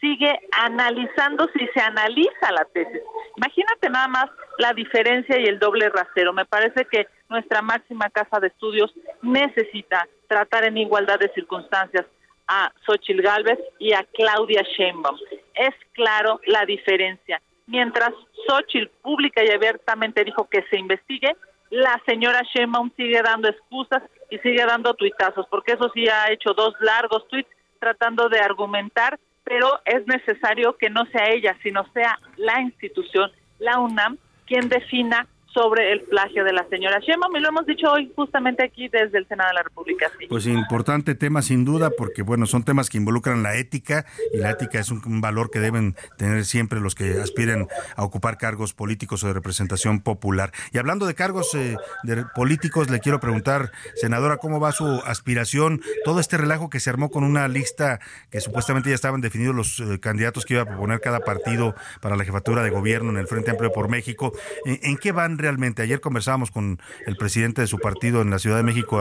sigue 0.00 0.38
analizando 0.52 1.48
si 1.52 1.66
se 1.68 1.80
analiza 1.80 2.52
la 2.52 2.64
tesis. 2.66 3.02
Imagínate 3.36 3.90
nada 3.90 4.08
más 4.08 4.26
la 4.58 4.72
diferencia 4.72 5.38
y 5.38 5.44
el 5.44 5.58
doble 5.58 5.88
rasero. 5.88 6.32
Me 6.32 6.44
parece 6.44 6.84
que 6.84 7.06
nuestra 7.28 7.62
máxima 7.62 8.10
casa 8.10 8.40
de 8.40 8.48
estudios 8.48 8.92
necesita 9.22 10.06
tratar 10.28 10.64
en 10.64 10.78
igualdad 10.78 11.18
de 11.18 11.32
circunstancias 11.34 12.06
a 12.48 12.72
Xochil 12.84 13.22
Gálvez 13.22 13.58
y 13.78 13.92
a 13.92 14.04
Claudia 14.14 14.62
Sheinbaum. 14.62 15.16
Es 15.54 15.74
claro 15.92 16.40
la 16.46 16.64
diferencia. 16.64 17.40
Mientras 17.66 18.10
Xochitl 18.46 18.88
pública 19.02 19.42
y 19.44 19.50
abiertamente 19.50 20.22
dijo 20.22 20.48
que 20.48 20.62
se 20.70 20.78
investigue, 20.78 21.36
la 21.70 22.00
señora 22.06 22.42
Sheinbaum 22.54 22.92
sigue 22.96 23.20
dando 23.22 23.48
excusas 23.48 24.02
y 24.30 24.38
sigue 24.38 24.64
dando 24.64 24.94
tuitazos, 24.94 25.46
porque 25.48 25.72
eso 25.72 25.90
sí 25.92 26.06
ha 26.08 26.30
hecho 26.30 26.54
dos 26.54 26.74
largos 26.80 27.26
tuits 27.28 27.50
tratando 27.80 28.28
de 28.28 28.38
argumentar 28.38 29.18
pero 29.46 29.80
es 29.84 30.04
necesario 30.08 30.76
que 30.76 30.90
no 30.90 31.06
sea 31.06 31.30
ella, 31.30 31.56
sino 31.62 31.86
sea 31.92 32.18
la 32.36 32.60
institución, 32.60 33.30
la 33.60 33.78
UNAM, 33.78 34.18
quien 34.44 34.68
defina 34.68 35.28
sobre 35.56 35.90
el 35.90 36.02
plagio 36.02 36.44
de 36.44 36.52
la 36.52 36.68
señora 36.68 37.00
Sheinbaum 37.00 37.34
y 37.34 37.40
lo 37.40 37.48
hemos 37.48 37.64
dicho 37.64 37.90
hoy 37.90 38.12
justamente 38.14 38.62
aquí 38.62 38.88
desde 38.88 39.16
el 39.16 39.26
Senado 39.26 39.48
de 39.48 39.54
la 39.54 39.62
República. 39.62 40.10
Pues 40.28 40.46
importante 40.46 41.14
tema 41.14 41.40
sin 41.40 41.64
duda 41.64 41.88
porque 41.96 42.20
bueno, 42.20 42.44
son 42.44 42.62
temas 42.62 42.90
que 42.90 42.98
involucran 42.98 43.42
la 43.42 43.56
ética 43.56 44.04
y 44.34 44.36
la 44.36 44.50
ética 44.50 44.80
es 44.80 44.90
un, 44.90 45.22
valor 45.22 45.50
que 45.50 45.58
deben 45.58 45.96
tener 46.18 46.44
siempre 46.44 46.78
los 46.78 46.94
que 46.94 47.22
aspiren 47.22 47.68
a 47.96 48.04
ocupar 48.04 48.36
cargos 48.36 48.74
políticos 48.74 49.24
o 49.24 49.28
de 49.28 49.32
representación 49.32 50.02
popular. 50.02 50.52
Y 50.72 50.78
hablando 50.78 51.06
de 51.06 51.14
cargos 51.14 51.54
eh, 51.54 51.76
de 52.02 52.26
políticos, 52.34 52.90
le 52.90 53.00
quiero 53.00 53.18
preguntar, 53.18 53.72
senadora, 53.94 54.36
¿cómo 54.36 54.60
va 54.60 54.72
su 54.72 54.84
aspiración? 55.06 55.80
Todo 56.04 56.20
este 56.20 56.36
relajo 56.36 56.68
que 56.68 56.80
se 56.80 56.90
armó 56.90 57.10
con 57.10 57.24
una 57.24 57.48
lista 57.48 57.98
que 58.30 58.42
supuestamente 58.42 58.90
ya 58.90 58.94
estaban 58.94 59.22
definidos 59.22 59.54
los 59.54 59.80
eh, 59.80 60.00
candidatos 60.00 60.44
que 60.44 60.52
iba 60.52 60.64
a 60.64 60.66
proponer 60.66 61.00
cada 61.00 61.20
partido 61.20 61.74
para 62.02 62.14
la 62.14 62.24
jefatura 62.24 62.62
de 62.62 62.68
gobierno 62.68 63.08
en 63.08 63.16
el 63.16 63.26
Frente 63.26 63.52
Amplio 63.52 63.72
por 63.72 63.88
México. 63.88 64.32
¿En, 64.66 64.78
en 64.82 64.98
qué 64.98 65.12
van 65.12 65.38
realmente. 65.46 65.82
Ayer 65.82 66.00
conversábamos 66.00 66.50
con 66.50 66.80
el 67.06 67.16
presidente 67.16 67.60
de 67.60 67.68
su 67.68 67.78
partido 67.78 68.20
en 68.20 68.30
la 68.30 68.40
Ciudad 68.40 68.56
de 68.56 68.64
México, 68.64 69.00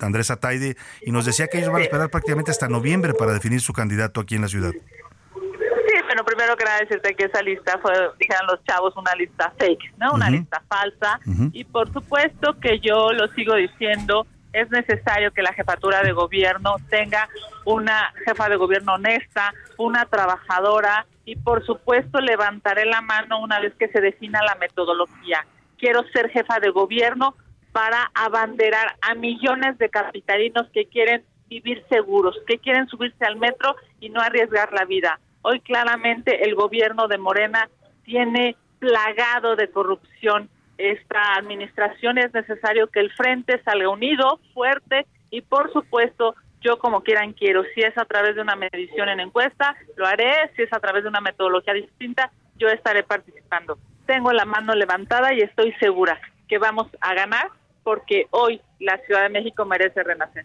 Andrés 0.00 0.30
Ataide, 0.32 0.76
y 1.02 1.12
nos 1.12 1.24
decía 1.24 1.46
que 1.46 1.58
ellos 1.58 1.70
van 1.70 1.82
a 1.82 1.84
esperar 1.84 2.10
prácticamente 2.10 2.50
hasta 2.50 2.68
noviembre 2.68 3.14
para 3.14 3.32
definir 3.32 3.60
su 3.60 3.72
candidato 3.72 4.20
aquí 4.20 4.34
en 4.34 4.42
la 4.42 4.48
ciudad. 4.48 4.72
Sí, 4.72 6.02
bueno, 6.06 6.24
primero 6.24 6.56
que 6.56 6.64
nada 6.64 6.80
decirte 6.80 7.14
que 7.14 7.24
esa 7.24 7.40
lista 7.40 7.78
fue, 7.80 7.92
dijeron 8.18 8.46
los 8.48 8.64
chavos, 8.64 8.96
una 8.96 9.14
lista 9.14 9.52
fake, 9.58 9.94
¿no? 9.98 10.14
Una 10.14 10.28
lista 10.28 10.60
falsa. 10.68 11.20
Y 11.52 11.62
por 11.64 11.92
supuesto 11.92 12.58
que 12.60 12.80
yo 12.80 13.12
lo 13.12 13.28
sigo 13.34 13.54
diciendo, 13.54 14.26
es 14.52 14.68
necesario 14.70 15.32
que 15.32 15.42
la 15.42 15.52
jefatura 15.52 16.02
de 16.02 16.12
gobierno 16.12 16.76
tenga 16.90 17.28
una 17.64 18.12
jefa 18.24 18.48
de 18.48 18.56
gobierno 18.56 18.94
honesta, 18.94 19.52
una 19.76 20.06
trabajadora 20.06 21.06
y 21.24 21.36
por 21.36 21.64
supuesto 21.64 22.20
levantaré 22.20 22.86
la 22.86 23.02
mano 23.02 23.40
una 23.40 23.60
vez 23.60 23.74
que 23.78 23.88
se 23.88 24.00
defina 24.00 24.40
la 24.42 24.54
metodología 24.54 25.44
quiero 25.78 26.02
ser 26.12 26.30
jefa 26.30 26.58
de 26.60 26.70
gobierno 26.70 27.34
para 27.72 28.10
abanderar 28.14 28.96
a 29.02 29.14
millones 29.14 29.76
de 29.78 29.90
capitalinos 29.90 30.66
que 30.72 30.86
quieren 30.86 31.24
vivir 31.48 31.84
seguros, 31.88 32.36
que 32.46 32.58
quieren 32.58 32.88
subirse 32.88 33.24
al 33.24 33.36
metro 33.36 33.76
y 34.00 34.08
no 34.08 34.20
arriesgar 34.20 34.72
la 34.72 34.84
vida. 34.84 35.20
Hoy 35.42 35.60
claramente 35.60 36.44
el 36.44 36.54
gobierno 36.54 37.06
de 37.06 37.18
Morena 37.18 37.68
tiene 38.04 38.56
plagado 38.78 39.56
de 39.56 39.70
corrupción 39.70 40.48
esta 40.78 41.34
administración. 41.34 42.18
Es 42.18 42.32
necesario 42.32 42.88
que 42.88 43.00
el 43.00 43.12
frente 43.12 43.62
salga 43.62 43.88
unido, 43.88 44.40
fuerte 44.54 45.06
y 45.30 45.42
por 45.42 45.72
supuesto 45.72 46.34
yo 46.60 46.78
como 46.78 47.02
quieran 47.02 47.32
quiero. 47.32 47.62
Si 47.74 47.82
es 47.82 47.96
a 47.96 48.04
través 48.06 48.34
de 48.34 48.40
una 48.40 48.56
medición 48.56 49.08
en 49.08 49.20
encuesta, 49.20 49.76
lo 49.96 50.06
haré. 50.06 50.50
Si 50.56 50.62
es 50.62 50.72
a 50.72 50.80
través 50.80 51.02
de 51.04 51.10
una 51.10 51.20
metodología 51.20 51.74
distinta, 51.74 52.32
yo 52.56 52.68
estaré 52.68 53.02
participando 53.02 53.78
tengo 54.06 54.32
la 54.32 54.44
mano 54.44 54.74
levantada 54.74 55.34
y 55.34 55.40
estoy 55.40 55.72
segura 55.74 56.18
que 56.48 56.58
vamos 56.58 56.86
a 57.00 57.14
ganar 57.14 57.48
porque 57.82 58.26
hoy 58.30 58.60
la 58.80 58.98
Ciudad 59.06 59.22
de 59.22 59.28
México 59.28 59.64
merece 59.64 60.02
renacer. 60.02 60.44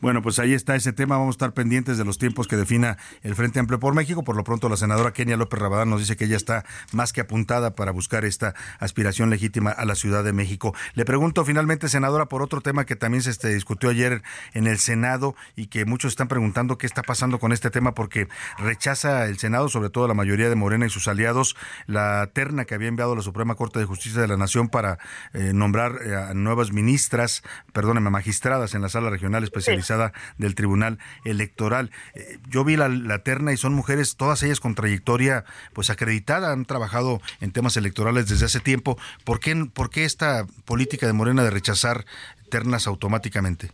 Bueno, 0.00 0.22
pues 0.22 0.38
ahí 0.38 0.52
está 0.54 0.76
ese 0.76 0.92
tema. 0.92 1.16
Vamos 1.16 1.34
a 1.34 1.36
estar 1.36 1.54
pendientes 1.54 1.98
de 1.98 2.04
los 2.04 2.18
tiempos 2.18 2.46
que 2.46 2.56
defina 2.56 2.98
el 3.22 3.34
Frente 3.34 3.58
Amplio 3.58 3.80
por 3.80 3.94
México. 3.94 4.24
Por 4.24 4.36
lo 4.36 4.44
pronto, 4.44 4.68
la 4.68 4.76
senadora 4.76 5.12
Kenia 5.12 5.36
López 5.36 5.58
Rabadán 5.58 5.90
nos 5.90 6.00
dice 6.00 6.16
que 6.16 6.24
ella 6.24 6.36
está 6.36 6.64
más 6.92 7.12
que 7.12 7.20
apuntada 7.20 7.74
para 7.74 7.90
buscar 7.90 8.24
esta 8.24 8.54
aspiración 8.78 9.30
legítima 9.30 9.70
a 9.70 9.84
la 9.84 9.94
Ciudad 9.94 10.24
de 10.24 10.32
México. 10.32 10.74
Le 10.94 11.04
pregunto 11.04 11.44
finalmente, 11.44 11.88
senadora, 11.88 12.26
por 12.26 12.42
otro 12.42 12.60
tema 12.60 12.84
que 12.86 12.96
también 12.96 13.22
se 13.22 13.30
este, 13.30 13.52
discutió 13.52 13.90
ayer 13.90 14.22
en 14.54 14.66
el 14.66 14.78
Senado 14.78 15.34
y 15.56 15.66
que 15.66 15.84
muchos 15.84 16.12
están 16.12 16.28
preguntando 16.28 16.78
qué 16.78 16.86
está 16.86 17.02
pasando 17.02 17.38
con 17.38 17.52
este 17.52 17.70
tema 17.70 17.94
porque 17.94 18.28
rechaza 18.58 19.26
el 19.26 19.38
Senado, 19.38 19.68
sobre 19.68 19.90
todo 19.90 20.08
la 20.08 20.14
mayoría 20.14 20.48
de 20.48 20.54
Morena 20.54 20.86
y 20.86 20.90
sus 20.90 21.08
aliados, 21.08 21.56
la 21.86 22.30
terna 22.32 22.64
que 22.64 22.74
había 22.74 22.88
enviado 22.88 23.14
la 23.14 23.22
Suprema 23.22 23.54
Corte 23.54 23.78
de 23.78 23.84
Justicia 23.84 24.20
de 24.20 24.28
la 24.28 24.36
Nación 24.36 24.68
para 24.68 24.98
eh, 25.32 25.52
nombrar 25.54 25.98
eh, 26.04 26.14
a 26.14 26.34
nuevas 26.34 26.72
ministras, 26.72 27.42
perdóneme, 27.72 28.10
magistradas 28.10 28.74
en 28.74 28.82
la 28.82 28.88
sala 28.88 29.10
regional 29.10 29.44
especializada 29.48 30.12
del 30.36 30.54
Tribunal 30.54 30.98
Electoral. 31.24 31.90
Eh, 32.14 32.38
yo 32.48 32.64
vi 32.64 32.76
la, 32.76 33.18
terna 33.18 33.52
y 33.52 33.56
son 33.56 33.74
mujeres, 33.74 34.16
todas 34.16 34.42
ellas 34.42 34.60
con 34.60 34.74
trayectoria 34.74 35.44
pues 35.72 35.90
acreditada, 35.90 36.52
han 36.52 36.64
trabajado 36.64 37.20
en 37.40 37.52
temas 37.52 37.76
electorales 37.76 38.28
desde 38.28 38.46
hace 38.46 38.60
tiempo. 38.60 38.98
¿Por 39.24 39.40
qué, 39.40 39.66
por 39.72 39.90
qué 39.90 40.04
esta 40.04 40.46
política 40.64 41.06
de 41.06 41.12
Morena 41.12 41.42
de 41.42 41.50
rechazar 41.50 42.04
ternas 42.50 42.86
automáticamente? 42.86 43.70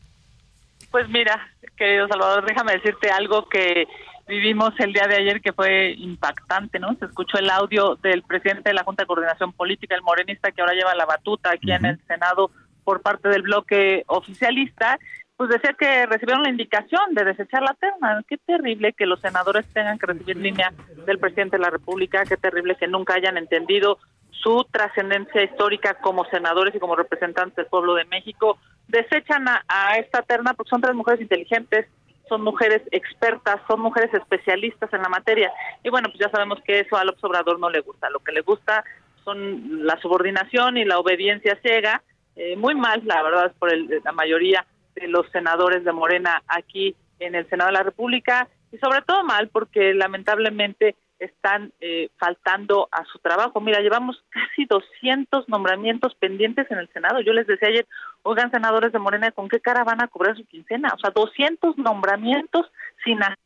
Pues 0.91 1.09
mira, 1.09 1.49
querido 1.77 2.09
Salvador, 2.09 2.45
déjame 2.47 2.73
decirte 2.73 3.11
algo 3.11 3.49
que 3.49 3.87
vivimos 4.27 4.73
el 4.79 4.93
día 4.93 5.07
de 5.07 5.17
ayer 5.17 5.41
que 5.41 5.53
fue 5.53 5.93
impactante, 5.93 6.79
¿no? 6.79 6.95
Se 6.99 7.07
escuchó 7.07 7.39
el 7.39 7.51
audio 7.51 7.97
del 7.97 8.23
presidente 8.23 8.71
de 8.71 8.75
la 8.75 8.85
Junta 8.85 9.03
de 9.03 9.07
Coordinación 9.07 9.53
Política, 9.53 9.95
el 9.95 10.03
morenista 10.03 10.51
que 10.51 10.61
ahora 10.61 10.75
lleva 10.75 10.95
la 10.95 11.07
batuta 11.07 11.51
aquí 11.51 11.73
en 11.73 11.85
el 11.85 12.01
Senado 12.07 12.51
por 12.85 13.03
parte 13.03 13.29
del 13.29 13.43
bloque 13.43 14.05
oficialista, 14.07 14.99
pues 15.37 15.51
decía 15.51 15.75
que 15.79 16.07
recibieron 16.07 16.45
la 16.45 16.51
indicación 16.51 17.13
de 17.13 17.25
desechar 17.25 17.63
la 17.63 17.75
terna. 17.75 18.23
Qué 18.29 18.39
terrible 18.39 18.93
que 18.93 19.07
los 19.07 19.21
senadores 19.21 19.67
tengan 19.73 19.99
que 19.99 20.07
recibir 20.07 20.37
línea 20.37 20.73
del 21.07 21.19
presidente 21.19 21.57
de 21.57 21.63
la 21.63 21.71
República, 21.71 22.25
qué 22.25 22.37
terrible 22.37 22.77
que 22.77 22.87
nunca 22.87 23.15
hayan 23.15 23.37
entendido 23.37 23.99
su 24.31 24.65
trascendencia 24.71 25.43
histórica 25.43 25.95
como 25.95 26.25
senadores 26.27 26.75
y 26.75 26.79
como 26.79 26.97
representantes 26.97 27.57
del 27.57 27.67
pueblo 27.67 27.95
de 27.95 28.05
México. 28.05 28.59
Desechan 28.89 29.47
a, 29.49 29.99
esta 29.99 30.23
terna 30.23 30.55
porque 30.55 30.71
son 30.71 30.83
tres 30.83 30.95
mujeres 30.95 31.21
inteligentes, 31.21 31.87
son 32.29 32.43
mujeres 32.43 32.83
expertas, 32.93 33.61
son 33.67 33.81
mujeres 33.81 34.13
especialistas 34.15 34.93
en 34.93 35.03
la 35.03 35.09
materia. 35.09 35.51
Y 35.83 35.89
bueno, 35.89 36.09
pues 36.11 36.21
ya 36.21 36.31
sabemos 36.31 36.61
que 36.65 36.81
eso 36.81 36.97
a 36.97 37.05
López 37.05 37.25
Obrador 37.25 37.59
no 37.59 37.71
le 37.71 37.81
gusta. 37.81 38.09
Lo 38.11 38.21
que 38.21 38.33
le 38.33 38.43
gusta 38.43 38.85
son 39.25 39.85
la 39.85 39.99
subordinación 40.01 40.77
y 40.77 40.85
la 40.85 40.99
obediencia 40.99 41.59
ciega. 41.63 42.03
Eh, 42.37 42.57
muy 42.57 42.75
mal, 42.75 43.03
la 43.05 43.23
verdad, 43.23 43.53
por 43.59 43.73
el, 43.73 44.01
la 44.05 44.13
mayoría 44.13 44.65
de 44.95 45.09
los 45.09 45.29
senadores 45.31 45.85
de 45.85 45.93
Morena 45.93 46.43
aquí 46.47 46.95
en 47.19 47.35
el 47.35 47.49
Senado 47.49 47.69
de 47.69 47.79
la 47.79 47.83
República 47.83 48.49
y 48.73 48.79
sobre 48.79 49.03
todo 49.03 49.25
mal 49.25 49.49
porque 49.49 49.95
lamentablemente 49.95 50.97
están 51.19 51.73
eh, 51.81 52.11
faltando 52.19 52.89
a 52.91 53.05
su 53.05 53.19
trabajo. 53.19 53.61
Mira, 53.61 53.81
llevamos 53.81 54.23
casi 54.31 54.65
200 54.67 55.49
nombramientos 55.49 56.15
pendientes 56.17 56.71
en 56.71 56.79
el 56.79 56.89
Senado. 56.93 57.21
Yo 57.21 57.33
les 57.33 57.47
decía 57.47 57.69
ayer, 57.69 57.87
oigan, 58.23 58.51
senadores 58.51 58.93
de 58.93 58.99
Morena, 58.99 59.31
¿con 59.31 59.49
qué 59.49 59.61
cara 59.61 59.85
van 59.85 60.03
a 60.03 60.09
cobrar 60.09 60.37
su 60.37 60.45
quincena? 60.47 60.93
O 60.95 60.99
sea, 60.99 61.11
200 61.11 61.79
nombramientos 61.79 62.71
sin 63.05 63.23
hacer 63.23 63.39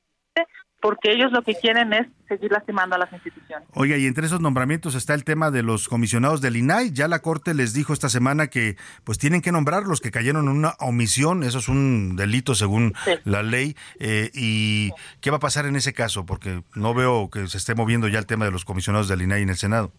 porque 0.81 1.13
ellos 1.13 1.33
lo 1.33 1.43
que 1.43 1.55
quieren 1.55 1.93
es 1.93 2.07
seguir 2.29 2.53
lastimando 2.53 2.95
a 2.95 2.99
las 2.99 3.13
instituciones. 3.13 3.67
Oiga, 3.75 3.97
y 3.97 4.07
entre 4.07 4.27
esos 4.27 4.41
nombramientos 4.41 4.95
está 4.95 5.15
el 5.15 5.25
tema 5.25 5.51
de 5.51 5.63
los 5.63 5.89
comisionados 5.89 6.41
del 6.41 6.57
INAI. 6.57 6.93
Ya 6.93 7.09
la 7.09 7.19
Corte 7.19 7.53
les 7.55 7.73
dijo 7.75 7.93
esta 7.93 8.09
semana 8.09 8.47
que 8.47 8.77
pues 9.05 9.19
tienen 9.19 9.43
que 9.43 9.51
nombrar 9.51 9.85
los 9.85 10.01
que 10.01 10.11
cayeron 10.11 10.45
en 10.45 10.57
una 10.57 10.75
omisión. 10.79 11.43
Eso 11.43 11.59
es 11.59 11.69
un 11.69 12.17
delito 12.17 12.55
según 12.55 12.95
la 13.25 13.43
ley. 13.43 13.77
Eh, 13.99 14.31
¿Y 14.35 14.93
qué 15.21 15.31
va 15.31 15.39
a 15.39 15.41
pasar 15.41 15.67
en 15.67 15.75
ese 15.75 15.93
caso? 15.93 16.27
Porque 16.27 16.63
no 16.75 16.95
veo 16.95 17.29
que 17.31 17.49
se 17.49 17.59
esté 17.59 17.75
moviendo 17.75 18.07
ya 18.07 18.21
el 18.21 18.27
tema 18.27 18.45
de 18.45 18.53
los 18.53 18.65
comisionados 18.65 19.09
del 19.09 19.23
INAI 19.23 19.43
en 19.43 19.51
el 19.51 19.57
Senado. 19.57 19.93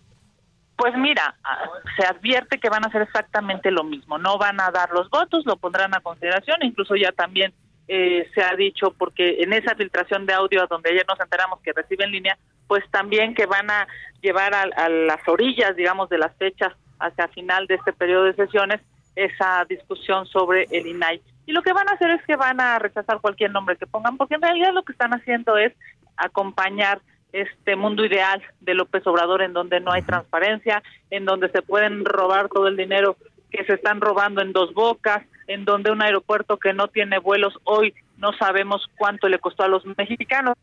Pues 0.77 0.95
mira, 0.97 1.35
ah, 1.43 1.57
se 1.97 2.05
advierte 2.05 2.57
que 2.57 2.69
van 2.69 2.85
a 2.85 2.87
hacer 2.87 3.01
exactamente 3.01 3.69
lo 3.69 3.83
mismo. 3.83 4.17
No 4.17 4.37
van 4.37 4.61
a 4.61 4.71
dar 4.71 4.91
los 4.91 5.09
votos, 5.09 5.45
lo 5.45 5.57
pondrán 5.57 5.93
a 5.93 5.99
consideración. 5.99 6.59
Incluso 6.61 6.95
ya 6.95 7.11
también 7.11 7.53
eh, 7.91 8.29
se 8.35 8.43
ha 8.43 8.55
dicho, 8.55 8.93
porque 8.95 9.37
en 9.39 9.51
esa 9.51 9.73
filtración 9.73 10.27
de 10.27 10.33
audio 10.33 10.67
donde 10.67 10.91
ayer 10.91 11.05
nos 11.07 11.19
enteramos 11.19 11.59
que 11.61 11.73
recibe 11.73 12.03
en 12.03 12.11
línea, 12.11 12.37
pues 12.67 12.83
también 12.91 13.33
que 13.33 13.47
van 13.47 13.71
a 13.71 13.87
llevar 14.21 14.53
a, 14.53 14.89
las 14.89 15.27
orillas, 15.27 15.75
digamos, 15.75 16.07
de 16.07 16.19
las 16.19 16.37
fechas 16.37 16.71
hacia 16.99 17.27
final 17.29 17.65
de 17.65 17.75
este 17.75 17.91
periodo 17.91 18.25
de 18.25 18.35
sesiones 18.35 18.79
esa 19.15 19.65
discusión 19.67 20.27
sobre 20.27 20.67
el 20.69 20.85
INAI. 20.85 21.19
Y 21.47 21.51
lo 21.51 21.63
que 21.63 21.73
van 21.73 21.89
a 21.89 21.93
hacer 21.93 22.11
es 22.11 22.23
que 22.27 22.35
van 22.35 22.61
a 22.61 22.77
rechazar 22.77 23.21
cualquier 23.21 23.49
nombre 23.49 23.75
que 23.75 23.87
pongan, 23.87 24.17
porque 24.17 24.35
en 24.35 24.43
realidad 24.43 24.71
lo 24.71 24.83
que 24.83 24.91
están 24.91 25.15
haciendo 25.15 25.57
es 25.57 25.73
acompañar 26.15 27.01
este 27.33 27.75
mundo 27.75 28.05
ideal 28.05 28.43
de 28.59 28.75
López 28.75 29.05
Obrador 29.07 29.41
en 29.41 29.53
donde 29.53 29.79
no 29.79 29.91
hay 29.91 30.03
transparencia, 30.03 30.83
en 31.09 31.25
donde 31.25 31.49
se 31.49 31.63
pueden 31.63 32.05
robar 32.05 32.49
todo 32.49 32.67
el 32.67 32.77
dinero 32.77 33.17
que 33.49 33.63
se 33.65 33.73
están 33.73 33.99
robando 33.99 34.43
en 34.43 34.53
dos 34.53 34.75
bocas, 34.75 35.25
en 35.49 35.65
donde 35.65 35.91
un 35.91 36.01
aeropuerto 36.03 36.57
que 36.57 36.73
no 36.73 36.89
tiene 36.89 37.17
vuelos 37.17 37.55
hoy 37.63 37.95
no 38.17 38.33
sabemos 38.33 38.85
cuánto 38.97 39.27
le 39.27 39.39
costó 39.39 39.63
a 39.63 39.67
los 39.67 39.83
mexicanos. 39.97 40.55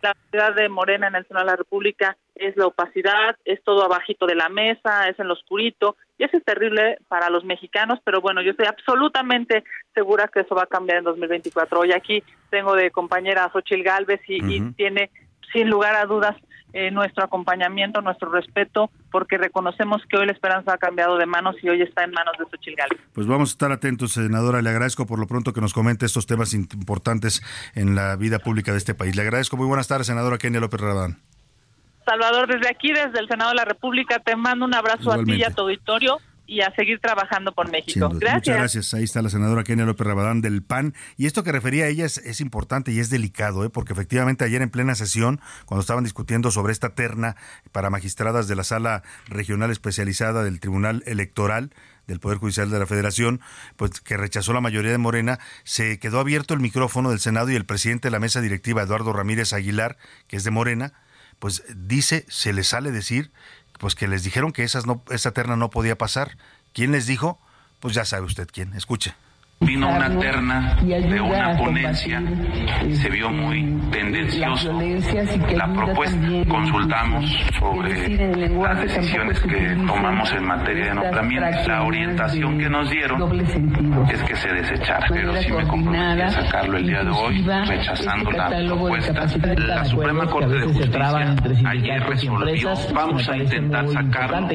La 0.00 0.14
ciudad 0.30 0.54
de 0.54 0.68
Morena 0.68 1.08
en 1.08 1.16
el 1.16 1.26
Senado 1.26 1.44
de 1.44 1.50
la 1.50 1.56
República 1.56 2.16
es 2.36 2.56
la 2.56 2.66
opacidad, 2.66 3.36
es 3.44 3.60
todo 3.64 3.82
abajito 3.84 4.26
de 4.26 4.36
la 4.36 4.48
mesa, 4.48 5.08
es 5.08 5.18
en 5.18 5.26
lo 5.26 5.34
oscurito, 5.34 5.96
y 6.18 6.24
eso 6.24 6.36
es 6.36 6.44
terrible 6.44 6.98
para 7.08 7.30
los 7.30 7.44
mexicanos, 7.44 7.98
pero 8.04 8.20
bueno, 8.20 8.40
yo 8.40 8.52
estoy 8.52 8.66
absolutamente 8.66 9.64
segura 9.92 10.30
que 10.32 10.40
eso 10.40 10.54
va 10.54 10.62
a 10.62 10.66
cambiar 10.66 10.98
en 10.98 11.04
2024. 11.04 11.80
Hoy 11.80 11.92
aquí 11.92 12.22
tengo 12.48 12.76
de 12.76 12.92
compañera 12.92 13.50
Xochil 13.52 13.82
Gálvez 13.82 14.20
y 14.28 14.60
tiene 14.72 15.10
sin 15.52 15.68
lugar 15.68 15.96
a 15.96 16.04
dudas 16.04 16.36
eh, 16.72 16.90
nuestro 16.90 17.24
acompañamiento, 17.24 18.00
nuestro 18.00 18.30
respeto, 18.30 18.90
porque 19.10 19.38
reconocemos 19.38 20.02
que 20.08 20.18
hoy 20.18 20.26
la 20.26 20.32
esperanza 20.32 20.74
ha 20.74 20.78
cambiado 20.78 21.16
de 21.16 21.26
manos 21.26 21.56
y 21.62 21.68
hoy 21.68 21.82
está 21.82 22.04
en 22.04 22.10
manos 22.10 22.34
de 22.38 22.44
Xochitl 22.44 22.76
Gálvez. 22.76 23.00
Pues 23.12 23.26
vamos 23.26 23.50
a 23.50 23.52
estar 23.52 23.72
atentos, 23.72 24.12
senadora. 24.12 24.60
Le 24.62 24.70
agradezco 24.70 25.06
por 25.06 25.18
lo 25.18 25.26
pronto 25.26 25.52
que 25.52 25.60
nos 25.60 25.72
comente 25.72 26.06
estos 26.06 26.26
temas 26.26 26.54
importantes 26.54 27.42
en 27.74 27.94
la 27.94 28.16
vida 28.16 28.38
pública 28.38 28.72
de 28.72 28.78
este 28.78 28.94
país. 28.94 29.16
Le 29.16 29.22
agradezco. 29.22 29.56
Muy 29.56 29.66
buenas 29.66 29.88
tardes, 29.88 30.06
senadora 30.06 30.38
Kenia 30.38 30.60
López 30.60 30.80
Rabán. 30.80 31.18
Salvador, 32.04 32.48
desde 32.48 32.70
aquí, 32.70 32.88
desde 32.88 33.18
el 33.20 33.28
Senado 33.28 33.50
de 33.50 33.56
la 33.56 33.64
República, 33.64 34.18
te 34.18 34.34
mando 34.34 34.64
un 34.64 34.74
abrazo 34.74 35.12
a 35.12 35.22
ti 35.22 35.34
y 35.34 35.44
a 35.44 35.50
tu 35.50 35.62
auditorio 35.62 36.18
y 36.48 36.62
a 36.62 36.74
seguir 36.74 36.98
trabajando 36.98 37.52
por 37.52 37.70
México. 37.70 38.08
gracias. 38.08 38.34
Muchas 38.34 38.56
gracias. 38.56 38.94
Ahí 38.94 39.04
está 39.04 39.20
la 39.20 39.28
senadora 39.28 39.64
Kenia 39.64 39.84
López 39.84 40.06
Rabadán 40.06 40.40
del 40.40 40.62
PAN. 40.62 40.94
Y 41.18 41.26
esto 41.26 41.44
que 41.44 41.52
refería 41.52 41.84
a 41.84 41.88
ella 41.88 42.06
es, 42.06 42.40
importante 42.40 42.90
y 42.90 43.00
es 43.00 43.10
delicado, 43.10 43.64
¿eh? 43.64 43.70
porque 43.70 43.92
efectivamente 43.92 44.44
ayer 44.44 44.62
en 44.62 44.70
plena 44.70 44.94
sesión, 44.94 45.40
cuando 45.66 45.82
estaban 45.82 46.04
discutiendo 46.04 46.50
sobre 46.50 46.72
esta 46.72 46.94
terna 46.94 47.36
para 47.70 47.90
magistradas 47.90 48.48
de 48.48 48.56
la 48.56 48.64
Sala 48.64 49.02
Regional 49.26 49.70
Especializada 49.70 50.42
del 50.42 50.58
Tribunal 50.58 51.02
Electoral, 51.04 51.70
del 52.06 52.18
Poder 52.18 52.38
Judicial 52.38 52.70
de 52.70 52.78
la 52.78 52.86
Federación, 52.86 53.42
pues 53.76 54.00
que 54.00 54.16
rechazó 54.16 54.54
la 54.54 54.62
mayoría 54.62 54.90
de 54.90 54.96
Morena, 54.96 55.38
se 55.64 55.98
quedó 55.98 56.18
abierto 56.18 56.54
el 56.54 56.60
micrófono 56.60 57.10
del 57.10 57.20
Senado 57.20 57.50
y 57.50 57.56
el 57.56 57.66
presidente 57.66 58.08
de 58.08 58.12
la 58.12 58.20
mesa 58.20 58.40
directiva, 58.40 58.82
Eduardo 58.82 59.12
Ramírez 59.12 59.52
Aguilar, 59.52 59.98
que 60.26 60.36
es 60.36 60.44
de 60.44 60.50
Morena, 60.50 60.94
pues 61.38 61.62
dice, 61.76 62.24
se 62.28 62.54
le 62.54 62.64
sale 62.64 62.90
decir 62.90 63.30
pues 63.78 63.94
que 63.94 64.08
les 64.08 64.22
dijeron 64.24 64.52
que 64.52 64.64
esas 64.64 64.86
no, 64.86 65.02
esa 65.10 65.32
terna 65.32 65.56
no 65.56 65.70
podía 65.70 65.96
pasar. 65.96 66.36
¿Quién 66.72 66.92
les 66.92 67.06
dijo? 67.06 67.40
Pues 67.80 67.94
ya 67.94 68.04
sabe 68.04 68.26
usted 68.26 68.48
quién. 68.52 68.74
Escuche. 68.74 69.14
Vino 69.60 69.88
una 69.88 70.08
terna 70.18 70.76
de 70.80 71.20
una 71.20 71.56
ponencia, 71.56 72.22
se 72.92 73.10
vio 73.10 73.28
muy 73.30 73.76
tendencioso 73.90 74.72
la 75.52 75.72
propuesta. 75.72 76.16
Consultamos 76.48 77.24
sobre 77.58 78.48
las 78.48 78.80
decisiones 78.80 79.40
que 79.40 79.76
tomamos 79.86 80.32
en 80.32 80.44
materia 80.46 80.84
de 80.86 80.94
nombramiento. 80.94 81.48
La 81.66 81.82
orientación 81.82 82.58
que 82.58 82.68
nos 82.68 82.88
dieron 82.88 83.40
es 84.10 84.22
que 84.22 84.36
se 84.36 84.48
desechara, 84.48 85.06
pero 85.10 85.36
sí 85.36 85.52
me 85.52 85.66
comprometí 85.66 86.22
a 86.22 86.30
sacarlo 86.30 86.78
el 86.78 86.86
día 86.86 87.02
de 87.02 87.10
hoy, 87.10 87.42
rechazando 87.66 88.30
la 88.30 88.48
propuesta. 88.48 89.26
La 89.56 89.84
Suprema 89.84 90.26
Corte 90.26 90.54
de 90.54 90.66
Justicia 90.66 91.36
ayer 91.66 92.00
resolvió, 92.04 92.74
vamos 92.94 93.28
a 93.28 93.36
intentar 93.36 93.88
sacarlo. 93.88 94.48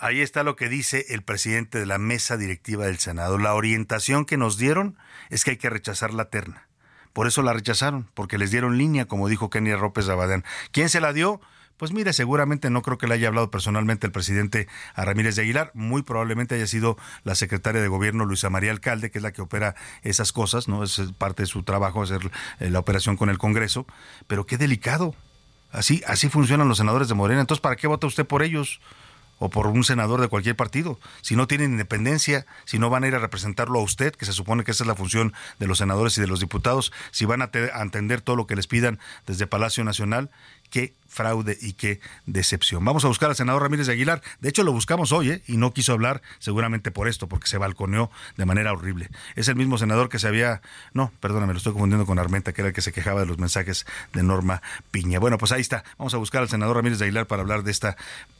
Ahí 0.00 0.22
está 0.22 0.44
lo 0.44 0.56
que 0.56 0.70
dice 0.70 1.04
el 1.10 1.22
presidente 1.22 1.78
de 1.78 1.84
la 1.84 1.98
mesa 1.98 2.38
directiva 2.38 2.86
del 2.86 2.98
Senado. 2.98 3.36
La 3.36 3.52
orientación 3.52 4.24
que 4.24 4.38
nos 4.38 4.56
dieron 4.56 4.96
es 5.28 5.44
que 5.44 5.50
hay 5.50 5.56
que 5.58 5.68
rechazar 5.68 6.14
la 6.14 6.30
terna. 6.30 6.66
Por 7.12 7.26
eso 7.26 7.42
la 7.42 7.52
rechazaron, 7.52 8.08
porque 8.14 8.38
les 8.38 8.50
dieron 8.50 8.78
línea, 8.78 9.04
como 9.04 9.28
dijo 9.28 9.50
Kenia 9.50 9.76
López 9.76 10.08
Abadán. 10.08 10.42
¿Quién 10.72 10.88
se 10.88 11.02
la 11.02 11.12
dio? 11.12 11.42
Pues 11.76 11.92
mire, 11.92 12.14
seguramente 12.14 12.70
no 12.70 12.80
creo 12.80 12.96
que 12.96 13.06
le 13.06 13.14
haya 13.14 13.28
hablado 13.28 13.50
personalmente 13.50 14.06
el 14.06 14.12
presidente 14.12 14.68
a 14.94 15.04
Ramírez 15.04 15.36
de 15.36 15.42
Aguilar, 15.42 15.70
muy 15.74 16.02
probablemente 16.02 16.54
haya 16.54 16.66
sido 16.66 16.96
la 17.24 17.34
secretaria 17.34 17.82
de 17.82 17.88
gobierno 17.88 18.24
Luisa 18.24 18.48
María 18.48 18.70
Alcalde, 18.70 19.10
que 19.10 19.18
es 19.18 19.22
la 19.22 19.32
que 19.32 19.42
opera 19.42 19.74
esas 20.02 20.32
cosas, 20.32 20.66
¿no? 20.66 20.82
Es 20.82 20.98
parte 21.18 21.42
de 21.42 21.46
su 21.46 21.62
trabajo 21.62 22.02
hacer 22.02 22.30
eh, 22.58 22.70
la 22.70 22.78
operación 22.78 23.16
con 23.16 23.28
el 23.28 23.36
Congreso, 23.36 23.86
pero 24.26 24.46
qué 24.46 24.56
delicado. 24.56 25.14
Así 25.72 26.02
así 26.06 26.28
funcionan 26.28 26.68
los 26.68 26.78
senadores 26.78 27.08
de 27.08 27.14
Morena, 27.14 27.42
entonces 27.42 27.60
¿para 27.60 27.76
qué 27.76 27.86
vota 27.86 28.06
usted 28.06 28.26
por 28.26 28.42
ellos? 28.42 28.80
O 29.40 29.48
por 29.48 29.66
un 29.66 29.82
senador 29.82 30.20
de 30.20 30.28
cualquier 30.28 30.54
partido. 30.54 31.00
Si 31.22 31.34
no 31.34 31.48
tienen 31.48 31.72
independencia, 31.72 32.46
si 32.66 32.78
no 32.78 32.90
van 32.90 33.02
a 33.02 33.08
ir 33.08 33.14
a 33.16 33.18
representarlo 33.18 33.80
a 33.80 33.82
usted, 33.82 34.14
que 34.14 34.26
se 34.26 34.32
supone 34.32 34.62
que 34.62 34.70
esa 34.70 34.84
es 34.84 34.88
la 34.88 34.94
función 34.94 35.32
de 35.58 35.66
los 35.66 35.78
senadores 35.78 36.16
y 36.18 36.20
de 36.20 36.28
los 36.28 36.40
diputados, 36.40 36.92
si 37.10 37.24
van 37.24 37.42
a, 37.42 37.50
entender 37.80 38.20
todo 38.20 38.36
lo 38.36 38.46
que 38.46 38.54
les 38.54 38.66
pidan 38.66 39.00
desde 39.26 39.46
Palacio 39.46 39.82
Nacional, 39.82 40.30
qué 40.70 40.94
fraude 41.10 41.58
y 41.60 41.72
qué 41.72 42.00
decepción. 42.26 42.84
Vamos 42.84 43.04
a 43.04 43.08
buscar 43.08 43.30
al 43.30 43.36
senador 43.36 43.62
Ramírez 43.62 43.88
de 43.88 43.92
Aguilar. 43.92 44.22
De 44.40 44.48
hecho, 44.48 44.62
lo 44.62 44.72
buscamos 44.72 45.10
hoy 45.12 45.30
¿eh? 45.30 45.42
y 45.46 45.56
no 45.56 45.74
quiso 45.74 45.92
hablar 45.92 46.22
seguramente 46.38 46.92
por 46.92 47.08
esto, 47.08 47.28
porque 47.28 47.48
se 47.48 47.58
balconeó 47.58 48.10
de 48.36 48.46
manera 48.46 48.72
horrible. 48.72 49.10
Es 49.34 49.48
el 49.48 49.56
mismo 49.56 49.76
senador 49.76 50.08
que 50.08 50.18
se 50.18 50.28
había... 50.28 50.62
No, 50.94 51.12
perdóname, 51.20 51.52
lo 51.52 51.58
estoy 51.58 51.72
confundiendo 51.72 52.06
con 52.06 52.18
Armenta, 52.18 52.52
que 52.52 52.62
era 52.62 52.68
el 52.68 52.74
que 52.74 52.80
se 52.80 52.92
quejaba 52.92 53.20
de 53.20 53.26
los 53.26 53.38
mensajes 53.38 53.86
de 54.12 54.22
Norma 54.22 54.62
Piña. 54.92 55.18
Bueno, 55.18 55.36
pues 55.36 55.50
ahí 55.50 55.60
está. 55.60 55.84
Vamos 55.98 56.14
a 56.14 56.18
buscar 56.18 56.42
al 56.42 56.48
senador 56.48 56.76
Ramírez 56.76 57.00
de 57.00 57.06
Aguilar 57.06 57.26
para 57.26 57.42
hablar 57.42 57.64
de 57.64 57.72
esta 57.72 57.96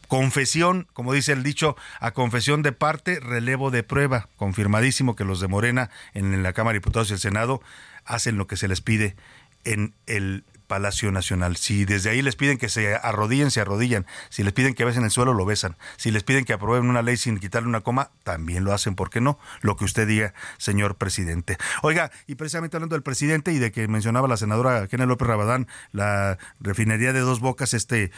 confesión, 0.06 0.86
como 0.92 1.12
dice 1.12 1.32
el 1.32 1.42
dicho, 1.42 1.76
a 1.98 2.12
confesión 2.12 2.62
de 2.62 2.72
parte, 2.72 3.18
relevo 3.18 3.70
de 3.70 3.82
prueba. 3.82 4.28
Confirmadísimo 4.36 5.16
que 5.16 5.24
los 5.24 5.40
de 5.40 5.48
Morena 5.48 5.90
en 6.14 6.42
la 6.42 6.52
Cámara 6.52 6.74
de 6.74 6.78
Diputados 6.78 7.10
y 7.10 7.14
el 7.14 7.20
Senado 7.20 7.62
hacen 8.04 8.38
lo 8.38 8.46
que 8.46 8.56
se 8.56 8.68
les 8.68 8.80
pide 8.80 9.16
en 9.64 9.92
el 10.06 10.44
Palacio 10.70 11.10
Nacional. 11.10 11.56
Si 11.56 11.84
desde 11.84 12.10
ahí 12.10 12.22
les 12.22 12.36
piden 12.36 12.56
que 12.56 12.68
se 12.68 12.94
arrodillen, 12.94 13.50
se 13.50 13.60
arrodillan. 13.60 14.06
Si 14.28 14.44
les 14.44 14.52
piden 14.52 14.74
que 14.74 14.84
besen 14.84 15.02
el 15.02 15.10
suelo, 15.10 15.34
lo 15.34 15.44
besan. 15.44 15.76
Si 15.96 16.12
les 16.12 16.22
piden 16.22 16.44
que 16.44 16.52
aprueben 16.52 16.88
una 16.88 17.02
ley 17.02 17.16
sin 17.16 17.40
quitarle 17.40 17.68
una 17.68 17.80
coma, 17.80 18.12
también 18.22 18.62
lo 18.62 18.72
hacen. 18.72 18.94
¿Por 18.94 19.10
qué 19.10 19.20
no? 19.20 19.36
Lo 19.62 19.76
que 19.76 19.84
usted 19.84 20.06
diga, 20.06 20.32
señor 20.58 20.94
presidente. 20.94 21.58
Oiga, 21.82 22.12
y 22.28 22.36
precisamente 22.36 22.76
hablando 22.76 22.94
del 22.94 23.02
presidente 23.02 23.52
y 23.52 23.58
de 23.58 23.72
que 23.72 23.88
mencionaba 23.88 24.28
la 24.28 24.36
senadora 24.36 24.86
Kenia 24.86 25.06
López 25.06 25.26
Rabadán, 25.26 25.66
la 25.90 26.38
refinería 26.60 27.12
de 27.12 27.18
dos 27.18 27.40
bocas, 27.40 27.74
este 27.74 28.12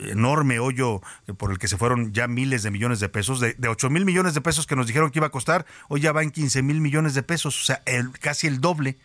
enorme 0.00 0.60
hoyo 0.60 1.02
por 1.36 1.50
el 1.50 1.58
que 1.58 1.68
se 1.68 1.76
fueron 1.76 2.14
ya 2.14 2.26
miles 2.26 2.62
de 2.62 2.70
millones 2.70 3.00
de 3.00 3.10
pesos, 3.10 3.38
de, 3.38 3.52
de 3.58 3.68
8 3.68 3.90
mil 3.90 4.06
millones 4.06 4.32
de 4.32 4.40
pesos 4.40 4.66
que 4.66 4.76
nos 4.76 4.86
dijeron 4.86 5.10
que 5.10 5.18
iba 5.18 5.26
a 5.26 5.30
costar, 5.30 5.66
hoy 5.88 6.00
ya 6.00 6.12
va 6.12 6.22
en 6.22 6.30
15 6.30 6.62
mil 6.62 6.80
millones 6.80 7.12
de 7.12 7.22
pesos, 7.22 7.60
o 7.60 7.64
sea, 7.66 7.82
el, 7.84 8.12
casi 8.12 8.46
el 8.46 8.62
doble 8.62 8.96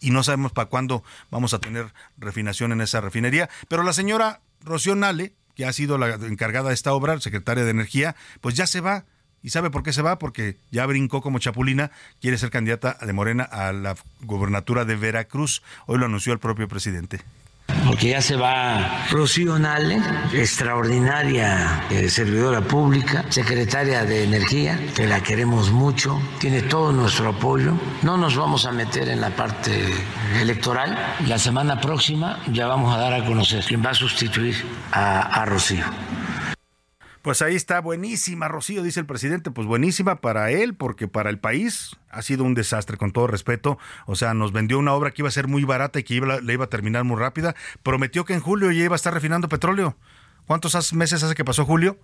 y 0.00 0.10
no 0.10 0.22
sabemos 0.22 0.52
para 0.52 0.68
cuándo 0.68 1.02
vamos 1.30 1.54
a 1.54 1.58
tener 1.58 1.92
refinación 2.18 2.72
en 2.72 2.80
esa 2.80 3.00
refinería. 3.00 3.48
Pero 3.68 3.82
la 3.82 3.92
señora 3.92 4.40
Rocío 4.62 4.94
Nale, 4.94 5.34
que 5.54 5.64
ha 5.64 5.72
sido 5.72 5.98
la 5.98 6.14
encargada 6.14 6.68
de 6.68 6.74
esta 6.74 6.92
obra, 6.92 7.18
secretaria 7.20 7.64
de 7.64 7.70
Energía, 7.70 8.16
pues 8.40 8.54
ya 8.54 8.66
se 8.66 8.80
va. 8.80 9.04
¿Y 9.42 9.50
sabe 9.50 9.70
por 9.70 9.82
qué 9.82 9.92
se 9.92 10.02
va? 10.02 10.18
Porque 10.18 10.56
ya 10.70 10.86
brincó 10.86 11.22
como 11.22 11.38
chapulina, 11.38 11.92
quiere 12.20 12.36
ser 12.36 12.50
candidata 12.50 12.98
de 13.00 13.12
Morena 13.12 13.44
a 13.44 13.72
la 13.72 13.96
gobernatura 14.22 14.84
de 14.84 14.96
Veracruz. 14.96 15.62
Hoy 15.86 15.98
lo 15.98 16.06
anunció 16.06 16.32
el 16.32 16.40
propio 16.40 16.66
presidente. 16.66 17.20
Porque 17.86 18.08
ya 18.08 18.20
se 18.20 18.36
va 18.36 19.06
Rocío 19.10 19.58
Nale, 19.58 20.00
extraordinaria 20.32 21.84
eh, 21.90 22.08
servidora 22.08 22.60
pública, 22.60 23.24
secretaria 23.28 24.04
de 24.04 24.24
Energía, 24.24 24.78
que 24.94 25.06
la 25.06 25.22
queremos 25.22 25.70
mucho, 25.70 26.20
tiene 26.38 26.62
todo 26.62 26.92
nuestro 26.92 27.30
apoyo. 27.30 27.74
No 28.02 28.16
nos 28.16 28.36
vamos 28.36 28.66
a 28.66 28.72
meter 28.72 29.08
en 29.08 29.20
la 29.20 29.30
parte 29.30 29.72
electoral. 30.40 31.16
La 31.26 31.38
semana 31.38 31.80
próxima 31.80 32.40
ya 32.52 32.66
vamos 32.66 32.94
a 32.94 32.98
dar 32.98 33.14
a 33.14 33.24
conocer 33.24 33.64
quién 33.64 33.84
va 33.84 33.90
a 33.90 33.94
sustituir 33.94 34.56
a, 34.92 35.20
a 35.20 35.44
Rocío. 35.44 35.84
Pues 37.26 37.42
ahí 37.42 37.56
está, 37.56 37.80
buenísima, 37.80 38.46
Rocío, 38.46 38.84
dice 38.84 39.00
el 39.00 39.06
presidente. 39.06 39.50
Pues 39.50 39.66
buenísima 39.66 40.20
para 40.20 40.52
él, 40.52 40.76
porque 40.76 41.08
para 41.08 41.28
el 41.28 41.40
país 41.40 41.96
ha 42.08 42.22
sido 42.22 42.44
un 42.44 42.54
desastre, 42.54 42.96
con 42.98 43.10
todo 43.10 43.26
respeto. 43.26 43.78
O 44.06 44.14
sea, 44.14 44.32
nos 44.32 44.52
vendió 44.52 44.78
una 44.78 44.92
obra 44.92 45.10
que 45.10 45.22
iba 45.22 45.28
a 45.28 45.32
ser 45.32 45.48
muy 45.48 45.64
barata 45.64 45.98
y 45.98 46.04
que 46.04 46.14
iba, 46.14 46.40
le 46.40 46.52
iba 46.52 46.66
a 46.66 46.68
terminar 46.68 47.02
muy 47.02 47.18
rápida. 47.18 47.56
Prometió 47.82 48.24
que 48.24 48.34
en 48.34 48.38
julio 48.38 48.70
ya 48.70 48.84
iba 48.84 48.94
a 48.94 49.02
estar 49.02 49.12
refinando 49.12 49.48
petróleo. 49.48 49.96
¿Cuántos 50.46 50.92
meses 50.92 51.24
hace 51.24 51.34
que 51.34 51.44
pasó 51.44 51.64
julio? 51.64 51.98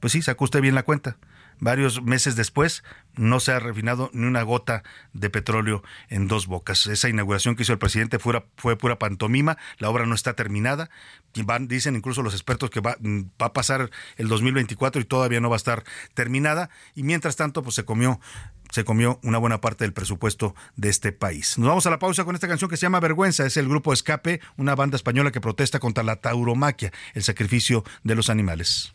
Pues 0.00 0.14
sí, 0.14 0.20
sacó 0.20 0.42
usted 0.42 0.60
bien 0.60 0.74
la 0.74 0.82
cuenta 0.82 1.16
varios 1.60 2.02
meses 2.02 2.36
después, 2.36 2.82
no 3.16 3.40
se 3.40 3.52
ha 3.52 3.60
refinado 3.60 4.10
ni 4.12 4.26
una 4.26 4.42
gota 4.42 4.82
de 5.12 5.30
petróleo 5.30 5.82
en 6.08 6.28
dos 6.28 6.46
bocas. 6.46 6.86
Esa 6.86 7.08
inauguración 7.08 7.56
que 7.56 7.62
hizo 7.62 7.72
el 7.72 7.78
presidente 7.78 8.18
fue, 8.18 8.44
fue 8.56 8.76
pura 8.76 8.98
pantomima, 8.98 9.58
la 9.78 9.90
obra 9.90 10.06
no 10.06 10.14
está 10.14 10.34
terminada. 10.34 10.90
Van, 11.44 11.68
dicen 11.68 11.96
incluso 11.96 12.22
los 12.22 12.34
expertos 12.34 12.70
que 12.70 12.80
va, 12.80 12.96
a 13.38 13.52
pasar 13.52 13.90
el 14.16 14.28
2024 14.28 15.00
y 15.00 15.04
todavía 15.04 15.40
no 15.40 15.50
va 15.50 15.56
a 15.56 15.58
estar 15.58 15.84
terminada. 16.14 16.70
Y 16.94 17.02
mientras 17.02 17.36
tanto, 17.36 17.62
pues 17.62 17.74
se 17.74 17.84
comió 17.84 18.20
se 18.70 18.84
comió 18.84 19.18
una 19.24 19.38
buena 19.38 19.60
parte 19.60 19.82
del 19.82 19.92
presupuesto 19.92 20.54
de 20.76 20.90
este 20.90 21.10
país. 21.10 21.58
Nos 21.58 21.68
vamos 21.68 21.86
a 21.86 21.90
la 21.90 21.98
pausa 21.98 22.24
con 22.24 22.36
esta 22.36 22.46
canción 22.46 22.70
que 22.70 22.76
se 22.76 22.82
llama 22.82 23.00
Vergüenza. 23.00 23.44
Es 23.44 23.56
el 23.56 23.68
grupo 23.68 23.92
Escape, 23.92 24.40
una 24.56 24.76
banda 24.76 24.94
española 24.94 25.32
que 25.32 25.40
protesta 25.40 25.80
contra 25.80 26.04
la 26.04 26.16
tauromaquia, 26.16 26.92
el 27.14 27.24
sacrificio 27.24 27.82
de 28.04 28.14
los 28.14 28.30
animales. 28.30 28.94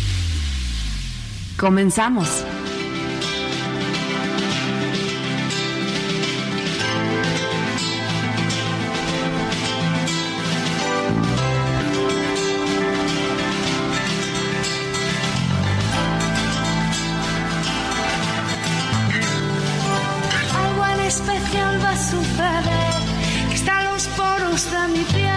Comenzamos. 1.61 2.43
Algo 20.55 21.03
especial 21.05 21.83
va 21.83 21.89
a 21.91 21.95
suceder, 21.95 23.01
que 23.49 23.53
están 23.53 23.85
los 23.85 24.07
poros 24.07 24.71
de 24.71 24.87
mi 24.87 25.03
piel, 25.13 25.30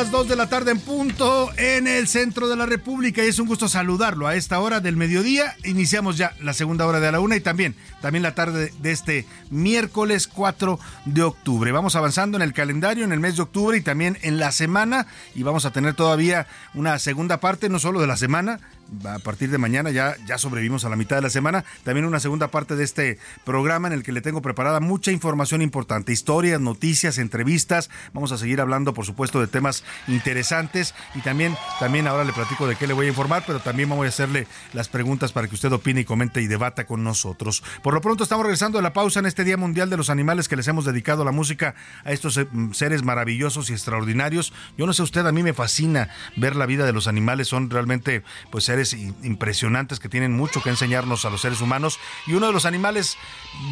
las 0.00 0.10
2 0.10 0.28
de 0.28 0.36
la 0.36 0.48
tarde 0.48 0.70
en 0.70 0.80
punto 0.80 1.50
en 1.58 1.86
el 1.86 2.08
centro 2.08 2.48
de 2.48 2.56
la 2.56 2.64
República 2.64 3.22
y 3.22 3.28
es 3.28 3.38
un 3.38 3.46
gusto 3.46 3.68
saludarlo 3.68 4.26
a 4.26 4.34
esta 4.34 4.58
hora 4.58 4.80
del 4.80 4.96
mediodía. 4.96 5.54
Iniciamos 5.62 6.16
ya 6.16 6.34
la 6.40 6.54
segunda 6.54 6.86
hora 6.86 7.00
de 7.00 7.12
la 7.12 7.20
una 7.20 7.36
y 7.36 7.40
también, 7.40 7.74
también 8.00 8.22
la 8.22 8.34
tarde 8.34 8.72
de 8.80 8.92
este 8.92 9.26
miércoles 9.50 10.26
4 10.26 10.80
de 11.04 11.22
octubre. 11.22 11.70
Vamos 11.70 11.96
avanzando 11.96 12.38
en 12.38 12.42
el 12.42 12.54
calendario 12.54 13.04
en 13.04 13.12
el 13.12 13.20
mes 13.20 13.36
de 13.36 13.42
octubre 13.42 13.76
y 13.76 13.82
también 13.82 14.16
en 14.22 14.38
la 14.38 14.52
semana 14.52 15.06
y 15.34 15.42
vamos 15.42 15.66
a 15.66 15.70
tener 15.70 15.92
todavía 15.92 16.46
una 16.72 16.98
segunda 16.98 17.38
parte, 17.38 17.68
no 17.68 17.78
solo 17.78 18.00
de 18.00 18.06
la 18.06 18.16
semana, 18.16 18.58
a 19.04 19.18
partir 19.18 19.50
de 19.50 19.58
mañana 19.58 19.90
ya, 19.90 20.16
ya 20.26 20.38
sobrevivimos 20.38 20.84
a 20.84 20.88
la 20.88 20.96
mitad 20.96 21.16
de 21.16 21.22
la 21.22 21.30
semana. 21.30 21.64
También 21.84 22.06
una 22.06 22.20
segunda 22.20 22.48
parte 22.48 22.76
de 22.76 22.84
este 22.84 23.18
programa 23.44 23.88
en 23.88 23.94
el 23.94 24.02
que 24.02 24.12
le 24.12 24.20
tengo 24.20 24.42
preparada 24.42 24.80
mucha 24.80 25.12
información 25.12 25.62
importante, 25.62 26.12
historias, 26.12 26.60
noticias, 26.60 27.18
entrevistas. 27.18 27.90
Vamos 28.12 28.32
a 28.32 28.38
seguir 28.38 28.60
hablando, 28.60 28.94
por 28.94 29.06
supuesto, 29.06 29.40
de 29.40 29.46
temas 29.46 29.84
interesantes 30.08 30.94
y 31.14 31.20
también, 31.20 31.56
también 31.78 32.06
ahora 32.06 32.24
le 32.24 32.32
platico 32.32 32.66
de 32.66 32.76
qué 32.76 32.86
le 32.86 32.94
voy 32.94 33.06
a 33.06 33.10
informar, 33.10 33.44
pero 33.46 33.60
también 33.60 33.88
vamos 33.88 34.06
a 34.06 34.08
hacerle 34.08 34.46
las 34.72 34.88
preguntas 34.88 35.32
para 35.32 35.48
que 35.48 35.54
usted 35.54 35.72
opine 35.72 36.00
y 36.00 36.04
comente 36.04 36.42
y 36.42 36.46
debata 36.46 36.86
con 36.86 37.04
nosotros. 37.04 37.62
Por 37.82 37.94
lo 37.94 38.00
pronto 38.00 38.24
estamos 38.24 38.44
regresando 38.44 38.78
de 38.78 38.82
la 38.82 38.92
pausa 38.92 39.20
en 39.20 39.26
este 39.26 39.44
Día 39.44 39.56
Mundial 39.56 39.90
de 39.90 39.96
los 39.96 40.10
Animales 40.10 40.48
que 40.48 40.56
les 40.56 40.68
hemos 40.68 40.84
dedicado 40.84 41.24
la 41.24 41.32
música 41.32 41.74
a 42.04 42.12
estos 42.12 42.36
eh, 42.36 42.46
seres 42.72 43.02
maravillosos 43.02 43.70
y 43.70 43.72
extraordinarios. 43.72 44.52
Yo 44.76 44.86
no 44.86 44.92
sé 44.92 45.02
usted, 45.02 45.26
a 45.26 45.32
mí 45.32 45.42
me 45.42 45.52
fascina 45.52 46.08
ver 46.36 46.56
la 46.56 46.66
vida 46.66 46.86
de 46.86 46.92
los 46.92 47.06
animales, 47.06 47.48
son 47.48 47.70
realmente 47.70 48.22
pues 48.50 48.64
seres 48.64 48.79
impresionantes 49.22 50.00
que 50.00 50.08
tienen 50.08 50.32
mucho 50.32 50.62
que 50.62 50.70
enseñarnos 50.70 51.24
a 51.24 51.30
los 51.30 51.40
seres 51.40 51.60
humanos 51.60 51.98
y 52.26 52.34
uno 52.34 52.46
de 52.46 52.52
los 52.52 52.64
animales 52.64 53.16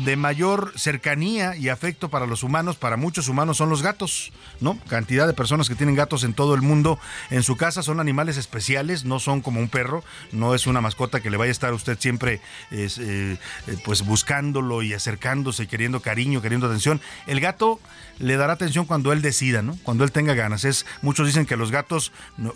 de 0.04 0.16
mayor 0.16 0.72
cercanía 0.76 1.56
y 1.56 1.68
afecto 1.68 2.09
para 2.09 2.26
los 2.26 2.42
humanos, 2.42 2.76
para 2.76 2.96
muchos 2.96 3.28
humanos 3.28 3.56
son 3.56 3.70
los 3.70 3.82
gatos, 3.82 4.32
¿no? 4.61 4.78
Cantidad 4.88 5.26
de 5.26 5.32
personas 5.32 5.68
que 5.68 5.74
tienen 5.74 5.94
gatos 5.94 6.24
en 6.24 6.34
todo 6.34 6.54
el 6.54 6.62
mundo 6.62 6.98
en 7.30 7.42
su 7.42 7.56
casa 7.56 7.82
son 7.82 8.00
animales 8.00 8.36
especiales, 8.36 9.04
no 9.04 9.18
son 9.18 9.40
como 9.40 9.61
un 9.61 9.68
perro, 9.68 10.04
no 10.32 10.54
es 10.54 10.66
una 10.66 10.80
mascota 10.80 11.20
que 11.20 11.30
le 11.30 11.36
vaya 11.36 11.50
a 11.50 11.52
estar 11.52 11.72
usted 11.72 11.98
siempre 11.98 12.40
es, 12.70 12.98
eh, 12.98 13.38
pues 13.84 14.04
buscándolo 14.04 14.82
y 14.82 14.94
acercándose 14.94 15.66
queriendo 15.66 16.00
cariño, 16.00 16.42
queriendo 16.42 16.66
atención. 16.66 17.00
El 17.26 17.40
gato 17.40 17.80
le 18.18 18.36
dará 18.36 18.54
atención 18.54 18.84
cuando 18.84 19.12
él 19.12 19.22
decida, 19.22 19.62
¿no? 19.62 19.78
Cuando 19.82 20.04
él 20.04 20.12
tenga 20.12 20.34
ganas. 20.34 20.64
Es 20.64 20.86
muchos 21.02 21.26
dicen 21.26 21.46
que 21.46 21.56
los 21.56 21.70
gatos, 21.70 22.12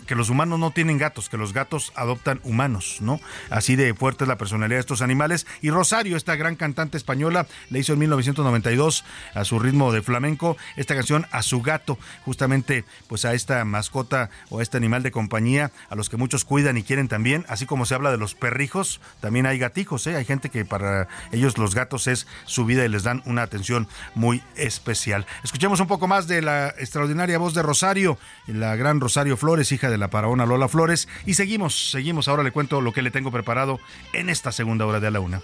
que 0.07 0.15
los 0.15 0.29
humanos 0.29 0.59
no 0.59 0.71
tienen 0.71 0.97
gatos, 0.97 1.29
que 1.29 1.37
los 1.37 1.53
gatos 1.53 1.91
adoptan 1.95 2.39
humanos, 2.43 2.97
¿no? 3.01 3.19
Así 3.49 3.75
de 3.75 3.93
fuerte 3.93 4.23
es 4.23 4.27
la 4.27 4.37
personalidad 4.37 4.77
de 4.77 4.81
estos 4.81 5.01
animales. 5.01 5.47
Y 5.61 5.69
Rosario, 5.69 6.17
esta 6.17 6.35
gran 6.35 6.55
cantante 6.55 6.97
española, 6.97 7.47
le 7.69 7.79
hizo 7.79 7.93
en 7.93 7.99
1992 7.99 9.03
a 9.33 9.45
su 9.45 9.59
ritmo 9.59 9.91
de 9.91 10.01
flamenco 10.01 10.57
esta 10.75 10.95
canción 10.95 11.25
a 11.31 11.41
su 11.43 11.61
gato, 11.61 11.97
justamente 12.25 12.85
pues 13.07 13.25
a 13.25 13.33
esta 13.33 13.63
mascota 13.65 14.29
o 14.49 14.59
a 14.59 14.63
este 14.63 14.77
animal 14.77 15.03
de 15.03 15.11
compañía, 15.11 15.71
a 15.89 15.95
los 15.95 16.09
que 16.09 16.17
muchos 16.17 16.45
cuidan 16.45 16.77
y 16.77 16.83
quieren 16.83 17.07
también, 17.07 17.45
así 17.47 17.65
como 17.65 17.85
se 17.85 17.95
habla 17.95 18.11
de 18.11 18.17
los 18.17 18.35
perrijos, 18.35 18.99
también 19.21 19.45
hay 19.45 19.59
gatijos, 19.59 20.07
¿eh? 20.07 20.15
hay 20.15 20.25
gente 20.25 20.49
que 20.49 20.65
para 20.65 21.07
ellos 21.31 21.57
los 21.57 21.75
gatos 21.75 22.07
es 22.07 22.27
su 22.45 22.65
vida 22.65 22.85
y 22.85 22.89
les 22.89 23.03
dan 23.03 23.21
una 23.25 23.43
atención 23.43 23.87
muy 24.15 24.41
especial. 24.55 25.25
Escuchemos 25.43 25.79
un 25.79 25.87
poco 25.87 26.07
más 26.07 26.27
de 26.27 26.41
la 26.41 26.69
extraordinaria 26.77 27.37
voz 27.37 27.53
de 27.53 27.61
Rosario, 27.61 28.17
la 28.47 28.75
gran 28.75 28.99
Rosario 28.99 29.37
Flores, 29.37 29.71
hija 29.71 29.89
de 29.89 29.97
la 29.97 30.09
paraona 30.09 30.45
Lola 30.45 30.67
Flores, 30.67 31.07
y 31.25 31.35
seguimos, 31.35 31.91
seguimos, 31.91 32.27
ahora 32.27 32.32
le 32.41 32.51
cuento 32.51 32.81
lo 32.81 32.91
que 32.91 33.03
le 33.03 33.11
tengo 33.11 33.31
preparado 33.31 33.79
en 34.13 34.29
esta 34.29 34.51
segunda 34.51 34.87
hora 34.87 34.99
de 34.99 35.07
a 35.07 35.11
la 35.11 35.19
una. 35.19 35.41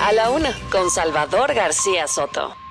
A 0.00 0.12
la 0.14 0.30
una, 0.30 0.56
con 0.70 0.90
Salvador 0.90 1.52
García 1.54 2.06
Soto. 2.06 2.61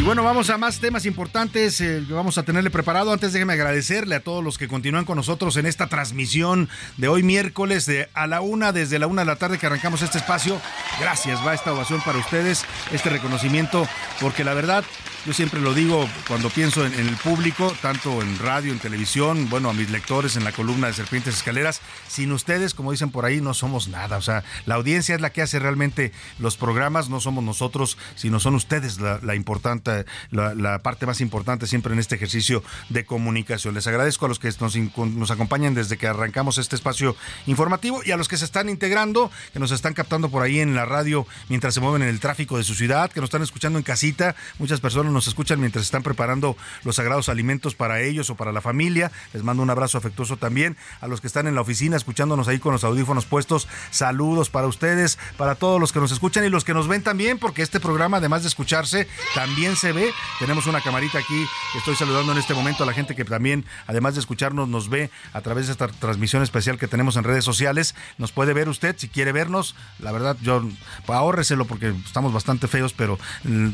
Y 0.00 0.02
bueno, 0.02 0.24
vamos 0.24 0.48
a 0.48 0.56
más 0.56 0.78
temas 0.80 1.04
importantes 1.04 1.78
eh, 1.82 2.02
que 2.08 2.14
vamos 2.14 2.38
a 2.38 2.42
tenerle 2.42 2.70
preparado. 2.70 3.12
Antes 3.12 3.34
déjeme 3.34 3.52
agradecerle 3.52 4.14
a 4.14 4.20
todos 4.20 4.42
los 4.42 4.56
que 4.56 4.66
continúan 4.66 5.04
con 5.04 5.16
nosotros 5.16 5.58
en 5.58 5.66
esta 5.66 5.88
transmisión 5.88 6.70
de 6.96 7.08
hoy 7.08 7.22
miércoles 7.22 7.84
de 7.84 8.08
a 8.14 8.26
la 8.26 8.40
una, 8.40 8.72
desde 8.72 8.98
la 8.98 9.06
una 9.06 9.20
de 9.20 9.26
la 9.26 9.36
tarde 9.36 9.58
que 9.58 9.66
arrancamos 9.66 10.00
este 10.00 10.16
espacio. 10.16 10.58
Gracias, 11.00 11.46
va 11.46 11.52
esta 11.52 11.74
ovación 11.74 12.00
para 12.00 12.18
ustedes, 12.18 12.64
este 12.92 13.10
reconocimiento, 13.10 13.86
porque 14.22 14.42
la 14.42 14.54
verdad 14.54 14.84
yo 15.26 15.34
siempre 15.34 15.60
lo 15.60 15.74
digo 15.74 16.08
cuando 16.26 16.48
pienso 16.48 16.86
en, 16.86 16.94
el 16.94 17.16
público, 17.16 17.74
tanto 17.82 18.22
en 18.22 18.38
radio, 18.38 18.72
en 18.72 18.78
televisión, 18.78 19.50
bueno, 19.50 19.68
a 19.68 19.74
mis 19.74 19.90
lectores 19.90 20.36
en 20.36 20.44
la 20.44 20.52
columna 20.52 20.86
de 20.86 20.94
Serpientes 20.94 21.34
Escaleras. 21.34 21.82
Sin 22.08 22.32
ustedes, 22.32 22.72
como 22.72 22.90
dicen 22.90 23.10
por 23.10 23.26
ahí, 23.26 23.40
no 23.40 23.52
somos 23.52 23.88
nada. 23.88 24.16
O 24.16 24.22
sea, 24.22 24.44
la 24.64 24.76
audiencia 24.76 25.14
es 25.14 25.20
la 25.20 25.30
que 25.30 25.42
hace 25.42 25.58
realmente 25.58 26.12
los 26.38 26.56
programas, 26.56 27.10
no 27.10 27.20
somos 27.20 27.44
nosotros, 27.44 27.98
sino 28.14 28.40
son 28.40 28.54
ustedes 28.54 28.98
la, 29.00 29.34
importante, 29.34 30.06
la, 30.30 30.78
parte 30.78 31.04
más 31.04 31.20
importante 31.20 31.66
siempre 31.66 31.92
en 31.92 31.98
este 31.98 32.14
ejercicio 32.14 32.62
de 32.88 33.04
comunicación. 33.04 33.74
Les 33.74 33.86
agradezco 33.86 34.24
a 34.24 34.28
los 34.28 34.38
que 34.38 34.50
nos, 34.58 35.30
acompañan 35.30 35.74
desde 35.74 35.98
que 35.98 36.06
arrancamos 36.06 36.56
este 36.56 36.76
espacio 36.76 37.14
informativo 37.46 38.00
y 38.04 38.12
a 38.12 38.16
los 38.16 38.28
que 38.28 38.38
se 38.38 38.46
están 38.46 38.70
integrando, 38.70 39.30
que 39.52 39.58
nos 39.58 39.70
están 39.70 39.92
captando 39.92 40.30
por 40.30 40.42
ahí 40.42 40.60
en 40.60 40.74
la 40.74 40.86
radio 40.86 41.26
mientras 41.48 41.74
se 41.74 41.80
mueven 41.80 42.02
en 42.02 42.08
el 42.08 42.20
tráfico 42.20 42.56
de 42.56 42.64
su 42.64 42.74
ciudad, 42.74 43.10
que 43.10 43.20
nos 43.20 43.28
están 43.28 43.42
escuchando 43.42 43.78
en 43.78 43.82
casita. 43.82 44.34
Muchas 44.58 44.80
personas 44.80 45.09
nos 45.10 45.26
escuchan 45.26 45.60
mientras 45.60 45.84
están 45.84 46.02
preparando 46.02 46.56
los 46.84 46.96
sagrados 46.96 47.28
alimentos 47.28 47.74
para 47.74 48.00
ellos 48.00 48.30
o 48.30 48.34
para 48.34 48.52
la 48.52 48.60
familia. 48.60 49.10
Les 49.32 49.42
mando 49.42 49.62
un 49.62 49.70
abrazo 49.70 49.98
afectuoso 49.98 50.36
también 50.36 50.76
a 51.00 51.08
los 51.08 51.20
que 51.20 51.26
están 51.26 51.46
en 51.46 51.54
la 51.54 51.60
oficina 51.60 51.96
escuchándonos 51.96 52.48
ahí 52.48 52.58
con 52.58 52.72
los 52.72 52.84
audífonos 52.84 53.26
puestos. 53.26 53.68
Saludos 53.90 54.50
para 54.50 54.66
ustedes, 54.66 55.18
para 55.36 55.54
todos 55.54 55.80
los 55.80 55.92
que 55.92 56.00
nos 56.00 56.12
escuchan 56.12 56.44
y 56.44 56.48
los 56.48 56.64
que 56.64 56.74
nos 56.74 56.88
ven 56.88 57.02
también, 57.02 57.38
porque 57.38 57.62
este 57.62 57.80
programa, 57.80 58.18
además 58.18 58.42
de 58.42 58.48
escucharse, 58.48 59.08
también 59.34 59.76
se 59.76 59.92
ve. 59.92 60.12
Tenemos 60.38 60.66
una 60.66 60.80
camarita 60.80 61.18
aquí. 61.18 61.46
Estoy 61.76 61.96
saludando 61.96 62.32
en 62.32 62.38
este 62.38 62.54
momento 62.54 62.82
a 62.82 62.86
la 62.86 62.92
gente 62.92 63.14
que 63.14 63.24
también, 63.24 63.64
además 63.86 64.14
de 64.14 64.20
escucharnos, 64.20 64.68
nos 64.68 64.88
ve 64.88 65.10
a 65.32 65.40
través 65.40 65.66
de 65.66 65.72
esta 65.72 65.88
transmisión 65.88 66.42
especial 66.42 66.78
que 66.78 66.88
tenemos 66.88 67.16
en 67.16 67.24
redes 67.24 67.44
sociales. 67.44 67.94
Nos 68.18 68.32
puede 68.32 68.52
ver 68.52 68.68
usted 68.68 68.94
si 68.98 69.08
quiere 69.08 69.32
vernos. 69.32 69.74
La 69.98 70.12
verdad, 70.12 70.36
yo 70.42 70.62
ahórreselo 71.06 71.64
porque 71.64 71.94
estamos 72.04 72.32
bastante 72.32 72.68
feos, 72.68 72.92
pero, 72.92 73.18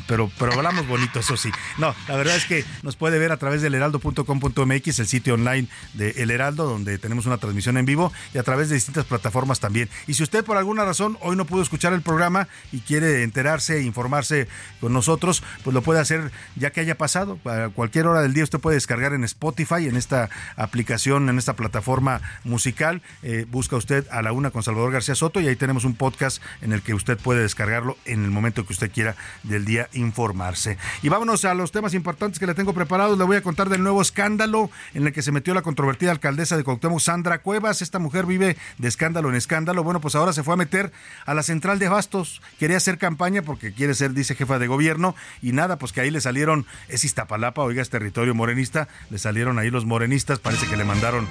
pero, 0.07 0.31
pero 0.39 0.53
hablamos 0.53 0.87
bonito 0.87 1.19
eso 1.27 1.37
sí. 1.37 1.51
No, 1.79 1.93
la 2.07 2.17
verdad 2.17 2.37
es 2.37 2.45
que 2.47 2.65
nos 2.83 2.95
puede 2.95 3.19
ver 3.19 3.33
a 3.33 3.37
través 3.37 3.61
del 3.61 3.75
heraldo.com.mx, 3.75 4.99
el 4.99 5.07
sitio 5.07 5.35
online 5.35 5.67
de 5.95 6.11
El 6.19 6.31
Heraldo, 6.31 6.67
donde 6.67 6.99
tenemos 6.99 7.27
una 7.27 7.39
transmisión 7.39 7.77
en 7.77 7.85
vivo 7.85 8.13
y 8.33 8.39
a 8.39 8.45
través 8.45 8.69
de 8.69 8.77
distintas 8.77 9.05
plataformas 9.07 9.59
también. 9.59 9.89
Y 10.07 10.15
si 10.15 10.23
usted 10.23 10.45
por 10.45 10.57
alguna 10.57 10.85
razón 10.85 11.19
hoy 11.21 11.35
no 11.35 11.45
pudo 11.45 11.63
escuchar 11.63 11.93
el 11.93 12.03
programa 12.03 12.47
y 12.71 12.79
quiere 12.81 13.25
enterarse 13.25 13.79
e 13.79 13.83
informarse 13.83 14.47
con 14.81 14.93
nosotros, 14.93 15.43
pues 15.65 15.75
lo 15.75 15.83
puede 15.83 15.99
hacer 15.99 16.31
ya 16.55 16.71
que 16.71 16.81
haya 16.81 16.97
pasado. 16.97 17.41
A 17.45 17.71
cualquier 17.71 18.07
hora 18.07 18.23
del 18.23 18.33
día 18.33 18.45
usted 18.45 18.61
puede 18.61 18.77
descargar 18.77 19.13
en 19.13 19.25
Spotify, 19.25 19.89
en 19.89 19.97
esta 19.97 20.31
aplicación, 20.55 21.29
en 21.29 21.39
esta 21.39 21.57
plataforma 21.57 22.21
musical. 22.45 23.03
Eh, 23.25 23.47
busca 23.51 23.75
usted 23.75 24.07
a 24.13 24.23
la 24.23 24.31
una 24.31 24.53
con 24.53 24.63
Salvador 24.63 24.93
García 24.93 25.17
Soto 25.17 25.41
y 25.41 25.49
ahí 25.49 25.57
tenemos 25.57 25.85
un 25.85 25.97
podcast 25.97 26.41
en 26.63 26.73
el 26.73 26.83
que 26.83 26.95
usted 26.95 27.19
puede 27.19 27.43
descargarlo 27.43 27.97
en 28.05 28.25
el 28.25 28.31
momento 28.31 28.65
que 28.65 28.73
usted 28.73 28.93
quiera 28.93 29.17
del 29.43 29.65
día 29.65 29.89
informarse. 29.93 30.79
Y 31.03 31.09
vamos 31.19 31.47
a 31.47 31.55
los 31.55 31.73
temas 31.73 31.95
importantes 31.95 32.39
que 32.39 32.47
le 32.47 32.53
tengo 32.53 32.75
preparados. 32.75 33.17
Le 33.17 33.25
voy 33.25 33.39
a 33.39 33.43
contar 33.43 33.71
del 33.71 33.83
nuevo 33.83 34.03
escándalo 34.03 34.71
en 34.93 35.07
el 35.07 35.15
que 35.15 35.23
se 35.23 35.33
metió 35.33 35.55
la 35.55 35.63
controvertida 35.63 36.11
alcaldesa 36.11 36.59
de 36.59 36.65
Cuauhtémoc, 36.65 37.01
Sandra 37.01 37.39
Cuevas. 37.39 37.81
Esta 37.81 37.99
mujer 37.99 38.27
vive 38.27 38.59
de 38.77 38.89
escándalo 38.89 39.31
en 39.31 39.35
escándalo. 39.35 39.83
Bueno, 39.83 40.03
pues 40.03 40.15
ahora 40.15 40.35
se 40.35 40.43
fue 40.43 40.53
a 40.53 40.57
meter 40.59 40.93
a 41.25 41.33
la 41.33 41.43
central 41.43 41.79
de 41.79 41.89
Bastos. 41.89 42.43
Quería 42.59 42.77
hacer 42.77 42.99
campaña 42.99 43.41
porque 43.41 43.73
quiere 43.73 43.95
ser, 43.95 44.13
dice, 44.13 44.35
jefa 44.35 44.59
de 44.59 44.67
gobierno. 44.67 45.15
Y 45.41 45.53
nada, 45.53 45.79
pues 45.79 45.93
que 45.93 46.03
ahí 46.03 46.11
le 46.11 46.21
salieron, 46.21 46.67
es 46.89 47.05
Iztapalapa, 47.05 47.63
oiga, 47.63 47.81
es 47.81 47.89
territorio 47.89 48.35
morenista. 48.35 48.87
Le 49.09 49.17
salieron 49.17 49.59
ahí 49.59 49.71
los 49.71 49.87
morenistas. 49.87 50.39
Parece 50.39 50.67
que 50.67 50.77
le 50.77 50.85
mandaron, 50.85 51.27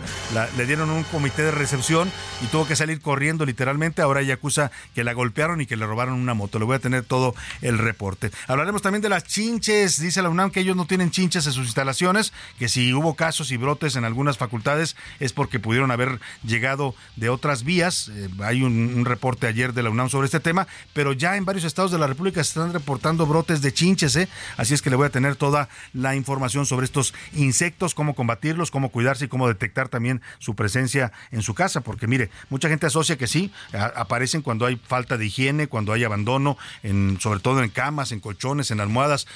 le 0.57 0.65
dieron 0.65 0.89
un 0.89 1.03
comité 1.03 1.43
de 1.43 1.51
recepción 1.51 2.11
y 2.41 2.47
tuvo 2.47 2.65
que 2.67 2.75
salir 2.75 3.01
corriendo 3.01 3.45
literalmente. 3.45 4.01
Ahora 4.01 4.21
ella 4.21 4.33
acusa 4.33 4.71
que 4.95 5.03
la 5.03 5.13
golpearon 5.13 5.61
y 5.61 5.67
que 5.67 5.75
le 5.75 5.85
robaron 5.85 6.15
una 6.15 6.33
moto. 6.33 6.57
Le 6.57 6.65
voy 6.65 6.75
a 6.75 6.79
tener 6.79 7.03
todo 7.03 7.35
el 7.61 7.77
reporte. 7.77 8.31
Hablaremos 8.47 8.81
también 8.81 9.03
de 9.03 9.09
las 9.09 9.25
chinches 9.25 9.74
dice 9.83 10.21
la 10.21 10.29
UNAM 10.29 10.51
que 10.51 10.59
ellos 10.61 10.75
no 10.75 10.85
tienen 10.85 11.11
chinches 11.11 11.45
en 11.47 11.53
sus 11.53 11.65
instalaciones, 11.65 12.33
que 12.59 12.69
si 12.69 12.93
hubo 12.93 13.15
casos 13.15 13.51
y 13.51 13.57
brotes 13.57 13.95
en 13.95 14.05
algunas 14.05 14.37
facultades 14.37 14.95
es 15.19 15.33
porque 15.33 15.59
pudieron 15.59 15.91
haber 15.91 16.19
llegado 16.43 16.95
de 17.15 17.29
otras 17.29 17.63
vías. 17.63 18.09
Eh, 18.09 18.29
hay 18.43 18.63
un, 18.63 19.05
reporte 19.05 19.45
ayer 19.47 19.73
de 19.73 19.83
la 19.83 19.91
UNAM 19.91 20.09
sobre 20.09 20.25
este 20.25 20.39
tema, 20.39 20.67
pero 20.93 21.13
ya 21.13 21.37
en 21.37 21.45
varios 21.45 21.63
estados 21.63 21.91
de 21.91 21.99
la 21.99 22.07
República 22.07 22.43
se 22.43 22.49
están 22.49 22.73
reportando 22.73 23.27
brotes 23.27 23.61
de 23.61 23.73
chinches, 23.73 24.15
¿eh? 24.15 24.27
así 24.57 24.73
es 24.73 24.81
que 24.81 24.89
le 24.89 24.95
voy 24.95 25.05
a 25.05 25.11
tener 25.11 25.35
toda 25.35 25.69
la 25.93 26.15
información 26.15 26.65
sobre 26.65 26.85
estos 26.85 27.13
insectos, 27.33 27.93
cómo 27.93 28.15
combatirlos, 28.15 28.71
cómo 28.71 28.89
cuidarse 28.89 29.25
y 29.25 29.27
cómo 29.27 29.47
detectar 29.47 29.89
también 29.89 30.21
su 30.39 30.55
presencia 30.55 31.11
en 31.31 31.43
su 31.43 31.53
casa, 31.53 31.81
porque 31.81 32.07
mire, 32.07 32.31
mucha 32.49 32.67
gente 32.67 32.87
asocia 32.87 33.17
que 33.17 33.27
sí, 33.27 33.51
aparecen 33.73 34.41
cuando 34.41 34.65
hay 34.65 34.75
falta 34.75 35.17
de 35.17 35.25
higiene, 35.27 35.67
cuando 35.67 35.93
hay 35.93 36.03
abandono, 36.03 36.57
en, 36.83 37.19
sobre 37.19 37.39
todo 37.39 37.63
en 37.63 37.69
camas, 37.69 38.11
en 38.11 38.19
colchones, 38.19 38.71
en 38.71 38.79
almohadas, 38.79 39.27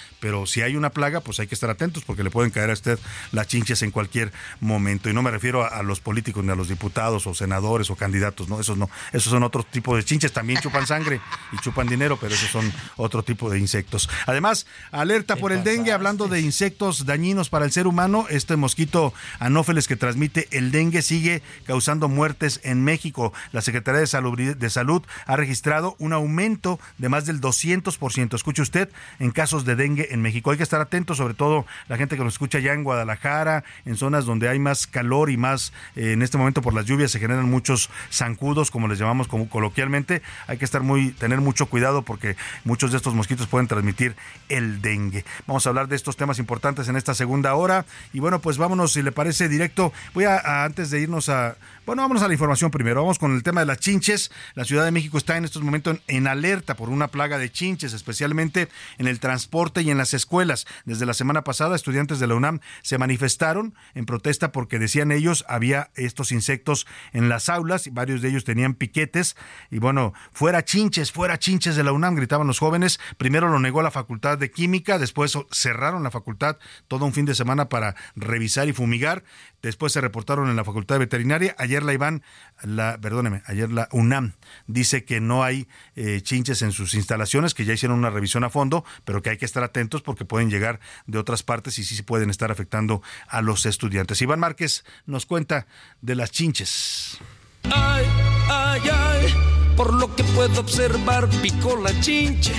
si 0.46 0.62
hay 0.62 0.76
una 0.76 0.90
plaga, 0.92 1.22
pues 1.22 1.40
hay 1.40 1.48
que 1.48 1.56
estar 1.56 1.70
atentos 1.70 2.04
porque 2.04 2.24
le 2.24 2.30
pueden 2.30 2.52
caer 2.52 2.70
a 2.70 2.74
usted 2.74 3.00
las 3.32 3.48
chinches 3.48 3.82
en 3.82 3.92
cualquier 3.92 4.32
momento. 4.60 5.10
Y 5.10 5.14
no 5.14 5.22
me 5.22 5.32
refiero 5.32 5.66
a, 5.66 5.84
los 5.84 6.00
políticos 6.00 6.44
ni 6.44 6.52
a 6.52 6.56
los 6.56 6.68
diputados 6.68 7.28
o 7.28 7.34
senadores 7.34 7.90
o 7.90 7.96
candidatos, 7.96 8.50
no, 8.50 8.60
esos 8.60 8.78
no. 8.78 8.90
Esos 9.12 9.32
son 9.32 9.44
otro 9.44 9.64
tipo 9.64 9.96
de 9.96 10.04
chinches, 10.04 10.34
también 10.34 10.60
chupan 10.62 10.88
sangre 10.88 11.22
y 11.52 11.58
chupan 11.58 11.88
dinero, 11.88 12.18
pero 12.20 12.34
esos 12.34 12.50
son 12.50 12.72
otro 12.96 13.24
tipo 13.24 13.50
de 13.50 13.60
insectos. 13.60 14.10
Además, 14.26 14.68
alerta 14.92 15.36
por 15.36 15.52
el 15.52 15.64
dengue, 15.64 15.92
hablando 15.92 16.28
de 16.28 16.42
insectos 16.42 17.06
dañinos 17.06 17.50
para 17.50 17.66
el 17.66 17.72
ser 17.72 17.88
humano, 17.88 18.26
este 18.30 18.56
mosquito 18.56 19.14
anófeles 19.40 19.88
que 19.88 19.96
transmite 19.96 20.48
el 20.52 20.72
dengue 20.72 21.02
sigue 21.02 21.42
causando 21.66 22.08
muertes 22.08 22.60
en 22.64 22.84
México. 22.84 23.34
La 23.52 23.62
Secretaría 23.62 24.02
de 24.02 24.08
Salud, 24.08 24.38
de 24.40 24.70
Salud 24.70 25.04
ha 25.26 25.36
registrado 25.36 25.96
un 26.00 26.14
aumento 26.14 26.80
de 26.98 27.10
más 27.10 27.26
del 27.26 27.42
200%. 27.42 28.36
Escuche 28.36 28.62
usted, 28.62 28.90
en 29.20 29.32
casos 29.32 29.66
de 29.66 29.76
dengue 29.76 30.08
en 30.12 30.19
México. 30.22 30.52
Hay 30.52 30.58
que 30.58 30.64
estar 30.64 30.82
atentos, 30.82 31.18
sobre 31.18 31.34
todo 31.34 31.66
la 31.88 31.98
gente 31.98 32.18
que 32.18 32.24
nos 32.24 32.34
escucha 32.34 32.60
ya 32.60 32.74
en 32.74 32.84
Guadalajara, 32.84 33.64
en 33.86 33.98
zonas 33.98 34.26
donde 34.26 34.50
hay 34.50 34.60
más 34.60 34.88
calor 34.88 35.30
y 35.30 35.38
más, 35.38 35.74
eh, 35.96 36.14
en 36.14 36.22
este 36.22 36.38
momento 36.38 36.62
por 36.62 36.74
las 36.74 36.86
lluvias 36.86 37.12
se 37.12 37.20
generan 37.20 37.50
muchos 37.50 37.90
zancudos, 38.12 38.72
como 38.72 38.88
les 38.88 39.00
llamamos 39.00 39.28
como 39.28 39.50
coloquialmente. 39.50 40.22
Hay 40.48 40.58
que 40.58 40.66
estar 40.66 40.82
muy, 40.82 41.12
tener 41.12 41.42
mucho 41.42 41.68
cuidado 41.68 42.02
porque 42.02 42.36
muchos 42.64 42.92
de 42.92 42.98
estos 42.98 43.14
mosquitos 43.14 43.48
pueden 43.48 43.68
transmitir 43.68 44.16
el 44.50 44.82
dengue. 44.82 45.26
Vamos 45.48 45.66
a 45.66 45.70
hablar 45.70 45.88
de 45.88 45.96
estos 45.96 46.18
temas 46.18 46.40
importantes 46.40 46.88
en 46.88 46.96
esta 46.96 47.14
segunda 47.14 47.56
hora. 47.56 47.86
Y 48.14 48.20
bueno, 48.20 48.40
pues 48.40 48.58
vámonos, 48.58 48.94
si 48.94 49.02
le 49.02 49.12
parece 49.12 49.50
directo. 49.50 49.94
Voy 50.14 50.26
a 50.26 50.64
antes 50.64 50.90
de 50.90 51.02
irnos 51.02 51.30
a 51.30 51.56
bueno, 51.90 52.04
vámonos 52.04 52.22
a 52.22 52.28
la 52.28 52.34
información 52.34 52.70
primero. 52.70 53.02
Vamos 53.02 53.18
con 53.18 53.34
el 53.34 53.42
tema 53.42 53.62
de 53.62 53.66
las 53.66 53.80
chinches. 53.80 54.30
La 54.54 54.64
Ciudad 54.64 54.86
de 54.86 54.92
México 54.92 55.18
está 55.18 55.38
en 55.38 55.46
estos 55.46 55.64
momentos 55.64 55.98
en, 56.06 56.28
alerta 56.28 56.76
por 56.76 56.90
una 56.90 57.08
plaga 57.08 57.40
de 57.40 57.52
chinches, 57.52 57.94
especialmente 57.94 58.68
en 59.00 59.08
el 59.08 59.20
transporte 59.20 59.82
y 59.82 59.90
en 59.90 59.98
las 59.98 60.09
las 60.10 60.14
escuelas. 60.16 60.66
Desde 60.86 61.06
la 61.06 61.14
semana 61.14 61.44
pasada, 61.44 61.76
estudiantes 61.76 62.20
de 62.20 62.26
la 62.26 62.34
UNAM 62.34 62.62
se 62.82 62.98
manifestaron 62.98 63.76
en 63.94 64.06
protesta 64.06 64.52
porque 64.52 64.80
decían 64.80 65.12
ellos 65.12 65.46
había 65.48 65.92
estos 65.96 66.32
insectos 66.32 66.88
en 67.14 67.30
las 67.30 67.48
aulas 67.48 67.86
y 67.86 67.92
varios 67.92 68.22
de 68.22 68.30
ellos 68.30 68.44
tenían 68.44 68.74
piquetes 68.74 69.36
y 69.70 69.78
bueno, 69.78 70.14
fuera 70.32 70.66
chinches, 70.66 71.12
fuera 71.12 71.38
chinches 71.38 71.76
de 71.76 71.84
la 71.84 71.92
UNAM, 71.92 72.16
gritaban 72.16 72.48
los 72.48 72.58
jóvenes. 72.58 73.00
Primero 73.18 73.50
lo 73.50 73.60
negó 73.60 73.84
la 73.84 73.92
Facultad 73.92 74.40
de 74.40 74.50
Química, 74.50 74.98
después 74.98 75.38
cerraron 75.52 76.02
la 76.02 76.12
facultad 76.12 76.58
todo 76.88 77.06
un 77.06 77.14
fin 77.14 77.26
de 77.26 77.36
semana 77.36 77.70
para 77.70 77.96
revisar 78.16 78.68
y 78.68 78.74
fumigar. 78.74 79.24
Después 79.62 79.94
se 79.94 80.02
reportaron 80.02 80.50
en 80.50 80.56
la 80.56 80.64
Facultad 80.64 80.96
de 80.96 81.00
Veterinaria. 81.00 81.56
Ayer 81.58 81.84
la 81.84 81.94
Iván, 81.94 82.24
la, 82.64 82.98
perdóneme, 83.00 83.42
ayer 83.46 83.72
la 83.72 83.90
UNAM 83.92 84.34
dice 84.68 85.04
que 85.04 85.20
no 85.20 85.44
hay 85.44 85.68
eh, 85.96 86.22
chinches 86.22 86.62
en 86.62 86.72
sus 86.72 86.94
instalaciones, 86.94 87.54
que 87.54 87.66
ya 87.66 87.74
hicieron 87.74 87.98
una 87.98 88.10
revisión 88.10 88.44
a 88.44 88.50
fondo, 88.50 88.86
pero 89.06 89.22
que 89.22 89.32
hay 89.32 89.38
que 89.38 89.46
estar 89.46 89.64
atentos 89.64 90.02
porque 90.02 90.26
pueden 90.26 90.50
llegar 90.50 90.80
de 91.08 91.18
otras 91.18 91.44
partes 91.44 91.78
y 91.80 91.84
sí, 91.84 91.96
sí 91.96 92.04
pueden 92.04 92.30
estar 92.30 92.52
afectando 92.52 93.02
a 93.28 93.42
los 93.42 93.66
estudiantes. 93.66 94.22
Iván 94.22 94.40
Márquez 94.40 94.86
nos 95.06 95.26
cuenta 95.26 95.68
de 96.02 96.16
las 96.16 96.32
chinches. 96.32 97.18
Ay, 97.64 98.06
ay, 98.50 98.82
ay, 98.92 99.36
por 99.80 99.94
lo 99.94 100.14
que 100.14 100.26
puedo 100.26 100.60
observar, 100.60 101.30
picó 101.42 101.78
la 101.82 101.98
chinche 102.02 102.52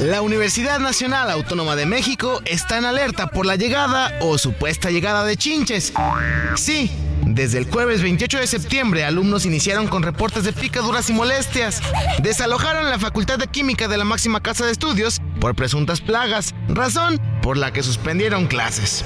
la 0.00 0.20
Universidad 0.20 0.78
Nacional 0.78 1.30
Autónoma 1.30 1.74
de 1.74 1.86
México 1.86 2.42
está 2.44 2.76
en 2.76 2.84
alerta 2.84 3.28
por 3.28 3.46
la 3.46 3.56
llegada 3.56 4.12
o 4.20 4.36
supuesta 4.36 4.90
llegada 4.90 5.24
de 5.24 5.38
chinches. 5.38 5.94
Sí, 6.54 6.90
desde 7.22 7.56
el 7.56 7.64
jueves 7.64 8.02
28 8.02 8.40
de 8.40 8.46
septiembre, 8.46 9.04
alumnos 9.04 9.46
iniciaron 9.46 9.88
con 9.88 10.02
reportes 10.02 10.44
de 10.44 10.52
picaduras 10.52 11.08
y 11.08 11.14
molestias. 11.14 11.80
Desalojaron 12.22 12.90
la 12.90 12.98
Facultad 12.98 13.38
de 13.38 13.46
Química 13.46 13.88
de 13.88 13.96
la 13.96 14.04
máxima 14.04 14.42
casa 14.42 14.66
de 14.66 14.72
estudios 14.72 15.22
por 15.40 15.54
presuntas 15.54 16.02
plagas, 16.02 16.54
razón 16.68 17.18
por 17.40 17.56
la 17.56 17.72
que 17.72 17.82
suspendieron 17.82 18.46
clases. 18.48 19.02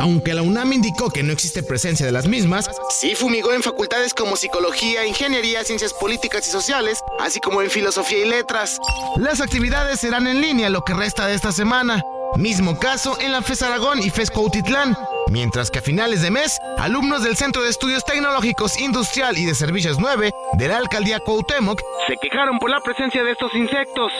Aunque 0.00 0.34
la 0.34 0.42
UNAM 0.42 0.72
indicó 0.72 1.10
que 1.10 1.22
no 1.22 1.32
existe 1.32 1.62
presencia 1.62 2.06
de 2.06 2.12
las 2.12 2.26
mismas, 2.26 2.70
sí 2.90 3.14
fumigó 3.14 3.52
en 3.52 3.62
facultades 3.62 4.14
como 4.14 4.36
Psicología, 4.36 5.06
Ingeniería, 5.06 5.64
Ciencias 5.64 5.92
Políticas 5.94 6.46
y 6.46 6.50
Sociales, 6.50 7.00
así 7.20 7.40
como 7.40 7.62
en 7.62 7.70
Filosofía 7.70 8.24
y 8.24 8.28
Letras. 8.28 8.78
Las 9.16 9.40
actividades 9.40 10.00
serán 10.00 10.26
en 10.26 10.40
línea 10.40 10.70
lo 10.70 10.82
que 10.82 10.94
resta 10.94 11.26
de 11.26 11.34
esta 11.34 11.52
semana. 11.52 12.02
Mismo 12.36 12.78
caso 12.78 13.18
en 13.20 13.32
la 13.32 13.40
FES 13.40 13.62
Aragón 13.62 14.02
y 14.02 14.10
FES 14.10 14.30
Cuautitlán. 14.30 14.96
Mientras 15.28 15.70
que 15.70 15.78
a 15.78 15.82
finales 15.82 16.20
de 16.22 16.30
mes, 16.30 16.58
alumnos 16.78 17.22
del 17.22 17.36
Centro 17.36 17.62
de 17.62 17.70
Estudios 17.70 18.04
Tecnológicos 18.04 18.78
Industrial 18.78 19.36
y 19.38 19.46
de 19.46 19.54
Servicios 19.54 19.96
9 19.98 20.30
de 20.52 20.68
la 20.68 20.76
Alcaldía 20.76 21.18
Cuauhtémoc 21.20 21.80
se 22.06 22.16
quejaron 22.20 22.58
por 22.58 22.70
la 22.70 22.80
presencia 22.80 23.24
de 23.24 23.32
estos 23.32 23.54
insectos. 23.54 24.12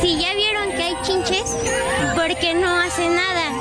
Si 0.00 0.18
ya 0.18 0.34
vieron 0.34 0.72
que 0.72 0.82
hay 0.82 0.96
chinches, 1.02 1.56
no 2.54 2.74
hace 2.80 3.08
nada. 3.08 3.52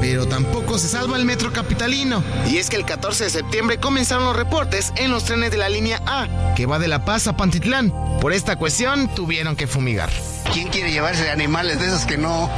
Pero 0.00 0.26
tampoco 0.26 0.78
se 0.78 0.88
salva 0.88 1.16
el 1.16 1.24
metro 1.24 1.52
capitalino. 1.52 2.24
Y 2.48 2.58
es 2.58 2.68
que 2.68 2.76
el 2.76 2.84
14 2.84 3.24
de 3.24 3.30
septiembre 3.30 3.78
comenzaron 3.78 4.24
los 4.24 4.36
reportes 4.36 4.92
en 4.96 5.10
los 5.10 5.24
trenes 5.24 5.50
de 5.50 5.58
la 5.58 5.68
línea 5.68 6.02
A, 6.06 6.54
que 6.56 6.66
va 6.66 6.78
de 6.78 6.88
La 6.88 7.04
Paz 7.04 7.28
a 7.28 7.36
Pantitlán. 7.36 7.92
Por 8.20 8.32
esta 8.32 8.56
cuestión 8.56 9.08
tuvieron 9.14 9.56
que 9.56 9.66
fumigar. 9.66 10.10
¿Quién 10.52 10.68
quiere 10.68 10.90
llevarse 10.90 11.30
animales 11.30 11.80
de 11.80 11.86
esos 11.86 12.04
que 12.04 12.18
no 12.18 12.50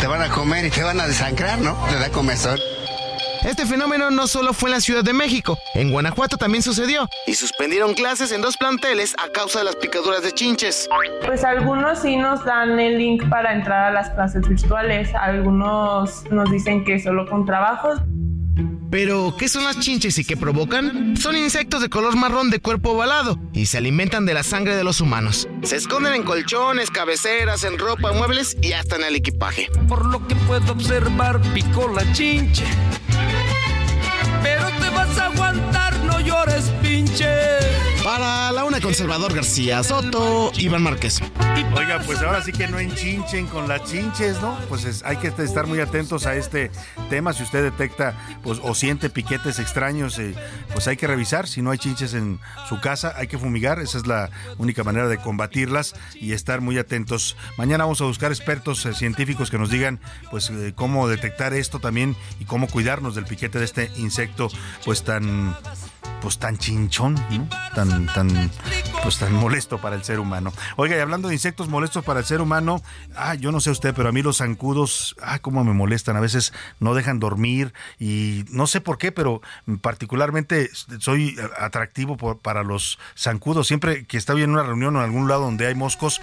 te 0.00 0.06
van 0.06 0.22
a 0.22 0.28
comer 0.28 0.66
y 0.66 0.70
te 0.70 0.82
van 0.82 1.00
a 1.00 1.06
desangrar, 1.06 1.58
no? 1.60 1.76
Te 1.88 1.96
da 1.96 2.10
comezón. 2.10 2.58
Este 3.44 3.66
fenómeno 3.66 4.10
no 4.10 4.26
solo 4.26 4.54
fue 4.54 4.70
en 4.70 4.76
la 4.76 4.80
Ciudad 4.80 5.04
de 5.04 5.12
México, 5.12 5.58
en 5.74 5.90
Guanajuato 5.90 6.38
también 6.38 6.62
sucedió 6.62 7.06
y 7.26 7.34
suspendieron 7.34 7.92
clases 7.92 8.32
en 8.32 8.40
dos 8.40 8.56
planteles 8.56 9.14
a 9.22 9.30
causa 9.30 9.58
de 9.58 9.66
las 9.66 9.76
picaduras 9.76 10.22
de 10.22 10.32
chinches. 10.32 10.88
Pues 11.26 11.44
algunos 11.44 12.00
sí 12.00 12.16
nos 12.16 12.42
dan 12.46 12.80
el 12.80 12.96
link 12.96 13.28
para 13.28 13.52
entrar 13.52 13.88
a 13.88 13.90
las 13.90 14.08
clases 14.10 14.48
virtuales, 14.48 15.14
algunos 15.14 16.24
nos 16.30 16.50
dicen 16.50 16.84
que 16.84 16.98
solo 16.98 17.28
con 17.28 17.44
trabajos. 17.44 18.00
Pero, 18.90 19.34
¿qué 19.36 19.48
son 19.48 19.64
las 19.64 19.78
chinches 19.78 20.16
y 20.18 20.24
qué 20.24 20.38
provocan? 20.38 21.14
Son 21.18 21.36
insectos 21.36 21.82
de 21.82 21.90
color 21.90 22.16
marrón 22.16 22.48
de 22.48 22.60
cuerpo 22.60 22.92
ovalado 22.92 23.38
y 23.52 23.66
se 23.66 23.76
alimentan 23.76 24.24
de 24.24 24.32
la 24.32 24.42
sangre 24.42 24.74
de 24.74 24.84
los 24.84 25.02
humanos. 25.02 25.48
Se 25.64 25.76
esconden 25.76 26.14
en 26.14 26.22
colchones, 26.22 26.90
cabeceras, 26.90 27.64
en 27.64 27.78
ropa, 27.78 28.12
muebles 28.12 28.56
y 28.62 28.72
hasta 28.72 28.96
en 28.96 29.04
el 29.04 29.16
equipaje. 29.16 29.68
Por 29.86 30.06
lo 30.06 30.26
que 30.26 30.34
puedo 30.36 30.72
observar, 30.72 31.40
picó 31.52 31.88
la 31.88 32.10
chinche 32.12 32.64
Para 38.04 38.52
la 38.52 38.64
una 38.64 38.80
conservador 38.80 39.34
García 39.34 39.82
Soto, 39.82 40.52
Iván 40.58 40.82
Márquez. 40.82 41.20
Oiga, 41.74 42.00
pues 42.04 42.20
ahora 42.20 42.42
sí 42.42 42.52
que 42.52 42.68
no 42.68 42.78
enchinchen 42.78 43.46
con 43.46 43.66
las 43.66 43.82
chinches, 43.90 44.40
¿no? 44.42 44.58
Pues 44.68 45.02
hay 45.04 45.16
que 45.16 45.28
estar 45.28 45.66
muy 45.66 45.80
atentos 45.80 46.26
a 46.26 46.36
este 46.36 46.70
tema. 47.08 47.32
Si 47.32 47.42
usted 47.42 47.62
detecta 47.62 48.14
pues, 48.42 48.60
o 48.62 48.74
siente 48.74 49.10
piquetes 49.10 49.58
extraños, 49.58 50.18
eh, 50.18 50.34
pues 50.72 50.86
hay 50.86 50.96
que 50.96 51.06
revisar. 51.06 51.48
Si 51.48 51.62
no 51.62 51.70
hay 51.70 51.78
chinches 51.78 52.14
en 52.14 52.38
su 52.68 52.80
casa, 52.80 53.14
hay 53.16 53.26
que 53.26 53.38
fumigar. 53.38 53.80
Esa 53.80 53.98
es 53.98 54.06
la 54.06 54.30
única 54.58 54.84
manera 54.84 55.08
de 55.08 55.18
combatirlas 55.18 55.94
y 56.14 56.32
estar 56.32 56.60
muy 56.60 56.78
atentos. 56.78 57.36
Mañana 57.56 57.84
vamos 57.84 58.00
a 58.02 58.04
buscar 58.04 58.30
expertos 58.30 58.84
eh, 58.86 58.92
científicos 58.92 59.50
que 59.50 59.58
nos 59.58 59.70
digan 59.70 59.98
pues 60.30 60.50
eh, 60.50 60.74
cómo 60.76 61.08
detectar 61.08 61.54
esto 61.54 61.80
también 61.80 62.16
y 62.38 62.44
cómo 62.44 62.68
cuidarnos 62.68 63.14
del 63.14 63.24
piquete 63.24 63.58
de 63.58 63.64
este 63.64 63.90
insecto 63.96 64.48
pues 64.84 65.02
tan 65.02 65.56
pues 66.24 66.38
tan 66.38 66.56
chinchón, 66.56 67.16
¿no? 67.30 67.46
Tan, 67.74 68.06
tan, 68.06 68.50
pues 69.02 69.18
tan 69.18 69.34
molesto 69.34 69.76
para 69.76 69.94
el 69.94 70.04
ser 70.04 70.20
humano. 70.20 70.54
Oiga, 70.76 70.96
y 70.96 71.00
hablando 71.00 71.28
de 71.28 71.34
insectos 71.34 71.68
molestos 71.68 72.02
para 72.02 72.20
el 72.20 72.24
ser 72.24 72.40
humano, 72.40 72.80
ah, 73.14 73.34
yo 73.34 73.52
no 73.52 73.60
sé 73.60 73.70
usted, 73.70 73.92
pero 73.94 74.08
a 74.08 74.12
mí 74.12 74.22
los 74.22 74.38
zancudos, 74.38 75.16
ah, 75.20 75.38
cómo 75.40 75.62
me 75.64 75.74
molestan. 75.74 76.16
A 76.16 76.20
veces 76.20 76.54
no 76.80 76.94
dejan 76.94 77.20
dormir 77.20 77.74
y 77.98 78.46
no 78.48 78.66
sé 78.66 78.80
por 78.80 78.96
qué, 78.96 79.12
pero 79.12 79.42
particularmente 79.82 80.70
soy 80.98 81.36
atractivo 81.58 82.16
para 82.16 82.62
los 82.62 82.98
zancudos. 83.14 83.66
Siempre 83.66 84.06
que 84.06 84.16
estoy 84.16 84.44
en 84.44 84.50
una 84.50 84.62
reunión 84.62 84.96
o 84.96 85.00
en 85.00 85.04
algún 85.04 85.28
lado 85.28 85.42
donde 85.42 85.66
hay 85.66 85.74
moscos, 85.74 86.22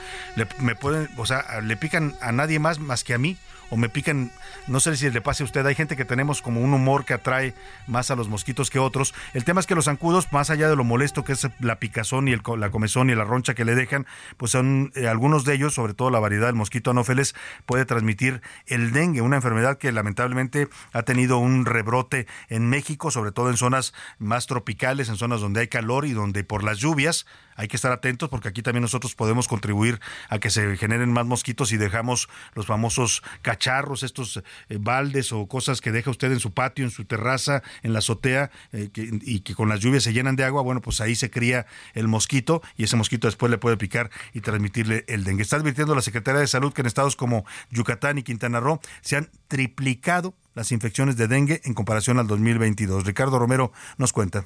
me 0.61 0.73
pueden, 0.73 1.09
o 1.17 1.27
sea, 1.27 1.61
le 1.61 1.77
pican 1.77 2.15
a 2.21 2.31
nadie 2.31 2.57
más 2.57 2.79
más 2.79 3.03
que 3.03 3.13
a 3.13 3.19
mí 3.19 3.37
o 3.71 3.77
me 3.77 3.87
pican, 3.89 4.31
no 4.67 4.79
sé 4.79 4.95
si 4.95 5.09
le 5.09 5.21
pase 5.21 5.43
a 5.43 5.45
usted, 5.45 5.65
hay 5.65 5.75
gente 5.75 5.95
que 5.95 6.05
tenemos 6.05 6.41
como 6.41 6.61
un 6.61 6.73
humor 6.73 7.05
que 7.05 7.13
atrae 7.13 7.53
más 7.87 8.11
a 8.11 8.15
los 8.15 8.29
mosquitos 8.29 8.69
que 8.69 8.79
otros. 8.79 9.13
El 9.33 9.43
tema 9.43 9.59
es 9.59 9.67
que 9.67 9.75
los 9.75 9.85
zancudos, 9.85 10.31
más 10.31 10.49
allá 10.49 10.69
de 10.69 10.75
lo 10.75 10.83
molesto 10.83 11.23
que 11.23 11.33
es 11.33 11.47
la 11.59 11.79
picazón 11.79 12.27
y 12.27 12.31
el, 12.31 12.41
la 12.57 12.69
comezón 12.69 13.09
y 13.09 13.15
la 13.15 13.23
roncha 13.23 13.53
que 13.53 13.65
le 13.65 13.75
dejan, 13.75 14.05
pues 14.37 14.51
son 14.51 14.91
eh, 14.95 15.07
algunos 15.07 15.45
de 15.45 15.53
ellos, 15.53 15.73
sobre 15.73 15.93
todo 15.93 16.09
la 16.09 16.19
variedad 16.19 16.47
del 16.47 16.55
mosquito 16.55 16.91
anófeles, 16.91 17.35
puede 17.65 17.85
transmitir 17.85 18.41
el 18.67 18.91
dengue, 18.91 19.21
una 19.21 19.37
enfermedad 19.37 19.77
que 19.77 19.91
lamentablemente 19.91 20.67
ha 20.93 21.03
tenido 21.03 21.37
un 21.37 21.65
rebrote 21.65 22.27
en 22.49 22.69
México, 22.69 23.11
sobre 23.11 23.31
todo 23.31 23.49
en 23.49 23.57
zonas 23.57 23.93
más 24.19 24.47
tropicales, 24.47 25.09
en 25.09 25.17
zonas 25.17 25.41
donde 25.41 25.61
hay 25.61 25.67
calor 25.67 26.05
y 26.05 26.13
donde 26.13 26.43
por 26.43 26.63
las 26.63 26.77
lluvias 26.77 27.25
hay 27.55 27.67
que 27.67 27.75
estar 27.75 27.91
atentos 27.91 28.29
porque 28.29 28.47
aquí 28.47 28.61
también 28.61 28.81
nosotros 28.81 29.15
podemos 29.15 29.47
contribuir 29.47 29.99
a 30.29 30.39
que 30.39 30.49
se 30.49 30.77
generen 30.77 31.11
más 31.11 31.25
mosquitos 31.25 31.71
y 31.71 31.77
dejamos 31.77 32.29
los 32.55 32.65
famosos 32.65 33.23
cacharros, 33.41 34.03
estos 34.03 34.37
eh, 34.37 34.77
baldes 34.79 35.31
o 35.31 35.47
cosas 35.47 35.81
que 35.81 35.91
deja 35.91 36.11
usted 36.11 36.31
en 36.31 36.39
su 36.39 36.51
patio, 36.51 36.85
en 36.85 36.91
su 36.91 37.05
terraza, 37.05 37.63
en 37.83 37.93
la 37.93 37.99
azotea 37.99 38.51
eh, 38.71 38.89
y 38.93 39.41
que 39.41 39.55
con 39.55 39.69
las 39.69 39.79
lluvias 39.79 40.03
se 40.03 40.13
llenan 40.13 40.35
de 40.35 40.43
agua, 40.43 40.61
bueno, 40.61 40.81
pues 40.81 41.01
ahí 41.01 41.15
se 41.15 41.29
cría 41.29 41.65
el 41.93 42.07
mosquito 42.07 42.61
y 42.77 42.83
ese 42.83 42.95
mosquito 42.95 43.27
después 43.27 43.49
le 43.49 43.57
puede 43.57 43.77
picar 43.77 44.09
y 44.33 44.41
transmitirle 44.41 45.05
el 45.07 45.23
dengue. 45.23 45.43
Está 45.43 45.57
advirtiendo 45.57 45.95
la 45.95 46.01
Secretaría 46.01 46.41
de 46.41 46.47
Salud 46.47 46.73
que 46.73 46.81
en 46.81 46.87
estados 46.87 47.15
como 47.15 47.45
Yucatán 47.69 48.17
y 48.17 48.23
Quintana 48.23 48.59
Roo 48.59 48.79
se 49.01 49.17
han 49.17 49.29
triplicado 49.47 50.33
las 50.53 50.71
infecciones 50.71 51.17
de 51.17 51.27
dengue 51.27 51.61
en 51.63 51.73
comparación 51.73 52.19
al 52.19 52.27
2022. 52.27 53.05
Ricardo 53.05 53.39
Romero 53.39 53.71
nos 53.97 54.13
cuenta. 54.13 54.45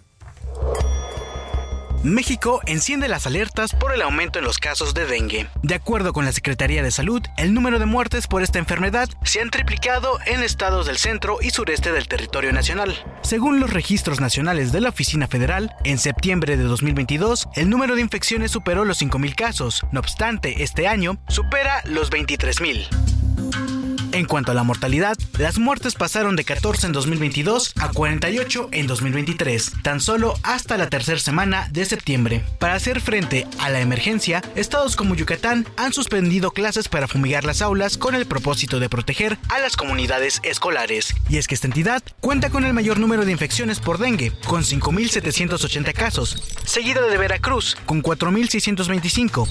México 2.06 2.62
enciende 2.68 3.08
las 3.08 3.26
alertas 3.26 3.74
por 3.74 3.92
el 3.92 4.04
aumento 4.04 4.38
en 4.38 4.46
los 4.46 4.60
casos 4.60 4.94
de 4.94 5.08
dengue. 5.08 5.48
De 5.64 5.74
acuerdo 5.74 6.14
con 6.14 6.24
la 6.24 6.32
Secretaría 6.32 6.84
de 6.84 6.92
Salud, 6.92 7.24
el 7.36 7.56
número 7.56 7.80
de 7.80 7.88
muertes 7.88 8.28
por 8.28 8.44
esta 8.44 8.60
enfermedad 8.60 9.10
se 9.24 9.42
han 9.42 9.50
triplicado 9.50 10.20
en 10.28 10.44
estados 10.44 10.86
del 10.86 10.98
centro 10.98 11.40
y 11.42 11.50
sureste 11.50 11.92
del 11.92 12.08
territorio 12.08 12.54
nacional. 12.54 12.94
Según 13.24 13.60
los 13.60 13.74
registros 13.74 14.22
nacionales 14.22 14.72
de 14.72 14.82
la 14.82 14.90
Oficina 14.90 15.28
Federal, 15.28 15.76
en 15.84 15.98
septiembre 15.98 16.58
de 16.58 16.64
2022, 16.64 17.48
el 17.56 17.72
número 17.72 17.96
de 17.96 18.02
infecciones 18.02 18.52
superó 18.52 18.86
los 18.86 19.02
5.000 19.02 19.34
casos. 19.34 19.82
No 19.92 20.00
obstante, 20.00 20.62
este 20.62 20.88
año 20.88 21.18
supera 21.28 21.82
los 21.86 22.12
23.000. 22.12 23.85
En 24.16 24.24
cuanto 24.24 24.54
a 24.54 24.56
la 24.56 24.64
mortalidad, 24.64 25.18
las 25.38 25.60
muertes 25.60 25.96
pasaron 25.96 26.38
de 26.38 26.46
14 26.46 26.88
en 26.88 26.94
2022 26.94 27.74
a 27.82 27.90
48 27.90 28.70
en 28.72 28.88
2023, 28.88 29.74
tan 29.84 30.00
solo 30.00 30.36
hasta 30.42 30.78
la 30.78 30.90
tercera 30.90 31.20
semana 31.20 31.68
de 31.74 31.84
septiembre. 31.84 32.42
Para 32.58 32.76
hacer 32.76 33.02
frente 33.02 33.46
a 33.60 33.70
la 33.70 33.82
emergencia, 33.82 34.42
estados 34.56 34.96
como 34.96 35.16
Yucatán 35.16 35.68
han 35.76 35.92
suspendido 35.92 36.52
clases 36.52 36.88
para 36.88 37.10
fumigar 37.10 37.44
las 37.44 37.62
aulas 37.62 37.98
con 37.98 38.16
el 38.16 38.26
propósito 38.26 38.80
de 38.80 38.88
proteger 38.88 39.38
a 39.50 39.60
las 39.60 39.76
comunidades 39.76 40.40
escolares. 40.44 41.14
Y 41.28 41.36
es 41.36 41.50
que 41.50 41.56
esta 41.56 41.68
entidad 41.68 42.02
cuenta 42.22 42.50
con 42.50 42.64
el 42.64 42.74
mayor 42.74 43.00
número 43.00 43.26
de 43.26 43.34
infecciones 43.34 43.82
por 43.82 43.98
dengue, 43.98 44.32
con 44.48 44.64
5.780 44.64 45.92
casos, 45.92 46.42
seguida 46.64 47.02
de 47.02 47.18
Veracruz, 47.18 47.76
con 47.86 48.02
4.625, 48.02 49.46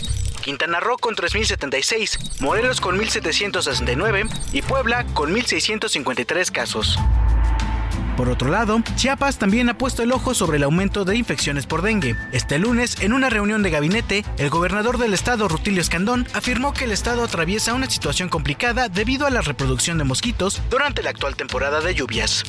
Quintana 0.45 0.78
Roo 0.78 0.99
con 0.99 1.16
3.076, 1.16 2.40
Morelos 2.40 2.82
con 2.82 2.99
1.769 2.99 4.28
y 4.53 4.61
Puebla 4.61 5.07
con 5.14 5.34
1.653 5.34 6.53
casos. 6.53 6.99
Por 8.16 8.28
otro 8.28 8.48
lado, 8.48 8.80
Chiapas 8.94 9.38
también 9.38 9.68
ha 9.68 9.76
puesto 9.76 10.04
el 10.04 10.12
ojo 10.12 10.34
sobre 10.34 10.58
el 10.58 10.62
aumento 10.62 11.04
de 11.04 11.16
infecciones 11.16 11.66
por 11.66 11.82
dengue. 11.82 12.14
Este 12.30 12.58
lunes, 12.58 13.02
en 13.02 13.12
una 13.12 13.28
reunión 13.28 13.64
de 13.64 13.70
gabinete, 13.70 14.24
el 14.38 14.50
gobernador 14.50 14.98
del 14.98 15.14
estado, 15.14 15.48
Rutilio 15.48 15.80
Escandón, 15.80 16.24
afirmó 16.32 16.72
que 16.72 16.84
el 16.84 16.92
estado 16.92 17.24
atraviesa 17.24 17.74
una 17.74 17.90
situación 17.90 18.28
complicada 18.28 18.88
debido 18.88 19.26
a 19.26 19.30
la 19.30 19.40
reproducción 19.40 19.98
de 19.98 20.04
mosquitos 20.04 20.62
durante 20.70 21.02
la 21.02 21.10
actual 21.10 21.34
temporada 21.34 21.80
de 21.80 21.92
lluvias. 21.94 22.44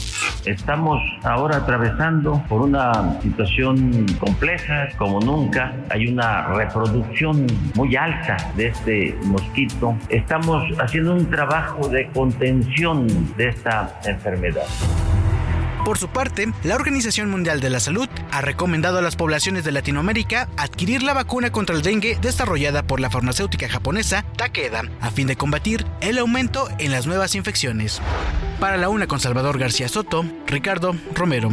Estamos 0.45 1.01
ahora 1.23 1.57
atravesando 1.57 2.43
por 2.47 2.61
una 2.61 3.19
situación 3.21 4.05
compleja 4.19 4.89
como 4.97 5.19
nunca. 5.19 5.73
Hay 5.89 6.07
una 6.07 6.53
reproducción 6.53 7.47
muy 7.73 7.95
alta 7.95 8.37
de 8.55 8.67
este 8.67 9.17
mosquito. 9.23 9.97
Estamos 10.09 10.63
haciendo 10.79 11.15
un 11.15 11.27
trabajo 11.29 11.87
de 11.89 12.07
contención 12.11 13.07
de 13.35 13.49
esta 13.49 13.99
enfermedad. 14.05 14.67
Por 15.85 15.99
su 15.99 16.07
parte, 16.07 16.51
la 16.63 16.73
Organización 16.73 17.29
Mundial 17.29 17.59
de 17.59 17.69
la 17.69 17.79
Salud 17.79 18.09
ha 18.31 18.41
recomendado 18.41 18.97
a 18.97 19.03
las 19.03 19.15
poblaciones 19.15 19.63
de 19.63 19.71
Latinoamérica 19.71 20.49
adquirir 20.57 21.03
la 21.03 21.13
vacuna 21.13 21.51
contra 21.51 21.75
el 21.75 21.83
dengue 21.83 22.17
desarrollada 22.19 22.81
por 22.81 22.99
la 22.99 23.11
farmacéutica 23.11 23.69
japonesa 23.69 24.25
Takeda, 24.35 24.81
a 24.99 25.11
fin 25.11 25.27
de 25.27 25.35
combatir 25.35 25.85
el 26.01 26.17
aumento 26.17 26.69
en 26.79 26.91
las 26.91 27.05
nuevas 27.05 27.35
infecciones. 27.35 28.01
Para 28.59 28.77
la 28.77 28.89
una 28.89 29.05
con 29.05 29.19
Salvador 29.19 29.59
García 29.59 29.87
Soto, 29.87 30.25
Ricardo 30.47 30.95
Romero. 31.13 31.51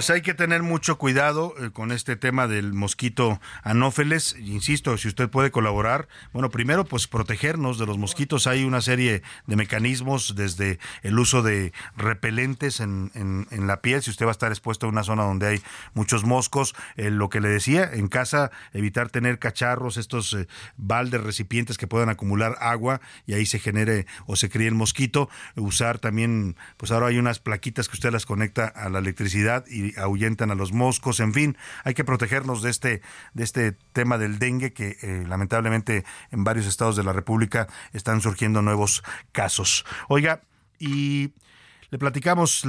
Pues 0.00 0.08
hay 0.08 0.22
que 0.22 0.32
tener 0.32 0.62
mucho 0.62 0.96
cuidado 0.96 1.52
eh, 1.60 1.72
con 1.72 1.92
este 1.92 2.16
tema 2.16 2.48
del 2.48 2.72
mosquito 2.72 3.38
anófeles. 3.62 4.34
Insisto, 4.38 4.96
si 4.96 5.08
usted 5.08 5.28
puede 5.28 5.50
colaborar, 5.50 6.08
bueno, 6.32 6.48
primero 6.48 6.86
pues 6.86 7.06
protegernos 7.06 7.78
de 7.78 7.84
los 7.84 7.98
mosquitos. 7.98 8.46
Hay 8.46 8.64
una 8.64 8.80
serie 8.80 9.22
de 9.46 9.56
mecanismos 9.56 10.34
desde 10.36 10.78
el 11.02 11.18
uso 11.18 11.42
de 11.42 11.74
repelentes 11.98 12.80
en, 12.80 13.10
en, 13.14 13.66
la 13.66 13.82
piel, 13.82 14.00
si 14.00 14.08
usted 14.08 14.24
va 14.24 14.30
a 14.30 14.32
estar 14.32 14.50
expuesto 14.50 14.86
a 14.86 14.88
una 14.88 15.02
zona 15.02 15.24
donde 15.24 15.48
hay 15.48 15.62
muchos 15.92 16.24
moscos. 16.24 16.74
Eh, 16.96 17.10
lo 17.10 17.28
que 17.28 17.42
le 17.42 17.50
decía, 17.50 17.90
en 17.92 18.08
casa 18.08 18.50
evitar 18.72 19.10
tener 19.10 19.38
cacharros, 19.38 19.98
estos 19.98 20.32
eh, 20.32 20.48
baldes, 20.78 21.22
recipientes 21.22 21.76
que 21.76 21.86
puedan 21.86 22.08
acumular 22.08 22.56
agua 22.60 23.02
y 23.26 23.34
ahí 23.34 23.44
se 23.44 23.58
genere 23.58 24.06
o 24.24 24.36
se 24.36 24.48
críe 24.48 24.68
el 24.68 24.74
mosquito. 24.74 25.28
Usar 25.56 25.98
también, 25.98 26.56
pues 26.78 26.90
ahora 26.90 27.08
hay 27.08 27.18
unas 27.18 27.38
plaquitas 27.38 27.86
que 27.86 27.96
usted 27.96 28.10
las 28.10 28.24
conecta 28.24 28.64
a 28.64 28.88
la 28.88 29.00
electricidad 29.00 29.66
y 29.68 29.89
ahuyentan 29.96 30.50
a 30.50 30.54
los 30.54 30.72
moscos, 30.72 31.20
en 31.20 31.32
fin, 31.32 31.56
hay 31.84 31.94
que 31.94 32.04
protegernos 32.04 32.62
de 32.62 32.70
este, 32.70 33.02
de 33.34 33.44
este 33.44 33.72
tema 33.92 34.18
del 34.18 34.38
dengue 34.38 34.72
que 34.72 34.96
eh, 35.02 35.24
lamentablemente 35.26 36.04
en 36.30 36.44
varios 36.44 36.66
estados 36.66 36.96
de 36.96 37.04
la 37.04 37.12
República 37.12 37.68
están 37.92 38.20
surgiendo 38.20 38.62
nuevos 38.62 39.02
casos. 39.32 39.84
Oiga, 40.08 40.42
y 40.78 41.32
le 41.90 41.98
platicamos 41.98 42.64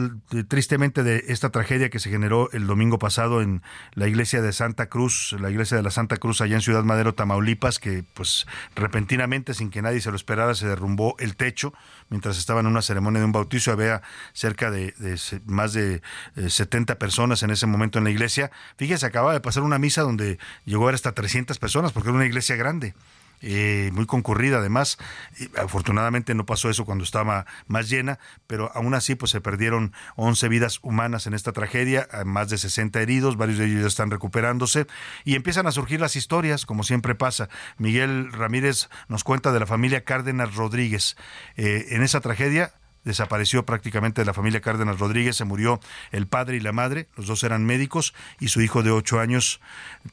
tristemente 0.47 1.03
de 1.03 1.25
esta 1.27 1.49
tragedia 1.49 1.89
que 1.89 1.99
se 1.99 2.09
generó 2.09 2.49
el 2.51 2.67
domingo 2.67 2.99
pasado 2.99 3.41
en 3.41 3.61
la 3.93 4.07
iglesia 4.07 4.41
de 4.41 4.51
Santa 4.51 4.87
Cruz, 4.87 5.35
la 5.39 5.49
iglesia 5.49 5.77
de 5.77 5.83
la 5.83 5.91
Santa 5.91 6.17
Cruz 6.17 6.41
allá 6.41 6.55
en 6.55 6.61
Ciudad 6.61 6.83
Madero, 6.83 7.13
Tamaulipas, 7.13 7.79
que 7.79 8.03
pues 8.13 8.47
repentinamente, 8.75 9.53
sin 9.53 9.69
que 9.69 9.81
nadie 9.81 10.01
se 10.01 10.09
lo 10.09 10.15
esperara, 10.15 10.55
se 10.55 10.67
derrumbó 10.67 11.15
el 11.19 11.35
techo 11.35 11.73
mientras 12.09 12.37
estaba 12.37 12.61
en 12.61 12.67
una 12.67 12.81
ceremonia 12.81 13.19
de 13.19 13.25
un 13.25 13.31
bautizo. 13.31 13.71
Había 13.71 14.01
cerca 14.33 14.71
de, 14.71 14.93
más 15.45 15.73
de 15.73 16.01
70 16.47 16.93
eh, 16.93 16.95
personas 16.95 17.43
en 17.43 17.51
ese 17.51 17.67
momento 17.67 17.99
en 17.99 18.05
la 18.05 18.11
iglesia. 18.11 18.51
Fíjese, 18.77 19.05
acaba 19.05 19.33
de 19.33 19.39
pasar 19.39 19.63
una 19.63 19.77
misa 19.77 20.01
donde 20.01 20.39
llegó 20.65 20.89
a 20.89 20.91
hasta 20.91 21.13
300 21.13 21.57
personas, 21.57 21.93
porque 21.93 22.09
era 22.09 22.17
una 22.17 22.25
iglesia 22.25 22.55
grande. 22.55 22.93
Eh, 23.41 23.89
muy 23.93 24.05
concurrida 24.05 24.57
además. 24.57 24.97
afortunadamente 25.57 26.35
no 26.35 26.45
pasó 26.45 26.69
eso 26.69 26.85
cuando 26.85 27.03
estaba 27.03 27.45
más 27.67 27.89
llena, 27.89 28.19
pero 28.47 28.71
aún 28.75 28.93
así 28.93 29.15
pues 29.15 29.31
se 29.31 29.41
perdieron 29.41 29.93
11 30.15 30.47
vidas 30.47 30.79
humanas 30.81 31.27
en 31.27 31.33
esta 31.33 31.51
tragedia, 31.51 32.07
más 32.25 32.49
de 32.49 32.57
60 32.57 33.01
heridos, 33.01 33.37
varios 33.37 33.57
de 33.57 33.65
ellos 33.65 33.81
ya 33.81 33.87
están 33.87 34.11
recuperándose 34.11 34.87
y 35.23 35.35
empiezan 35.35 35.67
a 35.67 35.71
surgir 35.71 35.99
las 35.99 36.15
historias, 36.15 36.65
como 36.65 36.83
siempre 36.83 37.15
pasa. 37.15 37.49
Miguel 37.77 38.31
Ramírez 38.31 38.89
nos 39.07 39.23
cuenta 39.23 39.51
de 39.51 39.59
la 39.59 39.65
familia 39.65 40.03
Cárdenas 40.03 40.55
Rodríguez. 40.55 41.15
Eh, 41.55 41.87
en 41.91 42.03
esa 42.03 42.21
tragedia 42.21 42.73
desapareció 43.03 43.65
prácticamente 43.65 44.21
de 44.21 44.25
la 44.25 44.33
familia 44.33 44.61
Cárdenas 44.61 44.99
Rodríguez, 44.99 45.35
se 45.35 45.45
murió 45.45 45.79
el 46.11 46.27
padre 46.27 46.57
y 46.57 46.59
la 46.59 46.71
madre, 46.71 47.07
los 47.15 47.27
dos 47.27 47.43
eran 47.43 47.65
médicos 47.65 48.13
y 48.39 48.49
su 48.49 48.61
hijo 48.61 48.83
de 48.83 48.91
ocho 48.91 49.19
años 49.19 49.59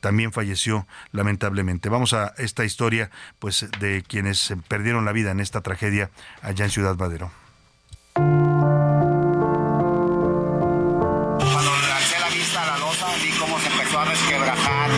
también 0.01 0.33
falleció 0.33 0.87
lamentablemente. 1.13 1.89
Vamos 1.89 2.13
a 2.13 2.35
esta 2.39 2.65
historia 2.65 3.11
pues 3.39 3.67
de 3.81 4.03
quienes 4.07 4.55
perdieron 4.69 5.05
la 5.05 5.13
vida 5.13 5.31
en 5.31 5.41
esta 5.41 5.61
tragedia 5.61 6.11
allá 6.43 6.65
en 6.65 6.71
Ciudad 6.71 6.97
Madero. 6.97 7.31
Cuando 8.15 8.39
la 12.21 12.29
vista 12.35 12.63
a 12.63 12.79
la 12.79 12.85
vi 13.23 13.31
cómo 13.39 13.59
empezó 13.59 14.01
a 14.01 14.05
resquebrajar 14.05 14.91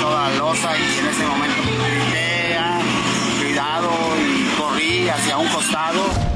toda 0.00 0.30
la 0.30 0.36
losa 0.36 0.78
y 0.78 0.98
en 0.98 1.06
ese 1.06 1.24
momento 1.24 1.62
grité, 1.62 2.56
ah, 2.58 2.80
cuidado 3.40 3.90
y 4.20 4.44
corrí 4.56 5.08
hacia 5.08 5.38
un 5.38 5.48
costado 5.48 6.31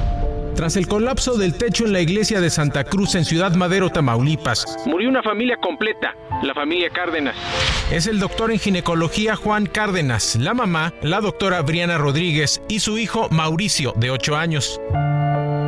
tras 0.56 0.76
el 0.76 0.88
colapso 0.88 1.36
del 1.36 1.54
techo 1.54 1.84
en 1.84 1.92
la 1.92 2.00
iglesia 2.00 2.40
de 2.40 2.48
Santa 2.48 2.84
Cruz 2.84 3.14
en 3.14 3.24
Ciudad 3.24 3.54
Madero, 3.54 3.90
Tamaulipas, 3.90 4.64
murió 4.86 5.08
una 5.08 5.22
familia 5.22 5.56
completa, 5.58 6.16
la 6.42 6.54
familia 6.54 6.88
Cárdenas. 6.90 7.36
Es 7.92 8.06
el 8.06 8.18
doctor 8.18 8.50
en 8.50 8.58
ginecología 8.58 9.36
Juan 9.36 9.66
Cárdenas, 9.66 10.34
la 10.36 10.54
mamá, 10.54 10.94
la 11.02 11.20
doctora 11.20 11.60
Briana 11.60 11.98
Rodríguez 11.98 12.62
y 12.68 12.80
su 12.80 12.96
hijo 12.96 13.28
Mauricio, 13.30 13.92
de 13.96 14.10
8 14.10 14.36
años. 14.36 14.80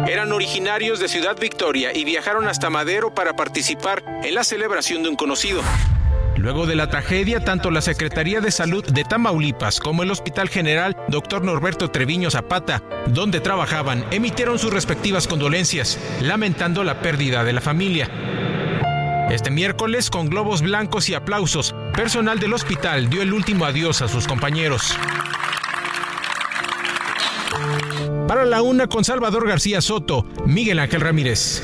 Eran 0.08 0.32
originarios 0.32 1.00
de 1.00 1.08
Ciudad 1.08 1.36
Victoria 1.38 1.94
y 1.94 2.04
viajaron 2.04 2.48
hasta 2.48 2.70
Madero 2.70 3.14
para 3.14 3.36
participar 3.36 4.02
en 4.24 4.34
la 4.34 4.42
celebración 4.42 5.02
de 5.02 5.10
un 5.10 5.16
conocido. 5.16 5.60
Luego 6.38 6.66
de 6.66 6.76
la 6.76 6.88
tragedia, 6.88 7.40
tanto 7.40 7.72
la 7.72 7.80
Secretaría 7.80 8.40
de 8.40 8.52
Salud 8.52 8.84
de 8.84 9.02
Tamaulipas 9.02 9.80
como 9.80 10.04
el 10.04 10.10
Hospital 10.12 10.48
General 10.48 10.96
Dr. 11.08 11.42
Norberto 11.42 11.90
Treviño 11.90 12.30
Zapata, 12.30 12.80
donde 13.08 13.40
trabajaban, 13.40 14.04
emitieron 14.12 14.60
sus 14.60 14.72
respectivas 14.72 15.26
condolencias, 15.26 15.98
lamentando 16.22 16.84
la 16.84 17.00
pérdida 17.00 17.42
de 17.42 17.52
la 17.52 17.60
familia. 17.60 18.08
Este 19.30 19.50
miércoles, 19.50 20.10
con 20.10 20.28
globos 20.28 20.62
blancos 20.62 21.08
y 21.08 21.14
aplausos, 21.14 21.74
personal 21.92 22.38
del 22.38 22.54
hospital 22.54 23.10
dio 23.10 23.20
el 23.20 23.32
último 23.32 23.64
adiós 23.64 24.00
a 24.00 24.08
sus 24.08 24.28
compañeros. 24.28 24.96
Para 28.28 28.44
la 28.44 28.62
una 28.62 28.86
con 28.86 29.04
Salvador 29.04 29.48
García 29.48 29.80
Soto, 29.80 30.24
Miguel 30.46 30.78
Ángel 30.78 31.00
Ramírez. 31.00 31.62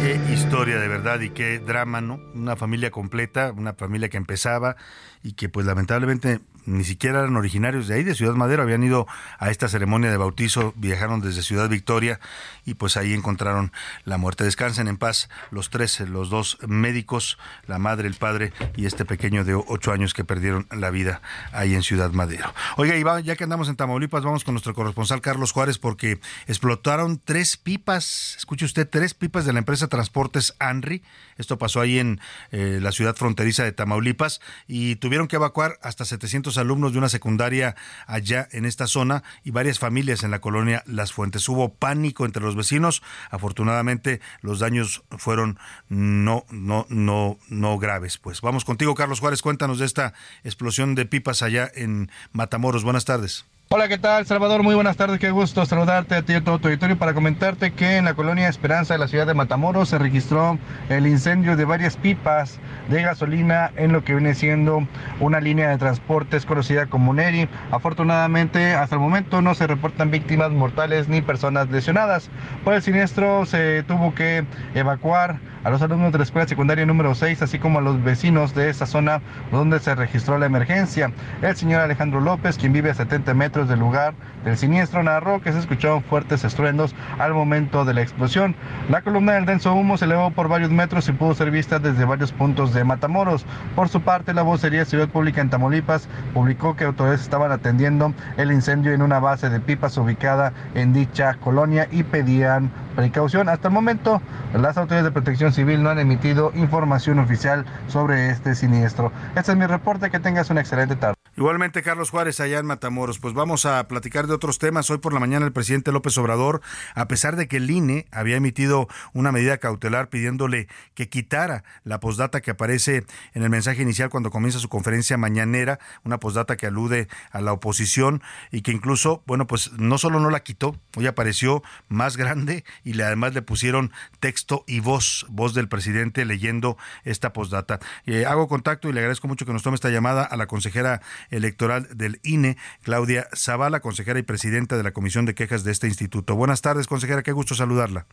Qué 0.00 0.18
historia 0.32 0.78
de 0.78 0.88
verdad 0.88 1.20
y 1.20 1.28
qué 1.28 1.58
drama, 1.58 2.00
¿no? 2.00 2.18
Una 2.34 2.56
familia 2.56 2.90
completa, 2.90 3.52
una 3.54 3.74
familia 3.74 4.08
que 4.08 4.16
empezaba 4.16 4.76
y 5.22 5.34
que 5.34 5.50
pues 5.50 5.66
lamentablemente 5.66 6.40
ni 6.66 6.84
siquiera 6.84 7.20
eran 7.20 7.36
originarios 7.36 7.88
de 7.88 7.94
ahí, 7.94 8.02
de 8.02 8.14
Ciudad 8.14 8.34
Madero, 8.34 8.62
habían 8.62 8.82
ido 8.82 9.06
a 9.38 9.50
esta 9.50 9.68
ceremonia 9.68 10.10
de 10.10 10.16
bautizo, 10.16 10.72
viajaron 10.76 11.20
desde 11.20 11.42
Ciudad 11.42 11.68
Victoria 11.68 12.20
y 12.64 12.74
pues 12.74 12.96
ahí 12.96 13.12
encontraron 13.12 13.72
la 14.04 14.18
muerte. 14.18 14.44
Descansen 14.44 14.88
en 14.88 14.96
paz 14.96 15.28
los 15.50 15.70
tres, 15.70 16.00
los 16.00 16.30
dos 16.30 16.58
médicos, 16.66 17.38
la 17.66 17.78
madre, 17.78 18.08
el 18.08 18.14
padre 18.14 18.52
y 18.76 18.86
este 18.86 19.04
pequeño 19.04 19.44
de 19.44 19.54
ocho 19.54 19.92
años 19.92 20.14
que 20.14 20.24
perdieron 20.24 20.66
la 20.70 20.90
vida 20.90 21.22
ahí 21.52 21.74
en 21.74 21.82
Ciudad 21.82 22.10
Madero. 22.12 22.52
Oiga, 22.76 22.96
Iván, 22.96 23.22
ya 23.22 23.36
que 23.36 23.44
andamos 23.44 23.68
en 23.68 23.76
Tamaulipas, 23.76 24.22
vamos 24.22 24.44
con 24.44 24.54
nuestro 24.54 24.74
corresponsal 24.74 25.20
Carlos 25.20 25.52
Juárez 25.52 25.78
porque 25.78 26.20
explotaron 26.46 27.20
tres 27.24 27.56
pipas, 27.56 28.36
escuche 28.38 28.64
usted, 28.64 28.88
tres 28.88 29.14
pipas 29.14 29.44
de 29.44 29.52
la 29.52 29.58
empresa 29.58 29.88
Transportes 29.88 30.54
ANRI. 30.58 31.02
Esto 31.36 31.58
pasó 31.58 31.80
ahí 31.80 31.98
en 31.98 32.20
eh, 32.50 32.78
la 32.82 32.92
ciudad 32.92 33.16
fronteriza 33.16 33.64
de 33.64 33.72
Tamaulipas 33.72 34.40
y 34.68 34.96
tuvieron 34.96 35.28
que 35.28 35.36
evacuar 35.36 35.78
hasta 35.82 36.04
700 36.04 36.49
alumnos 36.58 36.92
de 36.92 36.98
una 36.98 37.08
secundaria 37.08 37.76
allá 38.06 38.48
en 38.52 38.64
esta 38.64 38.86
zona 38.86 39.22
y 39.44 39.50
varias 39.50 39.78
familias 39.78 40.22
en 40.22 40.30
la 40.30 40.40
colonia 40.40 40.82
Las 40.86 41.12
Fuentes. 41.12 41.48
Hubo 41.48 41.74
pánico 41.74 42.24
entre 42.24 42.42
los 42.42 42.56
vecinos. 42.56 43.02
Afortunadamente 43.30 44.20
los 44.40 44.58
daños 44.58 45.02
fueron 45.18 45.58
no 45.88 46.44
no 46.50 46.86
no 46.88 47.38
no 47.48 47.78
graves. 47.78 48.18
Pues 48.18 48.40
vamos 48.40 48.64
contigo 48.64 48.94
Carlos 48.94 49.20
Juárez, 49.20 49.42
cuéntanos 49.42 49.78
de 49.78 49.86
esta 49.86 50.14
explosión 50.44 50.94
de 50.94 51.06
pipas 51.06 51.42
allá 51.42 51.70
en 51.74 52.10
Matamoros. 52.32 52.84
Buenas 52.84 53.04
tardes. 53.04 53.49
Hola, 53.72 53.86
¿qué 53.86 53.98
tal, 53.98 54.26
Salvador? 54.26 54.64
Muy 54.64 54.74
buenas 54.74 54.96
tardes, 54.96 55.20
qué 55.20 55.30
gusto 55.30 55.64
saludarte 55.64 56.16
a 56.16 56.22
ti 56.22 56.32
y 56.32 56.34
a 56.34 56.42
todo 56.42 56.58
tu 56.58 56.66
auditorio 56.66 56.98
para 56.98 57.14
comentarte 57.14 57.70
que 57.70 57.98
en 57.98 58.04
la 58.04 58.14
colonia 58.14 58.48
Esperanza 58.48 58.94
de 58.94 58.98
la 58.98 59.06
ciudad 59.06 59.28
de 59.28 59.34
Matamoros 59.34 59.90
se 59.90 59.98
registró 60.00 60.58
el 60.88 61.06
incendio 61.06 61.54
de 61.54 61.64
varias 61.64 61.96
pipas 61.96 62.58
de 62.88 63.00
gasolina 63.02 63.70
en 63.76 63.92
lo 63.92 64.02
que 64.02 64.14
viene 64.14 64.34
siendo 64.34 64.88
una 65.20 65.38
línea 65.40 65.68
de 65.68 65.78
transportes 65.78 66.46
conocida 66.46 66.86
como 66.86 67.14
Neri. 67.14 67.48
Afortunadamente, 67.70 68.74
hasta 68.74 68.96
el 68.96 69.00
momento 69.00 69.40
no 69.40 69.54
se 69.54 69.68
reportan 69.68 70.10
víctimas 70.10 70.50
mortales 70.50 71.08
ni 71.08 71.22
personas 71.22 71.70
lesionadas. 71.70 72.28
Por 72.64 72.74
el 72.74 72.82
siniestro 72.82 73.46
se 73.46 73.84
tuvo 73.84 74.16
que 74.16 74.44
evacuar 74.74 75.38
a 75.62 75.70
los 75.70 75.82
alumnos 75.82 76.12
de 76.12 76.18
la 76.18 76.24
escuela 76.24 76.48
secundaria 76.48 76.86
número 76.86 77.14
6, 77.14 77.42
así 77.42 77.58
como 77.58 77.78
a 77.78 77.82
los 77.82 78.02
vecinos 78.02 78.54
de 78.54 78.70
esta 78.70 78.86
zona 78.86 79.20
donde 79.50 79.78
se 79.78 79.94
registró 79.94 80.38
la 80.38 80.46
emergencia. 80.46 81.12
El 81.42 81.56
señor 81.56 81.80
Alejandro 81.80 82.20
López, 82.20 82.56
quien 82.56 82.72
vive 82.72 82.90
a 82.90 82.94
70 82.94 83.34
metros 83.34 83.68
del 83.68 83.80
lugar 83.80 84.14
del 84.44 84.56
siniestro, 84.56 85.02
narró 85.02 85.40
que 85.40 85.52
se 85.52 85.58
escucharon 85.58 86.02
fuertes 86.02 86.44
estruendos 86.44 86.94
al 87.18 87.34
momento 87.34 87.84
de 87.84 87.94
la 87.94 88.02
explosión. 88.02 88.54
La 88.88 89.02
columna 89.02 89.32
del 89.32 89.46
denso 89.46 89.74
humo 89.74 89.96
se 89.96 90.04
elevó 90.04 90.30
por 90.30 90.48
varios 90.48 90.70
metros 90.70 91.08
y 91.08 91.12
pudo 91.12 91.34
ser 91.34 91.50
vista 91.50 91.78
desde 91.78 92.04
varios 92.04 92.32
puntos 92.32 92.72
de 92.72 92.84
Matamoros. 92.84 93.44
Por 93.74 93.88
su 93.88 94.00
parte, 94.00 94.34
la 94.34 94.42
vocería 94.42 94.84
Ciudad 94.84 95.08
Pública 95.08 95.40
en 95.40 95.50
Tamaulipas 95.50 96.08
publicó 96.34 96.76
que 96.76 96.84
autoridades 96.84 97.22
estaban 97.22 97.52
atendiendo 97.52 98.14
el 98.36 98.52
incendio 98.52 98.92
en 98.92 99.02
una 99.02 99.18
base 99.18 99.50
de 99.50 99.60
pipas 99.60 99.96
ubicada 99.96 100.52
en 100.74 100.92
dicha 100.92 101.34
colonia 101.34 101.88
y 101.90 102.02
pedían 102.02 102.70
precaución. 102.96 103.48
Hasta 103.48 103.68
el 103.68 103.74
momento, 103.74 104.20
las 104.54 104.76
autoridades 104.76 105.04
de 105.04 105.12
protección 105.12 105.52
civil 105.52 105.82
no 105.82 105.90
han 105.90 105.98
emitido 105.98 106.52
información 106.54 107.18
oficial 107.18 107.64
sobre 107.88 108.30
este 108.30 108.54
siniestro. 108.54 109.12
Este 109.34 109.52
es 109.52 109.58
mi 109.58 109.66
reporte, 109.66 110.10
que 110.10 110.20
tengas 110.20 110.50
una 110.50 110.60
excelente 110.60 110.96
tarde. 110.96 111.14
Igualmente, 111.36 111.82
Carlos 111.82 112.10
Juárez, 112.10 112.40
allá 112.40 112.58
en 112.58 112.66
Matamoros. 112.66 113.18
Pues 113.18 113.34
vamos 113.34 113.64
a 113.64 113.86
platicar 113.88 114.26
de 114.30 114.36
otros 114.36 114.58
temas. 114.58 114.88
Hoy 114.90 114.98
por 114.98 115.12
la 115.12 115.20
mañana 115.20 115.44
el 115.44 115.52
presidente 115.52 115.92
López 115.92 116.16
Obrador, 116.16 116.62
a 116.94 117.08
pesar 117.08 117.36
de 117.36 117.48
que 117.48 117.58
el 117.58 117.70
INE 117.70 118.06
había 118.12 118.36
emitido 118.36 118.88
una 119.12 119.32
medida 119.32 119.58
cautelar 119.58 120.08
pidiéndole 120.08 120.68
que 120.94 121.08
quitara 121.08 121.64
la 121.84 122.00
postdata 122.00 122.40
que 122.40 122.52
aparece 122.52 123.04
en 123.34 123.42
el 123.42 123.50
mensaje 123.50 123.82
inicial 123.82 124.08
cuando 124.08 124.30
comienza 124.30 124.58
su 124.60 124.68
conferencia 124.68 125.16
mañanera, 125.18 125.80
una 126.04 126.18
postdata 126.18 126.56
que 126.56 126.66
alude 126.66 127.08
a 127.32 127.40
la 127.40 127.52
oposición 127.52 128.22
y 128.52 128.62
que 128.62 128.70
incluso, 128.70 129.22
bueno, 129.26 129.46
pues 129.46 129.72
no 129.72 129.98
solo 129.98 130.20
no 130.20 130.30
la 130.30 130.40
quitó, 130.40 130.76
hoy 130.96 131.08
apareció 131.08 131.62
más 131.88 132.16
grande 132.16 132.64
y 132.84 132.92
le, 132.92 133.02
además 133.02 133.34
le 133.34 133.42
pusieron 133.42 133.90
texto 134.20 134.64
y 134.68 134.78
voz, 134.78 135.26
voz 135.28 135.54
del 135.54 135.68
presidente 135.68 136.24
leyendo 136.24 136.78
esta 137.04 137.32
postdata. 137.32 137.80
Eh, 138.06 138.26
hago 138.26 138.46
contacto 138.46 138.88
y 138.88 138.92
le 138.92 139.00
agradezco 139.00 139.26
mucho 139.26 139.44
que 139.44 139.52
nos 139.52 139.64
tome 139.64 139.74
esta 139.74 139.90
llamada 139.90 140.22
a 140.22 140.36
la 140.36 140.46
consejera 140.46 141.02
electoral 141.30 141.88
del 141.92 142.20
INE, 142.22 142.56
Claudia 142.82 143.26
Zavala, 143.34 143.80
consejera 143.80 144.19
y 144.20 144.22
presidenta 144.22 144.76
de 144.76 144.82
la 144.82 144.92
Comisión 144.92 145.26
de 145.26 145.34
Quejas 145.34 145.64
de 145.64 145.72
este 145.72 145.88
instituto. 145.88 146.36
Buenas 146.36 146.62
tardes, 146.62 146.86
consejera, 146.86 147.22
qué 147.22 147.32
gusto 147.32 147.54
saludarla. 147.54 148.06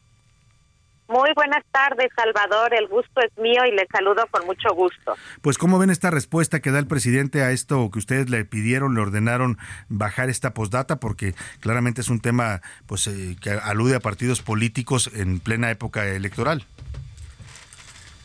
Muy 1.10 1.30
buenas 1.36 1.64
tardes, 1.72 2.10
Salvador. 2.16 2.74
El 2.74 2.88
gusto 2.88 3.22
es 3.22 3.32
mío 3.38 3.64
y 3.66 3.72
le 3.72 3.88
saludo 3.90 4.28
con 4.30 4.46
mucho 4.46 4.74
gusto. 4.76 5.16
Pues, 5.42 5.58
¿cómo 5.58 5.80
ven 5.80 5.90
esta 5.90 6.12
respuesta 6.12 6.60
que 6.60 6.72
da 6.72 6.80
el 6.80 6.88
presidente 6.88 7.44
a 7.44 7.52
esto 7.52 7.90
que 7.92 8.00
ustedes 8.00 8.30
le 8.30 8.44
pidieron, 8.44 8.94
le 8.94 9.02
ordenaron 9.02 9.58
bajar 9.88 10.30
esta 10.30 10.54
postdata? 10.54 11.00
Porque 11.00 11.34
claramente 11.62 12.02
es 12.02 12.10
un 12.10 12.20
tema 12.20 12.62
pues 12.88 13.08
eh, 13.08 13.38
que 13.42 13.52
alude 13.52 13.96
a 13.96 14.02
partidos 14.02 14.42
políticos 14.42 15.10
en 15.14 15.40
plena 15.40 15.72
época 15.72 16.06
electoral. 16.08 16.66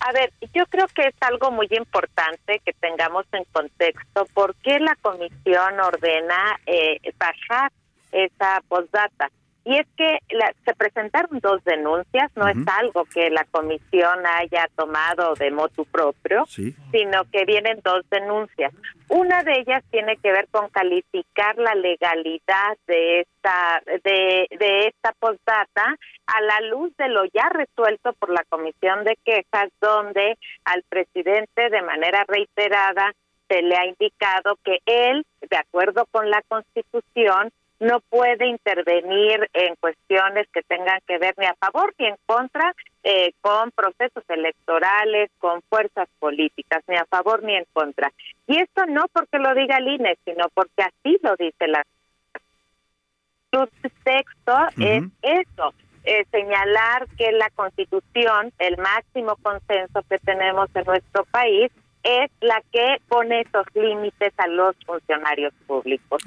A 0.04 0.10
ver, 0.10 0.32
yo 0.52 0.66
creo 0.66 0.86
que 0.88 1.06
es 1.06 1.14
algo 1.20 1.52
muy 1.52 1.68
importante 1.70 2.60
que 2.64 2.72
tengamos 2.72 3.24
en 3.30 3.44
contexto 3.52 4.26
por 4.34 4.56
qué 4.56 4.80
la 4.80 4.96
comisión 4.96 5.78
ordena 5.78 6.58
eh, 6.66 6.98
bajar 7.16 7.70
esa 8.10 8.60
postdata. 8.68 9.30
Y 9.64 9.76
es 9.76 9.86
que 9.96 10.18
se 10.64 10.74
presentaron 10.74 11.38
dos 11.40 11.62
denuncias, 11.64 12.30
no 12.34 12.48
es 12.48 12.56
algo 12.66 13.04
que 13.04 13.30
la 13.30 13.44
comisión 13.44 14.26
haya 14.26 14.66
tomado 14.76 15.34
de 15.34 15.52
motu 15.52 15.84
propio, 15.84 16.44
sino 16.46 17.24
que 17.30 17.44
vienen 17.44 17.80
dos 17.84 18.02
denuncias. 18.10 18.72
Una 19.08 19.42
de 19.44 19.60
ellas 19.60 19.84
tiene 19.90 20.16
que 20.16 20.32
ver 20.32 20.48
con 20.50 20.68
calificar 20.70 21.56
la 21.58 21.74
legalidad 21.74 22.76
de 22.88 23.20
esta 23.20 23.82
de, 23.86 24.48
de 24.58 24.86
esta 24.88 25.12
postdata 25.12 25.96
a 26.26 26.40
la 26.40 26.60
luz 26.68 26.96
de 26.96 27.08
lo 27.08 27.24
ya 27.26 27.48
resuelto 27.50 28.14
por 28.14 28.30
la 28.30 28.42
comisión 28.48 29.04
de 29.04 29.16
quejas, 29.24 29.70
donde 29.80 30.38
al 30.64 30.82
presidente 30.88 31.70
de 31.70 31.82
manera 31.82 32.24
reiterada 32.26 33.12
se 33.48 33.62
le 33.62 33.76
ha 33.76 33.86
indicado 33.86 34.56
que 34.64 34.78
él, 34.86 35.26
de 35.42 35.56
acuerdo 35.56 36.06
con 36.10 36.30
la 36.30 36.42
Constitución, 36.48 37.52
no 37.82 38.00
puede 38.00 38.46
intervenir 38.46 39.50
en 39.52 39.74
cuestiones 39.74 40.46
que 40.52 40.62
tengan 40.62 41.00
que 41.04 41.18
ver 41.18 41.34
ni 41.36 41.46
a 41.46 41.54
favor 41.54 41.92
ni 41.98 42.06
en 42.06 42.16
contra 42.26 42.72
eh, 43.02 43.32
con 43.40 43.72
procesos 43.72 44.22
electorales, 44.28 45.30
con 45.38 45.62
fuerzas 45.62 46.08
políticas, 46.20 46.84
ni 46.86 46.94
a 46.94 47.04
favor 47.06 47.42
ni 47.42 47.56
en 47.56 47.66
contra. 47.72 48.12
Y 48.46 48.58
esto 48.58 48.86
no 48.86 49.06
porque 49.12 49.38
lo 49.38 49.52
diga 49.54 49.78
el 49.78 49.88
INE, 49.88 50.16
sino 50.24 50.48
porque 50.54 50.82
así 50.82 51.18
lo 51.22 51.34
dice 51.36 51.66
la 51.66 51.82
su 53.52 53.68
texto 54.02 54.54
es 54.78 55.04
eso, 55.20 55.74
eh, 56.04 56.24
señalar 56.30 57.06
que 57.18 57.32
la 57.32 57.50
constitución, 57.50 58.50
el 58.58 58.78
máximo 58.78 59.36
consenso 59.42 60.02
que 60.08 60.18
tenemos 60.20 60.70
en 60.74 60.84
nuestro 60.84 61.24
país, 61.26 61.70
es 62.02 62.30
la 62.40 62.62
que 62.72 62.96
pone 63.08 63.40
esos 63.42 63.66
límites 63.74 64.32
a 64.38 64.46
los 64.48 64.76
funcionarios 64.84 65.52
públicos. 65.66 66.22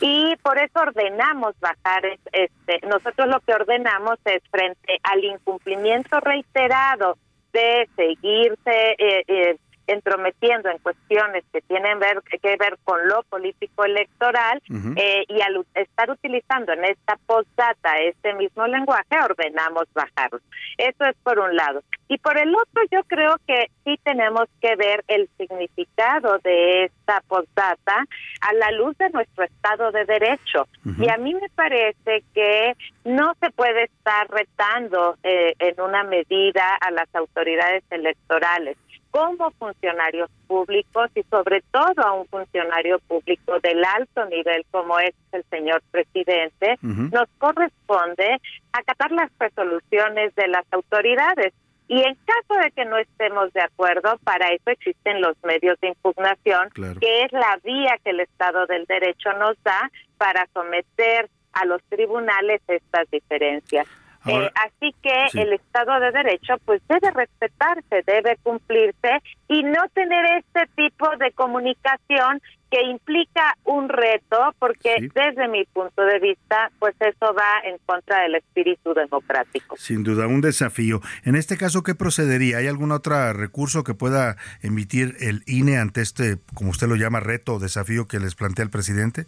Y 0.00 0.36
por 0.42 0.58
eso 0.58 0.80
ordenamos 0.80 1.54
bajar, 1.60 2.04
este, 2.32 2.86
nosotros 2.86 3.28
lo 3.28 3.40
que 3.40 3.54
ordenamos 3.54 4.18
es 4.24 4.42
frente 4.50 4.98
al 5.02 5.24
incumplimiento 5.24 6.20
reiterado 6.20 7.16
de 7.52 7.88
seguirse 7.96 8.94
eh, 8.98 9.24
eh, 9.26 9.56
entrometiendo 9.90 10.68
en 10.70 10.78
cuestiones 10.78 11.44
que 11.52 11.60
tienen 11.62 11.98
ver, 11.98 12.22
que 12.22 12.56
ver 12.56 12.78
con 12.84 13.06
lo 13.08 13.22
político 13.24 13.84
electoral 13.84 14.62
eh, 14.96 15.24
y 15.28 15.40
al 15.40 15.64
estar 15.74 16.10
utilizando 16.10 16.72
en 16.72 16.84
esta 16.84 17.16
postdata 17.26 17.98
este 17.98 18.34
mismo 18.34 18.66
lenguaje, 18.66 19.16
ordenamos 19.22 19.84
bajarlo. 19.94 20.40
Eso 20.78 21.04
es 21.04 21.16
por 21.22 21.38
un 21.38 21.56
lado. 21.56 21.82
Y 22.08 22.18
por 22.18 22.38
el 22.38 22.54
otro, 22.54 22.82
yo 22.90 23.04
creo 23.04 23.36
que 23.46 23.70
sí 23.84 23.98
tenemos 24.02 24.44
que 24.60 24.74
ver 24.76 25.04
el 25.08 25.28
significado 25.36 26.38
de 26.38 26.84
esta 26.84 27.20
postdata 27.28 28.04
a 28.40 28.54
la 28.54 28.70
luz 28.72 28.96
de 28.98 29.10
nuestro 29.10 29.44
Estado 29.44 29.92
de 29.92 30.04
Derecho. 30.04 30.66
Y 30.98 31.08
a 31.08 31.18
mí 31.18 31.34
me 31.34 31.48
parece 31.50 32.24
que 32.34 32.74
no 33.04 33.34
se 33.40 33.50
puede 33.50 33.84
estar 33.84 34.28
retando 34.28 35.16
eh, 35.22 35.54
en 35.58 35.80
una 35.80 36.04
medida 36.04 36.76
a 36.80 36.90
las 36.90 37.12
autoridades 37.14 37.84
electorales 37.90 38.76
como 39.10 39.50
funcionarios 39.52 40.30
públicos 40.46 41.10
y 41.14 41.22
sobre 41.24 41.62
todo 41.70 42.02
a 42.04 42.12
un 42.12 42.26
funcionario 42.26 42.98
público 43.00 43.58
del 43.60 43.84
alto 43.84 44.24
nivel 44.26 44.64
como 44.70 44.98
es 44.98 45.14
el 45.32 45.44
señor 45.50 45.82
presidente, 45.90 46.78
nos 46.82 47.28
corresponde 47.38 48.40
acatar 48.72 49.10
las 49.12 49.30
resoluciones 49.38 50.34
de 50.34 50.48
las 50.48 50.64
autoridades. 50.72 51.52
Y 51.88 52.00
en 52.02 52.16
caso 52.24 52.60
de 52.62 52.70
que 52.70 52.84
no 52.84 52.98
estemos 52.98 53.52
de 53.52 53.62
acuerdo, 53.62 54.16
para 54.22 54.52
eso 54.52 54.70
existen 54.70 55.20
los 55.20 55.36
medios 55.42 55.78
de 55.80 55.88
impugnación, 55.88 56.70
que 57.00 57.24
es 57.24 57.32
la 57.32 57.58
vía 57.64 57.98
que 58.04 58.10
el 58.10 58.20
Estado 58.20 58.66
del 58.66 58.84
Derecho 58.84 59.32
nos 59.32 59.60
da 59.64 59.90
para 60.16 60.46
someter 60.54 61.28
a 61.52 61.64
los 61.64 61.82
tribunales 61.84 62.60
estas 62.68 63.10
diferencias. 63.10 63.88
Eh, 64.26 64.50
así 64.54 64.94
que 65.02 65.40
el 65.40 65.54
Estado 65.54 65.98
de 65.98 66.12
Derecho 66.12 66.54
pues 66.64 66.82
debe 66.88 67.10
respetarse, 67.10 68.02
debe 68.06 68.36
cumplirse 68.42 69.22
y 69.48 69.62
no 69.62 69.82
tener 69.94 70.24
este 70.38 70.66
tipo 70.76 71.08
de 71.16 71.32
comunicación 71.32 72.40
que 72.70 72.82
implica 72.84 73.56
un 73.64 73.88
reto, 73.88 74.54
porque 74.58 75.08
desde 75.12 75.48
mi 75.48 75.64
punto 75.64 76.02
de 76.02 76.20
vista, 76.20 76.70
pues 76.78 76.94
eso 77.00 77.34
va 77.34 77.60
en 77.64 77.78
contra 77.84 78.22
del 78.22 78.36
espíritu 78.36 78.94
democrático. 78.94 79.76
Sin 79.76 80.04
duda, 80.04 80.28
un 80.28 80.40
desafío. 80.40 81.00
En 81.24 81.34
este 81.34 81.56
caso, 81.56 81.82
¿qué 81.82 81.96
procedería? 81.96 82.58
¿Hay 82.58 82.68
algún 82.68 82.92
otro 82.92 83.32
recurso 83.32 83.82
que 83.82 83.94
pueda 83.94 84.36
emitir 84.62 85.16
el 85.18 85.42
INE 85.46 85.78
ante 85.78 86.00
este, 86.00 86.38
como 86.54 86.70
usted 86.70 86.86
lo 86.86 86.94
llama, 86.94 87.18
reto 87.18 87.54
o 87.54 87.58
desafío 87.58 88.06
que 88.06 88.20
les 88.20 88.36
plantea 88.36 88.64
el 88.64 88.70
presidente? 88.70 89.26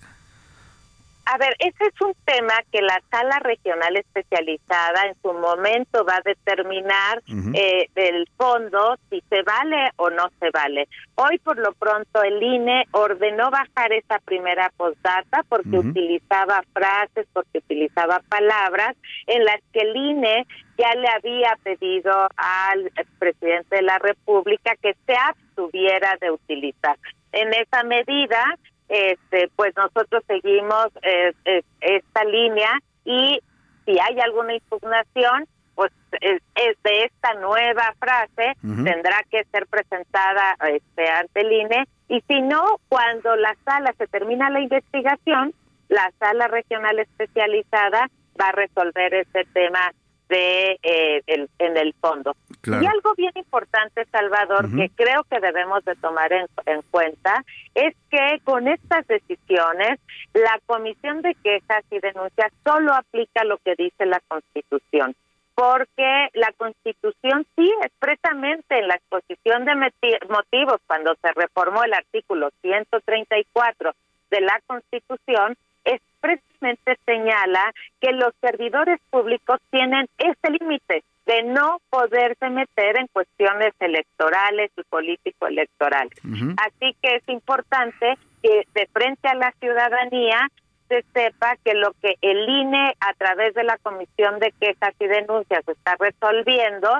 A 1.32 1.38
ver, 1.38 1.56
ese 1.60 1.84
es 1.86 2.00
un 2.02 2.12
tema 2.26 2.52
que 2.70 2.82
la 2.82 3.00
sala 3.10 3.38
regional 3.38 3.96
especializada 3.96 5.06
en 5.06 5.14
su 5.22 5.32
momento 5.32 6.04
va 6.04 6.16
a 6.16 6.20
determinar 6.22 7.22
eh, 7.54 7.88
del 7.94 8.28
fondo 8.36 8.98
si 9.08 9.22
se 9.30 9.40
vale 9.40 9.92
o 9.96 10.10
no 10.10 10.28
se 10.38 10.50
vale. 10.50 10.88
Hoy, 11.14 11.38
por 11.38 11.56
lo 11.56 11.72
pronto, 11.72 12.22
el 12.22 12.42
INE 12.42 12.84
ordenó 12.90 13.50
bajar 13.50 13.94
esa 13.94 14.18
primera 14.18 14.70
postdata 14.76 15.42
porque 15.48 15.78
utilizaba 15.78 16.62
frases, 16.74 17.26
porque 17.32 17.58
utilizaba 17.58 18.20
palabras 18.28 18.94
en 19.26 19.42
las 19.46 19.60
que 19.72 19.80
el 19.80 19.96
INE 19.96 20.46
ya 20.76 20.92
le 20.96 21.08
había 21.08 21.56
pedido 21.62 22.28
al 22.36 22.92
presidente 23.18 23.76
de 23.76 23.82
la 23.82 23.98
República 23.98 24.76
que 24.82 24.94
se 25.06 25.14
abstuviera 25.14 26.14
de 26.20 26.30
utilizar. 26.30 26.98
En 27.32 27.54
esa 27.54 27.84
medida, 27.84 28.58
este, 28.88 29.50
pues 29.56 29.74
nosotros 29.76 30.22
seguimos 30.26 30.88
eh, 31.02 31.32
esta 31.80 32.24
línea 32.24 32.78
y 33.04 33.40
si 33.84 33.98
hay 33.98 34.20
alguna 34.20 34.54
impugnación, 34.54 35.46
pues 35.74 35.90
es, 36.20 36.42
de 36.82 37.04
esta 37.04 37.34
nueva 37.34 37.94
frase 37.98 38.54
tendrá 38.60 39.22
que 39.30 39.44
ser 39.44 39.66
presentada 39.66 40.56
este, 40.68 41.08
ante 41.08 41.40
el 41.40 41.52
INE 41.52 41.88
y 42.08 42.20
si 42.28 42.42
no, 42.42 42.62
cuando 42.88 43.34
la 43.36 43.56
sala 43.64 43.94
se 43.96 44.06
termina 44.06 44.50
la 44.50 44.60
investigación, 44.60 45.54
la 45.88 46.12
sala 46.18 46.46
regional 46.48 46.98
especializada 46.98 48.10
va 48.40 48.48
a 48.48 48.52
resolver 48.52 49.14
este 49.14 49.44
tema 49.52 49.92
de 50.32 50.78
eh, 50.82 51.22
en 51.26 51.76
el 51.76 51.94
fondo. 52.00 52.34
Y 52.64 52.86
algo 52.86 53.14
bien 53.16 53.32
importante, 53.34 54.06
Salvador, 54.10 54.68
que 54.74 54.88
creo 54.94 55.24
que 55.24 55.40
debemos 55.40 55.84
de 55.84 55.94
tomar 55.96 56.32
en, 56.32 56.46
cuenta, 56.90 57.44
es 57.74 57.94
que 58.10 58.40
con 58.44 58.68
estas 58.68 59.06
decisiones, 59.08 59.98
la 60.32 60.58
Comisión 60.66 61.22
de 61.22 61.34
Quejas 61.42 61.84
y 61.90 61.98
Denuncias 61.98 62.52
solo 62.64 62.94
aplica 62.94 63.44
lo 63.44 63.58
que 63.58 63.74
dice 63.76 64.06
la 64.06 64.20
Constitución 64.28 65.14
porque 65.54 66.28
la 66.32 66.50
Constitución 66.56 67.46
sí 67.54 67.70
expresamente 67.82 68.78
en 68.78 68.88
la 68.88 68.94
exposición 68.94 69.66
de 69.66 69.74
motivos 69.74 70.80
cuando 70.86 71.14
se 71.20 71.30
reformó 71.34 71.84
el 71.84 71.92
artículo 71.92 72.50
134 72.62 73.92
de 74.30 74.40
la 74.40 74.58
Constitución 74.66 75.58
expresamente 75.84 76.98
señala 77.04 77.72
que 78.00 78.12
los 78.12 78.32
servidores 78.40 79.00
públicos 79.10 79.58
tienen 79.70 80.06
ese 80.18 80.50
límite 80.60 81.02
de 81.26 81.42
no 81.44 81.78
poderse 81.90 82.50
meter 82.50 82.98
en 82.98 83.06
cuestiones 83.08 83.72
electorales 83.78 84.70
y 84.76 84.82
político-electorales. 84.82 86.18
Así 86.56 86.96
que 87.00 87.16
es 87.16 87.28
importante 87.28 88.18
que 88.42 88.66
de 88.74 88.86
frente 88.92 89.28
a 89.28 89.34
la 89.34 89.52
ciudadanía 89.60 90.48
se 90.92 91.04
sepa 91.14 91.56
que 91.64 91.72
lo 91.72 91.94
que 92.02 92.16
el 92.20 92.46
INE 92.46 92.94
a 93.00 93.14
través 93.14 93.54
de 93.54 93.64
la 93.64 93.78
Comisión 93.78 94.38
de 94.40 94.52
Quejas 94.60 94.94
y 95.00 95.06
Denuncias 95.06 95.66
está 95.66 95.96
resolviendo 95.98 96.90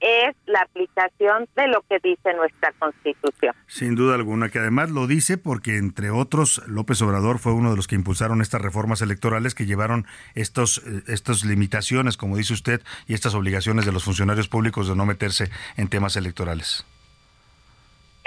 es 0.00 0.34
la 0.46 0.62
aplicación 0.62 1.46
de 1.54 1.68
lo 1.68 1.82
que 1.82 1.98
dice 2.02 2.32
nuestra 2.32 2.72
Constitución. 2.78 3.54
Sin 3.66 3.94
duda 3.94 4.14
alguna, 4.14 4.48
que 4.48 4.58
además 4.58 4.90
lo 4.90 5.06
dice 5.06 5.36
porque, 5.36 5.76
entre 5.76 6.10
otros, 6.10 6.62
López 6.66 7.02
Obrador 7.02 7.38
fue 7.38 7.52
uno 7.52 7.70
de 7.70 7.76
los 7.76 7.86
que 7.86 7.94
impulsaron 7.94 8.40
estas 8.40 8.62
reformas 8.62 9.02
electorales 9.02 9.54
que 9.54 9.66
llevaron 9.66 10.06
estos, 10.34 10.78
eh, 10.78 11.02
estas 11.08 11.44
limitaciones, 11.44 12.16
como 12.16 12.38
dice 12.38 12.54
usted, 12.54 12.80
y 13.06 13.12
estas 13.12 13.34
obligaciones 13.34 13.84
de 13.84 13.92
los 13.92 14.04
funcionarios 14.04 14.48
públicos 14.48 14.88
de 14.88 14.96
no 14.96 15.04
meterse 15.04 15.50
en 15.76 15.88
temas 15.88 16.16
electorales. 16.16 16.86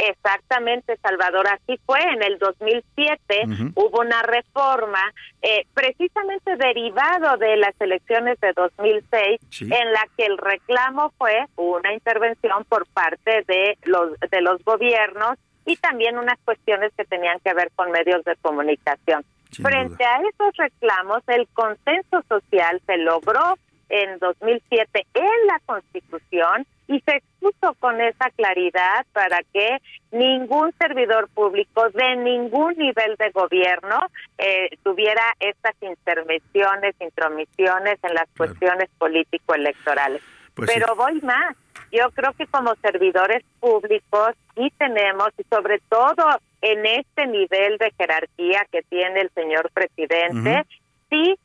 Exactamente, 0.10 0.98
Salvador. 0.98 1.48
Así 1.48 1.80
fue. 1.86 2.00
En 2.02 2.24
el 2.24 2.38
2007 2.38 3.44
hubo 3.76 4.02
una 4.02 4.22
reforma 4.24 5.02
eh, 5.42 5.66
precisamente 5.74 6.56
derivado 6.58 7.38
de 7.38 7.58
las 7.58 7.74
elecciones 7.80 8.40
de 8.40 8.54
2006 8.54 9.40
en 9.62 9.92
la 9.92 10.08
que 10.18 10.26
el 10.26 10.38
reclamo 10.38 11.12
fue 11.18 11.46
una 11.56 11.94
intervención 11.94 12.64
por 12.66 12.86
parte 12.88 13.44
de 13.48 13.78
los, 13.84 14.20
de 14.20 14.42
los 14.42 14.64
gobiernos 14.64 15.38
y 15.66 15.76
también 15.78 16.18
unas 16.18 16.38
cuestiones 16.46 16.92
que 16.96 17.06
tenían 17.06 17.40
que 17.40 17.54
ver 17.54 17.72
con 17.76 17.92
medios 17.92 18.24
de 18.24 18.36
comunicación. 18.38 19.24
Frente 19.52 20.04
a 20.04 20.18
esos 20.18 20.56
reclamos, 20.58 21.24
el 21.28 21.48
consenso 21.54 22.22
social 22.28 22.82
se 22.86 22.98
logró 22.98 23.58
en 23.90 24.20
2007 24.20 25.06
en 25.14 25.48
la 25.48 25.60
Constitución 25.66 26.66
y 26.88 27.00
se 27.02 27.18
expuso 27.18 27.74
con 27.80 28.00
esa 28.00 28.30
claridad 28.32 29.06
para 29.12 29.40
que 29.54 29.78
ningún 30.12 30.72
servidor 30.80 31.28
público 31.30 31.90
de 31.90 32.16
ningún 32.18 32.76
nivel 32.78 33.16
de 33.18 33.32
gobierno 33.32 34.00
eh, 34.38 34.70
tuviera 34.84 35.24
estas 35.40 35.76
intervenciones, 35.82 36.96
intromisiones 37.00 37.98
en 38.04 38.14
las 38.14 38.28
cuestiones 38.38 38.90
político-electorales. 38.98 40.22
Pues 40.54 40.72
Pero 40.74 40.96
voy 40.96 41.20
más. 41.22 41.56
Yo 41.92 42.10
creo 42.12 42.34
que 42.34 42.48
como 42.48 42.76
servidores 42.76 43.44
públicos 43.60 44.32
sí 44.56 44.72
tenemos, 44.78 45.30
y 45.38 45.44
sobre 45.50 45.80
todo 45.90 46.26
en 46.62 46.86
este 46.86 47.28
nivel 47.28 47.78
de 47.78 47.92
jerarquía 47.98 48.66
que 48.72 48.82
tiene 48.84 49.22
el 49.22 49.30
señor 49.32 49.70
presidente, 49.72 50.66
sí 51.10 51.36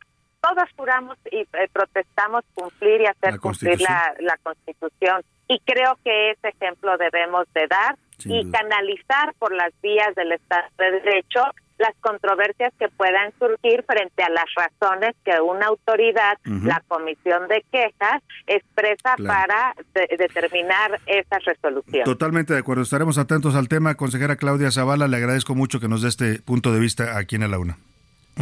todos 0.41 0.69
juramos 0.77 1.17
y 1.31 1.39
eh, 1.39 1.69
protestamos 1.73 2.45
cumplir 2.55 3.03
y 3.03 3.07
hacer 3.07 3.39
cumplir 3.41 3.81
la, 3.81 4.15
la, 4.21 4.37
Constitución. 4.43 5.23
Y 5.49 5.59
creo 5.61 5.99
que 6.05 6.33
ese 6.33 6.49
ejemplo 6.49 6.97
debemos 6.99 7.47
de 7.55 7.67
dar 7.67 7.97
y 8.25 8.51
canalizar 8.51 9.35
por 9.39 9.53
las 9.53 9.73
vías 9.83 10.15
del 10.15 10.33
Estado 10.33 10.69
de 10.79 10.91
Derecho 11.01 11.43
las 11.81 11.97
controversias 12.01 12.73
que 12.79 12.89
puedan 12.91 13.33
surgir 13.39 13.83
frente 13.85 14.23
a 14.23 14.29
las 14.29 14.45
razones 14.55 15.17
que 15.25 15.41
una 15.41 15.67
autoridad, 15.67 16.37
la 16.45 16.83
Comisión 16.87 17.49
de 17.49 17.65
Quejas, 17.73 18.23
expresa 18.47 19.17
para 19.17 19.75
determinar 19.95 21.01
esas 21.07 21.43
resoluciones. 21.45 22.05
Totalmente 22.05 22.53
de 22.53 22.61
acuerdo. 22.61 22.83
Estaremos 22.83 23.17
atentos 23.17 23.55
al 23.55 23.69
tema. 23.69 23.95
Consejera 23.95 24.37
Claudia 24.37 24.71
Zavala, 24.71 25.09
le 25.09 25.17
agradezco 25.17 25.55
mucho 25.55 25.81
que 25.81 25.89
nos 25.89 26.03
dé 26.03 26.09
este 26.09 26.41
punto 26.43 26.71
de 26.73 26.81
vista 26.81 27.17
aquí 27.17 27.37
en 27.37 27.51
la 27.51 27.59
UNA. 27.59 27.79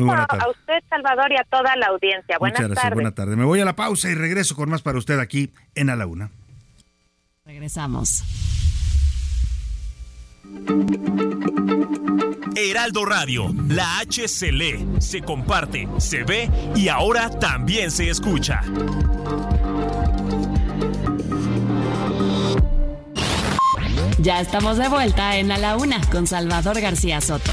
A 0.07 0.49
usted, 0.51 0.83
Salvador, 0.89 1.33
y 1.33 1.37
a 1.37 1.45
toda 1.45 1.75
la 1.77 1.87
audiencia. 1.87 2.39
Buenas 2.39 2.61
Muchas 2.61 2.71
gracias, 2.75 2.95
buenas 2.95 3.15
tardes. 3.15 3.37
Me 3.37 3.45
voy 3.45 3.61
a 3.61 3.65
la 3.65 3.75
pausa 3.75 4.11
y 4.11 4.15
regreso 4.15 4.55
con 4.55 4.71
más 4.71 4.83
para 4.83 4.99
usted 4.99 5.19
aquí 5.19 5.53
en 5.75 5.91
A 5.91 5.97
la 5.97 6.07
Una. 6.07 6.31
Regresamos. 7.45 8.23
Heraldo 12.57 13.05
Radio, 13.05 13.55
la 13.69 13.99
H 14.01 14.29
se 14.29 14.53
lee, 14.53 14.87
se 14.99 15.23
comparte, 15.23 15.89
se 15.99 16.25
ve 16.25 16.51
y 16.75 16.89
ahora 16.89 17.31
también 17.31 17.91
se 17.91 18.09
escucha. 18.11 18.63
Ya 24.19 24.41
estamos 24.41 24.79
de 24.79 24.89
vuelta 24.89 25.37
en 25.37 25.53
A 25.53 25.59
la 25.59 25.77
Una 25.77 26.01
con 26.11 26.27
Salvador 26.27 26.81
García 26.81 27.21
Soto 27.21 27.53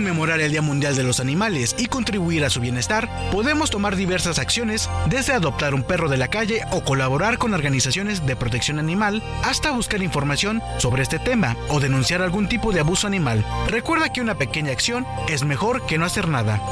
conmemorar 0.00 0.40
el 0.40 0.50
Día 0.50 0.62
Mundial 0.62 0.96
de 0.96 1.02
los 1.02 1.20
Animales 1.20 1.76
y 1.76 1.84
contribuir 1.84 2.42
a 2.46 2.48
su 2.48 2.58
bienestar, 2.58 3.06
podemos 3.30 3.68
tomar 3.68 3.96
diversas 3.96 4.38
acciones, 4.38 4.88
desde 5.10 5.34
adoptar 5.34 5.74
un 5.74 5.82
perro 5.82 6.08
de 6.08 6.16
la 6.16 6.28
calle 6.28 6.62
o 6.70 6.82
colaborar 6.82 7.36
con 7.36 7.52
organizaciones 7.52 8.24
de 8.24 8.34
protección 8.34 8.78
animal, 8.78 9.22
hasta 9.44 9.72
buscar 9.72 10.02
información 10.02 10.62
sobre 10.78 11.02
este 11.02 11.18
tema 11.18 11.54
o 11.68 11.80
denunciar 11.80 12.22
algún 12.22 12.48
tipo 12.48 12.72
de 12.72 12.80
abuso 12.80 13.06
animal. 13.06 13.44
Recuerda 13.68 14.10
que 14.10 14.22
una 14.22 14.38
pequeña 14.38 14.72
acción 14.72 15.06
es 15.28 15.44
mejor 15.44 15.84
que 15.84 15.98
no 15.98 16.06
hacer 16.06 16.28
nada. 16.28 16.62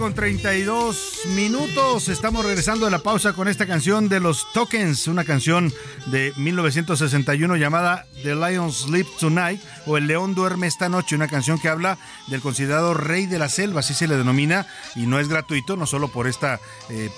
Con 0.00 0.14
32 0.14 1.09
minutos. 1.26 2.08
Estamos 2.08 2.44
regresando 2.44 2.84
de 2.84 2.90
la 2.90 3.00
pausa 3.00 3.32
con 3.32 3.48
esta 3.48 3.66
canción 3.66 4.08
de 4.08 4.20
los 4.20 4.50
Tokens, 4.52 5.08
una 5.08 5.24
canción 5.24 5.72
de 6.06 6.32
1961 6.36 7.56
llamada 7.56 8.06
The 8.22 8.34
Lion 8.34 8.72
Sleep 8.72 9.06
Tonight 9.18 9.60
o 9.86 9.96
El 9.96 10.06
León 10.06 10.34
duerme 10.34 10.66
esta 10.66 10.88
noche, 10.88 11.16
una 11.16 11.28
canción 11.28 11.58
que 11.58 11.68
habla 11.68 11.98
del 12.28 12.40
considerado 12.40 12.94
rey 12.94 13.26
de 13.26 13.38
la 13.38 13.48
selva, 13.48 13.80
así 13.80 13.92
se 13.92 14.08
le 14.08 14.16
denomina, 14.16 14.66
y 14.94 15.06
no 15.06 15.18
es 15.18 15.28
gratuito, 15.28 15.76
no 15.76 15.86
solo 15.86 16.08
por 16.08 16.26
esta 16.26 16.60
eh, 16.88 17.10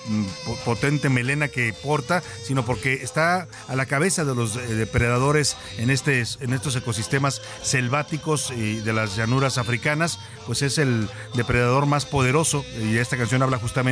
potente 0.65 1.09
melena 1.09 1.49
que 1.49 1.73
porta, 1.73 2.23
sino 2.45 2.65
porque 2.65 2.95
está 2.95 3.47
a 3.69 3.77
la 3.77 3.87
cabeza 3.87 4.25
de 4.25 4.35
los 4.35 4.57
eh, 4.57 4.61
depredadores 4.75 5.57
en, 5.79 5.91
este, 5.91 6.23
en 6.41 6.53
estos 6.53 6.77
ecosistemas 6.77 7.43
selváticos 7.63 8.51
y 8.51 8.77
de 8.77 8.93
las 8.93 9.17
llanuras 9.17 9.59
africanas, 9.59 10.19
pues 10.47 10.63
es 10.63 10.79
el 10.79 11.09
depredador 11.35 11.87
más 11.87 12.07
poderoso 12.07 12.65
y 12.81 12.97
esta 12.97 13.17
canción 13.17 13.43
habla 13.43 13.59
justamente 13.59 13.92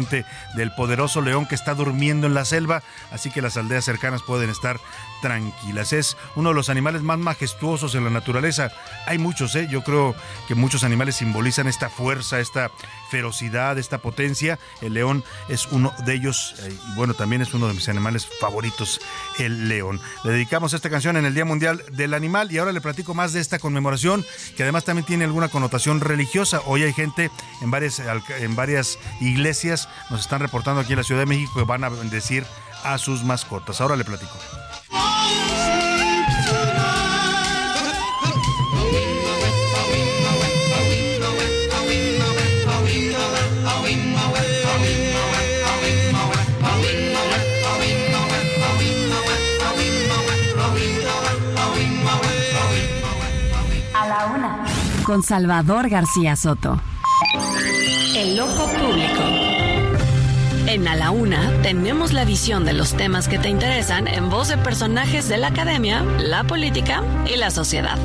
del 0.54 0.72
poderoso 0.72 1.20
león 1.20 1.46
que 1.46 1.54
está 1.54 1.74
durmiendo 1.74 2.26
en 2.26 2.34
la 2.34 2.44
selva, 2.44 2.82
así 3.10 3.30
que 3.30 3.42
las 3.42 3.56
aldeas 3.56 3.84
cercanas 3.84 4.22
pueden 4.22 4.50
estar 4.50 4.78
tranquilas. 5.20 5.92
Es 5.92 6.16
uno 6.36 6.50
de 6.50 6.54
los 6.54 6.68
animales 6.68 7.02
más 7.02 7.18
majestuosos 7.18 7.94
en 7.94 8.04
la 8.04 8.10
naturaleza. 8.10 8.70
Hay 9.06 9.18
muchos, 9.18 9.54
¿eh? 9.56 9.68
yo 9.70 9.82
creo 9.82 10.14
que 10.48 10.54
muchos 10.54 10.84
animales 10.84 11.16
simbolizan 11.16 11.66
esta 11.66 11.88
fuerza, 11.88 12.40
esta 12.40 12.70
ferocidad, 13.10 13.78
esta 13.78 13.98
potencia. 13.98 14.58
El 14.80 14.94
león 14.94 15.24
es 15.48 15.66
uno 15.66 15.92
de 16.04 16.14
ellos 16.14 16.54
eh, 16.60 16.72
y 16.92 16.96
bueno, 16.96 17.14
también 17.14 17.42
es 17.42 17.54
uno 17.54 17.68
de 17.68 17.74
mis 17.74 17.88
animales 17.88 18.26
favoritos, 18.40 19.00
el 19.38 19.68
león. 19.68 20.00
Le 20.24 20.32
dedicamos 20.32 20.72
esta 20.72 20.90
canción 20.90 21.16
en 21.16 21.24
el 21.24 21.34
Día 21.34 21.44
Mundial 21.44 21.82
del 21.92 22.14
Animal 22.14 22.50
y 22.52 22.58
ahora 22.58 22.72
le 22.72 22.80
platico 22.80 23.14
más 23.14 23.32
de 23.32 23.40
esta 23.40 23.58
conmemoración 23.58 24.24
que 24.56 24.62
además 24.62 24.84
también 24.84 25.06
tiene 25.06 25.24
alguna 25.24 25.48
connotación 25.48 26.00
religiosa. 26.00 26.60
Hoy 26.66 26.82
hay 26.82 26.92
gente 26.92 27.30
en 27.60 27.70
varias, 27.70 28.00
en 28.00 28.56
varias 28.56 28.98
iglesias, 29.20 29.88
nos 30.10 30.20
están 30.20 30.40
reportando 30.40 30.80
aquí 30.80 30.92
en 30.92 30.98
la 30.98 31.04
Ciudad 31.04 31.20
de 31.20 31.26
México 31.26 31.52
que 31.54 31.64
van 31.64 31.84
a 31.84 31.88
bendecir 31.88 32.44
a 32.84 32.98
sus 32.98 33.24
mascotas. 33.24 33.80
Ahora 33.80 33.96
le 33.96 34.04
platico. 34.04 34.36
A 53.92 54.06
la 54.06 54.26
una. 54.34 54.64
Con 55.04 55.22
Salvador 55.22 55.88
García 55.88 56.36
Soto. 56.36 56.80
El 58.16 58.40
ojo 58.40 58.66
público. 58.66 59.39
En 60.70 60.86
A 60.86 60.94
la 60.94 61.10
Una 61.10 61.50
tenemos 61.62 62.12
la 62.12 62.24
visión 62.24 62.64
de 62.64 62.72
los 62.72 62.96
temas 62.96 63.26
que 63.26 63.40
te 63.40 63.48
interesan 63.48 64.06
en 64.06 64.30
voz 64.30 64.46
de 64.46 64.56
personajes 64.56 65.28
de 65.28 65.36
la 65.36 65.48
academia, 65.48 66.04
la 66.20 66.44
política 66.44 67.02
y 67.26 67.36
la 67.36 67.50
sociedad. 67.50 67.98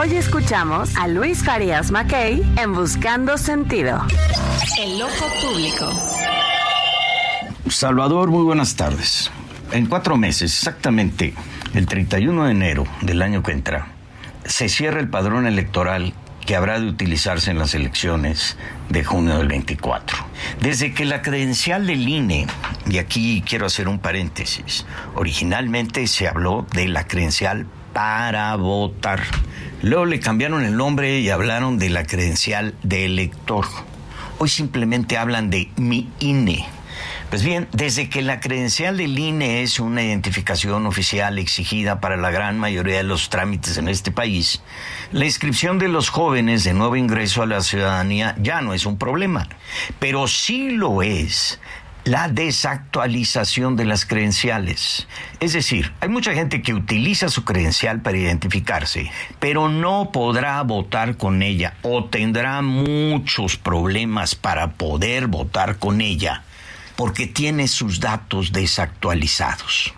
Hoy 0.00 0.14
escuchamos 0.14 0.96
a 0.96 1.08
Luis 1.08 1.42
Farias 1.42 1.90
Mackay 1.90 2.40
en 2.56 2.72
Buscando 2.72 3.36
Sentido. 3.36 4.00
El 4.78 5.02
ojo 5.02 5.26
público. 5.42 5.90
Salvador, 7.68 8.30
muy 8.30 8.44
buenas 8.44 8.76
tardes. 8.76 9.32
En 9.72 9.86
cuatro 9.86 10.16
meses, 10.16 10.56
exactamente 10.56 11.34
el 11.74 11.86
31 11.86 12.44
de 12.44 12.50
enero 12.52 12.84
del 13.00 13.22
año 13.22 13.42
que 13.42 13.50
entra, 13.50 13.88
se 14.44 14.68
cierra 14.68 15.00
el 15.00 15.08
padrón 15.08 15.48
electoral 15.48 16.14
que 16.44 16.56
habrá 16.56 16.80
de 16.80 16.86
utilizarse 16.86 17.50
en 17.50 17.58
las 17.58 17.74
elecciones 17.74 18.56
de 18.88 19.04
junio 19.04 19.38
del 19.38 19.48
24. 19.48 20.18
Desde 20.60 20.92
que 20.92 21.04
la 21.04 21.22
credencial 21.22 21.86
del 21.86 22.08
INE, 22.08 22.46
y 22.88 22.98
aquí 22.98 23.42
quiero 23.46 23.66
hacer 23.66 23.88
un 23.88 23.98
paréntesis, 23.98 24.86
originalmente 25.14 26.06
se 26.06 26.28
habló 26.28 26.66
de 26.72 26.88
la 26.88 27.06
credencial 27.06 27.66
para 27.92 28.54
votar. 28.56 29.20
Luego 29.82 30.04
le 30.06 30.20
cambiaron 30.20 30.64
el 30.64 30.76
nombre 30.76 31.20
y 31.20 31.30
hablaron 31.30 31.78
de 31.78 31.90
la 31.90 32.04
credencial 32.04 32.74
de 32.82 33.04
elector. 33.04 33.66
Hoy 34.38 34.48
simplemente 34.48 35.18
hablan 35.18 35.50
de 35.50 35.70
mi 35.76 36.08
INE. 36.20 36.66
Pues 37.32 37.44
bien, 37.44 37.66
desde 37.72 38.10
que 38.10 38.20
la 38.20 38.40
credencial 38.40 38.98
del 38.98 39.18
INE 39.18 39.62
es 39.62 39.80
una 39.80 40.02
identificación 40.02 40.84
oficial 40.84 41.38
exigida 41.38 41.98
para 41.98 42.18
la 42.18 42.30
gran 42.30 42.58
mayoría 42.58 42.98
de 42.98 43.04
los 43.04 43.30
trámites 43.30 43.78
en 43.78 43.88
este 43.88 44.10
país, 44.10 44.62
la 45.12 45.24
inscripción 45.24 45.78
de 45.78 45.88
los 45.88 46.10
jóvenes 46.10 46.62
de 46.62 46.74
nuevo 46.74 46.94
ingreso 46.94 47.40
a 47.40 47.46
la 47.46 47.62
ciudadanía 47.62 48.36
ya 48.38 48.60
no 48.60 48.74
es 48.74 48.84
un 48.84 48.98
problema, 48.98 49.48
pero 49.98 50.28
sí 50.28 50.72
lo 50.72 51.00
es 51.00 51.58
la 52.04 52.28
desactualización 52.28 53.76
de 53.76 53.86
las 53.86 54.04
credenciales. 54.04 55.08
Es 55.40 55.54
decir, 55.54 55.90
hay 56.00 56.10
mucha 56.10 56.34
gente 56.34 56.60
que 56.60 56.74
utiliza 56.74 57.30
su 57.30 57.44
credencial 57.44 58.02
para 58.02 58.18
identificarse, 58.18 59.10
pero 59.40 59.70
no 59.70 60.12
podrá 60.12 60.60
votar 60.60 61.16
con 61.16 61.40
ella 61.40 61.72
o 61.80 62.04
tendrá 62.04 62.60
muchos 62.60 63.56
problemas 63.56 64.34
para 64.34 64.72
poder 64.72 65.28
votar 65.28 65.78
con 65.78 66.02
ella 66.02 66.42
porque 66.96 67.26
tiene 67.26 67.68
sus 67.68 68.00
datos 68.00 68.52
desactualizados. 68.52 69.94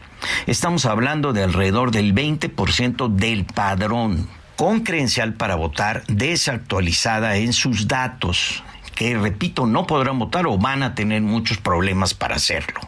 Estamos 0.47 0.87
hablando 0.87 1.33
de 1.33 1.43
alrededor 1.43 1.91
del 1.91 2.15
20% 2.15 3.09
del 3.09 3.45
padrón 3.45 4.29
con 4.57 4.81
credencial 4.81 5.35
para 5.35 5.57
votar 5.57 6.05
desactualizada 6.07 7.37
en 7.37 7.53
sus 7.53 7.89
datos, 7.89 8.63
que 8.95 9.17
repito, 9.17 9.67
no 9.67 9.87
podrán 9.87 10.19
votar 10.19 10.47
o 10.47 10.57
van 10.57 10.83
a 10.83 10.95
tener 10.95 11.23
muchos 11.23 11.59
problemas 11.59 12.15
para 12.15 12.37
hacerlo. 12.37 12.81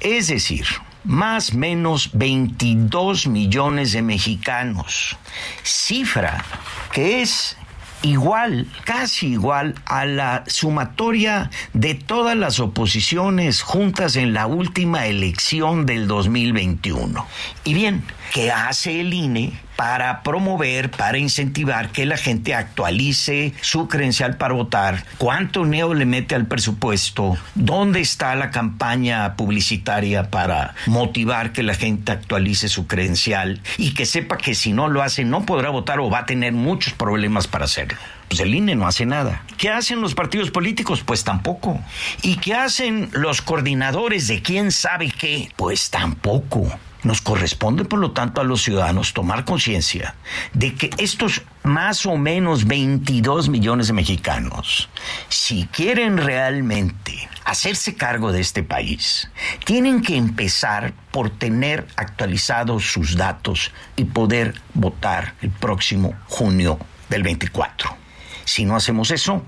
Es 0.00 0.28
decir, 0.28 0.66
más 1.04 1.54
o 1.54 1.58
menos 1.58 2.10
22 2.12 3.26
millones 3.26 3.92
de 3.92 4.02
mexicanos, 4.02 5.16
cifra 5.62 6.44
que 6.92 7.22
es 7.22 7.56
igual, 8.02 8.66
casi 8.84 9.28
igual 9.28 9.74
a 9.86 10.04
la 10.04 10.44
sumatoria 10.46 11.50
de 11.72 11.94
todas 11.94 12.36
las 12.36 12.60
oposiciones 12.60 13.62
juntas 13.62 14.16
en 14.16 14.32
la 14.32 14.46
última 14.46 15.06
elección 15.06 15.86
del 15.86 16.06
2021. 16.06 17.26
Y 17.64 17.74
bien, 17.74 18.04
¿qué 18.32 18.50
hace 18.50 19.00
el 19.00 19.12
INE? 19.12 19.67
Para 19.78 20.24
promover, 20.24 20.90
para 20.90 21.18
incentivar 21.18 21.92
que 21.92 22.04
la 22.04 22.16
gente 22.16 22.52
actualice 22.52 23.54
su 23.60 23.86
credencial 23.86 24.36
para 24.36 24.54
votar, 24.54 25.04
cuánto 25.18 25.64
neo 25.64 25.94
le 25.94 26.04
mete 26.04 26.34
al 26.34 26.46
presupuesto, 26.46 27.38
dónde 27.54 28.00
está 28.00 28.34
la 28.34 28.50
campaña 28.50 29.36
publicitaria 29.36 30.32
para 30.32 30.74
motivar 30.86 31.52
que 31.52 31.62
la 31.62 31.74
gente 31.74 32.10
actualice 32.10 32.68
su 32.68 32.88
credencial 32.88 33.60
y 33.76 33.94
que 33.94 34.04
sepa 34.04 34.36
que 34.36 34.56
si 34.56 34.72
no 34.72 34.88
lo 34.88 35.00
hace 35.00 35.22
no 35.22 35.46
podrá 35.46 35.70
votar 35.70 36.00
o 36.00 36.10
va 36.10 36.18
a 36.18 36.26
tener 36.26 36.52
muchos 36.52 36.94
problemas 36.94 37.46
para 37.46 37.66
hacerlo. 37.66 37.98
Pues 38.26 38.40
el 38.40 38.52
INE 38.52 38.74
no 38.74 38.88
hace 38.88 39.06
nada. 39.06 39.44
¿Qué 39.58 39.70
hacen 39.70 40.00
los 40.00 40.16
partidos 40.16 40.50
políticos? 40.50 41.04
Pues 41.06 41.22
tampoco. 41.22 41.80
¿Y 42.22 42.38
qué 42.38 42.54
hacen 42.54 43.10
los 43.12 43.42
coordinadores 43.42 44.26
de 44.26 44.42
quién 44.42 44.72
sabe 44.72 45.12
qué? 45.16 45.50
Pues 45.54 45.90
tampoco. 45.90 46.68
Nos 47.04 47.20
corresponde, 47.20 47.84
por 47.84 48.00
lo 48.00 48.10
tanto, 48.10 48.40
a 48.40 48.44
los 48.44 48.62
ciudadanos 48.62 49.12
tomar 49.12 49.44
conciencia 49.44 50.16
de 50.52 50.74
que 50.74 50.90
estos 50.98 51.42
más 51.62 52.06
o 52.06 52.16
menos 52.16 52.66
22 52.66 53.48
millones 53.48 53.86
de 53.86 53.92
mexicanos, 53.92 54.88
si 55.28 55.66
quieren 55.66 56.16
realmente 56.16 57.28
hacerse 57.44 57.94
cargo 57.94 58.32
de 58.32 58.40
este 58.40 58.62
país, 58.62 59.30
tienen 59.64 60.02
que 60.02 60.16
empezar 60.16 60.92
por 61.12 61.30
tener 61.30 61.86
actualizados 61.96 62.90
sus 62.90 63.16
datos 63.16 63.70
y 63.96 64.04
poder 64.04 64.60
votar 64.74 65.34
el 65.40 65.50
próximo 65.50 66.14
junio 66.26 66.78
del 67.08 67.22
24. 67.22 67.96
Si 68.44 68.64
no 68.64 68.76
hacemos 68.76 69.10
eso, 69.10 69.44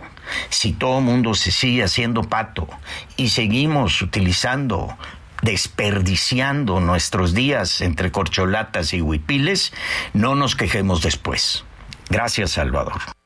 si 0.50 0.72
todo 0.72 0.98
el 0.98 1.04
mundo 1.04 1.34
se 1.34 1.50
sigue 1.50 1.82
haciendo 1.82 2.22
pato 2.22 2.68
y 3.16 3.30
seguimos 3.30 4.02
utilizando 4.02 4.96
desperdiciando 5.42 6.80
nuestros 6.80 7.34
días 7.34 7.80
entre 7.80 8.10
corcholatas 8.10 8.94
y 8.94 9.02
huipiles, 9.02 9.72
no 10.12 10.34
nos 10.34 10.56
quejemos 10.56 11.02
después. 11.02 11.64
Gracias, 12.08 12.52
Salvador. 12.52 13.19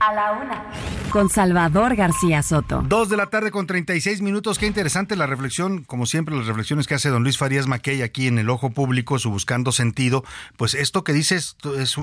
A 0.00 0.12
la 0.12 0.32
una. 0.32 0.64
Con 1.10 1.28
Salvador 1.30 1.96
García 1.96 2.42
Soto. 2.42 2.84
Dos 2.86 3.08
de 3.08 3.16
la 3.16 3.26
tarde 3.26 3.50
con 3.50 3.66
36 3.66 4.20
minutos. 4.20 4.58
Qué 4.58 4.66
interesante 4.66 5.16
la 5.16 5.26
reflexión, 5.26 5.82
como 5.82 6.06
siempre, 6.06 6.36
las 6.36 6.46
reflexiones 6.46 6.86
que 6.86 6.94
hace 6.94 7.08
don 7.08 7.22
Luis 7.22 7.38
Farías 7.38 7.66
Mackey 7.66 8.02
aquí 8.02 8.26
en 8.26 8.38
el 8.38 8.50
ojo 8.50 8.70
público, 8.70 9.18
su 9.18 9.30
buscando 9.30 9.72
sentido. 9.72 10.22
Pues 10.56 10.74
esto 10.74 11.02
que 11.02 11.12
dice 11.12 11.36
es, 11.36 11.56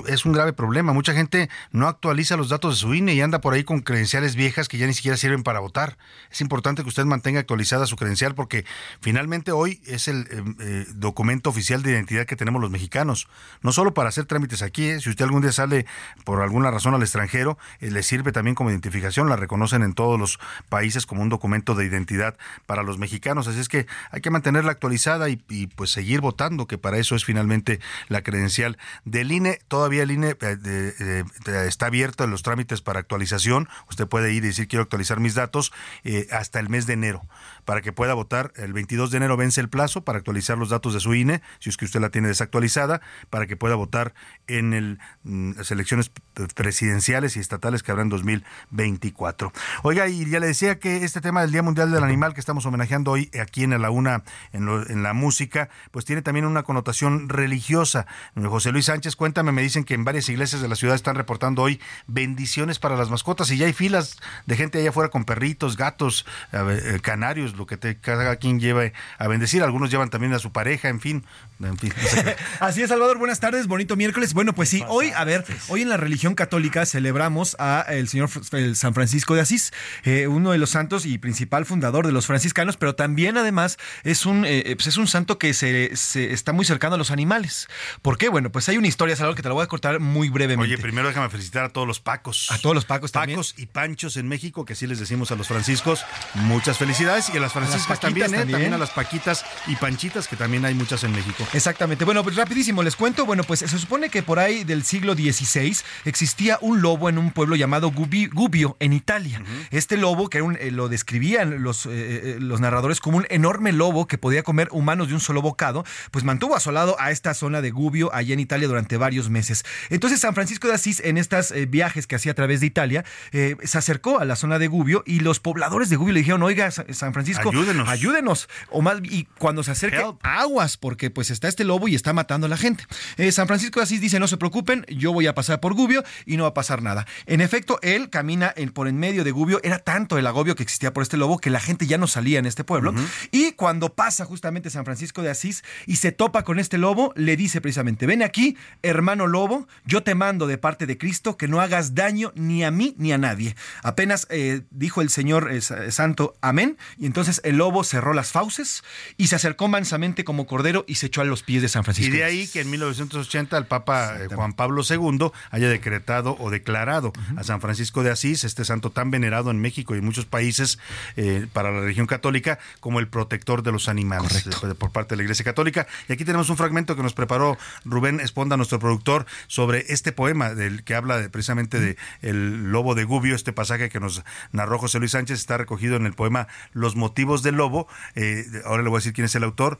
es, 0.08 0.26
un 0.26 0.32
grave 0.32 0.52
problema. 0.52 0.92
Mucha 0.92 1.14
gente 1.14 1.48
no 1.70 1.86
actualiza 1.86 2.36
los 2.36 2.48
datos 2.48 2.74
de 2.74 2.80
su 2.80 2.94
INE 2.94 3.14
y 3.14 3.20
anda 3.20 3.40
por 3.40 3.54
ahí 3.54 3.64
con 3.64 3.80
credenciales 3.80 4.34
viejas 4.34 4.68
que 4.68 4.76
ya 4.76 4.86
ni 4.86 4.92
siquiera 4.92 5.16
sirven 5.16 5.42
para 5.44 5.60
votar. 5.60 5.96
Es 6.30 6.40
importante 6.40 6.82
que 6.82 6.88
usted 6.88 7.04
mantenga 7.04 7.40
actualizada 7.40 7.86
su 7.86 7.96
credencial 7.96 8.34
porque 8.34 8.64
finalmente 9.00 9.52
hoy 9.52 9.80
es 9.86 10.08
el 10.08 10.26
eh, 10.30 10.42
eh, 10.60 10.86
documento 10.94 11.48
oficial 11.48 11.82
de 11.82 11.92
identidad 11.92 12.26
que 12.26 12.36
tenemos 12.36 12.60
los 12.60 12.70
mexicanos. 12.70 13.28
No 13.62 13.72
solo 13.72 13.94
para 13.94 14.08
hacer 14.08 14.26
trámites 14.26 14.62
aquí, 14.62 14.84
¿eh? 14.86 15.00
si 15.00 15.10
usted 15.10 15.24
algún 15.24 15.42
día 15.42 15.52
sale 15.52 15.86
por 16.24 16.42
alguna 16.42 16.70
razón 16.70 16.94
al 16.94 17.02
extranjero, 17.02 17.56
le 17.90 18.02
sirve 18.02 18.32
también 18.32 18.54
como 18.54 18.70
identificación 18.70 19.28
la 19.28 19.36
reconocen 19.36 19.82
en 19.82 19.94
todos 19.94 20.18
los 20.18 20.38
países 20.68 21.06
como 21.06 21.22
un 21.22 21.28
documento 21.28 21.74
de 21.74 21.84
identidad 21.84 22.36
para 22.66 22.82
los 22.82 22.98
mexicanos. 22.98 23.48
Así 23.48 23.60
es 23.60 23.68
que 23.68 23.86
hay 24.10 24.20
que 24.20 24.30
mantenerla 24.30 24.72
actualizada 24.72 25.28
y, 25.28 25.36
pues 25.74 25.90
seguir 25.90 26.20
votando, 26.20 26.66
que 26.66 26.78
para 26.78 26.98
eso 26.98 27.14
es 27.14 27.24
finalmente 27.24 27.80
la 28.08 28.22
credencial 28.22 28.78
del 29.04 29.32
INE. 29.32 29.60
Todavía 29.68 30.02
el 30.02 30.10
INE 30.10 30.36
eh, 30.40 31.24
está 31.66 31.86
abierto 31.86 32.24
en 32.24 32.30
los 32.30 32.42
trámites 32.42 32.82
para 32.82 33.00
actualización. 33.00 33.68
Usted 33.88 34.06
puede 34.06 34.32
ir 34.32 34.44
y 34.44 34.48
decir 34.48 34.68
quiero 34.68 34.82
actualizar 34.82 35.20
mis 35.20 35.34
datos 35.34 35.72
eh, 36.04 36.26
hasta 36.30 36.60
el 36.60 36.68
mes 36.68 36.86
de 36.86 36.94
enero 36.94 37.26
para 37.64 37.80
que 37.82 37.92
pueda 37.92 38.14
votar. 38.14 38.52
El 38.56 38.72
22 38.72 39.10
de 39.10 39.16
enero 39.18 39.36
vence 39.36 39.60
el 39.60 39.68
plazo 39.68 40.02
para 40.02 40.18
actualizar 40.18 40.58
los 40.58 40.70
datos 40.70 40.94
de 40.94 41.00
su 41.00 41.14
INE, 41.14 41.42
si 41.58 41.70
es 41.70 41.76
que 41.76 41.84
usted 41.84 42.00
la 42.00 42.10
tiene 42.10 42.28
desactualizada, 42.28 43.00
para 43.30 43.46
que 43.46 43.56
pueda 43.56 43.74
votar 43.74 44.14
en 44.46 44.98
mm, 45.22 45.52
las 45.56 45.70
elecciones 45.70 46.10
presidenciales 46.54 47.36
y 47.36 47.40
estatales 47.40 47.75
que 47.82 47.92
habrá 47.92 48.02
en 48.02 48.08
2024. 48.08 49.52
Oiga, 49.82 50.08
y 50.08 50.28
ya 50.28 50.40
le 50.40 50.48
decía 50.48 50.78
que 50.78 51.04
este 51.04 51.20
tema 51.20 51.42
del 51.42 51.52
Día 51.52 51.62
Mundial 51.62 51.90
del 51.90 52.04
Animal 52.04 52.34
que 52.34 52.40
estamos 52.40 52.66
homenajeando 52.66 53.12
hoy 53.12 53.30
aquí 53.40 53.64
en 53.64 53.80
la 53.80 53.90
UNA, 53.90 54.22
en, 54.52 54.68
en 54.68 55.02
la 55.02 55.12
música, 55.12 55.68
pues 55.90 56.04
tiene 56.04 56.22
también 56.22 56.46
una 56.46 56.62
connotación 56.62 57.28
religiosa. 57.28 58.06
José 58.36 58.72
Luis 58.72 58.86
Sánchez, 58.86 59.16
cuéntame, 59.16 59.52
me 59.52 59.62
dicen 59.62 59.84
que 59.84 59.94
en 59.94 60.04
varias 60.04 60.28
iglesias 60.28 60.62
de 60.62 60.68
la 60.68 60.76
ciudad 60.76 60.94
están 60.94 61.16
reportando 61.16 61.62
hoy 61.62 61.80
bendiciones 62.06 62.78
para 62.78 62.96
las 62.96 63.10
mascotas 63.10 63.50
y 63.50 63.56
ya 63.56 63.66
hay 63.66 63.72
filas 63.72 64.16
de 64.46 64.56
gente 64.56 64.78
allá 64.78 64.90
afuera 64.90 65.10
con 65.10 65.24
perritos, 65.24 65.76
gatos, 65.76 66.26
eh, 66.52 66.98
canarios, 67.02 67.56
lo 67.56 67.66
que 67.66 67.76
te, 67.76 67.98
cada 67.98 68.36
quien 68.36 68.60
lleve 68.60 68.92
a 69.18 69.28
bendecir. 69.28 69.62
Algunos 69.62 69.90
llevan 69.90 70.10
también 70.10 70.32
a 70.32 70.38
su 70.38 70.52
pareja, 70.52 70.88
en 70.88 71.00
fin. 71.00 71.24
En 71.62 71.76
fin 71.78 71.92
Así 72.60 72.82
es, 72.82 72.88
Salvador. 72.88 73.18
Buenas 73.18 73.40
tardes, 73.40 73.66
bonito 73.66 73.96
miércoles. 73.96 74.34
Bueno, 74.34 74.52
pues 74.52 74.68
sí, 74.68 74.84
hoy, 74.88 75.10
a 75.10 75.24
ver, 75.24 75.44
hoy 75.68 75.82
en 75.82 75.88
la 75.88 75.96
religión 75.96 76.34
católica 76.34 76.86
celebramos 76.86 77.56
a 77.58 77.65
el 77.88 78.08
señor 78.08 78.30
San 78.74 78.94
Francisco 78.94 79.34
de 79.34 79.40
Asís, 79.40 79.72
eh, 80.04 80.26
uno 80.26 80.52
de 80.52 80.58
los 80.58 80.70
santos 80.70 81.06
y 81.06 81.18
principal 81.18 81.66
fundador 81.66 82.06
de 82.06 82.12
los 82.12 82.26
franciscanos, 82.26 82.76
pero 82.76 82.94
también 82.94 83.36
además 83.36 83.78
es 84.04 84.26
un, 84.26 84.44
eh, 84.46 84.74
pues 84.76 84.86
es 84.86 84.96
un 84.96 85.06
santo 85.06 85.38
que 85.38 85.54
se, 85.54 85.92
está 86.32 86.52
muy 86.52 86.64
cercano 86.64 86.94
a 86.94 86.98
los 86.98 87.10
animales. 87.10 87.68
¿Por 88.02 88.18
qué? 88.18 88.28
Bueno, 88.28 88.50
pues 88.50 88.68
hay 88.68 88.78
una 88.78 88.88
historia, 88.88 89.16
Salvador, 89.16 89.36
que 89.36 89.42
te 89.42 89.48
la 89.48 89.54
voy 89.54 89.64
a 89.64 89.66
cortar 89.66 90.00
muy 90.00 90.28
brevemente. 90.28 90.74
Oye, 90.74 90.78
primero 90.82 91.08
déjame 91.08 91.28
felicitar 91.28 91.64
a 91.64 91.68
todos 91.70 91.86
los 91.86 92.00
pacos. 92.00 92.50
A 92.50 92.58
todos 92.58 92.74
los 92.74 92.84
pacos 92.84 93.12
también. 93.12 93.36
Pacos 93.36 93.54
y 93.56 93.66
panchos 93.66 94.16
en 94.16 94.28
México, 94.28 94.64
que 94.64 94.74
así 94.74 94.86
les 94.86 94.98
decimos 94.98 95.30
a 95.30 95.36
los 95.36 95.48
franciscos. 95.48 96.04
Muchas 96.34 96.78
felicidades. 96.78 97.30
Y 97.32 97.36
a 97.36 97.40
las 97.40 97.52
franciscas 97.52 98.00
también, 98.00 98.34
¿eh? 98.34 98.38
también, 98.38 98.72
a 98.72 98.78
las 98.78 98.90
paquitas 98.90 99.44
y 99.66 99.76
panchitas, 99.76 100.28
que 100.28 100.36
también 100.36 100.64
hay 100.64 100.74
muchas 100.74 101.02
en 101.04 101.12
México. 101.12 101.46
Exactamente. 101.52 102.04
Bueno, 102.04 102.22
pues 102.22 102.36
rapidísimo 102.36 102.82
les 102.82 102.96
cuento. 102.96 103.26
Bueno, 103.26 103.44
pues 103.44 103.60
se 103.60 103.78
supone 103.78 104.08
que 104.08 104.22
por 104.22 104.38
ahí 104.38 104.64
del 104.64 104.84
siglo 104.84 105.14
XVI 105.14 105.76
existía 106.04 106.58
un 106.60 106.82
lobo 106.82 107.08
en 107.08 107.18
un 107.18 107.30
pueblo 107.32 107.55
llamado 107.56 107.90
Gubbio, 107.90 108.76
en 108.80 108.92
Italia. 108.92 109.42
Este 109.70 109.96
lobo, 109.96 110.28
que 110.28 110.38
eh, 110.38 110.70
lo 110.70 110.88
describían 110.88 111.62
los, 111.62 111.86
eh, 111.86 112.36
los 112.40 112.60
narradores 112.60 113.00
como 113.00 113.18
un 113.18 113.26
enorme 113.30 113.72
lobo 113.72 114.06
que 114.06 114.18
podía 114.18 114.42
comer 114.42 114.68
humanos 114.70 115.08
de 115.08 115.14
un 115.14 115.20
solo 115.20 115.42
bocado, 115.42 115.84
pues 116.10 116.24
mantuvo 116.24 116.56
asolado 116.56 116.96
a 117.00 117.10
esta 117.10 117.34
zona 117.34 117.60
de 117.60 117.70
Gubbio, 117.70 118.14
allá 118.14 118.34
en 118.34 118.40
Italia, 118.40 118.68
durante 118.68 118.96
varios 118.96 119.30
meses. 119.30 119.64
Entonces, 119.90 120.20
San 120.20 120.34
Francisco 120.34 120.68
de 120.68 120.74
Asís, 120.74 121.00
en 121.04 121.18
estos 121.18 121.52
viajes 121.68 122.06
que 122.06 122.16
hacía 122.16 122.32
a 122.32 122.34
través 122.34 122.60
de 122.60 122.66
Italia, 122.66 123.04
se 123.32 123.78
acercó 123.78 124.18
a 124.18 124.24
la 124.24 124.36
zona 124.36 124.58
de 124.58 124.68
Gubbio 124.68 125.02
y 125.06 125.20
los 125.20 125.40
pobladores 125.40 125.88
de 125.90 125.96
Gubbio 125.96 126.14
le 126.14 126.20
dijeron, 126.20 126.42
oiga, 126.42 126.70
San 126.70 127.12
Francisco, 127.12 127.50
ayúdenos. 127.50 127.88
ayúdenos. 127.88 128.48
O 128.70 128.82
más, 128.82 128.98
y 129.02 129.24
cuando 129.38 129.62
se 129.62 129.70
acerque, 129.72 130.02
aguas, 130.22 130.76
porque 130.76 131.10
pues 131.10 131.30
está 131.30 131.48
este 131.48 131.64
lobo 131.64 131.88
y 131.88 131.94
está 131.94 132.12
matando 132.12 132.46
a 132.46 132.50
la 132.50 132.56
gente. 132.56 132.84
Eh, 133.16 133.32
San 133.32 133.46
Francisco 133.46 133.80
de 133.80 133.84
Asís 133.84 134.00
dice, 134.00 134.20
no 134.20 134.28
se 134.28 134.36
preocupen, 134.36 134.84
yo 134.88 135.12
voy 135.12 135.26
a 135.26 135.34
pasar 135.34 135.60
por 135.60 135.74
Gubbio 135.74 136.04
y 136.24 136.36
no 136.36 136.44
va 136.44 136.50
a 136.50 136.54
pasar 136.54 136.82
nada. 136.82 137.06
En 137.26 137.40
efecto, 137.46 137.78
él 137.82 138.10
camina 138.10 138.54
por 138.74 138.88
en 138.88 138.98
medio 138.98 139.24
de 139.24 139.30
Gubbio, 139.30 139.60
era 139.62 139.78
tanto 139.78 140.18
el 140.18 140.26
agobio 140.26 140.54
que 140.54 140.62
existía 140.62 140.92
por 140.92 141.02
este 141.02 141.16
lobo 141.16 141.38
que 141.38 141.50
la 141.50 141.60
gente 141.60 141.86
ya 141.86 141.98
no 141.98 142.06
salía 142.06 142.38
en 142.38 142.46
este 142.46 142.64
pueblo. 142.64 142.94
Y 143.30 143.52
cuando 143.52 143.94
pasa 143.94 144.24
justamente 144.24 144.70
San 144.70 144.84
Francisco 144.84 145.22
de 145.22 145.30
Asís 145.30 145.64
y 145.86 145.96
se 145.96 146.12
topa 146.12 146.44
con 146.44 146.58
este 146.58 146.78
lobo, 146.78 147.12
le 147.16 147.36
dice 147.36 147.60
precisamente, 147.60 148.06
ven 148.06 148.22
aquí, 148.22 148.56
hermano 148.82 149.26
lobo, 149.26 149.66
yo 149.84 150.02
te 150.02 150.14
mando 150.14 150.46
de 150.46 150.58
parte 150.58 150.86
de 150.86 150.98
Cristo 150.98 151.36
que 151.36 151.48
no 151.48 151.60
hagas 151.60 151.94
daño 151.94 152.32
ni 152.34 152.64
a 152.64 152.70
mí 152.70 152.94
ni 152.98 153.12
a 153.12 153.18
nadie. 153.18 153.56
Apenas 153.82 154.26
eh, 154.30 154.62
dijo 154.70 155.00
el 155.00 155.10
Señor 155.10 155.50
eh, 155.50 155.60
Santo, 155.60 156.36
amén, 156.40 156.76
y 156.98 157.06
entonces 157.06 157.40
el 157.44 157.56
lobo 157.56 157.84
cerró 157.84 158.12
las 158.12 158.32
fauces 158.32 158.82
y 159.16 159.28
se 159.28 159.36
acercó 159.36 159.68
mansamente 159.68 160.24
como 160.24 160.46
cordero 160.46 160.84
y 160.86 160.96
se 160.96 161.06
echó 161.06 161.20
a 161.20 161.24
los 161.24 161.42
pies 161.42 161.62
de 161.62 161.68
San 161.68 161.84
Francisco. 161.84 162.14
Y 162.14 162.18
de 162.18 162.24
ahí 162.24 162.46
que 162.48 162.60
en 162.60 162.70
1980 162.70 163.56
el 163.56 163.66
Papa 163.66 164.16
eh, 164.20 164.28
Juan 164.34 164.52
Pablo 164.52 164.82
II 164.88 165.30
haya 165.50 165.68
decretado 165.68 166.36
o 166.38 166.50
declarado 166.50 167.12
a 167.36 167.44
San 167.44 167.60
Francisco 167.60 168.02
de 168.02 168.10
Asís, 168.10 168.44
este 168.44 168.64
santo 168.64 168.90
tan 168.90 169.10
venerado 169.10 169.50
en 169.50 169.60
México 169.60 169.94
y 169.94 169.98
en 169.98 170.04
muchos 170.04 170.24
países 170.24 170.78
eh, 171.16 171.46
para 171.52 171.70
la 171.70 171.80
religión 171.80 172.06
católica, 172.06 172.58
como 172.80 172.98
el 172.98 173.08
protector 173.08 173.62
de 173.62 173.72
los 173.72 173.88
animales 173.88 174.48
por 174.78 174.90
parte 174.90 175.10
de 175.10 175.18
la 175.18 175.22
Iglesia 175.22 175.44
Católica. 175.44 175.86
Y 176.08 176.12
aquí 176.12 176.24
tenemos 176.24 176.50
un 176.50 176.56
fragmento 176.56 176.96
que 176.96 177.02
nos 177.02 177.14
preparó 177.14 177.56
Rubén 177.84 178.18
Esponda, 178.18 178.56
nuestro 178.56 178.78
productor, 178.78 179.26
sobre 179.46 179.84
este 179.88 180.10
poema 180.12 180.54
del 180.54 180.82
que 180.82 180.94
habla 180.94 181.28
precisamente 181.30 181.78
de 181.78 181.96
el 182.22 182.72
lobo 182.72 182.94
de 182.94 183.04
Gubbio, 183.04 183.34
este 183.34 183.52
pasaje 183.52 183.88
que 183.88 184.00
nos 184.00 184.24
narró 184.52 184.78
José 184.78 184.98
Luis 184.98 185.12
Sánchez, 185.12 185.38
está 185.38 185.56
recogido 185.56 185.96
en 185.96 186.06
el 186.06 186.14
poema 186.14 186.48
Los 186.72 186.96
motivos 186.96 187.42
del 187.42 187.54
lobo. 187.54 187.86
Eh, 188.14 188.44
ahora 188.64 188.82
le 188.82 188.88
voy 188.88 188.96
a 188.96 189.00
decir 189.00 189.12
quién 189.12 189.26
es 189.26 189.34
el 189.34 189.44
autor, 189.44 189.78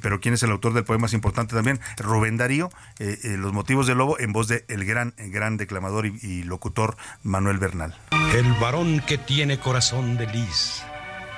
pero 0.00 0.20
quién 0.20 0.34
es 0.34 0.42
el 0.42 0.50
autor 0.50 0.72
del 0.72 0.84
poema 0.84 1.00
más 1.00 1.12
importante 1.14 1.54
también, 1.54 1.80
Rubén 1.96 2.36
Darío, 2.36 2.70
eh, 2.98 3.18
eh, 3.24 3.36
Los 3.36 3.52
motivos 3.52 3.86
del 3.86 3.98
lobo, 3.98 4.18
en 4.20 4.32
voz 4.32 4.46
de 4.46 4.64
el 4.68 4.84
gran, 4.84 5.14
gran 5.16 5.56
declamador 5.56 6.06
y, 6.06 6.39
locutor 6.42 6.96
Manuel 7.22 7.58
Bernal. 7.58 7.94
El 8.34 8.52
varón 8.54 9.00
que 9.00 9.18
tiene 9.18 9.58
corazón 9.58 10.16
de 10.16 10.26
lis, 10.26 10.82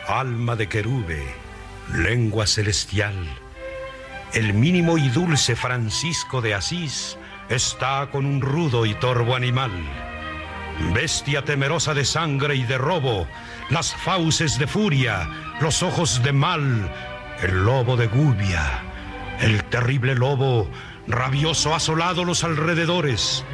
alma 0.09 0.57
de 0.57 0.69
querube, 0.69 1.23
lengua 1.95 2.47
celestial, 2.47 3.15
el 4.33 4.55
mínimo 4.55 4.99
y 4.99 5.09
dulce 5.09 5.57
Francisco 5.57 6.41
de 6.41 6.55
Asís 6.55 7.19
está 7.49 8.09
con 8.11 8.25
un 8.25 8.41
rudo 8.41 8.87
y 8.87 8.95
torvo 8.95 9.37
animal. 9.37 9.73
Bestia 10.95 11.45
temerosa 11.45 11.93
de 11.95 12.05
sangre 12.05 12.55
y 12.55 12.65
de 12.65 12.79
robo, 12.79 13.27
las 13.69 13.95
fauces 13.95 14.59
de 14.59 14.67
furia, 14.67 15.29
los 15.61 15.83
ojos 15.83 16.23
de 16.23 16.33
mal, 16.33 16.91
el 17.43 17.65
lobo 17.65 17.97
de 17.97 18.07
Gubia 18.07 18.83
el 19.43 19.65
terrible 19.65 20.15
lobo, 20.15 20.69
rabioso, 21.09 21.75
asolado 21.75 22.25
los 22.25 22.45
alrededores. 22.45 23.45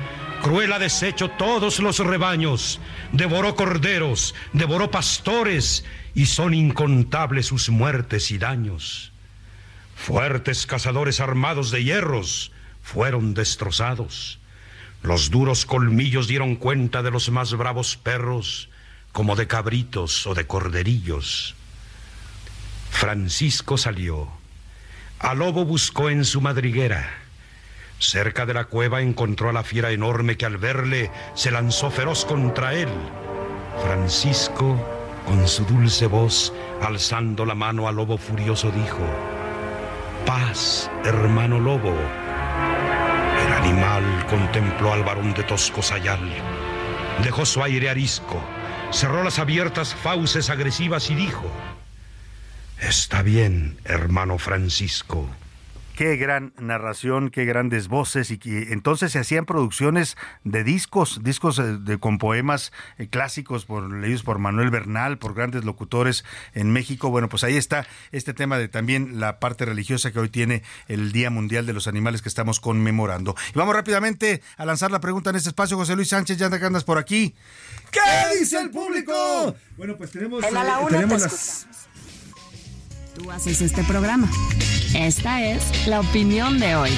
Cruel 0.43 0.73
ha 0.73 0.79
deshecho 0.79 1.29
todos 1.31 1.79
los 1.81 1.99
rebaños, 1.99 2.81
devoró 3.13 3.55
corderos, 3.55 4.35
devoró 4.53 4.91
pastores, 4.91 5.85
y 6.15 6.27
son 6.27 6.55
incontables 6.55 7.47
sus 7.47 7.69
muertes 7.71 8.31
y 8.31 8.39
daños. 8.39 9.13
Fuertes 9.95 10.67
cazadores 10.67 11.21
armados 11.21 11.71
de 11.71 11.85
hierros 11.85 12.53
fueron 12.83 13.35
destrozados. 13.35 14.39
Los 15.03 15.31
duros 15.31 15.67
colmillos 15.67 16.27
dieron 16.27 16.57
cuenta 16.57 17.03
de 17.03 17.11
los 17.11 17.31
más 17.31 17.55
bravos 17.55 17.97
perros, 17.97 18.69
como 19.13 19.37
de 19.37 19.47
cabritos 19.47 20.27
o 20.27 20.35
de 20.35 20.47
corderillos. 20.47 21.55
Francisco 22.91 23.77
salió 23.77 24.39
a 25.21 25.35
lobo 25.35 25.65
buscó 25.65 26.11
en 26.11 26.25
su 26.25 26.41
madriguera. 26.41 27.11
Cerca 27.99 28.47
de 28.47 28.55
la 28.55 28.65
cueva 28.65 29.01
encontró 29.01 29.49
a 29.49 29.53
la 29.53 29.65
fiera 29.65 29.91
enorme 29.91 30.37
que 30.37 30.47
al 30.47 30.57
verle 30.57 31.11
se 31.35 31.51
lanzó 31.51 31.91
feroz 31.91 32.25
contra 32.25 32.75
él. 32.75 32.89
Francisco, 33.83 34.79
con 35.27 35.47
su 35.49 35.65
dulce 35.65 36.07
voz, 36.07 36.53
alzando 36.81 37.45
la 37.45 37.55
mano 37.55 37.89
al 37.89 37.97
lobo 37.97 38.17
furioso, 38.17 38.71
dijo, 38.71 39.01
Paz, 40.25 40.91
hermano 41.05 41.59
lobo. 41.59 41.95
El 43.47 43.53
animal 43.53 44.27
contempló 44.31 44.93
al 44.93 45.03
varón 45.03 45.35
de 45.35 45.43
tosco 45.43 45.83
sayal. 45.83 46.21
Dejó 47.25 47.45
su 47.45 47.63
aire 47.65 47.91
arisco, 47.91 48.41
cerró 48.93 49.25
las 49.25 49.41
abiertas 49.41 49.95
fauces 49.95 50.51
agresivas 50.51 51.11
y 51.11 51.17
dijo, 51.17 51.51
Está 52.81 53.23
bien, 53.23 53.79
hermano 53.85 54.39
Francisco. 54.39 55.29
Qué 55.99 56.17
gran 56.17 56.53
narración, 56.57 57.29
qué 57.29 57.45
grandes 57.45 57.89
voces 57.89 58.31
y 58.31 58.39
que 58.39 58.73
entonces 58.73 59.11
se 59.11 59.19
hacían 59.19 59.47
producciones 59.47 60.17
de 60.45 60.63
discos, 60.63 61.25
discos 61.25 61.59
eh, 61.59 61.77
de, 61.77 61.99
con 61.99 62.19
poemas 62.19 62.71
eh, 62.99 63.09
clásicos 63.09 63.65
por 63.65 63.93
leídos 63.93 64.23
por 64.23 64.39
Manuel 64.39 64.71
Bernal, 64.71 65.19
por 65.19 65.35
grandes 65.35 65.65
locutores 65.65 66.25
en 66.55 66.71
México. 66.71 67.11
Bueno, 67.11 67.29
pues 67.29 67.43
ahí 67.43 67.57
está 67.57 67.85
este 68.13 68.33
tema 68.33 68.59
de 68.59 68.69
también 68.69 69.19
la 69.19 69.41
parte 69.41 69.65
religiosa 69.65 70.13
que 70.13 70.21
hoy 70.21 70.29
tiene 70.29 70.63
el 70.87 71.11
Día 71.11 71.31
Mundial 71.31 71.67
de 71.67 71.73
los 71.73 71.89
Animales 71.89 72.23
que 72.23 72.29
estamos 72.29 72.61
conmemorando. 72.61 73.35
Y 73.53 73.59
vamos 73.59 73.75
rápidamente 73.75 74.41
a 74.57 74.65
lanzar 74.65 74.93
la 74.93 75.01
pregunta 75.01 75.31
en 75.31 75.37
este 75.37 75.49
espacio, 75.49 75.77
José 75.77 75.97
Luis 75.97 76.11
Sánchez, 76.11 76.37
ya 76.39 76.49
que 76.49 76.65
andas 76.65 76.85
por 76.85 76.99
aquí. 76.99 77.35
¿Qué 77.91 78.39
dice 78.39 78.61
el 78.61 78.71
público? 78.71 79.57
Bueno, 79.77 79.97
pues 79.97 80.13
tenemos, 80.13 80.45
eh, 80.45 80.49
tenemos 80.91 81.23
las 81.23 81.88
Tú 83.19 83.33
haces 83.33 83.61
este 83.63 83.83
programa. 83.83 84.31
Esta 84.95 85.43
es 85.43 85.89
la 85.89 86.01
opinión 86.01 86.61
de 86.61 86.77
hoy. 86.77 86.91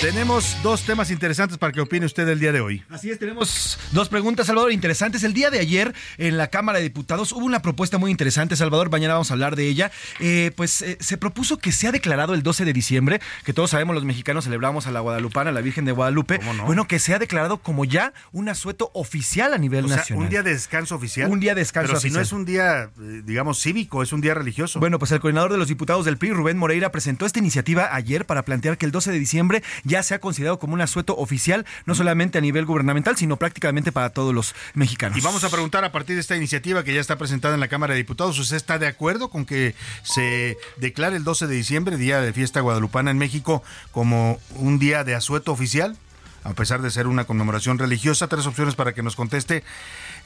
Tenemos 0.00 0.58
dos 0.62 0.82
temas 0.82 1.10
interesantes 1.10 1.56
para 1.56 1.72
que 1.72 1.80
opine 1.80 2.04
usted 2.04 2.28
el 2.28 2.38
día 2.38 2.52
de 2.52 2.60
hoy. 2.60 2.82
Así 2.90 3.10
es, 3.10 3.18
tenemos 3.18 3.78
dos 3.92 4.10
preguntas, 4.10 4.46
Salvador, 4.46 4.70
interesantes. 4.70 5.24
El 5.24 5.32
día 5.32 5.48
de 5.48 5.58
ayer 5.58 5.94
en 6.18 6.36
la 6.36 6.48
Cámara 6.48 6.78
de 6.78 6.84
Diputados 6.84 7.32
hubo 7.32 7.46
una 7.46 7.62
propuesta 7.62 7.96
muy 7.96 8.10
interesante, 8.10 8.56
Salvador, 8.56 8.90
mañana 8.90 9.14
vamos 9.14 9.30
a 9.30 9.34
hablar 9.34 9.56
de 9.56 9.66
ella. 9.66 9.90
Eh, 10.20 10.52
pues 10.54 10.82
eh, 10.82 10.98
se 11.00 11.16
propuso 11.16 11.56
que 11.56 11.72
sea 11.72 11.92
declarado 11.92 12.34
el 12.34 12.42
12 12.42 12.66
de 12.66 12.74
diciembre, 12.74 13.20
que 13.44 13.54
todos 13.54 13.70
sabemos 13.70 13.94
los 13.94 14.04
mexicanos 14.04 14.44
celebramos 14.44 14.86
a 14.86 14.90
la 14.90 15.00
Guadalupana, 15.00 15.48
a 15.48 15.52
la 15.54 15.62
Virgen 15.62 15.86
de 15.86 15.92
Guadalupe. 15.92 16.40
Bueno, 16.66 16.86
que 16.86 16.98
sea 16.98 17.18
declarado 17.18 17.56
como 17.56 17.86
ya 17.86 18.12
un 18.32 18.50
asueto 18.50 18.90
oficial 18.92 19.54
a 19.54 19.58
nivel 19.58 19.86
o 19.86 19.88
sea, 19.88 19.96
nacional. 19.98 20.24
un 20.24 20.30
día 20.30 20.42
de 20.42 20.52
descanso 20.52 20.94
oficial. 20.94 21.30
Un 21.30 21.40
día 21.40 21.54
de 21.54 21.62
descanso 21.62 21.88
Pero 21.88 22.00
si 22.00 22.10
no 22.10 22.20
oficial. 22.20 22.22
es 22.22 22.32
un 22.32 22.44
día, 22.44 22.90
eh, 23.00 23.22
digamos, 23.24 23.58
cívico, 23.62 24.02
es 24.02 24.12
un 24.12 24.20
día 24.20 24.34
religioso. 24.34 24.78
Bueno, 24.78 24.98
pues 24.98 25.10
el 25.12 25.20
coordinador 25.20 25.52
de 25.52 25.58
los 25.58 25.68
diputados 25.68 26.04
del 26.04 26.18
PRI, 26.18 26.32
Rubén 26.32 26.58
Moreira, 26.58 26.92
presentó 26.92 27.24
esta 27.24 27.38
iniciativa 27.38 27.94
ayer 27.94 28.26
para 28.26 28.44
plantear 28.44 28.76
que 28.76 28.84
el 28.84 28.92
12 28.92 29.10
de 29.10 29.18
diciembre 29.18 29.62
ya 29.86 30.02
sea 30.02 30.18
considerado 30.18 30.58
como 30.58 30.74
un 30.74 30.80
asueto 30.80 31.16
oficial, 31.16 31.64
no 31.86 31.94
solamente 31.94 32.38
a 32.38 32.40
nivel 32.40 32.66
gubernamental, 32.66 33.16
sino 33.16 33.36
prácticamente 33.36 33.92
para 33.92 34.10
todos 34.10 34.34
los 34.34 34.54
mexicanos. 34.74 35.16
Y 35.16 35.20
vamos 35.20 35.44
a 35.44 35.48
preguntar 35.48 35.84
a 35.84 35.92
partir 35.92 36.16
de 36.16 36.20
esta 36.20 36.36
iniciativa 36.36 36.82
que 36.82 36.92
ya 36.92 37.00
está 37.00 37.16
presentada 37.16 37.54
en 37.54 37.60
la 37.60 37.68
Cámara 37.68 37.94
de 37.94 37.98
Diputados, 37.98 38.38
¿usted 38.38 38.56
está 38.56 38.78
de 38.78 38.88
acuerdo 38.88 39.28
con 39.28 39.46
que 39.46 39.74
se 40.02 40.58
declare 40.76 41.16
el 41.16 41.24
12 41.24 41.46
de 41.46 41.54
diciembre, 41.54 41.96
Día 41.96 42.20
de 42.20 42.32
Fiesta 42.32 42.60
Guadalupana 42.60 43.12
en 43.12 43.18
México, 43.18 43.62
como 43.92 44.40
un 44.56 44.78
día 44.78 45.04
de 45.04 45.14
asueto 45.14 45.52
oficial? 45.52 45.96
A 46.42 46.52
pesar 46.54 46.80
de 46.80 46.90
ser 46.90 47.08
una 47.08 47.24
conmemoración 47.24 47.78
religiosa, 47.78 48.28
tres 48.28 48.46
opciones 48.46 48.76
para 48.76 48.92
que 48.92 49.02
nos 49.02 49.16
conteste. 49.16 49.64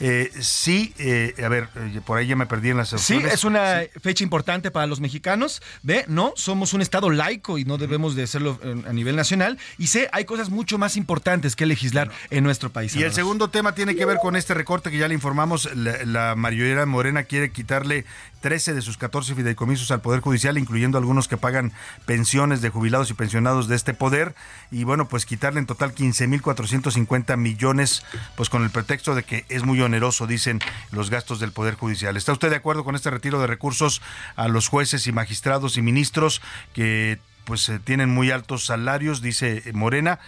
Eh, 0.01 0.33
sí, 0.41 0.95
eh, 0.99 1.35
a 1.45 1.49
ver, 1.49 1.69
eh, 1.77 2.01
por 2.05 2.19
ahí 2.19 2.27
ya 2.27 2.35
me 2.37 2.47
perdí 2.47 2.71
en 2.71 2.79
las 2.79 2.89
Sí, 2.89 2.95
opciones. 2.97 3.35
es 3.35 3.45
una 3.45 3.83
fecha 4.03 4.25
importante 4.25 4.71
para 4.71 4.87
los 4.87 5.01
mexicanos. 5.01 5.63
B, 5.83 6.05
no, 6.09 6.33
somos 6.37 6.73
un 6.73 6.81
Estado 6.81 7.11
laico 7.11 7.59
y 7.59 7.65
no 7.65 7.77
debemos 7.79 8.15
de 8.15 8.27
serlo 8.27 8.59
a 8.89 8.93
nivel 8.93 9.15
nacional. 9.17 9.59
Y 9.79 9.89
C, 9.89 10.09
hay 10.13 10.25
cosas 10.25 10.49
mucho 10.51 10.79
más 10.79 10.97
importantes 10.97 11.55
que 11.55 11.67
legislar 11.67 12.11
en 12.31 12.45
nuestro 12.45 12.71
país. 12.71 12.97
Y 12.97 13.03
el 13.03 13.13
segundo 13.13 13.51
tema 13.51 13.75
tiene 13.75 13.95
que 13.95 14.05
ver 14.07 14.17
con 14.23 14.37
este 14.37 14.55
recorte 14.55 14.91
que 14.91 14.99
ya 14.99 15.07
le 15.09 15.15
informamos. 15.15 15.69
La, 15.75 16.05
la 16.05 16.35
mayoría 16.35 16.85
morena 16.87 17.25
quiere 17.25 17.51
quitarle 17.53 18.05
13 18.41 18.73
de 18.73 18.81
sus 18.81 18.97
14 18.97 19.35
fideicomisos 19.35 19.91
al 19.91 20.01
Poder 20.01 20.21
Judicial, 20.21 20.57
incluyendo 20.57 20.97
algunos 20.97 21.29
que 21.29 21.37
pagan 21.37 21.73
pensiones 22.07 22.63
de 22.63 22.71
jubilados 22.71 23.11
y 23.11 23.15
pensionados 23.15 23.69
de 23.69 23.77
este 23.77 23.93
poder. 23.93 24.35
Y 24.71 24.85
bueno, 24.85 25.09
pues 25.09 25.27
quitarle 25.27 25.61
en 25.61 25.67
total 25.67 25.95
15.450 25.95 27.37
millones, 27.37 28.03
pues 28.37 28.49
con 28.49 28.63
el 28.65 28.71
pretexto 28.71 29.15
de 29.15 29.23
que 29.25 29.45
es 29.49 29.63
muy 29.65 29.81
oneroso, 29.91 30.27
dicen 30.27 30.61
los 30.93 31.11
gastos 31.11 31.41
del 31.41 31.53
Poder 31.53 31.75
Judicial. 31.75 32.17
¿Está 32.17 32.33
usted 32.33 32.51
de 32.51 32.57
acuerdo 32.57 32.85
con 32.85 32.95
este 32.95 33.11
retiro 33.11 33.41
de 33.41 33.47
recursos 33.47 34.01
a 34.37 34.49
los 34.49 34.69
jueces 34.69 35.07
y 35.07 35.13
magistrados 35.13 35.77
y 35.77 35.83
ministros 35.83 36.41
que 36.73 37.19
pues 37.45 37.69
eh, 37.69 37.81
tienen 37.83 38.09
muy 38.11 38.31
altos 38.31 38.67
salarios, 38.67 39.23
dice 39.23 39.63
eh, 39.65 39.73
Morena. 39.73 40.21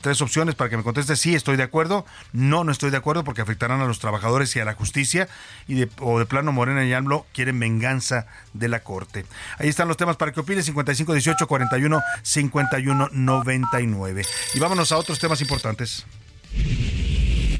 Tres 0.00 0.20
opciones 0.20 0.56
para 0.56 0.68
que 0.68 0.76
me 0.76 0.82
conteste, 0.82 1.14
sí, 1.14 1.34
estoy 1.34 1.56
de 1.56 1.62
acuerdo, 1.62 2.04
no, 2.32 2.64
no 2.64 2.72
estoy 2.72 2.90
de 2.90 2.96
acuerdo 2.96 3.22
porque 3.22 3.40
afectarán 3.40 3.80
a 3.80 3.84
los 3.84 4.00
trabajadores 4.00 4.56
y 4.56 4.60
a 4.60 4.64
la 4.64 4.74
justicia, 4.74 5.28
y 5.68 5.74
de, 5.74 5.88
o 6.00 6.18
de 6.18 6.26
plano 6.26 6.50
Morena 6.50 6.84
y 6.84 6.92
AMLO 6.92 7.24
quieren 7.32 7.60
venganza 7.60 8.26
de 8.52 8.68
la 8.68 8.80
Corte. 8.80 9.26
Ahí 9.58 9.68
están 9.68 9.86
los 9.86 9.96
temas 9.96 10.16
para 10.16 10.32
que 10.32 10.40
opine, 10.40 10.60
55 10.62 11.12
18 11.12 11.46
41 11.46 12.02
51 12.22 13.10
99. 13.12 14.22
Y 14.54 14.58
vámonos 14.58 14.90
a 14.90 14.96
otros 14.96 15.20
temas 15.20 15.40
importantes. 15.40 16.04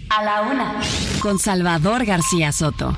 A 0.09 0.23
la 0.23 0.43
una. 0.43 0.81
Con 1.21 1.39
Salvador 1.39 2.05
García 2.05 2.53
Soto. 2.53 2.97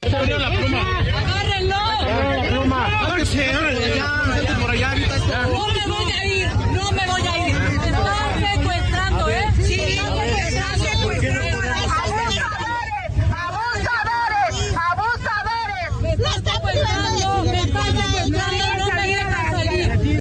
pluma. 0.00 0.80
¡Agárrenlo! 0.90 1.76
La 1.76 2.48
pluma. 2.48 2.86
Agárrense, 3.00 3.56
órale, 3.56 3.96
ya, 3.96 4.22
vete 4.34 4.54
por 4.54 4.70
allá, 4.70 4.90
ahorita 4.90 5.16
está. 5.16 5.42
No 5.42 5.66
me 5.68 5.86
voy 5.86 6.12
a 6.12 6.26
ir, 6.26 6.48
no 6.48 6.90
me 6.92 7.06
voy 7.06 7.22
a 7.26 7.48
ir. 7.48 7.54
Me 7.54 7.88
están 7.88 8.40
secuestrando, 8.40 9.28
¿eh? 9.28 9.44
Sí, 9.62 9.98
me 10.16 10.48
están 10.48 10.78
secuestrando. 10.80 11.58
¡Abusadores! 13.32 14.54
¡Abusadores! 14.90 15.90
¡Me 16.00 16.10
están 16.12 16.44
secuestrando! 16.44 17.44
¡Me 17.44 17.60
están 17.60 17.96
secuestrando! 17.96 18.78
¡No 18.78 18.86
me 18.94 19.06
dejan 19.06 19.50
salir! 19.52 20.20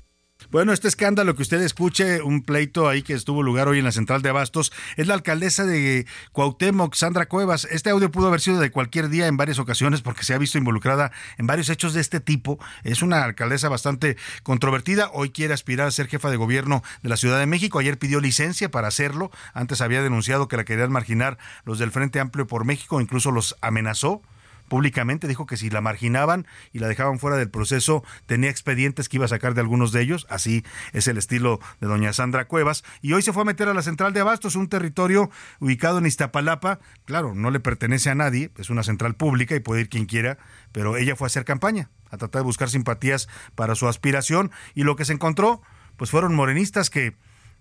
Bueno, 0.52 0.74
este 0.74 0.88
escándalo 0.88 1.36
que 1.36 1.44
usted 1.44 1.62
escuche, 1.62 2.24
un 2.24 2.42
pleito 2.42 2.90
ahí 2.90 3.04
que 3.04 3.14
estuvo 3.14 3.44
lugar 3.44 3.68
hoy 3.68 3.78
en 3.78 3.86
la 3.86 3.92
central 3.92 4.24
de 4.24 4.30
Abastos, 4.30 4.74
es 4.98 5.06
la 5.06 5.14
alcaldesa 5.14 5.64
de 5.64 6.08
Cuauhtémoc, 6.32 6.96
Sandra 6.96 7.28
Cuevas. 7.28 7.68
Este 7.70 7.92
audio 7.92 8.10
pudo 8.10 8.30
haber 8.30 8.42
sido 8.42 8.60
de 8.60 8.72
cualquier 8.72 9.10
día 9.10 9.28
en 9.28 9.38
varias 9.38 9.60
ocasiones 9.60 10.02
porque 10.02 10.24
se 10.24 10.34
ha 10.34 10.40
visto 10.40 10.58
involucrada 10.58 11.12
en 11.38 11.46
varios 11.46 11.70
hechos 11.70 11.94
de 11.94 12.02
este 12.02 12.20
tipo. 12.20 12.58
Es 12.84 13.04
una 13.04 13.26
alcaldesa 13.26 13.70
bastante 13.70 14.18
controvertida. 14.42 15.12
Hoy 15.14 15.30
quiere 15.30 15.54
aspirar 15.54 15.88
a 15.88 15.92
ser 15.92 16.08
jefa 16.08 16.32
de 16.32 16.38
gobierno 16.38 16.82
de 17.04 17.10
la 17.10 17.18
Ciudad 17.18 17.38
de 17.38 17.46
México. 17.46 17.78
Ayer 17.78 18.00
pidió 18.00 18.20
licencia 18.20 18.72
para 18.72 18.88
hacerlo. 18.88 19.30
Antes 19.54 19.82
había 19.82 20.02
denunciado 20.02 20.48
que 20.48 20.58
la 20.58 20.66
querían 20.66 20.92
marginar 20.92 21.38
los 21.64 21.78
del 21.78 21.92
Frente 21.92 22.20
Amplio 22.20 22.48
por 22.48 22.66
México, 22.66 23.00
incluso 23.00 23.30
los 23.30 23.56
amenazó 23.62 24.24
públicamente 24.70 25.28
dijo 25.28 25.46
que 25.46 25.58
si 25.58 25.70
la 25.70 25.82
marginaban 25.82 26.48
y 26.72 26.80
la 26.80 26.88
dejaban 26.88 27.20
fuera 27.20 27.36
del 27.36 27.50
proceso, 27.50 28.04
tenía 28.26 28.50
expedientes 28.50 29.10
que 29.10 29.18
iba 29.18 29.26
a 29.26 29.30
sacar 29.30 29.54
de 29.54 29.62
algunos 29.62 29.92
de 29.92 30.02
ellos. 30.02 30.26
Así 30.30 30.64
es 30.94 31.08
el 31.08 31.18
estilo 31.18 31.60
de 31.82 31.88
doña 31.88 32.14
Sandra 32.14 32.46
Cuevas. 32.46 32.84
Y 33.02 33.14
hoy 33.14 33.22
se 33.22 33.34
fue 33.34 33.42
a 33.42 33.46
meter 33.46 33.68
a 33.68 33.74
la 33.74 33.82
central 33.82 34.14
de 34.14 34.22
Abastos, 34.22 34.56
un 34.56 34.70
territorio 34.70 35.30
ubicado 35.60 35.98
en 35.98 36.06
Iztapalapa. 36.06 36.80
Claro, 37.06 37.36
no 37.36 37.52
le 37.52 37.60
pertenece 37.60 38.10
a 38.10 38.16
nadie, 38.16 38.52
es 38.58 38.70
una 38.70 38.84
central 38.84 39.16
pública 39.16 39.56
y 39.56 39.60
puede 39.60 39.82
ir 39.82 39.90
quien 39.90 40.06
quiera, 40.06 40.38
pero 40.72 40.96
ella 40.96 41.16
fue 41.16 41.26
a 41.26 41.30
hacer 41.30 41.46
campaña, 41.46 41.90
a 42.10 42.18
tratar 42.18 42.42
de 42.42 42.46
buscar 42.46 42.70
simpatías 42.70 43.28
para 43.56 43.76
su 43.76 43.88
aspiración. 43.88 44.52
Y 44.76 44.84
lo 44.84 44.96
que 44.96 45.06
se 45.06 45.14
encontró, 45.14 45.62
pues 45.98 46.12
fueron 46.12 46.36
morenistas 46.36 46.90
que 46.90 47.16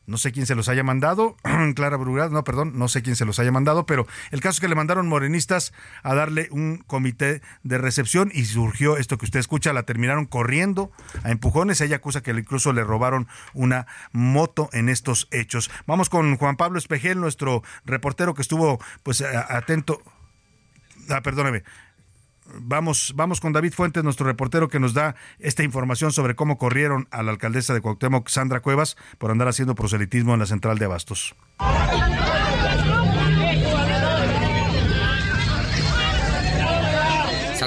no 0.08 0.16
sé 0.16 0.32
quién 0.32 0.46
se 0.46 0.54
los 0.54 0.68
haya 0.68 0.82
mandado, 0.82 1.36
Clara 1.76 1.96
Brugada, 1.96 2.30
no, 2.30 2.42
perdón, 2.42 2.72
no 2.78 2.88
sé 2.88 3.02
quién 3.02 3.14
se 3.14 3.26
los 3.26 3.38
haya 3.38 3.52
mandado, 3.52 3.86
pero 3.86 4.06
el 4.30 4.40
caso 4.40 4.56
es 4.56 4.60
que 4.60 4.68
le 4.68 4.74
mandaron 4.74 5.06
morenistas 5.06 5.72
a 6.02 6.14
darle 6.14 6.48
un 6.50 6.78
comité 6.78 7.42
de 7.62 7.78
recepción 7.78 8.30
y 8.34 8.46
surgió 8.46 8.96
esto 8.96 9.18
que 9.18 9.26
usted 9.26 9.38
escucha, 9.38 9.72
la 9.72 9.82
terminaron 9.82 10.24
corriendo 10.24 10.90
a 11.22 11.30
empujones, 11.30 11.80
ella 11.82 11.96
acusa 11.96 12.22
que 12.22 12.30
incluso 12.30 12.72
le 12.72 12.82
robaron 12.84 13.28
una 13.52 13.86
moto 14.12 14.70
en 14.72 14.88
estos 14.88 15.28
hechos. 15.30 15.70
Vamos 15.86 16.08
con 16.08 16.36
Juan 16.36 16.56
Pablo 16.56 16.78
Espejel, 16.78 17.20
nuestro 17.20 17.62
reportero 17.84 18.34
que 18.34 18.42
estuvo 18.42 18.80
pues 19.02 19.20
atento. 19.20 20.00
Ah, 21.10 21.20
perdóneme. 21.20 21.64
Vamos, 22.54 23.12
vamos 23.14 23.40
con 23.40 23.52
David 23.52 23.72
Fuentes, 23.72 24.04
nuestro 24.04 24.26
reportero 24.26 24.68
que 24.68 24.80
nos 24.80 24.94
da 24.94 25.14
esta 25.38 25.62
información 25.62 26.12
sobre 26.12 26.34
cómo 26.34 26.58
corrieron 26.58 27.08
a 27.10 27.22
la 27.22 27.30
alcaldesa 27.30 27.74
de 27.74 27.80
Cuauhtémoc, 27.80 28.28
Sandra 28.28 28.60
Cuevas, 28.60 28.96
por 29.18 29.30
andar 29.30 29.48
haciendo 29.48 29.74
proselitismo 29.74 30.34
en 30.34 30.40
la 30.40 30.46
central 30.46 30.78
de 30.78 30.84
Abastos. 30.86 31.34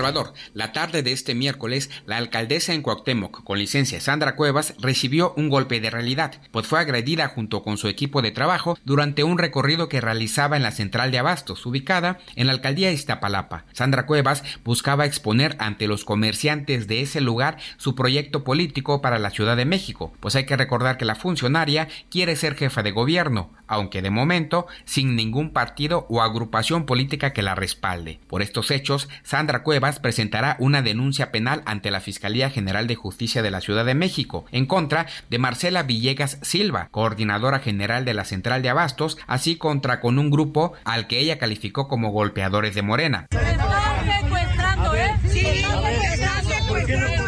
Salvador, 0.01 0.33
la 0.55 0.71
tarde 0.71 1.03
de 1.03 1.11
este 1.11 1.35
miércoles, 1.35 1.91
la 2.07 2.17
alcaldesa 2.17 2.73
en 2.73 2.81
Cuauhtémoc, 2.81 3.43
con 3.43 3.59
licencia 3.59 4.01
Sandra 4.01 4.35
Cuevas, 4.35 4.73
recibió 4.79 5.35
un 5.37 5.47
golpe 5.47 5.79
de 5.79 5.91
realidad, 5.91 6.41
pues 6.49 6.65
fue 6.65 6.79
agredida 6.79 7.27
junto 7.27 7.61
con 7.61 7.77
su 7.77 7.87
equipo 7.87 8.23
de 8.23 8.31
trabajo 8.31 8.79
durante 8.83 9.23
un 9.23 9.37
recorrido 9.37 9.89
que 9.89 10.01
realizaba 10.01 10.57
en 10.57 10.63
la 10.63 10.71
central 10.71 11.11
de 11.11 11.19
Abastos, 11.19 11.67
ubicada 11.67 12.17
en 12.35 12.47
la 12.47 12.53
alcaldía 12.53 12.91
Iztapalapa. 12.91 13.65
Sandra 13.73 14.07
Cuevas 14.07 14.43
buscaba 14.63 15.05
exponer 15.05 15.55
ante 15.59 15.85
los 15.85 16.03
comerciantes 16.03 16.87
de 16.87 17.01
ese 17.01 17.21
lugar 17.21 17.57
su 17.77 17.93
proyecto 17.93 18.43
político 18.43 19.03
para 19.03 19.19
la 19.19 19.29
Ciudad 19.29 19.55
de 19.55 19.65
México, 19.65 20.13
pues 20.19 20.35
hay 20.35 20.47
que 20.47 20.57
recordar 20.57 20.97
que 20.97 21.05
la 21.05 21.13
funcionaria 21.13 21.89
quiere 22.09 22.35
ser 22.35 22.55
jefa 22.55 22.81
de 22.81 22.89
gobierno, 22.89 23.51
aunque 23.67 24.01
de 24.01 24.09
momento 24.09 24.65
sin 24.83 25.15
ningún 25.15 25.51
partido 25.51 26.07
o 26.09 26.23
agrupación 26.23 26.87
política 26.87 27.33
que 27.33 27.43
la 27.43 27.53
respalde. 27.53 28.19
Por 28.27 28.41
estos 28.41 28.71
hechos, 28.71 29.07
Sandra 29.21 29.61
Cuevas 29.61 29.90
presentará 29.99 30.55
una 30.59 30.81
denuncia 30.81 31.31
penal 31.31 31.61
ante 31.65 31.91
la 31.91 32.01
Fiscalía 32.01 32.49
General 32.49 32.87
de 32.87 32.95
Justicia 32.95 33.41
de 33.41 33.51
la 33.51 33.61
Ciudad 33.61 33.85
de 33.85 33.95
México 33.95 34.45
en 34.51 34.65
contra 34.65 35.07
de 35.29 35.37
Marcela 35.37 35.83
Villegas 35.83 36.39
Silva, 36.41 36.87
coordinadora 36.91 37.59
general 37.59 38.05
de 38.05 38.13
la 38.13 38.25
Central 38.25 38.61
de 38.61 38.69
Abastos, 38.69 39.17
así 39.27 39.55
contra 39.57 39.99
con 39.99 40.19
un 40.19 40.29
grupo 40.29 40.73
al 40.83 41.07
que 41.07 41.19
ella 41.19 41.37
calificó 41.37 41.87
como 41.87 42.11
golpeadores 42.11 42.75
de 42.75 42.81
Morena. 42.81 43.27
¡Me 43.31 43.39
están 43.51 44.23
secuestrando, 44.23 44.95
eh! 44.95 45.15
Sí, 45.27 45.65
me 45.81 45.95
están 46.13 46.45
secuestrando. 46.45 47.23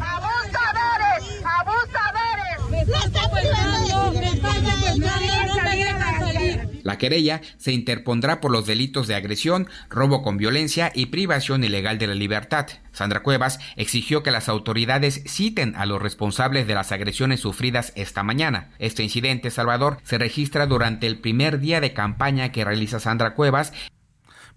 ¡Abusadores! 0.00 1.22
¡Abusadores! 1.44 2.70
¡Me 2.70 2.80
están 2.80 3.12
secuestrando! 3.12 4.12
¡Me 4.12 4.26
están 4.28 4.66
secuestrando! 4.66 5.46
¡No 5.46 5.62
me 5.62 5.76
dejan 5.76 6.18
salir! 6.18 6.68
La 6.84 6.98
querella 6.98 7.40
se 7.56 7.72
interpondrá 7.72 8.40
por 8.40 8.52
los 8.52 8.66
delitos 8.66 9.08
de 9.08 9.16
agresión, 9.16 9.66
robo 9.88 10.22
con 10.22 10.36
violencia 10.36 10.92
y 10.94 11.06
privación 11.06 11.64
ilegal 11.64 11.98
de 11.98 12.06
la 12.06 12.14
libertad. 12.14 12.66
Sandra 12.92 13.22
Cuevas 13.22 13.58
exigió 13.74 14.22
que 14.22 14.30
las 14.30 14.48
autoridades 14.48 15.22
citen 15.26 15.74
a 15.76 15.86
los 15.86 16.00
responsables 16.00 16.66
de 16.66 16.74
las 16.74 16.92
agresiones 16.92 17.40
sufridas 17.40 17.92
esta 17.96 18.22
mañana. 18.22 18.68
Este 18.78 19.02
incidente, 19.02 19.50
Salvador, 19.50 19.98
se 20.04 20.18
registra 20.18 20.66
durante 20.66 21.06
el 21.06 21.18
primer 21.18 21.58
día 21.58 21.80
de 21.80 21.94
campaña 21.94 22.52
que 22.52 22.64
realiza 22.64 23.00
Sandra 23.00 23.34
Cuevas 23.34 23.72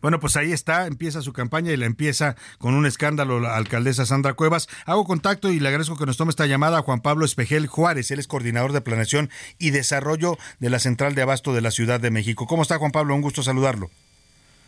Bueno, 0.01 0.19
pues 0.19 0.35
ahí 0.37 0.51
está, 0.51 0.87
empieza 0.87 1.21
su 1.21 1.33
campaña 1.33 1.71
y 1.71 1.77
la 1.77 1.85
empieza 1.85 2.35
con 2.59 2.73
un 2.73 2.85
escándalo 2.85 3.39
la 3.39 3.55
alcaldesa 3.55 4.05
Sandra 4.05 4.33
Cuevas. 4.33 4.67
Hago 4.85 5.05
contacto 5.05 5.51
y 5.51 5.59
le 5.59 5.67
agradezco 5.67 5.97
que 5.97 6.05
nos 6.05 6.17
tome 6.17 6.29
esta 6.29 6.45
llamada 6.45 6.79
a 6.79 6.81
Juan 6.83 7.01
Pablo 7.01 7.25
Espejel 7.25 7.67
Juárez, 7.67 8.11
él 8.11 8.19
es 8.19 8.27
coordinador 8.27 8.73
de 8.73 8.81
planeación 8.81 9.29
y 9.57 9.71
desarrollo 9.71 10.37
de 10.59 10.69
la 10.69 10.79
Central 10.79 11.15
de 11.15 11.23
Abasto 11.23 11.53
de 11.53 11.61
la 11.61 11.71
Ciudad 11.71 11.99
de 11.99 12.11
México. 12.11 12.47
¿Cómo 12.47 12.61
está 12.61 12.77
Juan 12.77 12.91
Pablo? 12.91 13.15
Un 13.15 13.21
gusto 13.21 13.43
saludarlo. 13.43 13.89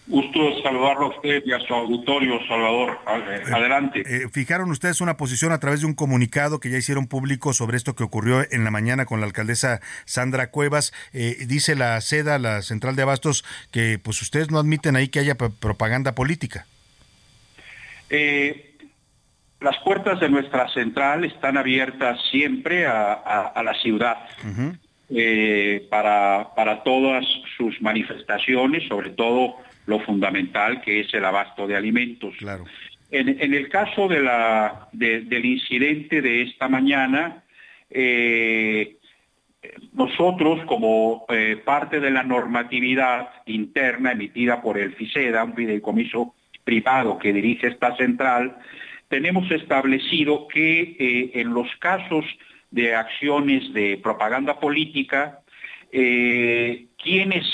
Gusto 0.10 0.40
saludarlo 0.64 1.06
a 1.06 1.10
usted 1.10 1.44
y 1.46 1.52
a 1.52 1.60
su 1.60 1.72
auditorio, 1.72 2.40
Salvador. 2.48 2.98
Eh, 3.08 3.44
adelante. 3.54 4.02
Eh, 4.08 4.28
fijaron 4.34 4.72
ustedes 4.72 5.02
una 5.02 5.18
posición 5.18 5.52
a 5.52 5.60
través 5.60 5.82
de 5.82 5.86
un 5.86 5.94
comunicado 5.94 6.60
que 6.60 6.72
ya 6.72 6.80
hicieron 6.80 7.06
público 7.06 7.54
sobre 7.54 7.78
esto 7.78 7.96
que 7.96 8.04
ocurrió 8.04 8.44
en 8.50 8.64
la 8.64 8.72
mañana 8.72 9.06
con 9.06 9.20
la 9.20 9.28
alcaldesa 9.28 9.82
Sandra 10.06 10.50
Cuevas. 10.50 10.94
Eh, 11.14 11.46
dice 11.48 11.76
la 11.76 12.02
SEDA, 12.02 12.40
la 12.40 12.64
Central 12.64 12.96
de 12.96 13.04
Abastos, 13.04 13.46
que 13.72 14.00
pues 14.04 14.20
ustedes 14.24 14.50
no 14.50 14.58
admiten 14.58 14.96
ahí 14.96 15.10
que 15.10 15.20
haya 15.20 15.36
propaganda 15.36 16.16
política. 16.16 16.66
las 18.10 19.78
puertas 19.84 20.20
de 20.20 20.30
nuestra 20.30 20.74
central 20.74 21.24
están 21.24 21.56
abiertas 21.56 22.20
siempre 22.32 22.88
a, 22.88 23.62
la 23.64 23.76
ciudad. 23.76 24.18
para, 25.92 26.50
para 26.56 26.84
todas 26.84 27.26
sus 27.58 27.80
manifestaciones, 27.80 28.88
sobre 28.88 29.12
todo 29.12 29.69
lo 29.90 30.00
fundamental 30.00 30.82
que 30.82 31.02
es 31.02 31.14
el 31.14 31.26
abasto 31.26 31.68
de 31.68 31.76
alimentos. 31.76 32.36
Claro. 32.38 32.66
En, 33.12 33.54
el 33.56 33.70
caso 33.70 34.08
de 34.08 34.22
la, 34.22 34.88
del 34.92 35.44
incidente 35.44 36.22
de 36.22 36.44
esta 36.44 36.70
mañana, 36.70 37.44
eh, 37.90 38.98
nosotros 39.94 40.64
como 40.66 41.26
eh, 41.30 41.60
parte 41.66 42.00
de 42.00 42.12
la 42.12 42.22
normatividad 42.22 43.30
interna 43.48 44.12
emitida 44.12 44.62
por 44.62 44.78
el 44.78 44.94
FICEDA, 44.94 45.44
un 45.44 45.56
fideicomiso 45.56 46.36
privado 46.64 47.18
que 47.18 47.34
dirige 47.34 47.68
esta 47.68 47.98
central, 47.98 48.58
tenemos 49.08 49.50
establecido 49.50 50.48
que 50.48 50.96
eh, 51.00 51.32
en 51.34 51.52
los 51.52 51.68
casos 51.80 52.26
de 52.70 52.94
acciones 52.94 53.74
de 53.74 54.00
propaganda 54.04 54.60
política, 54.60 55.40
quienes 55.92 57.46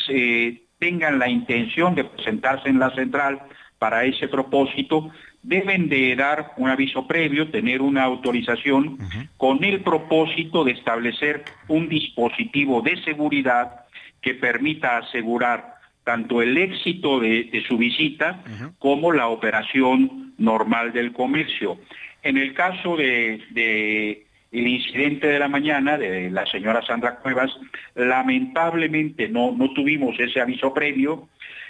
tengan 0.79 1.19
la 1.19 1.29
intención 1.29 1.95
de 1.95 2.05
presentarse 2.05 2.69
en 2.69 2.79
la 2.79 2.93
central 2.95 3.41
para 3.79 4.05
ese 4.05 4.27
propósito, 4.27 5.11
deben 5.43 5.89
de 5.89 6.15
dar 6.15 6.53
un 6.57 6.69
aviso 6.69 7.07
previo, 7.07 7.51
tener 7.51 7.81
una 7.81 8.03
autorización 8.03 8.97
con 9.37 9.63
el 9.63 9.81
propósito 9.81 10.63
de 10.63 10.71
establecer 10.71 11.43
un 11.67 11.87
dispositivo 11.87 12.81
de 12.81 13.01
seguridad 13.03 13.85
que 14.21 14.33
permita 14.33 14.97
asegurar 14.97 15.75
tanto 16.03 16.41
el 16.41 16.57
éxito 16.57 17.19
de, 17.19 17.63
su 17.67 17.77
visita 17.77 18.43
como 18.79 19.11
la 19.11 19.27
operación 19.27 20.33
normal 20.37 20.93
del 20.93 21.13
comercio. 21.13 21.77
En 22.23 22.37
el 22.37 22.53
caso 22.53 22.97
de 22.97 24.24
el 24.59 24.67
incidente 24.67 25.27
de 25.27 25.39
la 25.39 25.47
mañana 25.47 25.97
de 25.97 26.29
la 26.29 26.45
señora 26.45 26.81
Sandra 26.85 27.17
Cuevas, 27.17 27.51
lamentablemente 27.93 29.27
no, 29.27 29.51
no 29.51 29.73
tuvimos 29.73 30.19
ese 30.19 30.39
aviso 30.39 30.73
previo. 30.73 31.27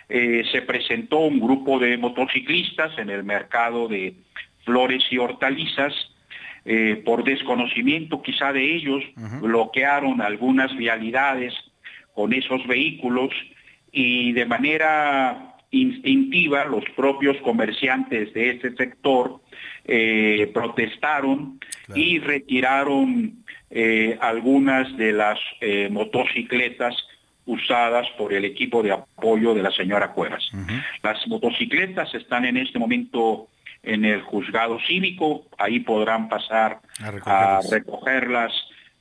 Eh, 0.07 0.43
se 0.51 0.61
presentó 0.61 1.19
un 1.19 1.39
grupo 1.39 1.79
de 1.79 1.97
motociclistas 1.97 2.97
en 2.99 3.09
el 3.09 3.23
mercado 3.23 3.87
de 3.87 4.13
flores 4.63 5.03
y 5.09 5.17
hortalizas. 5.17 5.93
Eh, 6.67 7.01
por 7.05 7.23
desconocimiento 7.23 8.23
quizá 8.23 8.51
de 8.51 8.75
ellos, 8.75 9.03
bloquearon 9.39 10.21
algunas 10.21 10.75
vialidades 10.75 11.53
con 12.15 12.33
esos 12.33 12.65
vehículos 12.65 13.31
y 13.91 14.31
de 14.33 14.45
manera 14.45 15.54
instintiva 15.81 16.65
los 16.65 16.83
propios 16.95 17.37
comerciantes 17.41 18.33
de 18.33 18.51
ese 18.51 18.75
sector 18.75 19.41
eh, 19.85 20.49
protestaron 20.53 21.59
y 21.93 22.19
retiraron 22.19 23.43
eh, 23.69 24.17
algunas 24.21 24.95
de 24.97 25.11
las 25.11 25.39
eh, 25.61 25.89
motocicletas 25.91 26.95
usadas 27.45 28.07
por 28.17 28.33
el 28.33 28.45
equipo 28.45 28.81
de 28.81 28.91
apoyo 28.91 29.53
de 29.53 29.61
la 29.61 29.71
señora 29.71 30.13
Cuevas. 30.13 30.49
Las 31.03 31.27
motocicletas 31.27 32.13
están 32.15 32.45
en 32.45 32.57
este 32.57 32.79
momento 32.79 33.49
en 33.83 34.03
el 34.03 34.21
juzgado 34.21 34.79
cívico, 34.87 35.45
ahí 35.59 35.79
podrán 35.81 36.27
pasar 36.27 36.79
a 37.25 37.61
recogerlas, 37.69 38.51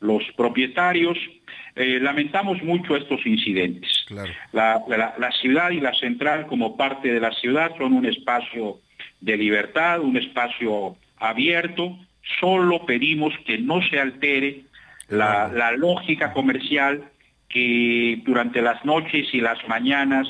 los 0.00 0.22
propietarios. 0.36 1.16
Lamentamos 1.76 2.62
mucho 2.62 2.96
estos 2.96 3.26
incidentes. 3.26 4.06
la, 4.52 5.32
ciudad 5.40 5.70
y 5.70 5.80
la 5.80 5.92
central 5.94 6.46
como 6.46 6.76
parte 6.76 7.12
de 7.12 7.20
la 7.20 7.32
ciudad 7.32 7.72
son 7.76 7.92
un 7.94 8.06
espacio 8.06 8.78
de 9.20 9.36
libertad, 9.36 10.00
un 10.00 10.16
espacio 10.16 10.96
abierto, 11.16 11.98
solo 12.40 12.86
pedimos 12.86 13.32
que 13.46 13.58
no 13.58 13.82
se 13.82 13.98
altere 13.98 14.64
la, 15.08 15.72
lógica 15.76 16.32
comercial 16.32 17.04
que 17.48 18.20
durante 18.24 18.62
las 18.62 18.84
noches 18.84 19.28
y 19.32 19.40
las 19.40 19.58
mañanas 19.68 20.26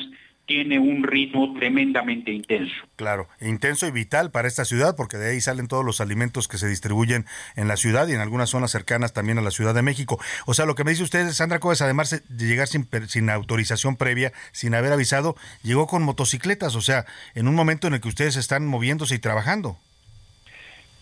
tiene 0.47 0.79
un 0.79 1.03
ritmo 1.03 1.55
tremendamente 1.55 2.31
intenso. 2.31 2.75
Claro, 2.97 3.29
intenso 3.41 3.87
y 3.87 3.91
vital 3.91 4.31
para 4.31 4.49
esta 4.49 4.65
ciudad, 4.65 4.95
porque 4.97 5.17
de 5.17 5.31
ahí 5.31 5.41
salen 5.41 5.69
todos 5.69 5.85
los 5.85 6.01
alimentos 6.01 6.49
que 6.49 6.59
se 6.59 6.69
distribuyen 6.69 7.25
en 7.57 7.69
la 7.69 7.77
ciudad 7.77 8.09
y 8.09 8.13
en 8.13 8.21
algunas 8.21 8.51
zonas 8.51 8.71
cercanas 8.71 9.13
también 9.13 9.39
a 9.39 9.43
la 9.43 9.51
Ciudad 9.51 9.75
de 9.75 9.83
México. 9.83 10.21
O 10.47 10.55
sea, 10.55 10.67
lo 10.67 10.75
que 10.75 10.85
me 10.85 10.91
dice 10.91 11.03
usted, 11.03 11.31
Sandra 11.31 11.61
Cóvez, 11.61 11.81
además 11.81 12.11
de 12.11 12.47
llegar 12.47 12.69
sin, 12.69 12.89
sin 13.09 13.31
autorización 13.31 13.97
previa, 13.97 14.33
sin 14.53 14.75
haber 14.75 14.93
avisado, 14.93 15.37
llegó 15.63 15.87
con 15.87 16.03
motocicletas, 16.03 16.77
o 16.77 16.83
sea, 16.83 17.07
en 17.35 17.49
un 17.49 17.55
momento 17.55 17.87
en 17.87 17.95
el 17.95 18.01
que 18.01 18.09
ustedes 18.09 18.37
están 18.37 18.67
moviéndose 18.67 19.15
y 19.15 19.19
trabajando. 19.19 19.79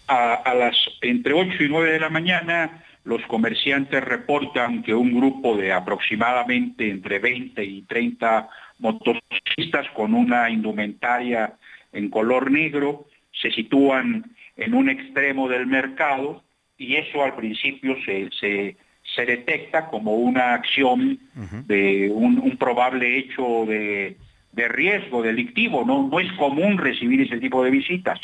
A, 0.06 0.34
a 0.34 0.54
las 0.54 0.76
entre 1.00 1.32
8 1.32 1.64
y 1.64 1.68
9 1.68 1.92
de 1.92 2.00
la 2.00 2.10
mañana, 2.10 2.84
los 3.04 3.22
comerciantes 3.26 4.04
reportan 4.04 4.82
que 4.82 4.94
un 4.94 5.12
grupo 5.12 5.56
de 5.56 5.72
aproximadamente 5.72 6.88
entre 6.88 7.18
20 7.18 7.64
y 7.64 7.82
30 7.82 8.48
motociclistas 8.82 9.88
con 9.94 10.12
una 10.12 10.50
indumentaria 10.50 11.54
en 11.92 12.10
color 12.10 12.50
negro 12.50 13.06
se 13.32 13.50
sitúan 13.50 14.34
en 14.56 14.74
un 14.74 14.90
extremo 14.90 15.48
del 15.48 15.66
mercado 15.66 16.42
y 16.76 16.96
eso 16.96 17.22
al 17.22 17.36
principio 17.36 17.96
se, 18.04 18.28
se, 18.40 19.24
detecta 19.24 19.86
como 19.86 20.16
una 20.16 20.54
acción 20.54 21.18
de 21.66 22.10
un, 22.12 22.56
probable 22.58 23.18
hecho 23.18 23.64
de, 23.66 24.16
riesgo 24.52 25.22
delictivo. 25.22 25.84
¿no? 25.86 26.08
no 26.08 26.18
es 26.18 26.30
común 26.32 26.76
recibir 26.78 27.20
ese 27.20 27.38
tipo 27.38 27.62
de 27.62 27.70
visitas. 27.70 28.20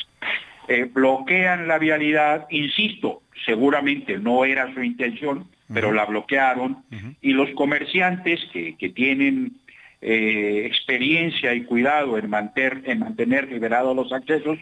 Eh, 0.66 0.84
bloquean 0.92 1.68
la 1.68 1.78
vialidad, 1.78 2.46
insisto, 2.50 3.22
seguramente 3.46 4.18
no 4.18 4.44
era 4.44 4.72
su 4.74 4.82
intención, 4.82 5.46
pero 5.72 5.92
la 5.92 6.04
bloquearon 6.04 6.84
y 7.20 7.32
los 7.32 7.50
comerciantes 7.50 8.40
que, 8.52 8.76
que 8.76 8.88
tienen 8.88 9.52
eh, 10.00 10.62
experiencia 10.64 11.54
y 11.54 11.64
cuidado 11.64 12.18
en, 12.18 12.30
mantener, 12.30 12.82
en 12.84 13.00
mantener 13.00 13.50
liberados 13.50 13.96
los 13.96 14.12
accesos, 14.12 14.56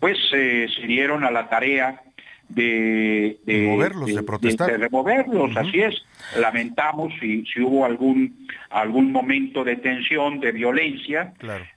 pues 0.00 0.18
eh, 0.32 0.66
se 0.74 0.86
dieron 0.88 1.22
a 1.22 1.30
la 1.30 1.48
tarea 1.48 2.02
de, 2.48 3.38
de 3.46 3.62
moverlos, 3.68 4.12
de, 4.12 4.22
protestar. 4.24 4.72
De, 4.72 4.78
removerlos, 4.78 5.56
así 5.56 5.80
es. 5.80 5.94
Lamentamos 6.36 7.12
si, 7.20 7.44
si 7.46 7.60
hubo 7.60 7.84
algún, 7.84 8.48
algún 8.70 9.12
momento 9.12 9.62
de 9.62 9.76
tensión, 9.76 10.40
de 10.40 10.50
violencia, 10.50 11.32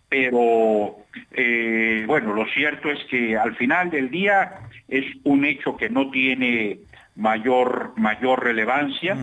pero 0.10 0.98
eh, 1.32 2.06
bueno, 2.08 2.34
lo 2.34 2.48
cierto 2.48 2.90
es 2.90 3.04
que 3.12 3.38
al 3.38 3.56
final 3.56 3.92
del 3.92 4.10
día 4.10 4.62
es 4.88 5.06
un 5.24 5.46
hecho 5.46 5.78
que 5.78 5.90
no 5.90 6.10
tiene 6.10 6.80
mayor, 7.16 7.94
mayor 7.98 8.44
relevancia. 8.44 9.16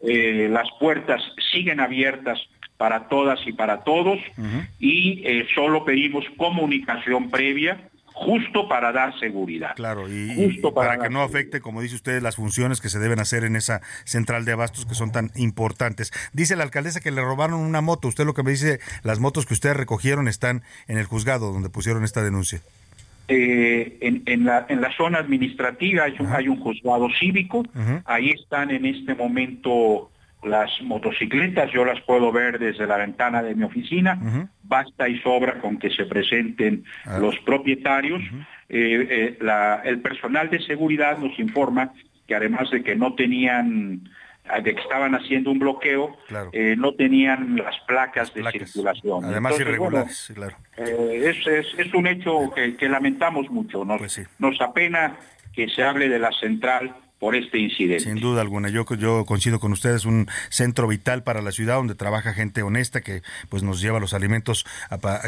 las 0.00 0.68
puertas 0.78 1.20
siguen 1.50 1.80
abiertas 1.80 2.38
para 2.84 3.08
todas 3.08 3.40
y 3.46 3.52
para 3.54 3.82
todos 3.82 4.18
y 4.78 5.22
eh, 5.24 5.46
solo 5.54 5.86
pedimos 5.86 6.22
comunicación 6.36 7.30
previa 7.30 7.88
justo 8.12 8.68
para 8.68 8.92
dar 8.92 9.18
seguridad. 9.18 9.74
Claro, 9.74 10.06
y, 10.06 10.60
para, 10.74 10.98
que 10.98 11.08
no 11.08 11.22
afecte, 11.22 11.62
como 11.62 11.80
dice 11.80 11.94
usted, 11.94 12.20
las 12.20 12.36
funciones 12.36 12.82
que 12.82 12.90
se 12.90 12.98
deben 12.98 13.20
hacer 13.20 13.44
en 13.44 13.56
esa 13.56 13.80
central 14.04 14.44
de 14.44 14.52
abastos 14.52 14.84
que 14.84 14.94
son 14.94 15.12
tan 15.12 15.30
importantes. 15.34 16.12
Dice 16.34 16.56
la 16.56 16.64
alcaldesa 16.64 17.00
que 17.00 17.10
le 17.10 17.22
robaron 17.22 17.58
una 17.58 17.80
moto. 17.80 18.08
Usted 18.08 18.26
lo 18.26 18.34
que 18.34 18.42
me 18.42 18.50
dice, 18.50 18.80
las 19.02 19.18
motos 19.18 19.46
que 19.46 19.54
ustedes 19.54 19.78
recogieron 19.78 20.28
están 20.28 20.62
en 20.86 20.98
el 20.98 21.06
juzgado 21.06 21.54
donde 21.54 21.70
pusieron 21.70 22.04
esta 22.04 22.22
denuncia. 22.22 22.60
Eh, 23.28 23.96
en, 24.26 24.44
la, 24.44 24.66
en 24.68 24.82
la 24.82 24.94
zona 24.94 25.20
administrativa 25.20 26.04
hay 26.04 26.16
un, 26.18 26.30
hay 26.30 26.48
un 26.48 26.60
juzgado 26.60 27.08
cívico, 27.18 27.64
ahí 28.04 28.28
están 28.28 28.70
en 28.70 28.84
este 28.84 29.14
momento 29.14 30.10
las 30.44 30.70
motocicletas 30.82 31.70
yo 31.72 31.84
las 31.84 32.00
puedo 32.02 32.32
ver 32.32 32.58
desde 32.58 32.86
la 32.86 32.96
ventana 32.96 33.42
de 33.42 33.54
mi 33.54 33.64
oficina, 33.64 34.48
basta 34.62 35.08
y 35.08 35.18
sobra 35.20 35.60
con 35.60 35.78
que 35.78 35.90
se 35.90 36.04
presenten 36.06 36.84
ah. 37.04 37.18
los 37.18 37.38
propietarios. 37.40 38.22
Eh, 38.68 39.36
eh, 39.38 39.38
el 39.84 40.00
personal 40.00 40.50
de 40.50 40.60
seguridad 40.60 41.18
nos 41.18 41.38
informa 41.38 41.92
que 42.26 42.34
además 42.34 42.70
de 42.70 42.82
que 42.82 42.96
no 42.96 43.14
tenían 43.14 44.08
de 44.62 44.74
que 44.74 44.80
estaban 44.80 45.14
haciendo 45.14 45.50
un 45.50 45.58
bloqueo, 45.58 46.16
eh, 46.52 46.76
no 46.76 46.94
tenían 46.94 47.56
las 47.56 47.78
placas, 47.86 48.34
de 48.34 48.42
circulación. 48.50 49.24
Además 49.24 49.58
irregulares, 49.58 50.32
claro. 50.34 50.56
Eh, 50.76 51.34
es, 51.78 51.94
un 51.94 52.06
hecho 52.06 52.52
que, 52.54 52.88
lamentamos 52.88 53.48
mucho. 53.48 53.86
Nos, 53.86 53.98
pues 53.98 54.20
nos 54.38 54.60
apena 54.60 55.16
que 55.54 55.68
se 55.68 55.82
hable 55.82 56.10
de 56.10 56.18
la 56.18 56.30
central 56.32 56.94
por 57.24 57.36
este 57.36 57.58
incidente. 57.58 58.04
Sin 58.04 58.16
duda 58.16 58.42
alguna, 58.42 58.68
yo, 58.68 58.84
yo 58.98 59.24
coincido 59.24 59.58
con 59.58 59.72
ustedes, 59.72 60.04
un 60.04 60.28
centro 60.50 60.86
vital 60.86 61.22
para 61.22 61.40
la 61.40 61.52
ciudad 61.52 61.76
donde 61.76 61.94
trabaja 61.94 62.34
gente 62.34 62.62
honesta 62.62 63.00
que 63.00 63.22
pues 63.48 63.62
nos 63.62 63.80
lleva 63.80 63.98
los 63.98 64.12
alimentos 64.12 64.66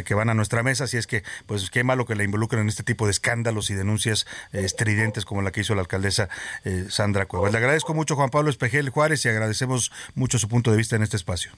que 0.05 0.13
van 0.13 0.29
a 0.29 0.35
nuestra 0.35 0.63
mesa, 0.63 0.85
así 0.85 0.99
es 0.99 1.07
que 1.07 1.23
pues 1.47 1.71
qué 1.71 1.85
malo 1.85 2.05
que 2.05 2.15
la 2.15 2.23
involucren 2.23 2.61
en 2.61 2.69
este 2.69 2.83
tipo 2.83 3.07
de 3.07 3.13
escándalos 3.13 3.71
y 3.71 3.75
denuncias 3.75 4.27
estridentes 4.53 5.25
como 5.25 5.41
la 5.41 5.53
que 5.53 5.63
hizo 5.63 5.75
la 5.75 5.81
alcaldesa 5.81 6.29
eh, 6.67 6.85
Sandra 6.91 7.25
Cuevas. 7.25 7.51
Le 7.53 7.57
agradezco 7.57 7.95
mucho 7.95 8.15
Juan 8.15 8.29
Pablo 8.29 8.51
Espejel 8.51 8.91
Juárez 8.91 9.25
y 9.25 9.31
agradecemos 9.31 9.91
mucho 10.15 10.39
su 10.39 10.49
punto 10.49 10.73
de 10.73 10.77
vista 10.77 10.97
en 10.97 11.03
este 11.03 11.17
espacio. 11.17 11.53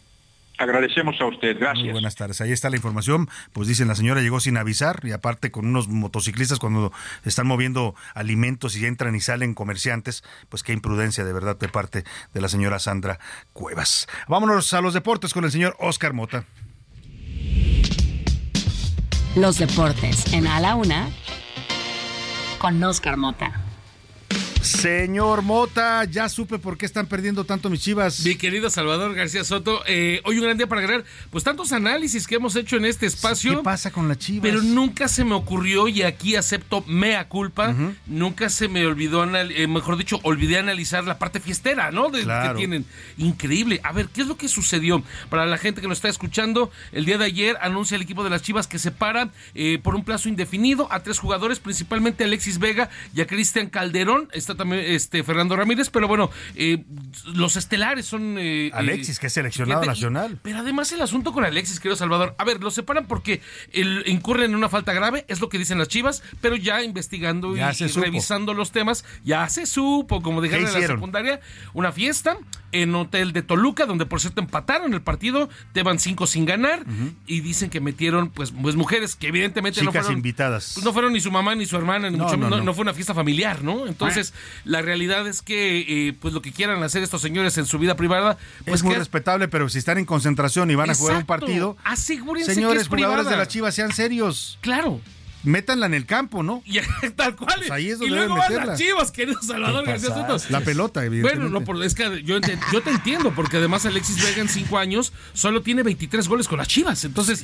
Agradecemos 0.58 1.20
a 1.20 1.26
usted, 1.26 1.56
gracias. 1.58 1.84
Muy 1.84 1.92
buenas 1.92 2.16
tardes. 2.16 2.40
Ahí 2.40 2.50
está 2.50 2.68
la 2.68 2.76
información. 2.76 3.28
Pues 3.52 3.68
dicen, 3.68 3.86
la 3.86 3.94
señora 3.94 4.20
llegó 4.20 4.40
sin 4.40 4.56
avisar 4.56 5.00
y 5.04 5.12
aparte 5.12 5.52
con 5.52 5.66
unos 5.66 5.86
motociclistas 5.86 6.58
cuando 6.58 6.92
están 7.24 7.46
moviendo 7.46 7.94
alimentos 8.14 8.76
y 8.76 8.84
entran 8.84 9.14
y 9.14 9.20
salen 9.20 9.54
comerciantes, 9.54 10.24
pues 10.48 10.64
qué 10.64 10.72
imprudencia 10.72 11.24
de 11.24 11.32
verdad 11.32 11.56
de 11.56 11.68
parte 11.68 12.04
de 12.34 12.40
la 12.40 12.48
señora 12.48 12.80
Sandra 12.80 13.20
Cuevas. 13.52 14.08
Vámonos 14.26 14.74
a 14.74 14.80
los 14.80 14.94
deportes 14.94 15.32
con 15.32 15.44
el 15.44 15.52
señor 15.52 15.76
Oscar 15.78 16.12
Mota. 16.12 16.44
Los 19.36 19.58
deportes 19.58 20.32
en 20.32 20.48
A 20.48 20.58
la 20.58 20.74
Una 20.74 21.08
con 22.58 22.82
Oscar 22.82 23.16
Mota. 23.16 23.67
Señor 24.62 25.42
Mota, 25.42 26.04
ya 26.04 26.28
supe 26.28 26.58
por 26.58 26.76
qué 26.76 26.84
están 26.84 27.06
perdiendo 27.06 27.44
tanto 27.44 27.70
mis 27.70 27.80
chivas. 27.80 28.24
Mi 28.24 28.34
querido 28.34 28.70
Salvador 28.70 29.14
García 29.14 29.44
Soto, 29.44 29.82
eh, 29.86 30.20
hoy 30.24 30.38
un 30.38 30.44
gran 30.44 30.56
día 30.56 30.66
para 30.66 30.80
agarrar, 30.82 31.04
pues 31.30 31.44
tantos 31.44 31.72
análisis 31.72 32.26
que 32.26 32.36
hemos 32.36 32.56
hecho 32.56 32.76
en 32.76 32.84
este 32.84 33.06
espacio. 33.06 33.58
¿Qué 33.58 33.62
pasa 33.62 33.90
con 33.90 34.08
la 34.08 34.16
chivas? 34.16 34.42
Pero 34.42 34.62
nunca 34.62 35.08
se 35.08 35.24
me 35.24 35.34
ocurrió, 35.34 35.88
y 35.88 36.02
aquí 36.02 36.34
acepto 36.34 36.82
mea 36.86 37.28
culpa, 37.28 37.74
nunca 38.06 38.48
se 38.50 38.68
me 38.68 38.84
olvidó, 38.84 39.24
eh, 39.24 39.66
mejor 39.68 39.96
dicho, 39.96 40.18
olvidé 40.22 40.58
analizar 40.58 41.04
la 41.04 41.18
parte 41.18 41.40
fiestera, 41.40 41.90
¿no? 41.90 42.10
De, 42.10 42.24
Que 42.24 42.54
tienen. 42.56 42.84
Increíble. 43.16 43.80
A 43.84 43.92
ver, 43.92 44.08
¿qué 44.08 44.22
es 44.22 44.26
lo 44.26 44.36
que 44.36 44.48
sucedió? 44.48 45.02
Para 45.30 45.46
la 45.46 45.58
gente 45.58 45.80
que 45.80 45.88
nos 45.88 45.98
está 45.98 46.08
escuchando, 46.08 46.70
el 46.92 47.04
día 47.04 47.18
de 47.18 47.26
ayer 47.26 47.56
anuncia 47.60 47.94
el 47.94 48.02
equipo 48.02 48.24
de 48.24 48.30
las 48.30 48.42
chivas 48.42 48.66
que 48.66 48.78
separa 48.78 49.30
eh, 49.54 49.78
por 49.82 49.94
un 49.94 50.04
plazo 50.04 50.28
indefinido 50.28 50.92
a 50.92 51.02
tres 51.02 51.18
jugadores, 51.18 51.60
principalmente 51.60 52.24
Alexis 52.24 52.58
Vega 52.58 52.90
y 53.14 53.20
a 53.20 53.26
Cristian 53.26 53.68
Calderón 53.68 54.28
también 54.56 54.84
este 54.84 55.22
Fernando 55.22 55.56
Ramírez, 55.56 55.90
pero 55.90 56.08
bueno, 56.08 56.30
eh, 56.54 56.84
los 57.34 57.56
estelares 57.56 58.06
son... 58.06 58.36
Eh, 58.38 58.70
Alexis, 58.72 59.16
eh, 59.16 59.20
que 59.20 59.26
es 59.28 59.32
seleccionado 59.32 59.84
nacional. 59.84 60.38
pero 60.42 60.58
además 60.58 60.92
el 60.92 61.02
asunto 61.02 61.32
con 61.32 61.44
Alexis, 61.44 61.80
querido 61.80 61.96
Salvador, 61.96 62.34
a 62.38 62.44
ver, 62.44 62.62
lo 62.62 62.70
separan 62.70 63.06
porque 63.06 63.40
el, 63.72 64.04
incurren 64.06 64.50
en 64.50 64.56
una 64.56 64.68
falta 64.68 64.92
grave, 64.92 65.24
es 65.28 65.40
lo 65.40 65.48
que 65.48 65.58
dicen 65.58 65.78
las 65.78 65.88
chivas, 65.88 66.22
pero 66.40 66.56
ya 66.56 66.82
investigando 66.82 67.56
y, 67.56 67.60
revisando 67.60 68.54
los 68.54 68.72
temas, 68.72 69.04
ya 69.24 69.48
se 69.48 69.66
supo, 69.66 70.22
como 70.22 70.40
dijeron 70.42 70.66
en 70.66 70.80
la 70.80 70.86
secundaria, 70.86 71.40
una 71.74 71.92
fiesta 71.92 72.38
en 72.72 72.94
hotel 72.94 73.32
de 73.32 73.42
Toluca, 73.42 73.86
donde 73.86 74.06
por 74.06 74.20
cierto 74.20 74.40
empataron 74.40 74.92
el 74.94 75.02
partido, 75.02 75.48
te 75.72 75.82
van 75.82 75.98
cinco 75.98 76.26
sin 76.26 76.44
ganar, 76.44 76.84
y 77.26 77.40
dicen 77.40 77.70
que 77.70 77.80
metieron 77.80 78.30
pues, 78.30 78.52
pues 78.52 78.76
mujeres 78.76 79.16
que 79.16 79.28
evidentemente 79.28 79.82
no 79.82 79.92
fueron... 79.92 80.12
invitadas. 80.12 80.72
Pues, 80.74 80.84
no 80.84 80.92
fueron 80.92 81.12
ni 81.12 81.20
su 81.20 81.30
mamá 81.30 81.54
ni 81.54 81.66
su 81.66 81.76
hermana, 81.76 82.10
ni 82.10 82.18
mucho 82.18 82.36
no, 82.36 82.50
no, 82.50 82.74
fue 82.74 82.82
una 82.82 82.94
fiesta 82.94 83.14
familiar, 83.14 83.62
¿no? 83.62 83.86
Entonces, 83.86 84.34
la 84.64 84.82
realidad 84.82 85.26
es 85.26 85.42
que, 85.42 86.08
eh, 86.08 86.12
pues 86.12 86.34
lo 86.34 86.42
que 86.42 86.52
quieran 86.52 86.82
hacer 86.82 87.02
estos 87.02 87.22
señores 87.22 87.56
en 87.58 87.66
su 87.66 87.78
vida 87.78 87.96
privada, 87.96 88.38
pues 88.64 88.76
es 88.76 88.84
muy 88.84 88.94
respetable, 88.94 89.48
pero 89.48 89.68
si 89.68 89.78
están 89.78 89.98
en 89.98 90.04
concentración 90.04 90.70
y 90.70 90.74
van 90.74 90.90
a 90.90 90.94
jugar 90.94 91.16
un 91.16 91.26
partido, 91.26 91.76
asegúrense 91.84 92.54
señores 92.54 92.88
que 92.88 92.96
jugadores 92.96 93.28
de 93.28 93.36
la 93.36 93.48
Chivas 93.48 93.74
sean 93.74 93.92
serios. 93.92 94.58
Claro 94.60 95.00
métanla 95.48 95.86
en 95.86 95.94
el 95.94 96.06
campo, 96.06 96.42
¿no? 96.42 96.62
Y, 96.64 96.78
tal 97.16 97.36
cual. 97.36 97.54
Pues 97.58 97.70
ahí 97.70 97.90
es 97.90 97.98
donde 97.98 98.14
y 98.14 98.18
luego 98.18 98.36
van 98.36 98.66
las 98.66 98.78
chivas, 98.78 99.10
querido 99.10 99.40
Salvador 99.42 99.84
García 99.84 100.10
Soto. 100.10 100.36
La 100.50 100.60
pelota, 100.60 101.04
evidentemente. 101.04 101.48
Bueno, 101.48 101.74
no, 101.74 101.82
es 101.82 101.94
que 101.94 102.22
yo 102.22 102.40
te, 102.40 102.58
yo 102.72 102.82
te 102.82 102.90
entiendo, 102.90 103.32
porque 103.34 103.56
además 103.56 103.86
Alexis 103.86 104.22
Vega 104.22 104.40
en 104.40 104.48
cinco 104.48 104.78
años 104.78 105.12
solo 105.32 105.62
tiene 105.62 105.82
23 105.82 106.28
goles 106.28 106.48
con 106.48 106.58
las 106.58 106.68
chivas. 106.68 107.04
Entonces, 107.04 107.42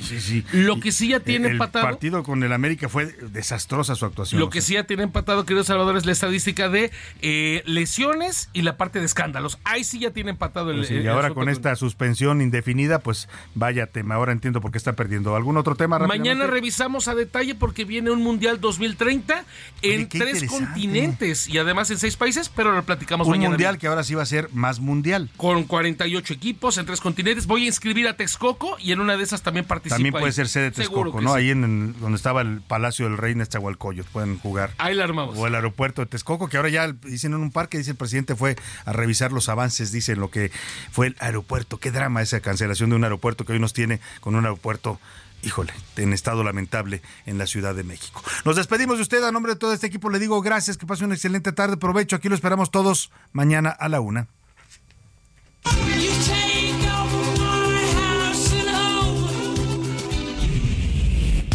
lo 0.53 0.79
que 0.79 0.91
sí 0.91 1.09
ya 1.09 1.19
tiene 1.19 1.49
empatado. 1.49 1.85
El 1.85 1.91
partido 1.91 2.23
con 2.23 2.43
el 2.43 2.53
América 2.53 2.89
fue 2.89 3.07
desastrosa 3.07 3.95
su 3.95 4.05
actuación. 4.05 4.39
Lo 4.39 4.49
que 4.49 4.61
sí 4.61 4.73
ya 4.73 4.83
tiene 4.83 5.03
empatado, 5.03 5.45
querido 5.45 5.63
Salvador, 5.63 5.97
es 5.97 6.05
la 6.05 6.11
estadística 6.11 6.69
de 6.69 6.91
eh, 7.21 7.63
lesiones 7.65 8.49
y 8.53 8.61
la 8.61 8.77
parte 8.77 8.99
de 8.99 9.05
escándalos. 9.05 9.57
Ahí 9.63 9.83
sí 9.83 9.99
ya 9.99 10.11
tiene 10.11 10.31
empatado 10.31 10.71
el. 10.71 10.77
Pues 10.77 10.91
y 10.91 11.07
ahora 11.07 11.31
con 11.33 11.49
esta 11.49 11.75
suspensión 11.75 12.41
indefinida, 12.41 12.99
pues 12.99 13.27
vaya 13.55 13.87
tema. 13.87 14.15
Ahora 14.15 14.31
entiendo 14.31 14.61
por 14.61 14.71
qué 14.71 14.77
está 14.77 14.93
perdiendo. 14.93 15.35
¿Algún 15.35 15.57
otro 15.57 15.75
tema? 15.75 15.99
Mañana 15.99 16.47
revisamos 16.47 17.07
a 17.07 17.15
detalle 17.15 17.55
porque 17.55 17.85
viene 17.85 17.94
un 18.03 18.21
mundial 18.21 18.59
2030 18.59 19.45
en 19.81 20.09
tres 20.09 20.43
continentes 20.43 21.47
y 21.47 21.57
además 21.57 21.89
en 21.91 21.97
seis 21.97 22.15
países, 22.15 22.49
pero 22.49 22.71
lo 22.71 22.83
platicamos 22.83 23.27
Un 23.27 23.39
mundial 23.39 23.77
que 23.77 23.87
ahora 23.87 24.03
sí 24.03 24.15
va 24.15 24.23
a 24.23 24.25
ser 24.25 24.49
más 24.53 24.79
mundial. 24.79 25.29
Con 25.37 25.63
48 25.63 26.33
equipos 26.33 26.77
en 26.77 26.85
tres 26.85 27.01
continentes. 27.01 27.47
Voy 27.47 27.63
a 27.63 27.67
inscribir 27.67 28.07
a 28.07 28.15
Texcoco 28.15 28.77
y 28.79 28.91
en 28.91 28.99
una 28.99 29.17
de 29.17 29.23
esas 29.23 29.41
también 29.41 29.65
participa. 29.65 29.95
También 29.95 30.13
puede 30.13 30.31
ser 30.31 30.47
sede 30.47 30.65
de 30.65 30.71
Texcoco, 30.71 31.21
¿no? 31.21 31.33
Ahí 31.33 31.51
en, 31.51 31.99
donde 31.99 32.15
estaba 32.15 32.41
el 32.41 32.61
Palacio 32.61 33.05
del 33.05 33.17
Rey 33.17 33.35
Nezahualcóyotl 33.35 34.09
pueden 34.11 34.37
jugar. 34.39 34.71
Ahí 34.77 34.95
la 34.95 35.03
armamos. 35.03 35.37
O 35.37 35.47
el 35.47 35.55
aeropuerto 35.55 36.01
de 36.01 36.07
Texcoco, 36.07 36.49
que 36.49 36.57
ahora 36.57 36.69
ya 36.69 36.91
dicen 36.91 37.33
en 37.33 37.39
un 37.39 37.51
parque, 37.51 37.77
dice 37.77 37.91
el 37.91 37.97
presidente, 37.97 38.35
fue 38.35 38.55
a 38.85 38.93
revisar 38.93 39.31
los 39.31 39.49
avances, 39.49 39.91
dicen 39.91 40.19
lo 40.19 40.29
que 40.29 40.51
fue 40.91 41.07
el 41.07 41.15
aeropuerto. 41.19 41.79
Qué 41.79 41.91
drama 41.91 42.21
esa 42.21 42.39
cancelación 42.39 42.89
de 42.89 42.95
un 42.95 43.03
aeropuerto 43.03 43.45
que 43.45 43.53
hoy 43.53 43.59
nos 43.59 43.73
tiene 43.73 43.99
con 44.19 44.35
un 44.35 44.45
aeropuerto 44.45 44.99
híjole, 45.45 45.73
en 45.95 46.11
estado 46.11 46.43
lamentable 46.43 47.01
en 47.25 47.37
la 47.37 47.47
Ciudad 47.47 47.75
de 47.75 47.83
México. 47.83 48.21
Nos 48.43 48.55
despedimos 48.55 48.97
de 48.97 49.03
usted. 49.03 49.23
A 49.23 49.31
nombre 49.31 49.53
de 49.53 49.59
todo 49.59 49.73
este 49.73 49.87
equipo 49.87 50.09
le 50.09 50.19
digo 50.19 50.41
gracias, 50.41 50.77
que 50.77 50.85
pase 50.85 51.05
una 51.05 51.13
excelente 51.13 51.51
tarde. 51.51 51.77
Provecho, 51.77 52.15
aquí 52.15 52.29
lo 52.29 52.35
esperamos 52.35 52.71
todos 52.71 53.11
mañana 53.31 53.69
a 53.69 53.87
la 53.87 54.01
una. 54.01 54.27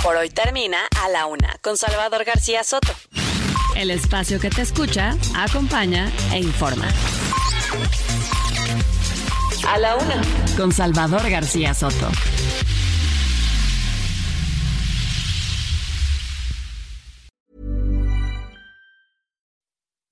Por 0.03 0.17
hoy 0.17 0.31
termina 0.31 0.79
a 1.05 1.09
la 1.11 1.27
una 1.27 1.57
con 1.61 1.77
Salvador 1.77 2.25
García 2.25 2.65
Soto. 2.65 2.95
El 3.77 3.91
espacio 3.91 4.41
que 4.41 4.51
te 4.51 4.62
escucha, 4.62 5.17
acompaña 5.37 6.11
e 6.33 6.39
informa. 6.39 6.89
A 9.69 9.79
la 9.79 9.97
una 9.97 10.23
con 10.57 10.73
Salvador 10.73 11.29
García 11.29 11.75
Soto. 11.75 12.11